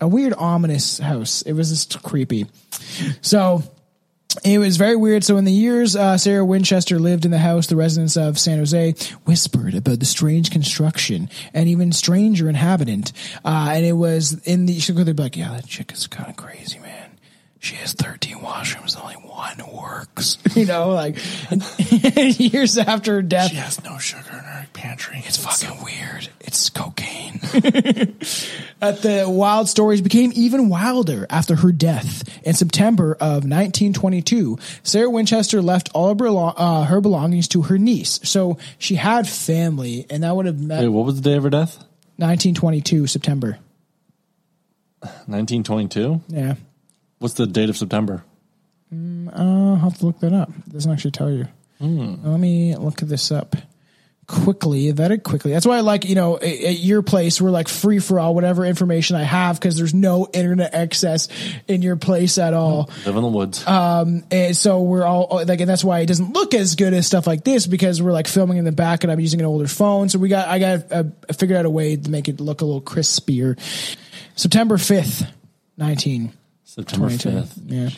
a 0.01 0.07
weird 0.07 0.33
ominous 0.33 0.97
house. 0.97 1.41
It 1.43 1.53
was 1.53 1.69
just 1.69 2.03
creepy. 2.03 2.47
So 3.21 3.63
it 4.43 4.57
was 4.57 4.77
very 4.77 4.95
weird. 4.95 5.23
So 5.23 5.37
in 5.37 5.45
the 5.45 5.51
years 5.51 5.95
uh, 5.95 6.17
Sarah 6.17 6.45
Winchester 6.45 6.99
lived 6.99 7.25
in 7.25 7.31
the 7.31 7.39
house, 7.39 7.67
the 7.67 7.75
residents 7.75 8.17
of 8.17 8.39
San 8.39 8.57
Jose 8.57 8.95
whispered 9.25 9.75
about 9.75 9.99
the 9.99 10.05
strange 10.05 10.51
construction 10.51 11.29
and 11.53 11.67
even 11.69 11.91
stranger 11.91 12.49
inhabitant. 12.49 13.13
Uh, 13.43 13.71
and 13.73 13.85
it 13.85 13.93
was 13.93 14.41
in 14.45 14.65
the, 14.65 14.79
she'd 14.79 14.95
go 14.95 15.03
there, 15.03 15.13
be 15.13 15.23
like, 15.23 15.37
yeah, 15.37 15.51
that 15.53 15.67
chick 15.67 15.91
is 15.91 16.07
kind 16.07 16.29
of 16.29 16.35
crazy, 16.35 16.79
man. 16.79 17.10
She 17.61 17.75
has 17.75 17.93
13 17.93 18.37
washrooms, 18.37 18.95
and 18.95 19.03
only 19.03 19.15
one 19.15 19.61
works. 19.71 20.39
You 20.55 20.65
know, 20.65 20.89
like 20.89 21.15
years 22.39 22.77
after 22.77 23.13
her 23.13 23.21
death. 23.21 23.51
She 23.51 23.55
has 23.55 23.81
no 23.85 23.97
sugar 23.99 24.31
in 24.31 24.39
her 24.39 24.67
pantry. 24.73 25.23
It's 25.25 25.37
fucking 25.37 25.81
weird. 25.81 26.27
It's 26.41 26.69
cocaine. 26.69 27.39
At 28.81 29.01
the 29.01 29.25
wild 29.27 29.69
stories 29.69 30.01
became 30.01 30.33
even 30.35 30.67
wilder 30.67 31.25
after 31.29 31.55
her 31.55 31.71
death 31.71 32.27
in 32.45 32.53
September 32.53 33.13
of 33.13 33.45
1922. 33.45 34.57
Sarah 34.83 35.09
Winchester 35.09 35.61
left 35.61 35.89
all 35.93 36.09
of 36.09 36.19
her, 36.19 36.27
uh, 36.27 36.83
her 36.83 36.99
belongings 36.99 37.47
to 37.49 37.61
her 37.61 37.77
niece, 37.77 38.19
so 38.23 38.57
she 38.77 38.95
had 38.95 39.29
family, 39.29 40.05
and 40.09 40.23
that 40.23 40.35
would 40.35 40.47
have 40.47 40.59
met 40.59 40.81
Wait, 40.81 40.89
what 40.89 41.05
was 41.05 41.15
the 41.15 41.21
day 41.21 41.37
of 41.37 41.43
her 41.43 41.49
death? 41.49 41.77
1922 42.17 43.07
September. 43.07 43.57
1922. 44.99 46.21
Yeah, 46.27 46.55
What's 47.21 47.35
the 47.35 47.45
date 47.45 47.69
of 47.69 47.77
September? 47.77 48.23
I'll 48.91 49.75
have 49.75 49.95
to 49.99 50.07
look 50.07 50.19
that 50.21 50.33
up. 50.33 50.49
It 50.65 50.73
doesn't 50.73 50.91
actually 50.91 51.11
tell 51.11 51.29
you. 51.29 51.47
Let 51.79 52.39
me 52.39 52.75
look 52.75 52.97
this 52.97 53.31
up 53.31 53.55
quickly, 54.25 54.89
very 54.89 55.19
quickly. 55.19 55.51
That's 55.51 55.67
why 55.67 55.77
I 55.77 55.81
like, 55.81 56.05
you 56.05 56.15
know, 56.15 56.37
at, 56.37 56.43
at 56.43 56.79
your 56.79 57.03
place, 57.03 57.39
we're 57.39 57.51
like 57.51 57.67
free 57.67 57.99
for 57.99 58.19
all 58.19 58.33
whatever 58.33 58.65
information 58.65 59.17
I 59.17 59.23
have 59.23 59.59
because 59.59 59.77
there's 59.77 59.93
no 59.93 60.27
internet 60.33 60.73
access 60.73 61.27
in 61.67 61.83
your 61.83 61.95
place 61.95 62.39
at 62.39 62.55
all. 62.55 62.89
Live 63.05 63.15
in 63.15 63.21
the 63.21 63.27
woods. 63.29 63.67
um 63.67 64.23
And 64.31 64.57
so 64.57 64.81
we're 64.81 65.03
all 65.05 65.43
like, 65.45 65.59
and 65.61 65.69
that's 65.69 65.83
why 65.83 65.99
it 65.99 66.07
doesn't 66.07 66.33
look 66.33 66.55
as 66.55 66.73
good 66.75 66.93
as 66.95 67.05
stuff 67.05 67.27
like 67.27 67.43
this 67.43 67.67
because 67.67 68.01
we're 68.01 68.13
like 68.13 68.27
filming 68.27 68.57
in 68.57 68.65
the 68.65 68.71
back 68.71 69.03
and 69.03 69.11
I'm 69.11 69.19
using 69.19 69.41
an 69.41 69.45
older 69.45 69.67
phone. 69.67 70.09
So 70.09 70.17
we 70.17 70.27
got, 70.27 70.47
I 70.47 70.57
got, 70.57 70.91
uh, 70.91 71.03
I 71.29 71.33
figured 71.33 71.59
out 71.59 71.67
a 71.67 71.69
way 71.69 71.97
to 71.97 72.09
make 72.09 72.27
it 72.29 72.39
look 72.39 72.61
a 72.61 72.65
little 72.65 72.81
crispier. 72.81 73.59
September 74.35 74.77
5th, 74.77 75.27
19. 75.77 76.33
September 76.75 77.07
22. 77.07 77.29
5th. 77.29 77.53
Yeah. 77.65 77.89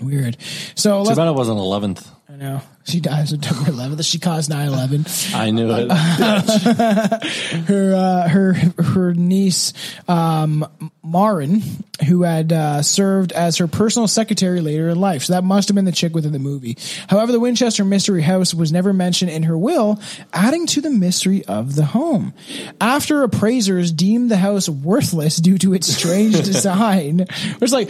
weird. 0.00 0.36
So 0.74 1.04
Too 1.04 1.14
bad 1.14 1.28
it 1.28 1.34
wasn't 1.34 1.58
eleventh. 1.58 2.06
I 2.28 2.34
know 2.34 2.60
she 2.82 2.98
dies 2.98 3.30
September 3.30 3.70
11th. 3.70 4.04
She 4.04 4.18
caused 4.18 4.50
9/11. 4.50 5.34
I 5.34 5.50
knew 5.50 5.70
it. 5.70 5.92
her 7.66 7.94
uh, 7.94 8.28
her 8.28 8.52
her 8.82 9.14
niece 9.14 9.72
um, 10.08 10.66
Marin, 11.04 11.62
who 12.08 12.22
had 12.22 12.52
uh, 12.52 12.82
served 12.82 13.30
as 13.30 13.58
her 13.58 13.68
personal 13.68 14.08
secretary 14.08 14.60
later 14.60 14.88
in 14.88 15.00
life. 15.00 15.22
So 15.24 15.34
that 15.34 15.44
must 15.44 15.68
have 15.68 15.76
been 15.76 15.84
the 15.84 15.92
chick 15.92 16.14
within 16.14 16.32
the 16.32 16.40
movie. 16.40 16.76
However, 17.08 17.30
the 17.30 17.38
Winchester 17.38 17.84
Mystery 17.84 18.22
House 18.22 18.52
was 18.52 18.72
never 18.72 18.92
mentioned 18.92 19.30
in 19.30 19.44
her 19.44 19.56
will, 19.56 20.00
adding 20.32 20.66
to 20.68 20.80
the 20.80 20.90
mystery 20.90 21.44
of 21.44 21.76
the 21.76 21.84
home. 21.84 22.34
After 22.80 23.22
appraisers 23.22 23.92
deemed 23.92 24.32
the 24.32 24.36
house 24.36 24.68
worthless 24.68 25.36
due 25.36 25.58
to 25.58 25.74
its 25.74 25.86
strange 25.86 26.34
design, 26.44 27.26
it's 27.60 27.72
like 27.72 27.88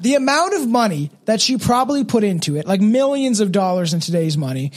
the 0.00 0.14
amount 0.14 0.54
of 0.54 0.68
money 0.68 1.10
that 1.24 1.40
she 1.40 1.56
probably 1.56 2.04
put 2.04 2.22
into 2.22 2.56
it, 2.56 2.66
like 2.66 2.82
millions 2.82 3.40
of 3.40 3.50
dollars 3.50 3.61
in 3.92 4.00
today's 4.00 4.36
money, 4.36 4.72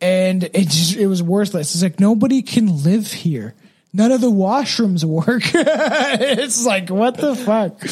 and 0.00 0.44
it 0.44 0.68
just 0.68 0.96
it 0.96 1.06
was 1.06 1.22
worthless. 1.22 1.74
It's 1.74 1.82
like 1.82 2.00
nobody 2.00 2.42
can 2.42 2.82
live 2.82 3.10
here. 3.10 3.54
None 3.92 4.12
of 4.12 4.20
the 4.20 4.30
washrooms 4.30 5.04
work. 5.04 5.42
it's 5.54 6.66
like 6.66 6.90
what 6.90 7.16
the 7.16 7.34
fuck. 7.34 7.82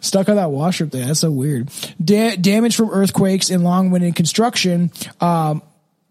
Stuck 0.00 0.28
on 0.28 0.36
that 0.36 0.50
washroom 0.50 0.90
thing. 0.90 1.06
That's 1.06 1.20
so 1.20 1.30
weird. 1.30 1.70
Da- 2.02 2.36
damage 2.36 2.76
from 2.76 2.90
earthquakes 2.90 3.50
and 3.50 3.64
long-winded 3.64 4.14
construction. 4.14 4.92
Um, 5.20 5.62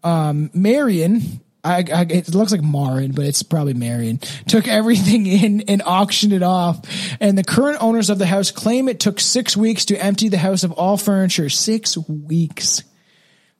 um, 0.02 0.50
Marion. 0.52 1.40
I, 1.64 1.84
I, 1.92 2.06
it 2.08 2.34
looks 2.34 2.52
like 2.52 2.62
Marin, 2.62 3.12
but 3.12 3.26
it's 3.26 3.42
probably 3.42 3.74
Marion. 3.74 4.18
Took 4.46 4.66
everything 4.68 5.26
in 5.26 5.62
and 5.62 5.82
auctioned 5.82 6.32
it 6.32 6.42
off. 6.42 6.80
And 7.20 7.36
the 7.36 7.44
current 7.44 7.78
owners 7.80 8.10
of 8.10 8.18
the 8.18 8.26
house 8.26 8.50
claim 8.50 8.88
it 8.88 9.00
took 9.00 9.20
six 9.20 9.56
weeks 9.56 9.84
to 9.86 9.96
empty 9.96 10.28
the 10.28 10.38
house 10.38 10.64
of 10.64 10.72
all 10.72 10.96
furniture. 10.96 11.48
Six 11.48 11.96
weeks 12.08 12.82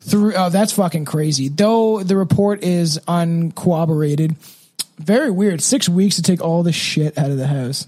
through 0.01 0.35
oh 0.35 0.49
that's 0.51 0.73
fucking 0.73 1.05
crazy. 1.05 1.49
Though 1.49 2.03
the 2.03 2.17
report 2.17 2.63
is 2.63 2.99
uncorroborated 3.09 4.37
very 4.99 5.31
weird. 5.31 5.61
Six 5.63 5.89
weeks 5.89 6.17
to 6.17 6.23
take 6.23 6.41
all 6.43 6.63
the 6.63 6.73
shit 6.73 7.17
out 7.17 7.31
of 7.31 7.37
the 7.37 7.47
house. 7.47 7.87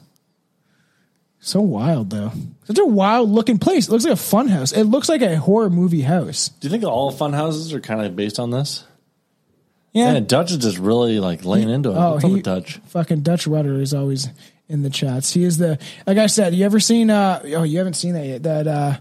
So 1.41 1.61
wild 1.61 2.11
though. 2.11 2.33
Such 2.65 2.79
a 2.79 2.85
wild 2.85 3.31
looking 3.31 3.59
place. 3.59 3.89
It 3.89 3.93
looks 3.93 4.05
like 4.05 4.13
a 4.13 4.17
fun 4.17 4.49
house. 4.49 4.73
It 4.73 4.85
looks 4.85 5.09
like 5.09 5.23
a 5.23 5.37
horror 5.37 5.71
movie 5.71 6.03
house. 6.03 6.49
Do 6.51 6.69
you 6.69 6.71
think 6.71 6.85
all 6.85 7.11
fun 7.11 7.33
houses 7.33 7.73
are 7.73 7.81
kind 7.81 8.03
of 8.05 8.15
based 8.15 8.39
on 8.39 8.51
this? 8.51 8.85
yeah. 9.93 10.13
Yeah, 10.13 10.21
Dutch 10.21 10.53
is 10.53 10.59
just 10.59 10.79
really 10.79 11.19
like 11.19 11.45
laying 11.45 11.69
into 11.71 11.91
it. 11.91 11.97
oh 11.97 12.13
What's 12.15 12.25
he, 12.27 12.43
Dutch? 12.43 12.79
fucking 12.89 13.21
dutch 13.23 13.47
rudder 13.47 13.81
is 13.81 13.93
always 13.95 14.29
in 14.69 14.83
the 14.83 14.91
chats. 14.91 15.33
He 15.33 15.43
is 15.43 15.59
the 15.59 15.79
like 16.07 16.19
i 16.19 16.27
said 16.29 16.55
you 16.55 16.65
ever 16.65 16.79
seen 16.79 17.11
uh 17.11 17.41
oh 17.57 17.65
you 17.65 17.79
haven't 17.79 17.95
seen 17.95 18.15
that 18.15 18.27
yet 18.27 18.43
that 18.45 18.69
uh 18.69 18.97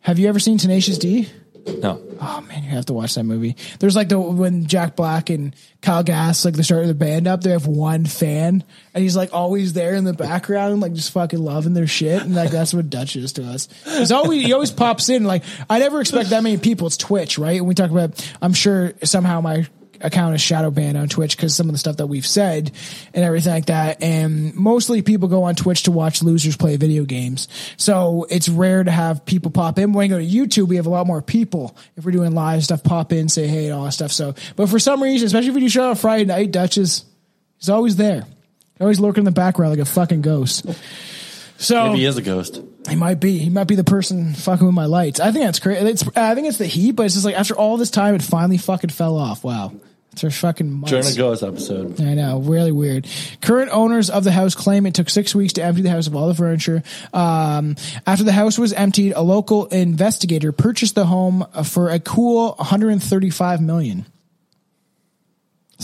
have 0.00 0.18
you 0.20 0.28
ever 0.28 0.38
seen 0.38 0.58
tenacious 0.58 0.96
d 0.98 1.28
No. 1.80 2.02
Oh 2.20 2.40
man, 2.48 2.64
you 2.64 2.70
have 2.70 2.86
to 2.86 2.92
watch 2.92 3.14
that 3.14 3.24
movie. 3.24 3.56
There's 3.78 3.94
like 3.94 4.08
the 4.08 4.18
when 4.18 4.66
Jack 4.66 4.96
Black 4.96 5.30
and 5.30 5.54
Kyle 5.82 6.02
Gass 6.02 6.44
like 6.44 6.54
they 6.54 6.62
started 6.62 6.88
the 6.88 6.94
band 6.94 7.26
up. 7.26 7.42
They 7.42 7.50
have 7.50 7.66
one 7.66 8.06
fan, 8.06 8.64
and 8.94 9.02
he's 9.02 9.16
like 9.16 9.32
always 9.32 9.72
there 9.72 9.94
in 9.94 10.04
the 10.04 10.12
background, 10.12 10.80
like 10.80 10.92
just 10.94 11.12
fucking 11.12 11.38
loving 11.38 11.74
their 11.74 11.86
shit. 11.86 12.22
And 12.22 12.34
like 12.34 12.50
that's 12.50 12.74
what 12.74 12.90
Dutch 12.90 13.16
is 13.16 13.32
to 13.34 13.44
us. 13.44 13.68
He's 13.84 14.12
always 14.12 14.44
he 14.44 14.52
always 14.52 14.70
pops 14.70 15.08
in. 15.08 15.24
Like 15.24 15.44
I 15.70 15.78
never 15.78 16.00
expect 16.00 16.30
that 16.30 16.42
many 16.42 16.56
people. 16.56 16.86
It's 16.86 16.96
Twitch, 16.96 17.38
right? 17.38 17.58
And 17.58 17.66
we 17.66 17.74
talk 17.74 17.90
about. 17.90 18.20
I'm 18.42 18.52
sure 18.52 18.94
somehow 19.04 19.40
my 19.40 19.66
account 20.00 20.34
is 20.34 20.40
shadow 20.40 20.70
banned 20.70 20.96
on 20.96 21.08
Twitch 21.08 21.36
because 21.36 21.54
some 21.54 21.68
of 21.68 21.72
the 21.72 21.78
stuff 21.78 21.98
that 21.98 22.06
we've 22.06 22.26
said 22.26 22.70
and 23.14 23.24
everything 23.24 23.52
like 23.52 23.66
that. 23.66 24.02
And 24.02 24.54
mostly 24.54 25.02
people 25.02 25.28
go 25.28 25.44
on 25.44 25.54
Twitch 25.54 25.84
to 25.84 25.92
watch 25.92 26.22
losers 26.22 26.56
play 26.56 26.76
video 26.76 27.04
games. 27.04 27.48
So 27.76 28.26
it's 28.30 28.48
rare 28.48 28.84
to 28.84 28.90
have 28.90 29.24
people 29.24 29.50
pop 29.50 29.78
in. 29.78 29.92
When 29.92 30.04
we 30.04 30.08
go 30.08 30.18
to 30.18 30.24
YouTube, 30.24 30.68
we 30.68 30.76
have 30.76 30.86
a 30.86 30.90
lot 30.90 31.06
more 31.06 31.22
people. 31.22 31.76
If 31.96 32.04
we're 32.04 32.12
doing 32.12 32.32
live 32.32 32.64
stuff, 32.64 32.82
pop 32.82 33.12
in, 33.12 33.28
say 33.28 33.46
hey, 33.46 33.66
and 33.66 33.74
all 33.74 33.84
that 33.84 33.92
stuff. 33.92 34.12
So, 34.12 34.34
but 34.56 34.68
for 34.68 34.78
some 34.78 35.02
reason, 35.02 35.26
especially 35.26 35.50
if 35.50 35.54
you 35.54 35.60
do 35.60 35.68
show 35.68 35.90
on 35.90 35.96
Friday 35.96 36.24
night, 36.24 36.50
Dutch 36.50 36.78
is, 36.78 37.04
he's 37.58 37.68
always 37.68 37.96
there. 37.96 38.24
Always 38.80 39.00
lurking 39.00 39.22
in 39.22 39.24
the 39.24 39.32
background 39.32 39.72
like 39.72 39.80
a 39.80 39.84
fucking 39.84 40.22
ghost. 40.22 40.64
So 41.60 41.88
Maybe 41.88 41.98
he 42.00 42.04
is 42.06 42.16
a 42.16 42.22
ghost. 42.22 42.62
he 42.88 42.94
might 42.94 43.18
be. 43.20 43.36
He 43.38 43.50
might 43.50 43.66
be 43.66 43.74
the 43.74 43.84
person 43.84 44.32
fucking 44.32 44.64
with 44.64 44.74
my 44.74 44.86
lights. 44.86 45.18
I 45.20 45.32
think 45.32 45.44
that's 45.44 45.58
crazy. 45.58 45.84
It's, 45.86 46.08
I 46.16 46.34
think 46.34 46.46
it's 46.46 46.58
the 46.58 46.66
heat, 46.66 46.92
but 46.92 47.04
it's 47.06 47.14
just 47.14 47.24
like 47.26 47.34
after 47.34 47.54
all 47.56 47.76
this 47.76 47.90
time, 47.90 48.14
it 48.14 48.22
finally 48.22 48.58
fucking 48.58 48.90
fell 48.90 49.16
off. 49.16 49.42
Wow. 49.42 49.72
It's 50.12 50.22
for 50.22 50.30
fucking 50.30 50.70
months. 50.70 50.90
During 50.90 51.06
a 51.06 51.14
ghost 51.14 51.42
episode. 51.42 52.00
I 52.00 52.14
know, 52.14 52.38
really 52.38 52.72
weird. 52.72 53.06
Current 53.42 53.70
owners 53.72 54.08
of 54.08 54.24
the 54.24 54.30
house 54.32 54.54
claim 54.54 54.86
it 54.86 54.94
took 54.94 55.10
six 55.10 55.34
weeks 55.34 55.52
to 55.54 55.62
empty 55.62 55.82
the 55.82 55.90
house 55.90 56.06
of 56.06 56.16
all 56.16 56.28
the 56.28 56.34
furniture. 56.34 56.82
Um, 57.12 57.76
after 58.06 58.24
the 58.24 58.32
house 58.32 58.56
was 58.58 58.72
emptied, 58.72 59.12
a 59.12 59.20
local 59.22 59.66
investigator 59.66 60.50
purchased 60.52 60.94
the 60.94 61.06
home 61.06 61.44
for 61.64 61.90
a 61.90 61.98
cool 62.00 62.54
135 62.56 63.60
million. 63.60 64.06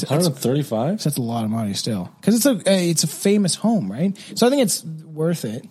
135? 0.02 1.02
That's 1.02 1.16
a 1.16 1.22
lot 1.22 1.44
of 1.44 1.50
money 1.50 1.74
still, 1.74 2.10
because 2.20 2.34
it's 2.34 2.46
a 2.46 2.60
it's 2.66 3.04
a 3.04 3.08
famous 3.08 3.54
home, 3.54 3.90
right? 3.90 4.16
So 4.34 4.46
I 4.46 4.50
think 4.50 4.62
it's 4.62 4.84
worth 4.84 5.44
it. 5.44 5.66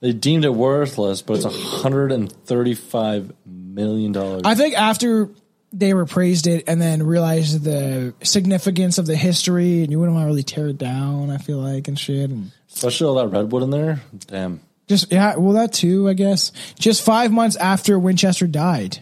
They 0.00 0.12
deemed 0.12 0.44
it 0.44 0.54
worthless, 0.54 1.22
but 1.22 1.34
it's 1.36 1.44
135 1.44 3.32
million 3.46 4.12
dollars. 4.12 4.42
I 4.44 4.54
think 4.54 4.78
after 4.78 5.30
they 5.72 5.90
repraised 5.90 6.46
it 6.46 6.64
and 6.68 6.80
then 6.80 7.02
realized 7.02 7.64
the 7.64 8.14
significance 8.22 8.98
of 8.98 9.06
the 9.06 9.16
history, 9.16 9.82
and 9.82 9.90
you 9.90 9.98
wouldn't 9.98 10.14
want 10.14 10.24
to 10.24 10.28
really 10.28 10.42
tear 10.42 10.68
it 10.68 10.78
down. 10.78 11.30
I 11.30 11.38
feel 11.38 11.58
like 11.58 11.88
and 11.88 11.98
shit, 11.98 12.30
and 12.30 12.52
Especially 12.72 13.06
all 13.06 13.14
that 13.14 13.28
redwood 13.28 13.62
in 13.62 13.70
there. 13.70 14.02
Damn. 14.26 14.60
just 14.86 15.10
yeah, 15.10 15.36
well 15.36 15.54
that 15.54 15.72
too, 15.72 16.08
I 16.08 16.12
guess. 16.12 16.52
Just 16.78 17.02
five 17.02 17.32
months 17.32 17.56
after 17.56 17.98
Winchester 17.98 18.46
died, 18.46 18.98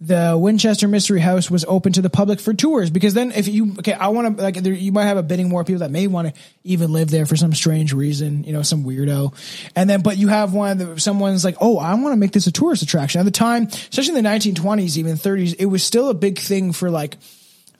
the 0.00 0.36
Winchester 0.38 0.88
Mystery 0.88 1.20
House 1.20 1.50
was 1.50 1.64
open 1.64 1.92
to 1.94 2.02
the 2.02 2.10
public 2.10 2.38
for 2.38 2.52
tours 2.52 2.90
because 2.90 3.14
then 3.14 3.32
if 3.32 3.48
you 3.48 3.72
okay, 3.78 3.94
I 3.94 4.08
want 4.08 4.36
to 4.36 4.42
like 4.42 4.54
there, 4.56 4.74
you 4.74 4.92
might 4.92 5.04
have 5.04 5.16
a 5.16 5.22
bidding 5.22 5.48
more 5.48 5.64
people 5.64 5.80
that 5.80 5.90
may 5.90 6.06
want 6.06 6.28
to 6.28 6.40
even 6.64 6.92
live 6.92 7.10
there 7.10 7.24
for 7.24 7.36
some 7.36 7.54
strange 7.54 7.94
reason, 7.94 8.44
you 8.44 8.52
know, 8.52 8.62
some 8.62 8.84
weirdo, 8.84 9.34
and 9.74 9.88
then 9.88 10.02
but 10.02 10.18
you 10.18 10.28
have 10.28 10.52
one 10.52 10.78
that 10.78 11.00
someone's 11.00 11.44
like, 11.44 11.56
oh, 11.60 11.78
I 11.78 11.94
want 11.94 12.12
to 12.12 12.16
make 12.16 12.32
this 12.32 12.46
a 12.46 12.52
tourist 12.52 12.82
attraction. 12.82 13.20
At 13.20 13.24
the 13.24 13.30
time, 13.30 13.64
especially 13.64 14.18
in 14.18 14.24
the 14.24 14.28
1920s, 14.28 14.98
even 14.98 15.16
30s, 15.16 15.56
it 15.58 15.66
was 15.66 15.82
still 15.82 16.10
a 16.10 16.14
big 16.14 16.38
thing 16.38 16.72
for 16.72 16.90
like 16.90 17.16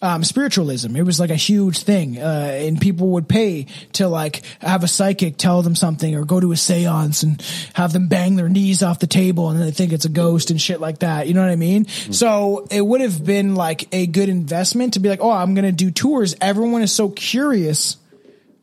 um, 0.03 0.25
spiritualism. 0.25 0.95
It 0.95 1.03
was 1.03 1.19
like 1.19 1.31
a 1.31 1.37
huge 1.37 1.83
thing, 1.83 2.19
uh, 2.19 2.51
and 2.53 2.81
people 2.81 3.09
would 3.09 3.29
pay 3.29 3.67
to 3.95 4.09
like 4.09 4.43
have 4.61 4.85
a 4.85 4.89
psychic 4.89 5.37
tell 5.37 5.63
them 5.63 5.75
something 5.75 6.15
or 6.15 6.25
go 6.25 6.41
to 6.41 6.53
a 6.53 6.57
seance 6.57 7.23
and 7.23 7.43
have 7.75 7.93
them 7.93 8.09
bang 8.09 8.37
their 8.37 8.49
knees 8.49 8.83
off 8.83 8.99
the 8.99 9.07
table 9.07 9.51
and 9.51 9.59
then 9.59 9.67
they 9.67 9.73
think 9.73 9.93
it's 9.93 10.05
a 10.05 10.11
ghost 10.11 10.51
and 10.51 10.61
shit 10.61 10.81
like 10.81 11.01
that. 11.01 11.27
You 11.29 11.35
know 11.35 11.43
what 11.43 11.51
I 11.51 11.57
mean? 11.57 11.87
So 11.87 12.67
it 12.71 12.81
would 12.81 13.01
have 13.01 13.25
been 13.25 13.55
like 13.55 13.89
a 13.95 14.07
good 14.07 14.29
investment 14.29 14.95
to 14.95 15.01
be 15.01 15.09
like, 15.09 15.21
oh, 15.23 15.31
I'm 15.31 15.55
going 15.55 15.65
to 15.65 15.73
do 15.73 15.91
tours. 15.91 16.35
Everyone 16.41 16.83
is 16.83 16.93
so 16.93 17.09
curious 17.09 17.97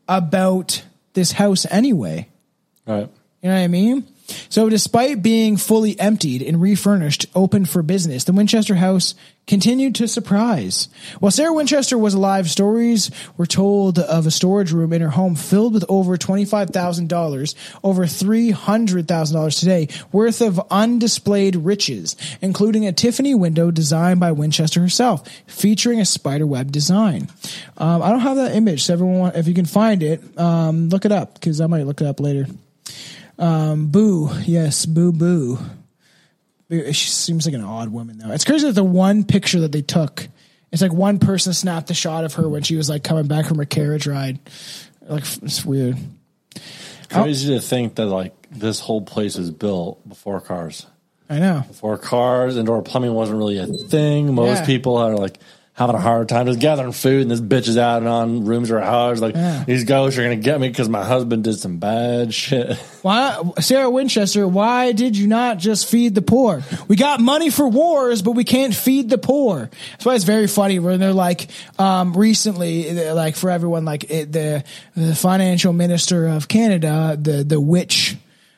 about 0.08 0.82
this 1.14 1.32
house 1.32 1.66
anyway. 1.70 2.28
All 2.86 2.94
right. 2.94 3.10
You 3.42 3.50
know 3.50 3.56
what 3.56 3.62
I 3.62 3.68
mean? 3.68 4.06
So, 4.48 4.68
despite 4.68 5.22
being 5.22 5.56
fully 5.56 5.98
emptied 6.00 6.40
and 6.42 6.60
refurnished, 6.60 7.26
open 7.34 7.64
for 7.64 7.82
business, 7.82 8.24
the 8.24 8.32
Winchester 8.32 8.76
House 8.76 9.14
continued 9.46 9.94
to 9.96 10.08
surprise. 10.08 10.88
While 11.20 11.30
Sarah 11.30 11.52
Winchester 11.52 11.98
was 11.98 12.14
alive, 12.14 12.48
stories 12.48 13.10
were 13.36 13.46
told 13.46 13.98
of 13.98 14.26
a 14.26 14.30
storage 14.30 14.72
room 14.72 14.92
in 14.92 15.02
her 15.02 15.10
home 15.10 15.34
filled 15.34 15.74
with 15.74 15.84
over 15.88 16.16
$25,000, 16.16 17.54
over 17.82 18.04
$300,000 18.04 19.60
today, 19.60 19.88
worth 20.12 20.40
of 20.40 20.54
undisplayed 20.70 21.60
riches, 21.60 22.16
including 22.40 22.86
a 22.86 22.92
Tiffany 22.92 23.34
window 23.34 23.70
designed 23.70 24.20
by 24.20 24.32
Winchester 24.32 24.80
herself, 24.80 25.28
featuring 25.46 26.00
a 26.00 26.06
spiderweb 26.06 26.72
design. 26.72 27.28
Um, 27.76 28.02
I 28.02 28.10
don't 28.10 28.20
have 28.20 28.36
that 28.36 28.54
image, 28.54 28.84
so 28.84 28.94
everyone, 28.94 29.34
if 29.34 29.46
you 29.46 29.54
can 29.54 29.66
find 29.66 30.02
it, 30.02 30.22
um, 30.38 30.88
look 30.88 31.04
it 31.04 31.12
up, 31.12 31.34
because 31.34 31.60
I 31.60 31.66
might 31.66 31.84
look 31.84 32.00
it 32.00 32.06
up 32.06 32.20
later. 32.20 32.46
Um, 33.38 33.88
boo. 33.88 34.30
Yes, 34.44 34.86
boo 34.86 35.12
boo. 35.12 35.58
She 36.70 37.08
seems 37.08 37.46
like 37.46 37.54
an 37.54 37.62
odd 37.62 37.90
woman 37.90 38.18
though. 38.18 38.30
It's 38.32 38.44
crazy 38.44 38.66
that 38.66 38.72
the 38.72 38.82
one 38.84 39.24
picture 39.24 39.60
that 39.60 39.72
they 39.72 39.82
took, 39.82 40.26
it's 40.72 40.82
like 40.82 40.92
one 40.92 41.18
person 41.18 41.52
snapped 41.52 41.86
the 41.88 41.94
shot 41.94 42.24
of 42.24 42.34
her 42.34 42.48
when 42.48 42.62
she 42.62 42.76
was 42.76 42.88
like 42.88 43.04
coming 43.04 43.26
back 43.26 43.46
from 43.46 43.58
her 43.58 43.64
carriage 43.64 44.06
ride. 44.06 44.38
Like 45.02 45.24
it's 45.42 45.64
weird. 45.64 45.96
Crazy 47.10 47.54
to 47.54 47.60
think 47.60 47.96
that 47.96 48.06
like 48.06 48.32
this 48.50 48.80
whole 48.80 49.02
place 49.02 49.36
was 49.36 49.50
built 49.50 50.06
before 50.08 50.40
cars. 50.40 50.86
I 51.28 51.38
know. 51.38 51.64
Before 51.68 51.96
cars, 51.98 52.56
indoor 52.56 52.82
plumbing 52.82 53.12
wasn't 53.12 53.38
really 53.38 53.58
a 53.58 53.66
thing. 53.66 54.34
Most 54.34 54.60
Yeah. 54.60 54.66
people 54.66 54.96
are 54.96 55.14
like 55.16 55.38
having 55.76 55.96
a 55.96 56.00
hard 56.00 56.28
time 56.28 56.46
just 56.46 56.60
gathering 56.60 56.92
food, 56.92 57.22
and 57.22 57.30
this 57.30 57.40
bitch 57.40 57.66
is 57.68 57.76
out 57.76 57.98
and 57.98 58.08
on 58.08 58.44
rooms 58.44 58.70
or 58.70 58.80
houses. 58.80 59.20
Like 59.20 59.34
Yeah. 59.34 59.64
these 59.66 59.82
ghosts 59.84 60.16
are 60.18 60.22
gonna 60.22 60.36
get 60.36 60.60
me 60.60 60.68
because 60.68 60.88
my 60.88 61.02
husband 61.04 61.42
did 61.44 61.58
some 61.58 61.78
bad 61.78 62.32
shit. 62.32 62.76
Why, 63.02 63.42
Sarah 63.60 63.90
Winchester? 63.90 64.46
Why 64.46 64.92
did 64.92 65.16
you 65.16 65.26
not 65.26 65.58
just 65.58 65.88
feed 65.88 66.14
the 66.14 66.22
poor? 66.22 66.62
We 66.86 66.94
got 66.96 67.18
money 67.20 67.50
for 67.50 67.68
wars, 67.68 68.22
but 68.22 68.32
we 68.32 68.44
can't 68.44 68.74
feed 68.74 69.10
the 69.10 69.18
poor. 69.18 69.68
That's 69.92 70.04
why 70.06 70.14
it's 70.14 70.24
very 70.24 70.46
funny 70.46 70.78
when 70.78 71.00
they're 71.00 71.12
like, 71.12 71.48
um, 71.78 72.16
recently, 72.16 72.92
they're 72.92 73.12
like 73.14 73.34
for 73.36 73.50
everyone, 73.50 73.84
like 73.84 74.08
it, 74.10 74.30
the 74.32 74.62
the 74.96 75.14
financial 75.14 75.72
minister 75.72 76.28
of 76.28 76.46
Canada, 76.48 77.18
the 77.20 77.42
the 77.44 77.60
witch. 77.60 78.16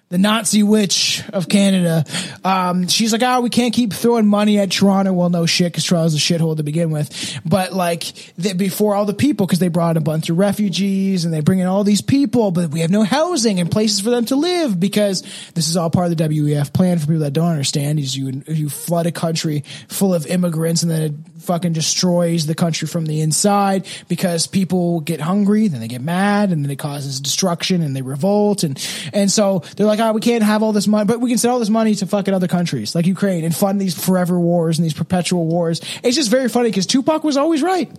The 0.09 0.18
Nazi 0.18 0.62
witch 0.62 1.24
of 1.32 1.48
Canada. 1.48 2.04
Um, 2.44 2.86
she's 2.86 3.12
like, 3.12 3.22
oh, 3.24 3.40
we 3.40 3.50
can't 3.50 3.74
keep 3.74 3.92
throwing 3.92 4.26
money 4.26 4.59
at 4.59 4.70
Toronto. 4.70 5.12
Well, 5.12 5.30
no 5.30 5.46
shit, 5.46 5.72
because 5.72 5.84
Toronto's 5.84 6.14
a 6.14 6.18
shithole 6.18 6.57
to 6.57 6.62
begin 6.62 6.90
with. 6.90 7.40
But 7.44 7.72
like, 7.72 8.04
the, 8.38 8.52
before 8.52 8.94
all 8.94 9.04
the 9.04 9.14
people, 9.14 9.46
because 9.46 9.59
they 9.59 9.66
brought 9.66 9.96
a 9.96 10.00
bunch 10.00 10.30
of 10.30 10.38
refugees 10.38 11.24
and 11.24 11.34
they 11.34 11.40
bring 11.40 11.59
in 11.59 11.66
all 11.66 11.82
these 11.82 12.02
people, 12.02 12.52
but 12.52 12.70
we 12.70 12.80
have 12.80 12.90
no 12.90 13.02
housing 13.02 13.59
and 13.59 13.68
places 13.68 14.00
for 14.00 14.11
them 14.11 14.24
to 14.26 14.36
live 14.36 14.78
because 14.78 15.22
this 15.54 15.68
is 15.68 15.76
all 15.76 15.90
part 15.90 16.12
of 16.12 16.16
the 16.16 16.24
WEF 16.24 16.72
plan 16.72 16.98
for 16.98 17.07
people 17.07 17.20
that 17.20 17.32
don't 17.32 17.50
understand. 17.50 17.98
Is 17.98 18.16
you 18.16 18.42
you 18.46 18.68
flood 18.68 19.07
a 19.07 19.12
country 19.12 19.64
full 19.88 20.14
of 20.14 20.26
immigrants 20.26 20.82
and 20.82 20.90
then 20.90 21.02
it 21.02 21.12
fucking 21.42 21.72
destroys 21.72 22.46
the 22.46 22.54
country 22.54 22.86
from 22.88 23.07
the 23.07 23.20
inside 23.20 23.86
because 24.09 24.46
people 24.46 25.00
get 25.00 25.20
hungry, 25.20 25.68
then 25.68 25.80
they 25.80 25.88
get 25.88 26.02
mad, 26.02 26.50
and 26.52 26.64
then 26.64 26.70
it 26.70 26.78
causes 26.78 27.20
destruction 27.20 27.82
and 27.82 27.96
they 27.96 28.02
revolt 28.02 28.62
and 28.62 28.78
and 29.12 29.30
so 29.30 29.62
they're 29.76 29.86
like, 29.86 29.95
oh, 30.01 30.12
we 30.12 30.20
can't 30.20 30.42
have 30.42 30.62
all 30.62 30.72
this 30.72 30.86
money, 30.86 31.07
but 31.07 31.20
we 31.20 31.30
can 31.30 31.38
send 31.38 31.53
all 31.53 31.59
this 31.59 31.70
money 31.70 31.94
to 31.97 32.07
fucking 32.07 32.34
other 32.34 32.49
countries 32.49 32.94
like 32.94 33.07
Ukraine 33.07 33.44
and 33.44 33.55
fund 33.55 33.80
these 33.80 33.99
forever 33.99 34.38
wars 34.38 34.78
and 34.78 34.84
these 34.84 34.94
perpetual 34.94 35.47
wars. 35.47 35.80
It's 36.03 36.16
just 36.16 36.30
very 36.30 36.49
funny 36.49 36.70
because 36.70 36.86
Tupac 36.86 37.24
was 37.24 37.36
always 37.36 37.62
right. 37.62 37.90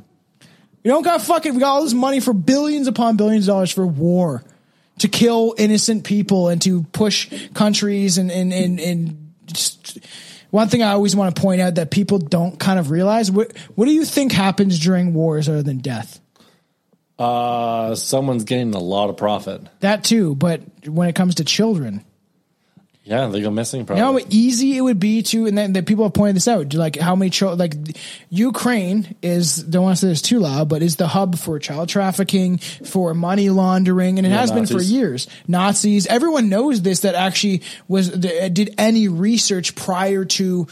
We 0.83 0.91
don't 0.91 1.03
got 1.03 1.21
fucking 1.21 1.53
we 1.53 1.59
got 1.59 1.69
all 1.69 1.83
this 1.83 1.93
money 1.93 2.19
for 2.19 2.33
billions 2.33 2.87
upon 2.87 3.17
billions 3.17 3.47
of 3.47 3.53
dollars 3.53 3.71
for 3.71 3.85
war 3.85 4.43
to 4.99 5.07
kill 5.07 5.53
innocent 5.57 6.03
people 6.03 6.47
and 6.47 6.61
to 6.61 6.83
push 6.83 7.29
countries 7.53 8.17
and 8.17 8.31
and 8.31 8.53
and, 8.53 8.79
and 8.79 9.33
just, 9.45 9.99
one 10.49 10.69
thing 10.69 10.81
I 10.81 10.91
always 10.91 11.15
want 11.15 11.35
to 11.35 11.41
point 11.41 11.61
out 11.61 11.75
that 11.75 11.91
people 11.91 12.19
don't 12.19 12.57
kind 12.59 12.79
of 12.79 12.89
realize 12.89 13.29
what 13.31 13.55
what 13.75 13.85
do 13.85 13.91
you 13.91 14.05
think 14.05 14.31
happens 14.31 14.79
during 14.79 15.13
wars 15.13 15.49
other 15.49 15.63
than 15.63 15.79
death? 15.79 16.21
Uh, 17.19 17.95
someone's 17.95 18.43
getting 18.43 18.73
a 18.75 18.79
lot 18.79 19.09
of 19.09 19.17
profit. 19.17 19.61
That 19.79 20.03
too, 20.03 20.35
but 20.35 20.61
when 20.87 21.09
it 21.09 21.15
comes 21.15 21.35
to 21.35 21.43
children, 21.43 22.03
Yeah, 23.03 23.25
they 23.27 23.41
go 23.41 23.49
missing. 23.49 23.87
you 23.89 23.95
know 23.95 24.13
how 24.13 24.19
easy 24.29 24.77
it 24.77 24.81
would 24.81 24.99
be 24.99 25.23
to, 25.23 25.47
and 25.47 25.57
then 25.57 25.73
the 25.73 25.81
people 25.81 26.03
have 26.05 26.13
pointed 26.13 26.35
this 26.35 26.47
out, 26.47 26.73
like 26.75 26.95
how 26.97 27.15
many 27.15 27.31
children, 27.31 27.57
like 27.57 27.73
Ukraine 28.29 29.15
is, 29.23 29.57
don't 29.63 29.83
want 29.83 29.97
to 29.97 30.01
say 30.01 30.07
this 30.09 30.21
too 30.21 30.39
loud, 30.39 30.69
but 30.69 30.83
is 30.83 30.97
the 30.97 31.07
hub 31.07 31.37
for 31.39 31.57
child 31.57 31.89
trafficking, 31.89 32.57
for 32.59 33.13
money 33.15 33.49
laundering, 33.49 34.19
and 34.19 34.27
it 34.27 34.29
Yeah, 34.29 34.41
has 34.41 34.51
been 34.51 34.67
for 34.67 34.81
years. 34.81 35.27
Nazis, 35.47 36.05
everyone 36.05 36.49
knows 36.49 36.81
this 36.83 36.99
that 36.99 37.15
actually 37.15 37.63
was, 37.87 38.09
did 38.09 38.75
any 38.77 39.07
research 39.07 39.73
prior 39.73 40.23
to 40.25 40.67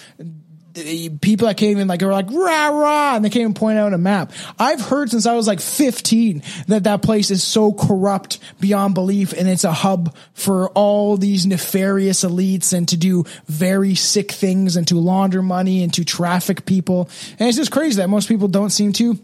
people 1.22 1.48
that 1.48 1.56
came 1.58 1.78
in 1.78 1.88
like 1.88 2.02
were 2.02 2.12
like 2.12 2.30
rah 2.30 2.68
rah 2.68 3.16
and 3.16 3.24
they 3.24 3.30
came 3.30 3.46
and 3.48 3.56
point 3.56 3.78
out 3.78 3.94
a 3.94 3.98
map. 3.98 4.34
I've 4.60 4.82
heard 4.82 5.10
since 5.10 5.26
I 5.26 5.34
was 5.34 5.48
like 5.48 5.62
15 5.62 6.44
that 6.68 6.84
that 6.84 7.02
place 7.02 7.32
is 7.32 7.44
so 7.44 7.72
corrupt 7.72 8.40
beyond 8.60 8.94
belief 8.94 9.32
and 9.34 9.48
it's 9.48 9.64
a 9.64 9.72
hub 9.72 10.16
for 10.34 10.70
all 10.70 11.18
these 11.18 11.46
nefarious 11.46 12.24
elites 12.24 12.74
and 12.74 12.88
to 12.90 12.98
do 12.98 13.24
very 13.46 13.96
sick 13.96 14.32
things 14.32 14.76
and 14.76 14.88
to 14.90 14.96
launder 14.96 15.42
money 15.42 15.82
and 15.82 15.94
to 15.94 16.04
traffic 16.04 16.66
people. 16.66 17.10
And 17.40 17.48
it's 17.48 17.58
just 17.58 17.72
crazy 17.72 17.98
that 17.98 18.10
most 18.10 18.28
people 18.28 18.48
don't 18.48 18.72
seem 18.72 18.92
to 18.94 19.18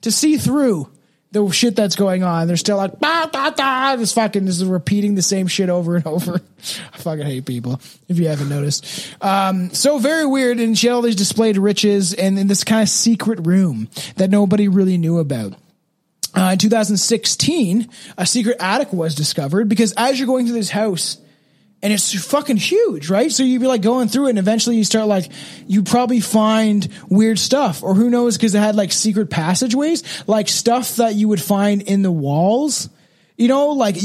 to 0.00 0.10
see 0.10 0.36
through 0.36 0.88
the 1.34 1.50
shit 1.50 1.74
that's 1.76 1.96
going 1.96 2.22
on. 2.22 2.46
They're 2.46 2.56
still 2.56 2.76
like, 2.76 2.98
bah, 3.00 3.28
bah, 3.30 3.52
bah, 3.56 3.96
this 3.96 4.12
fucking, 4.12 4.44
this 4.44 4.56
is 4.60 4.64
repeating 4.64 5.16
the 5.16 5.22
same 5.22 5.48
shit 5.48 5.68
over 5.68 5.96
and 5.96 6.06
over. 6.06 6.40
I 6.94 6.96
fucking 6.98 7.26
hate 7.26 7.44
people, 7.44 7.80
if 8.08 8.18
you 8.18 8.28
haven't 8.28 8.48
noticed. 8.48 9.12
Um, 9.20 9.74
so 9.74 9.98
very 9.98 10.24
weird. 10.24 10.60
And 10.60 10.78
she 10.78 10.86
had 10.86 10.94
all 10.94 11.02
these 11.02 11.16
displayed 11.16 11.58
riches 11.58 12.14
and 12.14 12.38
in 12.38 12.46
this 12.46 12.62
kind 12.62 12.82
of 12.82 12.88
secret 12.88 13.46
room 13.46 13.88
that 14.16 14.30
nobody 14.30 14.68
really 14.68 14.96
knew 14.96 15.18
about. 15.18 15.54
Uh, 16.36 16.50
in 16.52 16.58
2016, 16.58 17.88
a 18.16 18.26
secret 18.26 18.56
attic 18.60 18.92
was 18.92 19.14
discovered 19.14 19.68
because 19.68 19.92
as 19.96 20.18
you're 20.18 20.26
going 20.26 20.46
through 20.46 20.56
this 20.56 20.70
house, 20.70 21.18
and 21.84 21.92
it's 21.92 22.12
fucking 22.24 22.56
huge, 22.56 23.08
right? 23.10 23.30
So 23.30 23.42
you'd 23.44 23.60
be 23.60 23.68
like 23.68 23.82
going 23.82 24.08
through 24.08 24.26
it 24.26 24.30
and 24.30 24.38
eventually 24.40 24.76
you 24.76 24.82
start 24.84 25.06
like, 25.06 25.30
you 25.68 25.82
probably 25.84 26.18
find 26.20 26.88
weird 27.08 27.38
stuff 27.38 27.82
or 27.84 27.94
who 27.94 28.08
knows 28.10 28.36
because 28.36 28.54
it 28.56 28.58
had 28.60 28.74
like 28.74 28.90
secret 28.90 29.28
passageways, 29.30 30.02
like 30.26 30.48
stuff 30.48 30.96
that 30.96 31.14
you 31.14 31.28
would 31.28 31.40
find 31.42 31.82
in 31.82 32.02
the 32.02 32.10
walls. 32.10 32.88
You 33.36 33.48
know, 33.48 33.68
like 33.70 33.96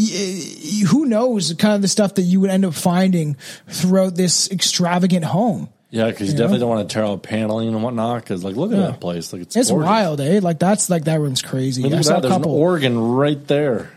who 0.87 1.05
knows 1.05 1.53
kind 1.53 1.75
of 1.75 1.81
the 1.81 1.87
stuff 1.87 2.15
that 2.15 2.23
you 2.23 2.39
would 2.41 2.49
end 2.49 2.65
up 2.65 2.73
finding 2.73 3.35
throughout 3.67 4.15
this 4.15 4.49
extravagant 4.51 5.23
home. 5.23 5.69
yeah, 5.91 6.07
because 6.09 6.31
you, 6.31 6.37
definitely 6.37 6.59
don't 6.59 6.69
want 6.69 6.89
to 6.89 6.93
tear 6.93 7.05
out 7.05 7.23
paneling 7.23 7.67
and 7.69 7.83
whatnot. 7.83 8.23
Because 8.23 8.43
like, 8.43 8.55
look 8.55 8.71
at 8.71 8.77
that 8.77 8.99
place. 8.99 9.31
Like 9.31 9.43
it's 9.43 9.55
It's 9.55 9.69
gorgeous. 9.69 9.85
wild, 9.87 10.19
eh? 10.21 10.39
Like 10.41 10.59
that's 10.59 10.89
like 10.89 11.03
that 11.05 11.19
room's 11.19 11.41
crazy. 11.43 11.83
Look 11.83 11.93
at 11.93 12.03
saw 12.05 12.13
that. 12.13 12.17
a 12.19 12.21
There's 12.23 12.33
an 12.35 12.41
couple. 12.41 12.55
organ 12.55 12.99
right 12.99 13.47
there. 13.47 13.91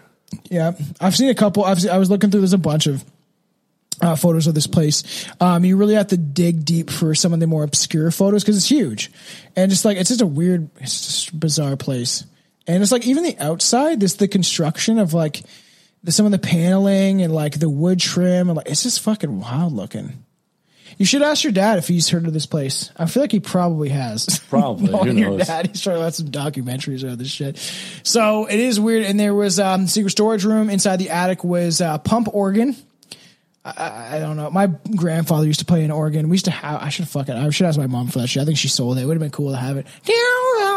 Yeah, 0.50 0.72
I've 1.00 1.16
seen 1.16 1.30
a 1.30 1.34
couple. 1.34 1.64
I've 1.64 1.80
seen, 1.80 1.90
I 1.90 1.98
was 1.98 2.10
looking 2.10 2.30
through. 2.30 2.40
There's 2.40 2.52
a 2.52 2.58
bunch 2.58 2.86
of 2.86 3.02
uh, 4.02 4.16
photos 4.16 4.46
of 4.46 4.54
this 4.54 4.66
place. 4.66 5.26
Um, 5.40 5.64
you 5.64 5.76
really 5.76 5.94
have 5.94 6.08
to 6.08 6.16
dig 6.16 6.64
deep 6.64 6.90
for 6.90 7.14
some 7.14 7.32
of 7.32 7.40
the 7.40 7.46
more 7.46 7.62
obscure 7.62 8.10
photos 8.10 8.42
because 8.42 8.56
it's 8.56 8.68
huge, 8.68 9.10
and 9.56 9.70
just 9.70 9.84
like 9.84 9.96
it's 9.96 10.08
just 10.10 10.20
a 10.20 10.26
weird, 10.26 10.68
it's 10.80 11.06
just 11.06 11.28
a 11.30 11.36
bizarre 11.36 11.76
place. 11.76 12.24
And 12.66 12.82
it's 12.82 12.92
like 12.92 13.06
even 13.06 13.24
the 13.24 13.38
outside, 13.38 14.00
this 14.00 14.14
the 14.14 14.28
construction 14.28 14.98
of 14.98 15.14
like 15.14 15.42
the, 16.04 16.12
some 16.12 16.26
of 16.26 16.32
the 16.32 16.38
paneling 16.38 17.22
and 17.22 17.34
like 17.34 17.58
the 17.58 17.70
wood 17.70 18.00
trim 18.00 18.48
and 18.48 18.56
like 18.56 18.68
it's 18.68 18.82
just 18.82 19.00
fucking 19.00 19.40
wild 19.40 19.72
looking. 19.72 20.24
You 20.98 21.06
should 21.06 21.22
ask 21.22 21.42
your 21.42 21.52
dad 21.52 21.78
if 21.78 21.88
he's 21.88 22.10
heard 22.10 22.26
of 22.26 22.34
this 22.34 22.44
place. 22.44 22.90
I 22.96 23.06
feel 23.06 23.22
like 23.22 23.32
he 23.32 23.40
probably 23.40 23.88
has. 23.88 24.40
Probably. 24.50 24.86
Who 24.86 24.92
Knowing 24.92 25.18
your 25.18 25.38
dad, 25.38 25.68
he's 25.68 25.80
trying 25.80 25.96
to 25.96 26.02
let 26.02 26.14
some 26.14 26.28
documentaries 26.28 27.02
about 27.02 27.16
this 27.16 27.30
shit. 27.30 27.56
So 28.02 28.44
it 28.44 28.60
is 28.60 28.78
weird. 28.78 29.04
And 29.04 29.18
there 29.18 29.34
was 29.34 29.58
um 29.58 29.86
secret 29.86 30.10
storage 30.10 30.44
room 30.44 30.68
inside 30.68 30.96
the 30.96 31.08
attic 31.08 31.44
was 31.44 31.80
uh, 31.80 31.96
pump 31.98 32.28
organ. 32.32 32.76
I, 33.64 34.16
I 34.16 34.18
don't 34.18 34.36
know. 34.36 34.50
My 34.50 34.66
grandfather 34.96 35.46
used 35.46 35.60
to 35.60 35.66
play 35.66 35.84
an 35.84 35.92
organ. 35.92 36.28
We 36.28 36.34
used 36.34 36.46
to 36.46 36.50
have. 36.50 36.82
I 36.82 36.88
should 36.88 37.06
fucking. 37.06 37.34
I 37.34 37.48
should 37.50 37.66
ask 37.66 37.78
my 37.78 37.86
mom 37.86 38.08
for 38.08 38.18
that 38.18 38.26
shit. 38.26 38.42
I 38.42 38.46
think 38.46 38.58
she 38.58 38.68
sold 38.68 38.98
it. 38.98 39.02
It 39.02 39.06
would 39.06 39.14
have 39.14 39.20
been 39.20 39.30
cool 39.30 39.52
to 39.52 39.56
have 39.56 39.76
it. 39.76 39.86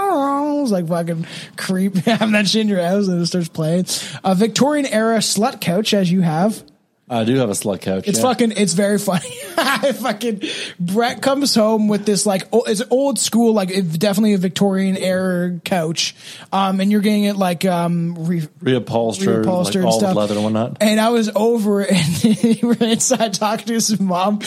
Like 0.65 0.87
fucking 0.87 1.27
creep 1.57 1.95
having 2.05 2.31
that 2.31 2.47
shit 2.47 2.61
in 2.61 2.67
your 2.67 2.81
house 2.81 3.07
and 3.07 3.21
it 3.21 3.25
starts 3.27 3.49
playing. 3.49 3.85
A 4.23 4.33
Victorian 4.33 4.85
era 4.87 5.17
slut 5.17 5.61
couch, 5.61 5.93
as 5.93 6.11
you 6.11 6.21
have. 6.21 6.63
I 7.07 7.23
do 7.23 7.35
have 7.35 7.49
a 7.49 7.53
slut 7.53 7.81
couch. 7.81 8.07
It's 8.07 8.17
yeah. 8.17 8.23
fucking. 8.23 8.53
It's 8.53 8.73
very 8.73 8.97
funny. 8.97 9.29
fucking 9.93 10.41
Brett 10.79 11.21
comes 11.21 11.53
home 11.53 11.87
with 11.87 12.05
this 12.05 12.25
like 12.25 12.47
it's 12.51 12.81
old 12.89 13.19
school, 13.19 13.53
like 13.53 13.69
it- 13.69 13.99
definitely 13.99 14.33
a 14.33 14.39
Victorian 14.39 14.97
era 14.97 15.59
couch. 15.63 16.15
Um, 16.51 16.79
and 16.79 16.91
you're 16.91 17.01
getting 17.01 17.25
it 17.25 17.35
like 17.35 17.63
um 17.63 18.15
re- 18.25 18.41
reupholstered, 18.41 19.43
reupholstered 19.43 19.65
like 19.65 19.75
and 19.75 19.85
all 19.85 19.99
stuff. 19.99 20.15
leather 20.15 20.33
and 20.33 20.43
whatnot. 20.43 20.77
And 20.81 20.99
I 20.99 21.09
was 21.09 21.29
over 21.35 21.81
and 21.85 22.23
we 22.23 22.59
were 22.63 22.77
inside 22.79 23.35
talking 23.35 23.67
to 23.67 23.73
his 23.73 23.99
mom. 23.99 24.39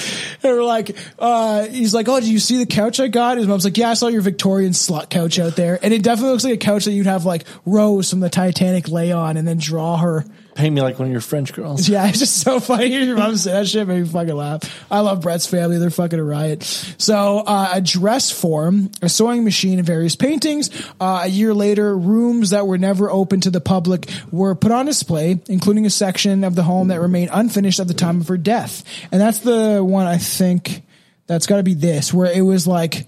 And 0.43 0.57
we're 0.57 0.65
like, 0.65 0.97
uh, 1.19 1.67
he's 1.67 1.95
like, 1.95 2.09
Oh, 2.09 2.19
did 2.19 2.29
you 2.29 2.41
see 2.41 2.59
the 2.59 2.67
couch 2.67 2.99
I 2.99 3.07
got? 3.07 3.39
His 3.39 3.47
mom's 3.47 3.65
like, 3.65 3.77
Yeah, 3.77 3.91
I 3.91 3.95
saw 3.95 4.09
your 4.09 4.23
Victorian 4.23 4.73
slut 4.73 5.11
couch 5.11 5.39
out 5.39 5.55
there. 5.55 5.79
And 5.81 5.95
it 5.95 6.03
definitely 6.03 6.33
looks 6.33 6.45
like 6.45 6.55
a 6.55 6.59
couch 6.59 6.87
that 6.87 6.93
you'd 6.93 7.07
have 7.07 7.25
like 7.25 7.45
Rose 7.65 8.11
from 8.11 8.19
the 8.19 8.31
Titanic 8.31 8.89
lay 8.89 9.13
on 9.13 9.37
and 9.37 9.47
then 9.47 9.59
draw 9.59 9.97
her. 9.99 10.25
Pay 10.59 10.71
me 10.71 10.83
like 10.83 10.99
one 10.99 11.07
of 11.07 11.13
your 11.13 11.21
French 11.21 11.53
girls. 11.53 11.89
Yeah, 11.89 12.09
it's 12.09 12.19
just 12.19 12.43
so 12.43 12.59
funny. 12.59 12.87
Your 12.87 13.17
mom 13.17 13.37
said 13.37 13.55
that 13.55 13.69
shit 13.69 13.87
made 13.87 14.03
me 14.03 14.09
fucking 14.09 14.35
laugh. 14.35 14.63
I 14.91 14.99
love 14.99 15.21
Brett's 15.21 15.47
family. 15.47 15.79
They're 15.79 15.89
fucking 15.89 16.19
a 16.19 16.25
riot. 16.25 16.65
So, 16.65 17.45
uh, 17.47 17.71
a 17.75 17.81
dress 17.81 18.33
form, 18.33 18.91
a 19.01 19.09
sewing 19.09 19.45
machine, 19.45 19.79
and 19.79 19.87
various 19.87 20.17
paintings. 20.17 20.71
Uh, 21.01 21.21
a 21.23 21.29
year 21.29 21.55
later, 21.55 21.97
rooms 21.97 22.51
that 22.51 22.67
were 22.67 22.77
never 22.77 23.09
open 23.09 23.41
to 23.43 23.51
the 23.51 23.61
public 23.61 24.11
were 24.33 24.57
put 24.57 24.73
on 24.73 24.87
display, 24.87 25.41
including 25.49 25.87
a 25.87 25.91
section 25.91 26.43
of 26.43 26.57
the 26.57 26.65
home 26.65 26.89
that 26.89 27.01
remained 27.01 27.31
unfinished 27.33 27.79
at 27.79 27.87
the 27.87 27.95
time 27.95 28.21
of 28.21 28.27
her 28.27 28.37
death. 28.37 28.83
And 29.13 29.21
that's 29.21 29.39
the 29.39 29.85
one 29.85 30.07
I 30.07 30.19
think 30.19 30.83
that's 31.29 31.47
got 31.47 31.59
to 31.59 31.63
be 31.63 31.75
this, 31.75 32.13
where 32.13 32.33
it 32.33 32.43
was 32.43 32.67
like, 32.67 33.07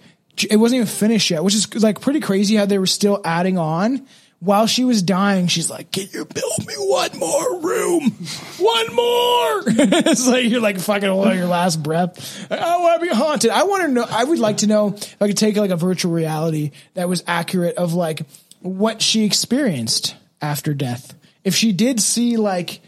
it 0.48 0.56
wasn't 0.56 0.76
even 0.76 0.86
finished 0.86 1.28
yet, 1.32 1.42
which 1.42 1.56
is 1.56 1.82
like 1.82 2.00
pretty 2.00 2.20
crazy 2.20 2.54
how 2.54 2.66
they 2.66 2.78
were 2.78 2.86
still 2.86 3.20
adding 3.24 3.58
on. 3.58 4.06
While 4.40 4.66
she 4.66 4.84
was 4.84 5.02
dying, 5.02 5.48
she's 5.48 5.68
like, 5.68 5.92
"Can 5.92 6.08
you 6.12 6.24
build 6.24 6.66
me 6.66 6.74
one 6.74 7.18
more 7.18 7.60
room? 7.60 8.10
One 8.58 8.94
more." 8.94 9.62
it's 9.66 10.26
like 10.26 10.48
you're 10.48 10.60
like 10.62 10.78
fucking 10.78 11.08
holding 11.08 11.36
your 11.38 11.46
last 11.46 11.82
breath. 11.82 12.50
I 12.50 12.78
want 12.78 13.00
to 13.00 13.06
be 13.06 13.14
haunted. 13.14 13.50
I 13.50 13.64
want 13.64 13.82
to 13.82 13.88
know. 13.88 14.06
I 14.08 14.24
would 14.24 14.38
like 14.38 14.58
to 14.58 14.66
know 14.66 14.94
if 14.94 15.20
I 15.20 15.28
could 15.28 15.36
take 15.36 15.56
like 15.56 15.70
a 15.70 15.76
virtual 15.76 16.12
reality 16.12 16.70
that 16.94 17.08
was 17.08 17.22
accurate 17.26 17.76
of 17.76 17.92
like 17.92 18.22
what 18.60 19.02
she 19.02 19.24
experienced 19.24 20.16
after 20.40 20.72
death. 20.72 21.14
If 21.44 21.54
she 21.54 21.72
did 21.72 22.00
see 22.00 22.36
like 22.36 22.80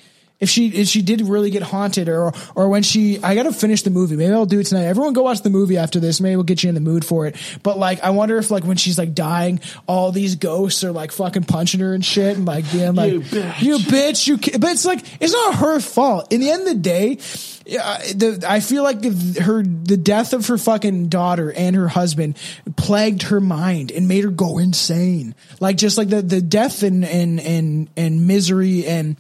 if 0.43 0.51
she 0.51 0.67
if 0.69 0.89
she 0.89 1.01
did 1.01 1.23
really 1.23 1.51
get 1.51 1.63
haunted 1.63 2.09
or 2.09 2.33
or 2.55 2.69
when 2.69 2.83
she 2.83 3.23
I 3.23 3.35
gotta 3.35 3.53
finish 3.53 3.83
the 3.83 3.91
movie. 3.91 4.17
Maybe 4.17 4.33
I'll 4.35 4.45
do 4.45 4.59
it 4.59 4.65
tonight. 4.67 4.85
Everyone 4.87 5.13
go 5.13 5.23
watch 5.23 5.41
the 5.43 5.51
movie 5.51 5.79
after 5.79 6.01
this. 6.01 6.21
Maybe 6.21 6.35
we'll 6.37 6.45
get 6.45 6.63
you 6.65 6.69
in 6.69 6.75
the 6.75 6.81
mood 6.81 7.05
for 7.05 7.27
it. 7.27 7.37
But 7.63 7.79
like 7.79 8.03
I 8.03 8.11
wonder 8.11 8.37
if 8.37 8.51
like 8.51 8.65
when 8.65 8.77
she's 8.77 8.99
like 8.99 9.15
dying, 9.15 9.61
all 9.87 10.11
these 10.13 10.35
ghosts 10.35 10.83
are 10.83 10.93
like 10.93 11.13
fucking 11.13 11.45
punching 11.45 11.81
her 11.81 11.95
and 11.95 12.05
shit 12.05 12.37
and 12.37 12.45
like 12.45 12.71
being 12.73 12.95
like 12.97 13.13
You 13.13 13.21
bitch. 13.21 13.63
you 13.63 13.79
bitch, 13.79 14.27
you 14.27 14.39
ki-" 14.39 14.59
but 14.59 14.73
it's 14.73 14.85
like 14.85 15.01
it's 15.21 15.33
not 15.33 15.55
her 15.57 15.79
fault. 15.81 16.33
In 16.33 16.41
the 16.41 16.51
end 16.51 16.63
of 16.63 16.69
the 16.69 16.75
day, 16.75 17.19
yeah, 17.65 17.99
the, 17.99 18.45
I 18.49 18.59
feel 18.59 18.83
like 18.83 19.01
the, 19.01 19.41
her 19.43 19.63
the 19.63 19.97
death 19.97 20.33
of 20.33 20.49
her 20.49 20.59
fucking 20.59 21.09
daughter 21.09 21.53
and 21.53 21.77
her 21.77 21.87
husband 21.87 22.37
plagued 22.77 23.23
her 23.25 23.41
mind 23.41 23.93
and 23.93 24.09
made 24.09 24.25
her 24.25 24.31
go 24.31 24.59
insane. 24.59 25.37
Like 25.61 25.77
just 25.77 25.97
like 25.97 26.09
the 26.09 26.21
the 26.23 26.41
death 26.43 26.83
and 26.83 27.05
and 27.05 27.39
and 27.39 27.89
and 27.97 28.27
misery 28.27 28.85
and 28.87 29.17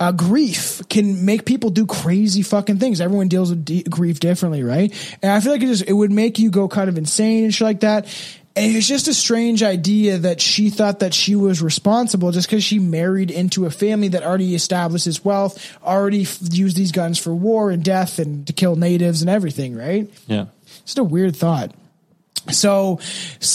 uh, 0.00 0.12
grief 0.12 0.80
can 0.88 1.26
make 1.26 1.44
people 1.44 1.68
do 1.68 1.84
crazy 1.86 2.42
fucking 2.42 2.78
things. 2.78 3.00
Everyone 3.00 3.28
deals 3.28 3.50
with 3.50 3.64
de- 3.64 3.82
grief 3.82 4.18
differently, 4.18 4.62
right? 4.62 4.92
And 5.22 5.30
I 5.30 5.40
feel 5.40 5.52
like 5.52 5.62
it 5.62 5.66
just 5.66 5.84
it 5.86 5.92
would 5.92 6.10
make 6.10 6.38
you 6.38 6.50
go 6.50 6.68
kind 6.68 6.88
of 6.88 6.96
insane 6.96 7.44
and 7.44 7.54
shit 7.54 7.64
like 7.66 7.80
that. 7.80 8.06
And 8.56 8.74
it's 8.74 8.88
just 8.88 9.06
a 9.06 9.14
strange 9.14 9.62
idea 9.62 10.18
that 10.18 10.40
she 10.40 10.70
thought 10.70 11.00
that 11.00 11.14
she 11.14 11.36
was 11.36 11.62
responsible 11.62 12.32
just 12.32 12.48
because 12.48 12.64
she 12.64 12.80
married 12.80 13.30
into 13.30 13.64
a 13.64 13.70
family 13.70 14.08
that 14.08 14.24
already 14.24 14.56
established 14.56 15.06
its 15.06 15.24
wealth, 15.24 15.78
already 15.84 16.22
f- 16.22 16.38
used 16.50 16.76
these 16.76 16.90
guns 16.90 17.16
for 17.16 17.32
war 17.32 17.70
and 17.70 17.84
death 17.84 18.18
and 18.18 18.46
to 18.48 18.52
kill 18.52 18.74
natives 18.74 19.20
and 19.22 19.30
everything, 19.30 19.76
right? 19.76 20.10
Yeah. 20.26 20.46
Just 20.84 20.98
a 20.98 21.04
weird 21.04 21.36
thought. 21.36 21.72
So, 22.50 22.98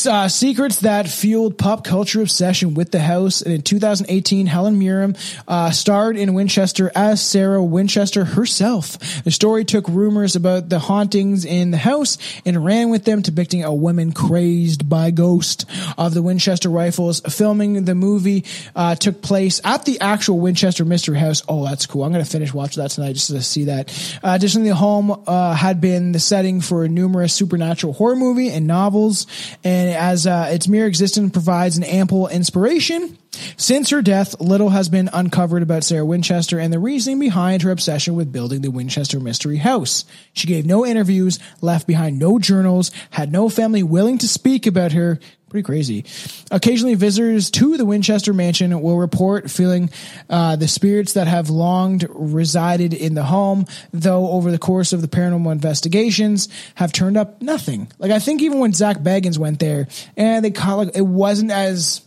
uh, 0.10 0.28
secrets 0.28 0.82
that 0.82 1.08
fueled 1.08 1.58
pop 1.58 1.84
culture 1.84 2.22
obsession 2.22 2.74
with 2.76 2.92
the 2.92 3.00
house. 3.00 3.42
And 3.42 3.54
in 3.54 3.62
2018, 3.62 4.46
Helen 4.46 4.80
Mirren 4.80 5.16
uh, 5.48 5.72
starred 5.72 6.18
in 6.18 6.34
Winchester 6.34 6.92
as 6.96 7.22
Sarah 7.22 7.64
Winchester 7.64 8.26
herself. 8.26 9.24
The 9.24 9.32
story 9.32 9.66
took 9.66 9.88
rumors 9.88 10.36
about 10.36 10.70
the 10.70 10.80
hauntings 10.80 11.46
in 11.46 11.72
the 11.72 11.78
house 11.78 12.18
and 12.46 12.64
ran 12.64 12.90
with 12.90 13.06
them, 13.06 13.22
depicting 13.22 13.64
a 13.64 13.74
woman 13.74 14.12
crazed 14.12 14.88
by 14.88 15.12
ghost 15.12 15.66
of 15.98 16.14
the 16.14 16.22
Winchester 16.22 16.70
rifles. 16.70 17.22
Filming 17.22 17.86
the 17.86 17.96
movie 17.96 18.46
uh, 18.76 18.96
took 18.96 19.22
place 19.22 19.60
at 19.64 19.86
the 19.86 20.00
actual 20.00 20.40
Winchester 20.40 20.86
Mystery 20.86 21.18
House. 21.18 21.44
Oh, 21.48 21.66
that's 21.66 21.86
cool. 21.86 22.04
I'm 22.04 22.12
going 22.12 22.24
to 22.24 22.30
finish 22.30 22.54
watching 22.54 22.84
that 22.84 22.92
tonight 22.92 23.14
just 23.14 23.30
to 23.30 23.42
see 23.42 23.66
that. 23.66 23.90
Uh, 24.24 24.32
additionally, 24.36 24.70
the 24.70 24.76
home 24.76 25.24
uh, 25.28 25.54
had 25.54 25.82
been 25.82 26.12
the 26.12 26.20
setting 26.20 26.62
for 26.62 26.88
numerous 26.88 27.34
supernatural 27.34 27.94
horror 27.94 28.16
movie 28.16 28.50
and 28.50 28.68
novels, 28.76 29.28
and 29.64 29.90
as 29.90 30.28
uh, 30.28 30.50
its 30.52 30.68
mere 30.68 30.86
existence 30.86 31.32
provides 31.32 31.78
an 31.78 31.84
ample 31.84 32.28
inspiration. 32.28 33.18
Since 33.58 33.90
her 33.90 34.02
death, 34.02 34.40
little 34.40 34.70
has 34.70 34.90
been 34.90 35.10
uncovered 35.12 35.64
about 35.64 35.84
Sarah 35.84 36.06
Winchester 36.06 36.60
and 36.60 36.72
the 36.72 36.80
reasoning 36.80 37.20
behind 37.20 37.62
her 37.62 37.72
obsession 37.72 38.16
with 38.16 38.32
building 38.32 38.62
the 38.62 38.72
Winchester 38.72 39.20
Mystery 39.20 39.58
House. 39.58 40.06
She 40.34 40.48
gave 40.48 40.66
no 40.66 40.86
interviews, 40.86 41.40
left 41.62 41.88
behind 41.88 42.20
no 42.20 42.40
journals, 42.40 42.92
had 43.12 43.32
no 43.32 43.50
family 43.50 43.84
willing 43.84 44.18
to 44.20 44.28
speak 44.28 44.68
about 44.68 44.94
her. 44.94 45.20
Pretty 45.56 45.64
crazy. 45.64 46.04
Occasionally, 46.52 46.96
visitors 46.96 47.50
to 47.52 47.78
the 47.78 47.86
Winchester 47.86 48.34
mansion 48.34 48.82
will 48.82 48.98
report 48.98 49.50
feeling 49.50 49.90
uh, 50.30 50.58
the 50.58 50.68
spirits 50.68 51.14
that 51.14 51.28
have 51.28 51.50
long 51.50 52.02
resided 52.10 52.94
in 52.94 53.14
the 53.14 53.24
home, 53.24 53.66
though 53.94 54.32
over 54.32 54.52
the 54.52 54.58
course 54.58 54.92
of 54.92 55.02
the 55.02 55.08
paranormal 55.08 55.54
investigations 55.54 56.50
have 56.76 56.92
turned 56.92 57.16
up 57.16 57.42
nothing. 57.42 57.90
Like, 58.00 58.12
I 58.12 58.20
think 58.20 58.42
even 58.42 58.60
when 58.60 58.74
Zak 58.74 58.98
Bagans 58.98 59.38
went 59.38 59.62
there, 59.62 59.88
and 60.18 60.44
they 60.44 60.52
call 60.52 60.82
it, 60.82 60.94
it 60.94 61.08
wasn't 61.08 61.52
as 61.52 62.02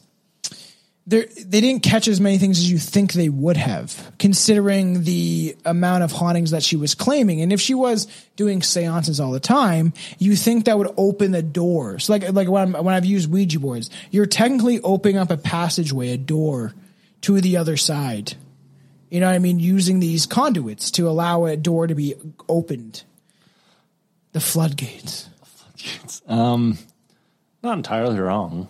they 1.09 1.25
they 1.25 1.61
didn't 1.63 1.83
catch 1.83 2.07
as 2.07 2.21
many 2.21 2.37
things 2.37 2.59
as 2.59 2.71
you 2.71 2.79
think 2.79 3.15
they 3.15 3.31
would 3.31 3.57
have, 3.57 4.13
considering 4.19 5.05
the 5.05 5.57
amount 5.65 6.05
of 6.05 6.13
hauntings 6.13 6.51
that 6.51 6.63
she 6.63 6.77
was 6.77 6.95
claiming. 6.95 7.41
And 7.41 7.51
if 7.51 7.61
she 7.61 7.73
was 7.73 8.07
doing 8.37 8.61
seances 8.63 9.19
all 9.19 9.33
the 9.33 9.41
time, 9.41 9.95
you 10.19 10.37
think 10.37 10.67
that 10.67 10.77
would 10.77 10.93
open 10.99 11.33
the 11.33 11.43
doors. 11.43 12.11
Like 12.11 12.31
like 12.33 12.49
when 12.49 12.75
I'm, 12.75 12.85
when 12.85 12.95
I've 12.95 13.07
used 13.07 13.33
Ouija 13.33 13.59
boards, 13.59 13.89
you're 14.11 14.27
technically 14.27 14.81
opening 14.83 15.17
up 15.17 15.31
a 15.31 15.39
passageway, 15.39 16.11
a 16.11 16.19
door 16.19 16.75
to 17.23 17.41
the 17.41 17.57
other 17.57 17.79
side. 17.79 18.35
You 19.09 19.21
know 19.21 19.29
what 19.29 19.35
I 19.35 19.39
mean? 19.39 19.59
Using 19.59 20.01
these 20.01 20.27
conduits 20.27 20.91
to 20.93 21.09
allow 21.09 21.47
a 21.47 21.57
door 21.57 21.87
to 21.87 21.95
be 21.95 22.15
opened. 22.49 23.03
The 24.33 24.41
floodgates. 24.41 25.31
Um, 26.27 26.77
not 27.63 27.79
entirely 27.79 28.19
wrong. 28.21 28.69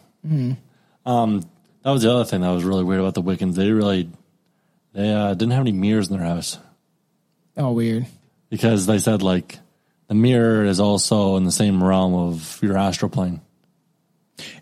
Um, 1.05 1.43
that 1.89 1.93
was 1.94 2.02
the 2.02 2.12
other 2.12 2.24
thing 2.27 2.43
that 2.43 2.51
was 2.51 2.65
really 2.65 2.85
weird 2.85 3.01
about 3.01 3.15
the 3.15 3.23
Wiccans. 3.23 3.55
They 3.55 3.70
really 3.73 4.10
they 4.93 5.10
uh, 5.10 5.32
didn't 5.32 5.52
have 5.52 5.62
any 5.62 5.73
mirrors 5.73 6.10
in 6.10 6.19
their 6.19 6.27
house 6.27 6.59
Oh, 7.56 7.73
weird. 7.73 8.05
because 8.51 8.85
they 8.85 8.98
said 8.98 9.23
like 9.23 9.59
the 10.09 10.15
mirror 10.15 10.66
is 10.66 10.81
also 10.81 11.36
in 11.36 11.44
the 11.44 11.51
same 11.51 11.82
realm 11.82 12.12
of 12.15 12.59
your 12.62 12.77
astral 12.77 13.10
plane. 13.10 13.40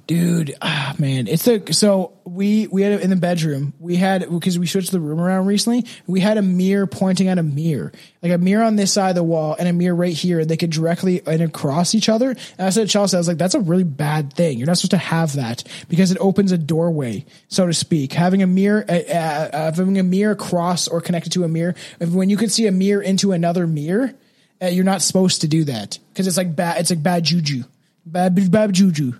Dude 0.07 0.55
ah 0.63 0.95
man 0.99 1.27
it's 1.27 1.47
a 1.47 1.73
so 1.73 2.17
we 2.25 2.67
we 2.69 2.83
had 2.83 3.01
in 3.01 3.11
the 3.11 3.17
bedroom 3.17 3.73
we 3.79 3.97
had 3.97 4.29
because 4.29 4.59
we 4.59 4.67
switched 4.67 4.91
the 4.91 5.01
room 5.01 5.21
around 5.21 5.47
recently 5.47 5.85
we 6.07 6.21
had 6.21 6.37
a 6.39 6.43
mirror 6.43 6.87
pointing 6.87 7.29
at 7.29 7.39
a 7.39 7.43
mirror. 7.43 7.93
Like 8.23 8.33
a 8.33 8.39
mirror 8.39 8.65
on 8.65 8.77
this 8.77 8.93
side 8.93 9.11
of 9.11 9.15
the 9.15 9.23
wall 9.23 9.55
and 9.59 9.69
a 9.69 9.73
mirror 9.73 9.95
right 9.95 10.13
here 10.13 10.45
they 10.45 10.57
could 10.57 10.71
directly 10.71 11.23
and 11.27 11.43
across 11.43 11.95
each 11.95 12.09
other. 12.09 12.31
And 12.31 12.67
i 12.67 12.71
said 12.71 12.89
chelsea 12.89 13.17
i 13.17 13.21
was 13.21 13.29
like 13.29 13.39
that's 13.39 13.55
a 13.55 13.61
really 13.61 13.85
bad 13.85 14.33
thing. 14.33 14.59
You're 14.59 14.67
not 14.67 14.79
supposed 14.79 14.91
to 14.93 14.99
have 14.99 15.35
that 15.35 15.65
because 15.89 16.11
it 16.11 16.19
opens 16.21 16.53
a 16.53 16.59
doorway 16.59 17.25
so 17.49 17.67
to 17.67 17.75
speak. 17.75 18.13
Having 18.13 18.43
a 18.43 18.47
mirror 18.47 18.85
uh, 18.89 18.93
uh, 18.93 19.73
having 19.75 19.99
a 19.99 20.03
mirror 20.03 20.33
across 20.33 20.89
or 20.89 21.01
connected 21.01 21.33
to 21.33 21.45
a 21.45 21.49
mirror 21.49 21.75
when 22.01 22.29
you 22.29 22.37
can 22.37 22.49
see 22.49 22.67
a 22.67 22.73
mirror 22.73 23.03
into 23.03 23.33
another 23.33 23.67
mirror 23.67 24.13
uh, 24.61 24.67
you're 24.67 24.85
not 24.85 25.03
supposed 25.03 25.43
to 25.43 25.49
do 25.49 25.65
that 25.65 25.99
because 26.13 26.27
it's 26.27 26.37
like 26.37 26.57
bad 26.57 26.81
it's 26.81 26.91
like 26.91 27.03
bad 27.03 27.25
juju. 27.25 27.63
Bad 28.05 28.51
bad 28.51 28.73
juju 28.73 29.15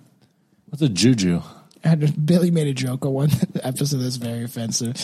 What's 0.79 0.91
a 0.91 0.93
juju? 0.93 1.41
Had 1.83 2.25
Billy 2.25 2.51
made 2.51 2.67
a 2.67 2.73
joke 2.73 3.05
on 3.05 3.13
one 3.13 3.29
episode 3.63 3.97
that's 3.97 4.15
very 4.17 4.43
offensive. 4.43 4.95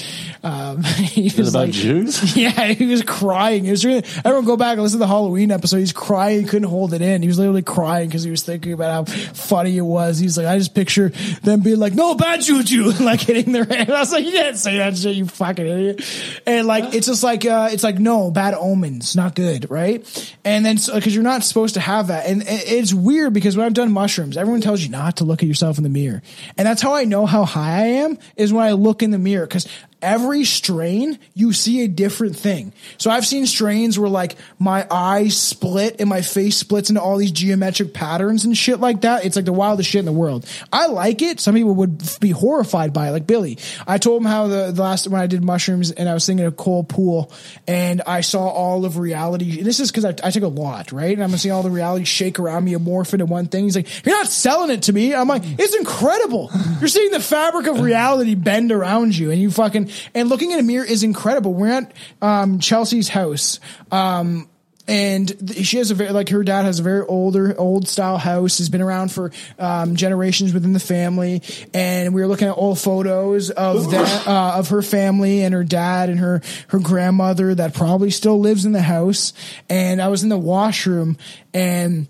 Um, 0.44 0.84
he 0.84 1.32
was 1.38 1.50
about 1.50 1.68
like, 1.68 1.72
Jews? 1.72 2.36
yeah, 2.38 2.68
he 2.68 2.86
was 2.86 3.04
crying. 3.04 3.66
It 3.66 3.72
was 3.72 3.86
really. 3.86 4.04
Everyone 4.26 4.46
go 4.46 4.58
back 4.58 4.74
and 4.74 4.84
listen 4.84 5.00
to 5.00 5.04
the 5.04 5.08
Halloween 5.08 5.52
episode. 5.52 5.78
He's 5.78 5.94
crying. 5.94 6.42
He 6.42 6.48
couldn't 6.48 6.70
hold 6.70 6.94
it 6.94 7.02
in. 7.02 7.22
He 7.22 7.28
was 7.28 7.40
literally 7.40 7.62
crying 7.62 8.08
because 8.10 8.24
he 8.24 8.32
was 8.32 8.44
thinking 8.44 8.74
about 8.74 9.08
how 9.08 9.16
funny 9.34 9.78
it 9.78 9.82
was. 9.82 10.20
He's 10.20 10.38
like, 10.38 10.48
I 10.48 10.58
just 10.58 10.74
picture 10.74 11.10
them 11.44 11.62
being 11.62 11.80
like, 11.80 11.94
"No 11.94 12.16
bad 12.16 12.42
juju," 12.42 12.90
and 12.90 13.02
like 13.02 13.22
hitting 13.22 13.54
their 13.54 13.66
head. 13.66 13.90
I 13.90 14.00
was 14.00 14.12
like, 14.12 14.26
"You 14.26 14.32
can't 14.32 14.58
say 14.58 14.78
that 14.78 14.98
shit, 14.98 15.16
you 15.16 15.26
fucking 15.26 15.66
idiot." 15.66 16.42
And 16.46 16.68
like, 16.68 16.94
it's 16.94 17.08
just 17.08 17.24
like, 17.24 17.46
uh, 17.46 17.70
it's 17.72 17.84
like, 17.84 18.00
no 18.00 18.32
bad 18.32 18.54
omens, 18.54 19.16
not 19.16 19.36
good, 19.36 19.70
right? 19.70 20.04
And 20.44 20.66
then 20.66 20.78
because 20.94 21.14
you're 21.14 21.24
not 21.24 21.44
supposed 21.44 21.76
to 21.76 21.80
have 21.80 22.08
that, 22.08 22.28
and 22.28 22.44
it's 22.46 22.94
weird 22.94 23.34
because 23.34 23.56
when 23.56 23.66
I've 23.66 23.74
done 23.74 23.92
mushrooms, 23.92 24.38
everyone 24.38 24.62
tells 24.62 24.82
you 24.82 24.90
not 24.90 25.18
to 25.18 25.24
look 25.24 25.44
at 25.44 25.48
yourself 25.48 25.78
in 25.78 25.84
the 25.84 25.90
mirror, 25.90 26.22
and 26.58 26.63
that's 26.68 26.82
how 26.82 26.94
I 26.94 27.06
know 27.06 27.26
how 27.26 27.46
high 27.46 27.84
I 27.84 27.86
am 27.86 28.18
is 28.36 28.54
when 28.54 28.66
I 28.66 28.72
look 28.72 29.04
in 29.04 29.12
the 29.12 29.18
mirror 29.18 29.46
because 29.46 29.68
every 30.04 30.44
strain 30.44 31.18
you 31.34 31.54
see 31.54 31.84
a 31.84 31.88
different 31.88 32.36
thing. 32.36 32.74
So 32.98 33.10
I've 33.10 33.26
seen 33.26 33.46
strains 33.46 33.98
where 33.98 34.10
like 34.10 34.36
my 34.60 34.86
eyes 34.92 35.38
split 35.38 35.96
and 36.00 36.10
my 36.10 36.22
face 36.22 36.58
splits 36.58 36.90
into 36.90 37.02
all 37.02 37.18
these 37.18 37.32
geometric 37.32 37.94
patterns 37.94 38.46
and 38.46 38.56
shit 38.56 38.80
like 38.80 39.02
that. 39.02 39.26
It's 39.26 39.36
like 39.36 39.46
the 39.46 39.54
wildest 39.54 39.90
shit 39.90 40.00
in 40.00 40.06
the 40.06 40.12
world. 40.12 40.48
I 40.72 40.88
like 40.88 41.22
it. 41.22 41.40
Some 41.40 41.56
people 41.56 41.76
would 41.76 42.02
be 42.20 42.32
horrified 42.32 42.94
by 42.94 43.08
it, 43.08 43.12
like 43.12 43.26
Billy. 43.26 43.58
I 43.88 43.98
told 43.98 44.22
him 44.22 44.28
how 44.28 44.48
the, 44.48 44.72
the 44.72 44.82
last 44.82 45.08
when 45.08 45.22
I 45.22 45.28
did 45.28 45.44
mushrooms 45.44 45.92
and 45.92 46.10
I 46.10 46.14
was 46.14 46.26
thinking 46.26 46.46
of 46.46 46.58
cold 46.58 46.90
pool 46.90 47.32
and 47.68 48.02
I 48.06 48.22
saw 48.22 48.48
all 48.48 48.86
of 48.86 48.98
reality. 48.98 49.58
And 49.60 49.66
this 49.66 49.80
is 49.80 49.92
because 49.92 50.06
I, 50.06 50.10
I 50.24 50.32
took 50.32 50.44
a 50.44 50.48
lot, 50.48 50.92
right? 50.92 51.14
And 51.14 51.24
I'm 51.24 51.36
seeing 51.38 51.54
all 51.54 51.64
the 51.64 51.72
reality 51.72 52.06
shake 52.06 52.40
around 52.40 52.66
me 52.66 52.74
and 52.74 52.86
morph 52.86 53.14
into 53.14 53.26
one 53.26 53.48
thing. 53.48 53.64
He's 53.64 53.76
like, 53.76 54.06
"You're 54.06 54.16
not 54.16 54.28
selling 54.28 54.72
it 54.72 54.84
to 54.84 54.94
me." 54.94 55.14
I'm 55.14 55.28
like, 55.28 55.44
"It's 55.46 55.76
incredible. 55.76 56.52
You're 56.80 56.88
seeing 56.88 57.12
the 57.12 57.20
fabric 57.20 57.68
of 57.68 57.80
reality 57.80 58.36
bend 58.36 58.72
around 58.72 59.18
you, 59.18 59.32
and 59.32 59.42
you 59.42 59.52
fucking 59.52 59.90
and 60.14 60.30
looking 60.30 60.52
in 60.52 60.60
a 60.60 60.64
mirror 60.64 60.86
is 60.86 61.04
incredible." 61.04 61.54
We're 61.54 61.72
at 61.72 61.94
um, 62.22 62.60
Chelsea's 62.60 63.10
house. 63.10 63.60
Um, 63.92 64.50
and 64.88 65.52
she 65.64 65.78
has 65.78 65.92
a 65.92 65.96
very 65.96 66.12
like 66.12 66.30
her 66.30 66.44
dad 66.44 66.64
has 66.64 66.80
a 66.80 66.84
very 66.84 67.06
older 67.06 67.56
old 67.58 67.88
style 67.88 68.18
house 68.18 68.58
has 68.58 68.70
been 68.70 68.82
around 68.82 69.12
for 69.12 69.32
um, 69.58 69.96
generations 69.96 70.54
within 70.54 70.74
the 70.74 70.80
family. 70.80 71.42
And 71.74 72.14
we 72.14 72.22
were 72.22 72.28
looking 72.28 72.50
at 72.50 72.58
old 72.58 72.80
photos 72.80 73.50
of 73.50 73.92
that 73.92 74.28
uh, 74.28 74.56
of 74.58 74.70
her 74.70 74.82
family 74.82 75.42
and 75.42 75.54
her 75.54 75.64
dad 75.64 76.10
and 76.10 76.20
her 76.20 76.42
her 76.68 76.80
grandmother 76.80 77.56
that 77.56 77.74
probably 77.74 78.10
still 78.10 78.40
lives 78.40 78.66
in 78.66 78.74
the 78.74 78.82
house. 78.82 79.34
And 79.70 80.02
i 80.02 80.10
was 80.10 80.24
in 80.24 80.30
the 80.30 80.38
washroom 80.38 81.18
and 81.54 82.08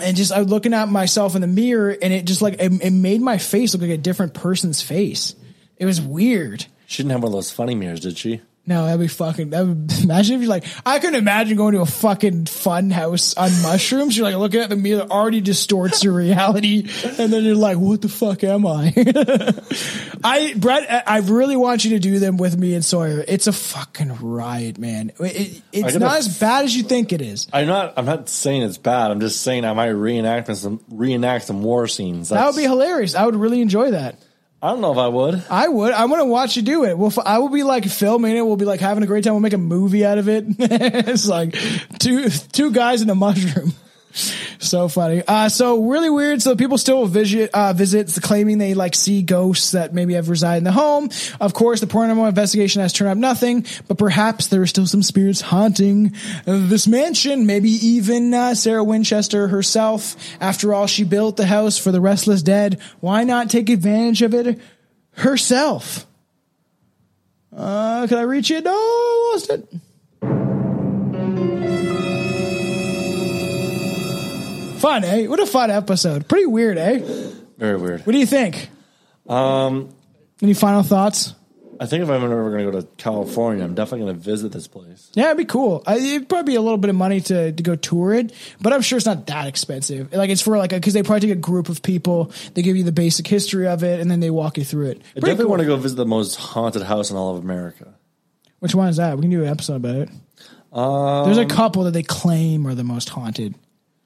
and 0.00 0.16
just 0.16 0.32
I 0.32 0.40
was 0.40 0.48
looking 0.48 0.74
at 0.74 0.88
myself 0.88 1.36
in 1.36 1.40
the 1.40 1.46
mirror 1.46 1.96
and 2.02 2.12
it 2.12 2.24
just 2.24 2.42
like 2.42 2.54
it, 2.54 2.72
it 2.82 2.90
made 2.90 3.20
my 3.20 3.38
face 3.38 3.74
look 3.74 3.82
like 3.82 3.90
a 3.90 3.96
different 3.96 4.34
person's 4.34 4.82
face. 4.82 5.36
It 5.76 5.86
was 5.86 6.00
weird 6.00 6.66
She 6.92 7.02
didn't 7.02 7.12
have 7.12 7.22
one 7.22 7.30
of 7.30 7.32
those 7.32 7.50
funny 7.50 7.74
mirrors, 7.74 8.00
did 8.00 8.18
she? 8.18 8.42
no, 8.64 8.84
that'd 8.84 9.00
be 9.00 9.08
fucking. 9.08 9.50
That 9.50 9.66
would 9.66 9.92
imagine 10.04 10.36
if 10.36 10.42
you're 10.42 10.48
like, 10.48 10.64
I 10.86 11.00
couldn't 11.00 11.16
imagine 11.16 11.56
going 11.56 11.74
to 11.74 11.80
a 11.80 11.86
fucking 11.86 12.46
fun 12.46 12.90
house 12.90 13.34
on 13.34 13.50
mushrooms. 13.62 14.16
You're 14.16 14.26
like 14.26 14.36
looking 14.36 14.60
at 14.60 14.68
the 14.68 14.76
mirror 14.76 15.02
already 15.02 15.40
distorts 15.40 16.04
your 16.04 16.12
reality, 16.12 16.88
and 17.18 17.32
then 17.32 17.42
you're 17.42 17.56
like, 17.56 17.78
what 17.78 18.02
the 18.02 18.08
fuck 18.08 18.44
am 18.44 18.64
I? 18.64 18.92
I 20.24 20.54
Brett, 20.56 21.04
I 21.08 21.18
really 21.18 21.56
want 21.56 21.84
you 21.84 21.90
to 21.92 21.98
do 21.98 22.20
them 22.20 22.36
with 22.36 22.56
me 22.56 22.74
and 22.74 22.84
Sawyer. 22.84 23.24
It's 23.26 23.48
a 23.48 23.52
fucking 23.52 24.18
riot, 24.20 24.78
man. 24.78 25.10
It, 25.18 25.60
it's 25.72 25.96
not 25.96 26.18
as 26.18 26.38
bad 26.38 26.64
as 26.64 26.76
you 26.76 26.84
think 26.84 27.12
it 27.12 27.20
is. 27.20 27.48
I'm 27.52 27.66
not. 27.66 27.94
I'm 27.96 28.06
not 28.06 28.28
saying 28.28 28.62
it's 28.62 28.78
bad. 28.78 29.10
I'm 29.10 29.18
just 29.18 29.40
saying 29.40 29.64
I 29.64 29.72
might 29.72 29.88
reenact 29.88 30.54
some 30.56 30.78
reenact 30.88 31.46
some 31.46 31.64
war 31.64 31.88
scenes. 31.88 32.28
That 32.28 32.46
would 32.46 32.56
be 32.56 32.62
hilarious. 32.62 33.16
I 33.16 33.26
would 33.26 33.34
really 33.34 33.60
enjoy 33.60 33.90
that. 33.90 34.18
I 34.62 34.68
don't 34.68 34.80
know 34.80 34.92
if 34.92 34.98
I 34.98 35.08
would. 35.08 35.44
I 35.50 35.66
would. 35.66 35.92
I 35.92 36.04
want 36.04 36.20
to 36.20 36.24
watch 36.24 36.54
you 36.56 36.62
do 36.62 36.84
it. 36.84 36.96
We'll, 36.96 37.12
I 37.24 37.38
will 37.38 37.48
be 37.48 37.64
like 37.64 37.84
filming 37.84 38.36
it. 38.36 38.42
We'll 38.42 38.56
be 38.56 38.64
like 38.64 38.78
having 38.78 39.02
a 39.02 39.08
great 39.08 39.24
time. 39.24 39.32
We'll 39.32 39.40
make 39.40 39.54
a 39.54 39.58
movie 39.58 40.04
out 40.04 40.18
of 40.18 40.28
it. 40.28 40.44
it's 40.58 41.26
like 41.26 41.58
two 41.98 42.28
two 42.28 42.70
guys 42.70 43.02
in 43.02 43.10
a 43.10 43.14
mushroom. 43.16 43.72
So 44.62 44.86
funny. 44.86 45.24
Uh, 45.26 45.48
so 45.48 45.82
really 45.82 46.08
weird. 46.08 46.40
So 46.40 46.54
people 46.54 46.78
still 46.78 47.04
visit, 47.06 47.50
uh, 47.52 47.72
visits 47.72 48.20
claiming 48.20 48.58
they 48.58 48.74
like 48.74 48.94
see 48.94 49.22
ghosts 49.22 49.72
that 49.72 49.92
maybe 49.92 50.14
have 50.14 50.28
resided 50.28 50.58
in 50.58 50.64
the 50.64 50.72
home. 50.72 51.10
Of 51.40 51.52
course, 51.52 51.80
the 51.80 51.88
paranormal 51.88 52.28
investigation 52.28 52.80
has 52.80 52.92
turned 52.92 53.10
up 53.10 53.18
nothing, 53.18 53.66
but 53.88 53.98
perhaps 53.98 54.46
there 54.46 54.62
are 54.62 54.66
still 54.68 54.86
some 54.86 55.02
spirits 55.02 55.40
haunting 55.40 56.14
this 56.46 56.86
mansion. 56.86 57.44
Maybe 57.44 57.70
even 57.70 58.32
uh, 58.32 58.54
Sarah 58.54 58.84
Winchester 58.84 59.48
herself. 59.48 60.14
After 60.40 60.72
all, 60.72 60.86
she 60.86 61.02
built 61.02 61.36
the 61.36 61.46
house 61.46 61.76
for 61.76 61.90
the 61.90 62.00
restless 62.00 62.42
dead. 62.42 62.80
Why 63.00 63.24
not 63.24 63.50
take 63.50 63.68
advantage 63.68 64.22
of 64.22 64.32
it 64.32 64.60
herself? 65.14 66.06
Uh, 67.54 68.06
can 68.06 68.16
I 68.16 68.22
reach 68.22 68.52
it? 68.52 68.62
No, 68.64 68.70
I 68.72 69.30
lost 69.32 69.50
it. 69.50 69.68
Fun, 74.82 75.04
eh? 75.04 75.26
What 75.28 75.38
a 75.38 75.46
fun 75.46 75.70
episode. 75.70 76.26
Pretty 76.26 76.46
weird, 76.46 76.76
eh? 76.76 76.98
Very 77.56 77.76
weird. 77.76 78.04
What 78.04 78.12
do 78.12 78.18
you 78.18 78.26
think? 78.26 78.68
Um, 79.28 79.94
Any 80.42 80.54
final 80.54 80.82
thoughts? 80.82 81.34
I 81.78 81.86
think 81.86 82.02
if 82.02 82.10
I'm 82.10 82.22
ever 82.22 82.50
going 82.50 82.66
to 82.66 82.70
go 82.72 82.80
to 82.80 82.86
California, 82.96 83.62
I'm 83.64 83.76
definitely 83.76 84.06
going 84.06 84.16
to 84.16 84.20
visit 84.22 84.50
this 84.50 84.66
place. 84.66 85.08
Yeah, 85.14 85.26
it'd 85.26 85.36
be 85.36 85.44
cool. 85.44 85.84
Uh, 85.86 85.94
It'd 86.00 86.28
probably 86.28 86.52
be 86.52 86.56
a 86.56 86.60
little 86.60 86.78
bit 86.78 86.90
of 86.90 86.96
money 86.96 87.20
to, 87.20 87.52
to 87.52 87.62
go 87.62 87.76
tour 87.76 88.12
it, 88.14 88.32
but 88.60 88.72
I'm 88.72 88.82
sure 88.82 88.96
it's 88.96 89.06
not 89.06 89.26
that 89.28 89.46
expensive. 89.46 90.12
Like 90.12 90.30
it's 90.30 90.42
for 90.42 90.58
like 90.58 90.70
because 90.70 90.94
they 90.94 91.04
probably 91.04 91.28
take 91.28 91.36
a 91.38 91.40
group 91.40 91.68
of 91.68 91.82
people, 91.82 92.32
they 92.54 92.62
give 92.62 92.76
you 92.76 92.82
the 92.82 92.90
basic 92.92 93.26
history 93.28 93.68
of 93.68 93.84
it, 93.84 94.00
and 94.00 94.10
then 94.10 94.18
they 94.18 94.30
walk 94.30 94.58
you 94.58 94.64
through 94.64 94.86
it. 94.90 94.98
I 94.98 95.00
Pretty 95.00 95.20
definitely 95.20 95.44
cool. 95.44 95.50
want 95.50 95.60
to 95.62 95.66
go 95.66 95.76
visit 95.76 95.94
the 95.96 96.06
most 96.06 96.34
haunted 96.36 96.82
house 96.82 97.10
in 97.12 97.16
all 97.16 97.36
of 97.36 97.42
America. 97.44 97.94
Which 98.58 98.74
one 98.74 98.88
is 98.88 98.96
that? 98.96 99.16
We 99.16 99.22
can 99.22 99.30
do 99.30 99.42
an 99.44 99.48
episode 99.48 99.76
about 99.76 99.94
it. 99.96 100.08
Um, 100.72 101.24
There's 101.26 101.38
a 101.38 101.46
couple 101.46 101.84
that 101.84 101.92
they 101.92 102.02
claim 102.02 102.66
are 102.66 102.74
the 102.74 102.84
most 102.84 103.08
haunted. 103.10 103.54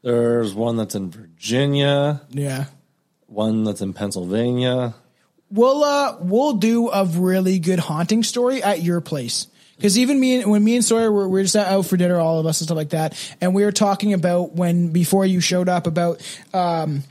There's 0.07 0.55
one 0.55 0.77
that's 0.77 0.95
in 0.95 1.11
Virginia, 1.11 2.23
Yeah. 2.31 2.67
one 3.27 3.65
that's 3.65 3.81
in 3.81 3.93
Pennsylvania. 3.93 4.95
We'll 5.51 5.83
uh 5.83 6.17
we'll 6.21 6.53
do 6.55 6.91
a 6.91 7.05
really 7.05 7.59
good 7.59 7.81
haunting 7.81 8.23
story 8.23 8.63
at 8.63 8.83
your 8.83 9.01
place. 9.01 9.49
Because 9.77 9.99
even 9.99 10.21
me 10.21 10.41
and 10.43 10.51
when 10.51 10.63
me 10.63 10.77
and 10.77 10.85
Sawyer 10.85 11.11
were, 11.11 11.29
we 11.29 11.41
were 11.41 11.43
just 11.43 11.57
out 11.57 11.87
for 11.87 11.97
dinner, 11.97 12.21
all 12.21 12.39
of 12.39 12.47
us 12.47 12.61
and 12.61 12.69
stuff 12.69 12.77
like 12.77 12.91
that, 12.91 13.15
and 13.41 13.53
we 13.53 13.65
were 13.65 13.73
talking 13.73 14.13
about 14.13 14.53
when 14.53 14.89
before 14.93 15.27
you 15.27 15.41
showed 15.41 15.69
up 15.69 15.89
about 15.89 16.23
um 16.55 17.03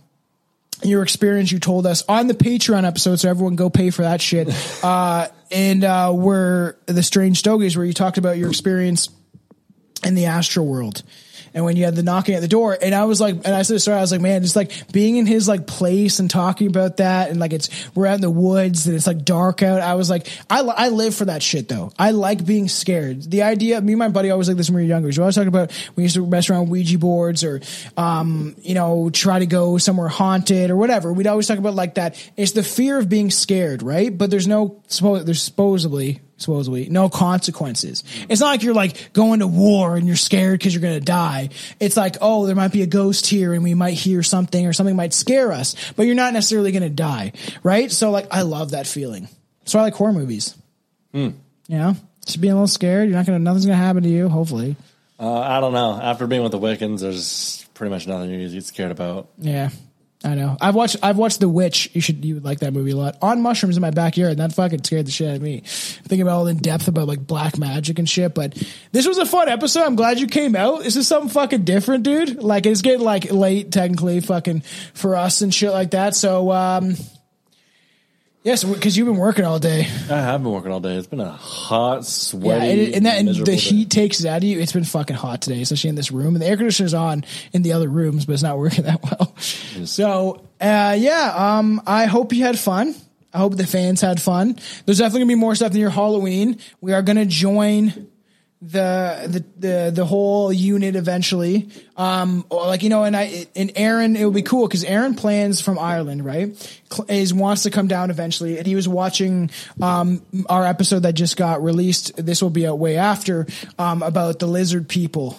your 0.81 1.03
experience 1.03 1.51
you 1.51 1.59
told 1.59 1.85
us 1.85 2.01
on 2.07 2.27
the 2.27 2.33
Patreon 2.33 2.85
episode, 2.87 3.17
so 3.17 3.29
everyone 3.29 3.57
go 3.57 3.69
pay 3.69 3.89
for 3.89 4.03
that 4.03 4.21
shit. 4.21 4.47
uh 4.85 5.27
and 5.51 5.83
uh 5.83 6.13
we're 6.15 6.75
the 6.85 7.03
strange 7.03 7.39
stogies 7.39 7.75
where 7.75 7.85
you 7.85 7.93
talked 7.93 8.17
about 8.17 8.37
your 8.37 8.47
experience 8.49 9.09
in 10.05 10.15
the 10.15 10.25
astral 10.27 10.65
world. 10.65 11.03
And 11.55 11.63
when 11.63 11.77
you 11.77 11.85
had 11.85 11.95
the 11.95 12.03
knocking 12.03 12.35
at 12.35 12.41
the 12.41 12.49
door, 12.49 12.77
and 12.79 12.93
I 12.93 13.05
was 13.05 13.21
like, 13.21 13.35
and 13.35 13.47
I 13.47 13.61
said, 13.61 13.81
sorry, 13.81 13.97
I 13.97 14.01
was 14.01 14.11
like, 14.11 14.19
man, 14.19 14.41
just 14.41 14.57
like 14.57 14.91
being 14.91 15.15
in 15.15 15.25
his 15.25 15.47
like 15.47 15.65
place 15.65 16.19
and 16.19 16.29
talking 16.29 16.67
about 16.67 16.97
that, 16.97 17.31
and 17.31 17.39
like 17.39 17.53
it's 17.53 17.69
we're 17.95 18.07
out 18.07 18.15
in 18.15 18.21
the 18.21 18.29
woods 18.29 18.85
and 18.85 18.95
it's 18.95 19.07
like 19.07 19.23
dark 19.23 19.63
out. 19.63 19.79
I 19.81 19.95
was 19.95 20.09
like, 20.09 20.27
I 20.49 20.59
I 20.59 20.89
live 20.89 21.15
for 21.15 21.25
that 21.25 21.41
shit 21.41 21.69
though. 21.69 21.93
I 21.97 22.11
like 22.11 22.45
being 22.45 22.67
scared. 22.67 23.23
The 23.23 23.43
idea, 23.43 23.79
me 23.79 23.93
and 23.93 23.99
my 23.99 24.09
buddy 24.09 24.31
always 24.31 24.49
like 24.49 24.57
this 24.57 24.69
when 24.69 24.75
we 24.75 24.81
were 24.81 24.87
younger. 24.89 25.09
I 25.21 25.25
was 25.25 25.35
talking 25.35 25.47
about 25.47 25.71
we 25.95 26.03
used 26.03 26.15
to 26.15 26.27
mess 26.27 26.49
around 26.49 26.69
Ouija 26.69 26.99
boards 26.99 27.43
or, 27.43 27.61
um, 27.95 28.55
you 28.61 28.73
know, 28.73 29.09
try 29.09 29.39
to 29.39 29.45
go 29.45 29.77
somewhere 29.77 30.09
haunted 30.09 30.71
or 30.71 30.75
whatever. 30.75 31.13
We'd 31.13 31.27
always 31.27 31.47
talk 31.47 31.57
about 31.57 31.73
like 31.73 31.95
that. 31.95 32.21
It's 32.35 32.51
the 32.51 32.63
fear 32.63 32.99
of 32.99 33.07
being 33.07 33.31
scared, 33.31 33.81
right? 33.81 34.15
But 34.15 34.29
there's 34.29 34.47
no 34.47 34.81
suppo- 34.89 35.23
there's 35.23 35.41
supposedly 35.41 36.19
supposedly 36.37 36.89
no 36.89 37.09
consequences. 37.09 38.03
It's 38.27 38.41
not 38.41 38.47
like 38.47 38.63
you're 38.63 38.73
like 38.73 39.13
going 39.13 39.39
to 39.39 39.47
war 39.47 39.95
and 39.95 40.05
you're 40.05 40.15
scared 40.15 40.59
because 40.59 40.73
you're 40.73 40.81
going 40.81 40.99
to 40.99 41.05
die. 41.05 41.49
It's 41.79 41.95
like, 41.95 42.17
oh, 42.21 42.45
there 42.45 42.55
might 42.55 42.71
be 42.71 42.81
a 42.81 42.87
ghost 42.87 43.27
here 43.27 43.53
and 43.53 43.63
we 43.63 43.73
might 43.73 43.93
hear 43.93 44.21
something 44.23 44.65
or 44.65 44.73
something 44.73 44.95
might 44.95 45.13
scare 45.13 45.51
us, 45.51 45.75
but 45.95 46.05
you're 46.05 46.15
not 46.15 46.33
necessarily 46.33 46.71
going 46.71 46.83
to 46.83 46.89
die. 46.89 47.31
Right. 47.63 47.91
So 47.91 48.11
like, 48.11 48.27
I 48.31 48.41
love 48.41 48.71
that 48.71 48.87
feeling. 48.87 49.29
So 49.65 49.79
I 49.79 49.83
like 49.83 49.93
horror 49.93 50.13
movies. 50.13 50.55
You 51.13 51.33
know, 51.69 51.95
just 52.25 52.41
being 52.41 52.51
a 52.51 52.55
little 52.55 52.67
scared. 52.67 53.07
You're 53.07 53.17
not 53.17 53.25
going 53.25 53.39
to, 53.39 53.43
nothing's 53.43 53.65
going 53.65 53.77
to 53.77 53.83
happen 53.83 54.03
to 54.03 54.09
you. 54.09 54.27
Hopefully. 54.27 54.75
Uh, 55.17 55.39
I 55.39 55.61
don't 55.61 55.71
know. 55.71 55.97
After 56.01 56.27
being 56.27 56.43
with 56.43 56.51
the 56.51 56.59
Wiccans, 56.59 56.99
there's 56.99 57.65
pretty 57.73 57.89
much 57.89 58.05
nothing 58.05 58.29
you 58.29 58.49
get 58.49 58.65
scared 58.65 58.91
about. 58.91 59.29
Yeah. 59.37 59.69
I 60.25 60.33
know. 60.33 60.57
I've 60.59 60.73
watched. 60.73 60.97
I've 61.03 61.17
watched 61.17 61.39
The 61.39 61.47
Witch. 61.47 61.91
You 61.93 62.01
should. 62.01 62.25
You 62.25 62.35
would 62.35 62.43
like 62.43 62.59
that 62.59 62.73
movie 62.73 62.91
a 62.91 62.95
lot. 62.95 63.15
On 63.21 63.41
mushrooms 63.43 63.77
in 63.77 63.81
my 63.81 63.91
backyard. 63.91 64.31
And 64.31 64.39
that 64.39 64.53
fucking 64.53 64.83
scared 64.83 65.05
the 65.05 65.11
shit 65.11 65.29
out 65.29 65.35
of 65.35 65.41
me. 65.43 65.61
Thinking 65.65 66.23
about 66.23 66.37
all 66.37 66.45
the 66.45 66.55
depth 66.55 66.87
about 66.87 67.07
like 67.07 67.25
black 67.25 67.59
magic 67.59 67.99
and 67.99 68.09
shit. 68.09 68.33
But 68.33 68.57
this 68.91 69.07
was 69.07 69.19
a 69.19 69.25
fun 69.27 69.49
episode. 69.49 69.83
I'm 69.83 69.95
glad 69.95 70.19
you 70.19 70.25
came 70.25 70.55
out. 70.55 70.81
This 70.81 70.95
is 70.95 71.07
something 71.07 71.29
fucking 71.29 71.63
different, 71.63 72.03
dude. 72.03 72.41
Like 72.41 72.65
it's 72.65 72.81
getting 72.81 73.05
like 73.05 73.31
late 73.31 73.71
technically, 73.71 74.19
fucking 74.19 74.61
for 74.95 75.15
us 75.15 75.41
and 75.41 75.53
shit 75.53 75.71
like 75.71 75.91
that. 75.91 76.15
So, 76.15 76.51
um, 76.51 76.95
yes, 78.45 78.63
because 78.63 78.95
you've 78.95 79.07
been 79.07 79.17
working 79.17 79.43
all 79.43 79.59
day. 79.59 79.81
I 80.09 80.15
have 80.21 80.41
been 80.41 80.53
working 80.53 80.71
all 80.71 80.79
day. 80.79 80.95
It's 80.95 81.07
been 81.07 81.19
a 81.19 81.29
hot, 81.31 81.97
Yeah, 81.97 82.01
sweaty, 82.03 82.85
and, 82.85 82.95
and 82.95 83.05
that 83.05 83.17
and 83.19 83.27
the 83.27 83.43
day. 83.43 83.55
heat 83.57 83.89
takes 83.89 84.21
it 84.21 84.27
out 84.27 84.37
of 84.37 84.43
you. 84.45 84.59
It's 84.61 84.71
been 84.71 84.85
fucking 84.85 85.17
hot 85.17 85.41
today, 85.41 85.61
especially 85.61 85.89
in 85.89 85.95
this 85.95 86.11
room. 86.11 86.35
And 86.35 86.41
the 86.41 86.47
air 86.47 86.55
conditioner's 86.55 86.93
on 86.93 87.25
in 87.51 87.61
the 87.63 87.73
other 87.73 87.89
rooms, 87.89 88.25
but 88.25 88.31
it's 88.33 88.43
not 88.43 88.57
working 88.57 88.85
that 88.85 89.03
well. 89.03 89.35
So, 89.85 90.45
uh, 90.61 90.95
yeah, 90.97 91.33
um, 91.35 91.81
I 91.85 92.05
hope 92.05 92.31
you 92.31 92.43
had 92.43 92.57
fun. 92.57 92.95
I 93.33 93.39
hope 93.39 93.57
the 93.57 93.67
fans 93.67 93.99
had 93.99 94.21
fun. 94.21 94.57
There's 94.85 94.99
definitely 94.99 95.19
gonna 95.21 95.29
be 95.31 95.35
more 95.35 95.55
stuff 95.55 95.73
near 95.73 95.89
Halloween. 95.89 96.57
We 96.79 96.93
are 96.93 97.01
gonna 97.01 97.25
join 97.25 98.07
the 98.71 99.27
the 99.27 99.67
the 99.67 99.91
the 99.91 100.05
whole 100.05 100.51
unit 100.51 100.95
eventually. 100.95 101.69
Um, 101.97 102.45
like 102.49 102.83
you 102.83 102.89
know, 102.89 103.03
and 103.03 103.15
I 103.15 103.47
and 103.55 103.71
Aaron, 103.75 104.15
it 104.15 104.25
would 104.25 104.33
be 104.33 104.41
cool 104.41 104.67
because 104.67 104.83
Aaron 104.83 105.15
plans 105.15 105.61
from 105.61 105.77
Ireland, 105.77 106.25
right? 106.25 106.79
Is 107.07 107.33
wants 107.33 107.63
to 107.63 107.71
come 107.71 107.87
down 107.87 108.09
eventually, 108.09 108.57
and 108.57 108.65
he 108.65 108.75
was 108.75 108.87
watching 108.87 109.51
um 109.81 110.25
our 110.49 110.65
episode 110.65 111.01
that 111.01 111.13
just 111.13 111.37
got 111.37 111.63
released. 111.63 112.15
This 112.17 112.41
will 112.41 112.49
be 112.49 112.65
out 112.67 112.79
way 112.79 112.97
after 112.97 113.47
um 113.77 114.01
about 114.01 114.39
the 114.39 114.47
lizard 114.47 114.89
people 114.89 115.37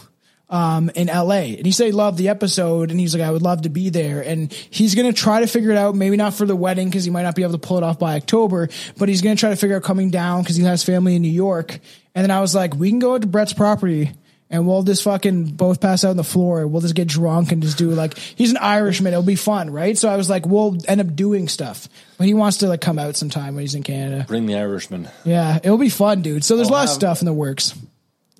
um, 0.48 0.90
in 0.94 1.08
LA. 1.08 1.56
And 1.56 1.66
he 1.66 1.72
said 1.72 1.86
he 1.86 1.92
loved 1.92 2.18
the 2.18 2.28
episode 2.28 2.90
and 2.90 3.00
he's 3.00 3.14
like, 3.14 3.26
I 3.26 3.30
would 3.30 3.42
love 3.42 3.62
to 3.62 3.68
be 3.68 3.90
there. 3.90 4.22
And 4.22 4.52
he's 4.52 4.94
going 4.94 5.12
to 5.12 5.18
try 5.18 5.40
to 5.40 5.46
figure 5.46 5.70
it 5.70 5.76
out. 5.76 5.94
Maybe 5.94 6.16
not 6.16 6.34
for 6.34 6.46
the 6.46 6.56
wedding 6.56 6.88
because 6.88 7.04
he 7.04 7.10
might 7.10 7.22
not 7.22 7.34
be 7.34 7.42
able 7.42 7.52
to 7.52 7.58
pull 7.58 7.78
it 7.78 7.82
off 7.82 7.98
by 7.98 8.16
October, 8.16 8.68
but 8.96 9.08
he's 9.08 9.22
going 9.22 9.36
to 9.36 9.40
try 9.40 9.50
to 9.50 9.56
figure 9.56 9.76
out 9.76 9.82
coming 9.82 10.10
down 10.10 10.42
because 10.42 10.56
he 10.56 10.62
has 10.64 10.84
family 10.84 11.16
in 11.16 11.22
New 11.22 11.28
York. 11.28 11.78
And 12.14 12.22
then 12.22 12.30
I 12.30 12.40
was 12.40 12.54
like, 12.54 12.74
we 12.74 12.90
can 12.90 12.98
go 12.98 13.18
to 13.18 13.26
Brett's 13.26 13.52
property 13.52 14.12
and 14.48 14.66
we'll 14.66 14.84
just 14.84 15.02
fucking 15.02 15.52
both 15.52 15.80
pass 15.80 16.04
out 16.04 16.10
on 16.10 16.16
the 16.16 16.24
floor. 16.24 16.66
We'll 16.68 16.80
just 16.80 16.94
get 16.94 17.08
drunk 17.08 17.50
and 17.50 17.60
just 17.60 17.76
do 17.76 17.90
like, 17.90 18.16
he's 18.16 18.52
an 18.52 18.58
Irishman. 18.58 19.12
It'll 19.12 19.24
be 19.24 19.34
fun. 19.34 19.70
Right. 19.70 19.98
So 19.98 20.08
I 20.08 20.16
was 20.16 20.30
like, 20.30 20.46
we'll 20.46 20.76
end 20.86 21.00
up 21.00 21.16
doing 21.16 21.48
stuff, 21.48 21.88
but 22.16 22.28
he 22.28 22.34
wants 22.34 22.58
to 22.58 22.68
like 22.68 22.80
come 22.80 23.00
out 23.00 23.16
sometime 23.16 23.56
when 23.56 23.62
he's 23.62 23.74
in 23.74 23.82
Canada. 23.82 24.24
Bring 24.28 24.46
the 24.46 24.54
Irishman. 24.54 25.08
Yeah. 25.24 25.58
It'll 25.62 25.76
be 25.76 25.88
fun, 25.88 26.22
dude. 26.22 26.44
So 26.44 26.54
there's 26.54 26.68
a 26.68 26.72
I'll 26.72 26.78
lot 26.78 26.84
of 26.84 26.90
stuff 26.90 27.20
in 27.20 27.26
the 27.26 27.32
works. 27.32 27.76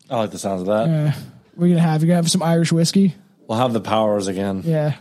I 0.09 0.19
like 0.19 0.31
the 0.31 0.39
sounds 0.39 0.61
of 0.61 0.69
that. 0.69 1.17
We're 1.57 1.69
going 1.69 1.77
to 1.77 1.81
have, 1.83 2.03
you're 2.03 2.09
going 2.09 2.17
to 2.19 2.23
have 2.25 2.31
some 2.31 2.43
Irish 2.43 2.71
whiskey. 2.73 3.15
We'll 3.49 3.59
have 3.59 3.73
the 3.73 3.81
powers 3.81 4.27
again. 4.29 4.63
Yeah. 4.65 4.97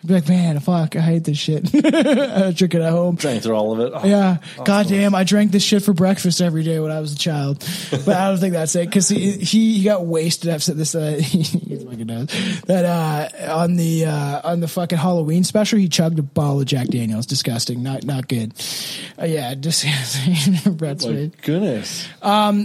I'd 0.00 0.06
be 0.06 0.14
like, 0.14 0.28
man, 0.28 0.60
fuck, 0.60 0.94
I 0.94 1.00
hate 1.00 1.24
this 1.24 1.36
shit. 1.38 1.74
I 1.74 2.52
drink 2.56 2.72
it 2.74 2.80
at 2.82 2.92
home. 2.92 3.16
Drank 3.16 3.42
through 3.42 3.56
all 3.56 3.72
of 3.72 3.80
it. 3.80 3.92
Oh, 3.92 4.06
Yeah. 4.06 4.36
God 4.64 4.86
damn, 4.86 5.12
I 5.12 5.24
drank 5.24 5.50
this 5.50 5.64
shit 5.64 5.82
for 5.82 5.92
breakfast 5.92 6.40
every 6.40 6.62
day 6.62 6.78
when 6.78 6.92
I 6.92 7.00
was 7.00 7.14
a 7.14 7.18
child. 7.18 7.58
But 7.90 8.10
I 8.16 8.28
don't 8.28 8.38
think 8.38 8.52
that's 8.52 8.76
it. 8.76 8.92
Cause 8.92 9.08
he, 9.08 9.32
he, 9.32 9.78
he 9.78 9.82
got 9.82 10.06
wasted. 10.06 10.50
I've 10.50 10.62
said 10.62 10.76
this, 10.76 10.94
uh, 10.94 11.18
he 11.20 11.42
fucking 11.98 12.06
knows 12.06 12.62
that, 12.62 12.84
uh, 12.84 13.54
on 13.54 13.76
the, 13.76 14.06
uh, 14.06 14.40
on 14.44 14.60
the 14.60 14.68
fucking 14.68 14.98
Halloween 14.98 15.44
special, 15.44 15.78
he 15.78 15.88
chugged 15.88 16.18
a 16.18 16.22
bottle 16.22 16.60
of 16.60 16.66
Jack 16.66 16.88
Daniels. 16.88 17.26
Disgusting. 17.26 17.82
Not, 17.82 18.04
not 18.04 18.28
good. 18.28 18.54
Uh, 19.20 19.24
yeah. 19.24 19.54
Disgusting. 19.58 20.72
Brett's 20.74 21.04
My 21.06 21.30
goodness. 21.42 22.08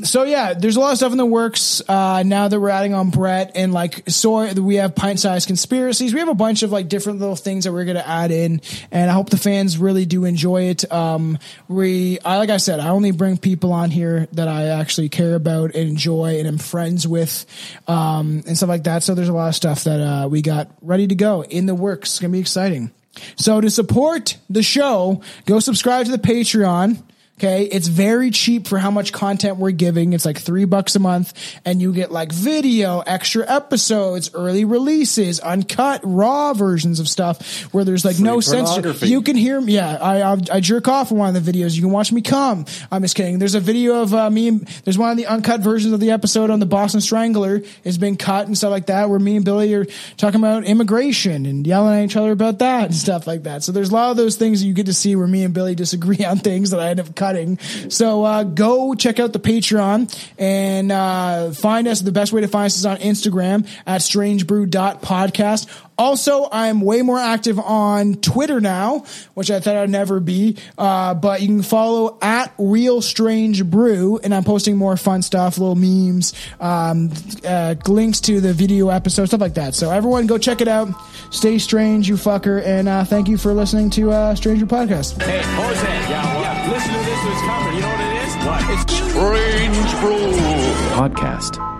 So 0.03 0.23
yeah, 0.23 0.53
there's 0.53 0.76
a 0.76 0.80
lot 0.80 0.91
of 0.91 0.97
stuff 0.97 1.11
in 1.11 1.18
the 1.18 1.26
works 1.26 1.81
uh, 1.88 2.23
now 2.23 2.47
that 2.47 2.60
we're 2.60 2.69
adding 2.69 2.93
on 2.93 3.10
Brett 3.10 3.51
and 3.55 3.73
like 3.73 4.03
so 4.10 4.53
we 4.53 4.76
have 4.76 4.95
pint 4.95 5.19
sized 5.19 5.47
conspiracies. 5.47 6.14
We 6.14 6.19
have 6.19 6.30
a 6.30 6.35
bunch 6.35 6.64
of 6.64 6.72
like 6.72 6.88
different 6.88 7.19
little 7.19 7.35
things 7.35 7.64
that 7.64 7.73
we're 7.73 7.85
gonna 7.85 8.03
add 8.05 8.31
in, 8.31 8.61
and 8.91 9.10
I 9.10 9.14
hope 9.14 9.30
the 9.30 9.38
fans 9.38 9.77
really 9.77 10.05
do 10.05 10.26
enjoy 10.26 10.64
it. 10.64 10.91
Um, 10.91 11.38
we, 11.68 12.19
I 12.19 12.38
like 12.38 12.49
I 12.49 12.57
said, 12.57 12.80
I 12.80 12.89
only 12.89 13.11
bring 13.11 13.38
people 13.38 13.73
on 13.73 13.91
here 13.91 14.27
that 14.34 14.47
I 14.47 14.68
actually 14.68 15.10
care 15.10 15.35
about 15.35 15.76
and 15.76 15.89
enjoy 15.89 16.38
and 16.39 16.47
am 16.47 16.57
friends 16.57 17.07
with, 17.07 17.45
um, 17.88 18.43
and 18.47 18.57
stuff 18.57 18.69
like 18.69 18.84
that. 18.84 19.03
So 19.03 19.15
there's 19.15 19.22
a 19.29 19.33
lot 19.33 19.49
of 19.49 19.55
stuff 19.55 19.83
that 19.85 19.99
uh, 19.99 20.27
we 20.27 20.41
got 20.41 20.69
ready 20.81 21.07
to 21.07 21.15
go 21.15 21.43
in 21.43 21.65
the 21.65 21.75
works. 21.75 22.11
It's 22.11 22.19
gonna 22.19 22.31
be 22.31 22.39
exciting. 22.39 22.91
So 23.35 23.61
to 23.61 23.69
support 23.69 24.37
the 24.49 24.63
show, 24.63 25.21
go 25.45 25.59
subscribe 25.59 26.05
to 26.05 26.11
the 26.11 26.17
Patreon 26.17 27.01
Okay. 27.39 27.64
It's 27.64 27.88
very 27.88 28.30
cheap 28.31 28.68
for 28.68 28.77
how 28.77 28.91
much 28.91 29.11
content 29.11 29.57
we're 29.57 29.72
giving. 29.72 30.14
It's 30.14 30.23
like 30.23 30.38
three 30.38 30.65
bucks 30.65 30.95
a 30.95 30.99
month 30.99 31.34
and 31.65 31.81
you 31.81 31.91
get 31.91 32.11
like 32.11 32.31
video, 32.31 32.99
extra 32.99 33.43
episodes, 33.49 34.30
early 34.34 34.65
releases, 34.65 35.39
uncut, 35.39 36.01
raw 36.03 36.53
versions 36.53 36.99
of 36.99 37.10
stuff 37.10 37.64
where 37.73 37.84
there's 37.84 38.05
like 38.05 38.19
no 38.19 38.39
censor. 38.39 38.81
You 39.10 39.22
can 39.23 39.35
hear 39.35 39.60
me. 39.60 39.73
Yeah. 39.73 39.97
I, 39.99 40.22
I, 40.22 40.38
I 40.53 40.60
jerk 40.60 40.88
off 40.88 41.11
in 41.11 41.18
one 41.18 41.35
of 41.35 41.43
the 41.45 41.51
videos. 41.51 41.76
You 41.76 41.81
can 41.81 41.91
watch 41.91 42.11
me 42.11 42.22
come. 42.22 42.65
I'm 42.91 43.01
just 43.01 43.15
kidding. 43.15 43.39
There's 43.39 43.55
a 43.55 43.60
video 43.60 44.01
of 44.03 44.14
uh, 44.14 44.30
me. 44.30 44.47
and- 44.49 44.61
There's 44.85 44.97
one 44.99 45.10
of 45.11 45.18
the 45.18 45.26
uncut 45.26 45.61
versions 45.61 45.91
of 45.91 45.99
the 45.99 46.11
episode 46.11 46.49
on 46.51 46.60
the 46.60 46.65
Boston 46.68 47.01
Strangler 47.01 47.61
has 47.84 47.97
been 47.97 48.15
cut 48.15 48.45
and 48.47 48.55
stuff 48.57 48.72
like 48.72 48.85
that 48.85 49.10
where 49.10 49.19
me 49.19 49.35
and 49.38 49.43
Billy 49.43 49.73
are 49.73 49.85
talking 50.18 50.39
about 50.39 50.65
immigration 50.65 51.45
and 51.47 51.65
yelling 51.65 51.99
at 51.99 52.05
each 52.05 52.15
other 52.15 52.31
about 52.31 52.60
that 52.60 52.85
and 52.85 52.95
stuff 52.95 53.26
like 53.27 53.43
that. 53.43 53.64
So 53.64 53.72
there's 53.72 53.89
a 53.89 53.93
lot 53.93 54.11
of 54.11 54.18
those 54.18 54.35
things 54.38 54.61
that 54.61 54.68
you 54.68 54.73
get 54.73 54.85
to 54.85 54.93
see 54.93 55.15
where 55.15 55.27
me 55.27 55.43
and 55.43 55.53
Billy 55.53 55.73
disagree 55.76 56.23
on 56.26 56.38
things 56.38 56.69
that 56.69 56.80
I 56.80 56.89
end 56.89 56.99
up 56.99 57.15
cutting. 57.23 57.57
So 57.89 58.25
uh, 58.25 58.43
go 58.43 58.95
check 58.95 59.17
out 59.17 59.31
the 59.31 59.39
Patreon 59.39 60.13
and 60.37 60.91
uh, 60.91 61.51
find 61.51 61.87
us. 61.87 62.01
The 62.01 62.11
best 62.11 62.33
way 62.33 62.41
to 62.41 62.49
find 62.49 62.65
us 62.65 62.75
is 62.75 62.85
on 62.85 62.97
Instagram 62.97 63.65
at 63.85 64.01
strangebrew.podcast. 64.01 65.69
Also, 65.98 66.48
I'm 66.52 66.82
way 66.82 67.02
more 67.02 67.20
active 67.20 67.60
on 67.60 68.15
Twitter 68.15 68.60
now, 68.60 69.06
which 69.34 69.52
I 69.52 69.60
thought 69.60 69.76
I'd 69.76 69.90
never 69.90 70.20
be. 70.20 70.57
Uh, 70.78 71.14
but 71.14 71.41
you 71.41 71.48
can 71.48 71.64
follow 71.64 72.18
at 72.22 72.53
Real 72.57 73.02
Strange 73.02 73.64
Brew, 73.64 74.20
and 74.24 74.34
I'm 74.34 74.44
posting 74.44 74.78
more 74.78 74.98
fun 74.98 75.22
stuff, 75.22 75.57
little 75.57 75.76
memes, 75.76 76.34
um, 76.60 77.11
uh, 77.45 77.76
links 77.88 78.22
to 78.22 78.41
the 78.41 78.53
video 78.53 78.90
episode, 78.90 79.26
stuff 79.26 79.41
like 79.41 79.53
that. 79.56 79.76
So 79.76 79.91
everyone, 79.91 80.28
go 80.28 80.38
check 80.38 80.61
it 80.61 80.68
out. 80.68 80.90
Stay 81.32 81.57
strange, 81.57 82.10
you 82.10 82.15
fucker, 82.15 82.64
and 82.65 82.88
uh, 82.88 83.03
thank 83.03 83.28
you 83.28 83.38
for 83.38 83.53
listening 83.53 83.90
to 83.91 84.11
uh, 84.11 84.36
Stranger 84.36 84.65
Podcast. 84.65 85.22
Hey, 85.22 85.41
Jose. 85.44 85.88
Yeah, 86.10 86.41
yeah. 86.41 86.72
Listen 86.72 86.94
to 86.94 86.99
this. 86.99 87.20
It's 87.26 87.41
coming. 87.41 87.76
You 87.76 87.82
know 87.82 87.90
what 87.90 87.99
it 88.02 88.14
is? 88.24 88.36
What? 88.45 88.64
It's 88.70 88.94
Strange 89.14 89.99
brew. 90.02 90.34
Podcast. 90.95 91.72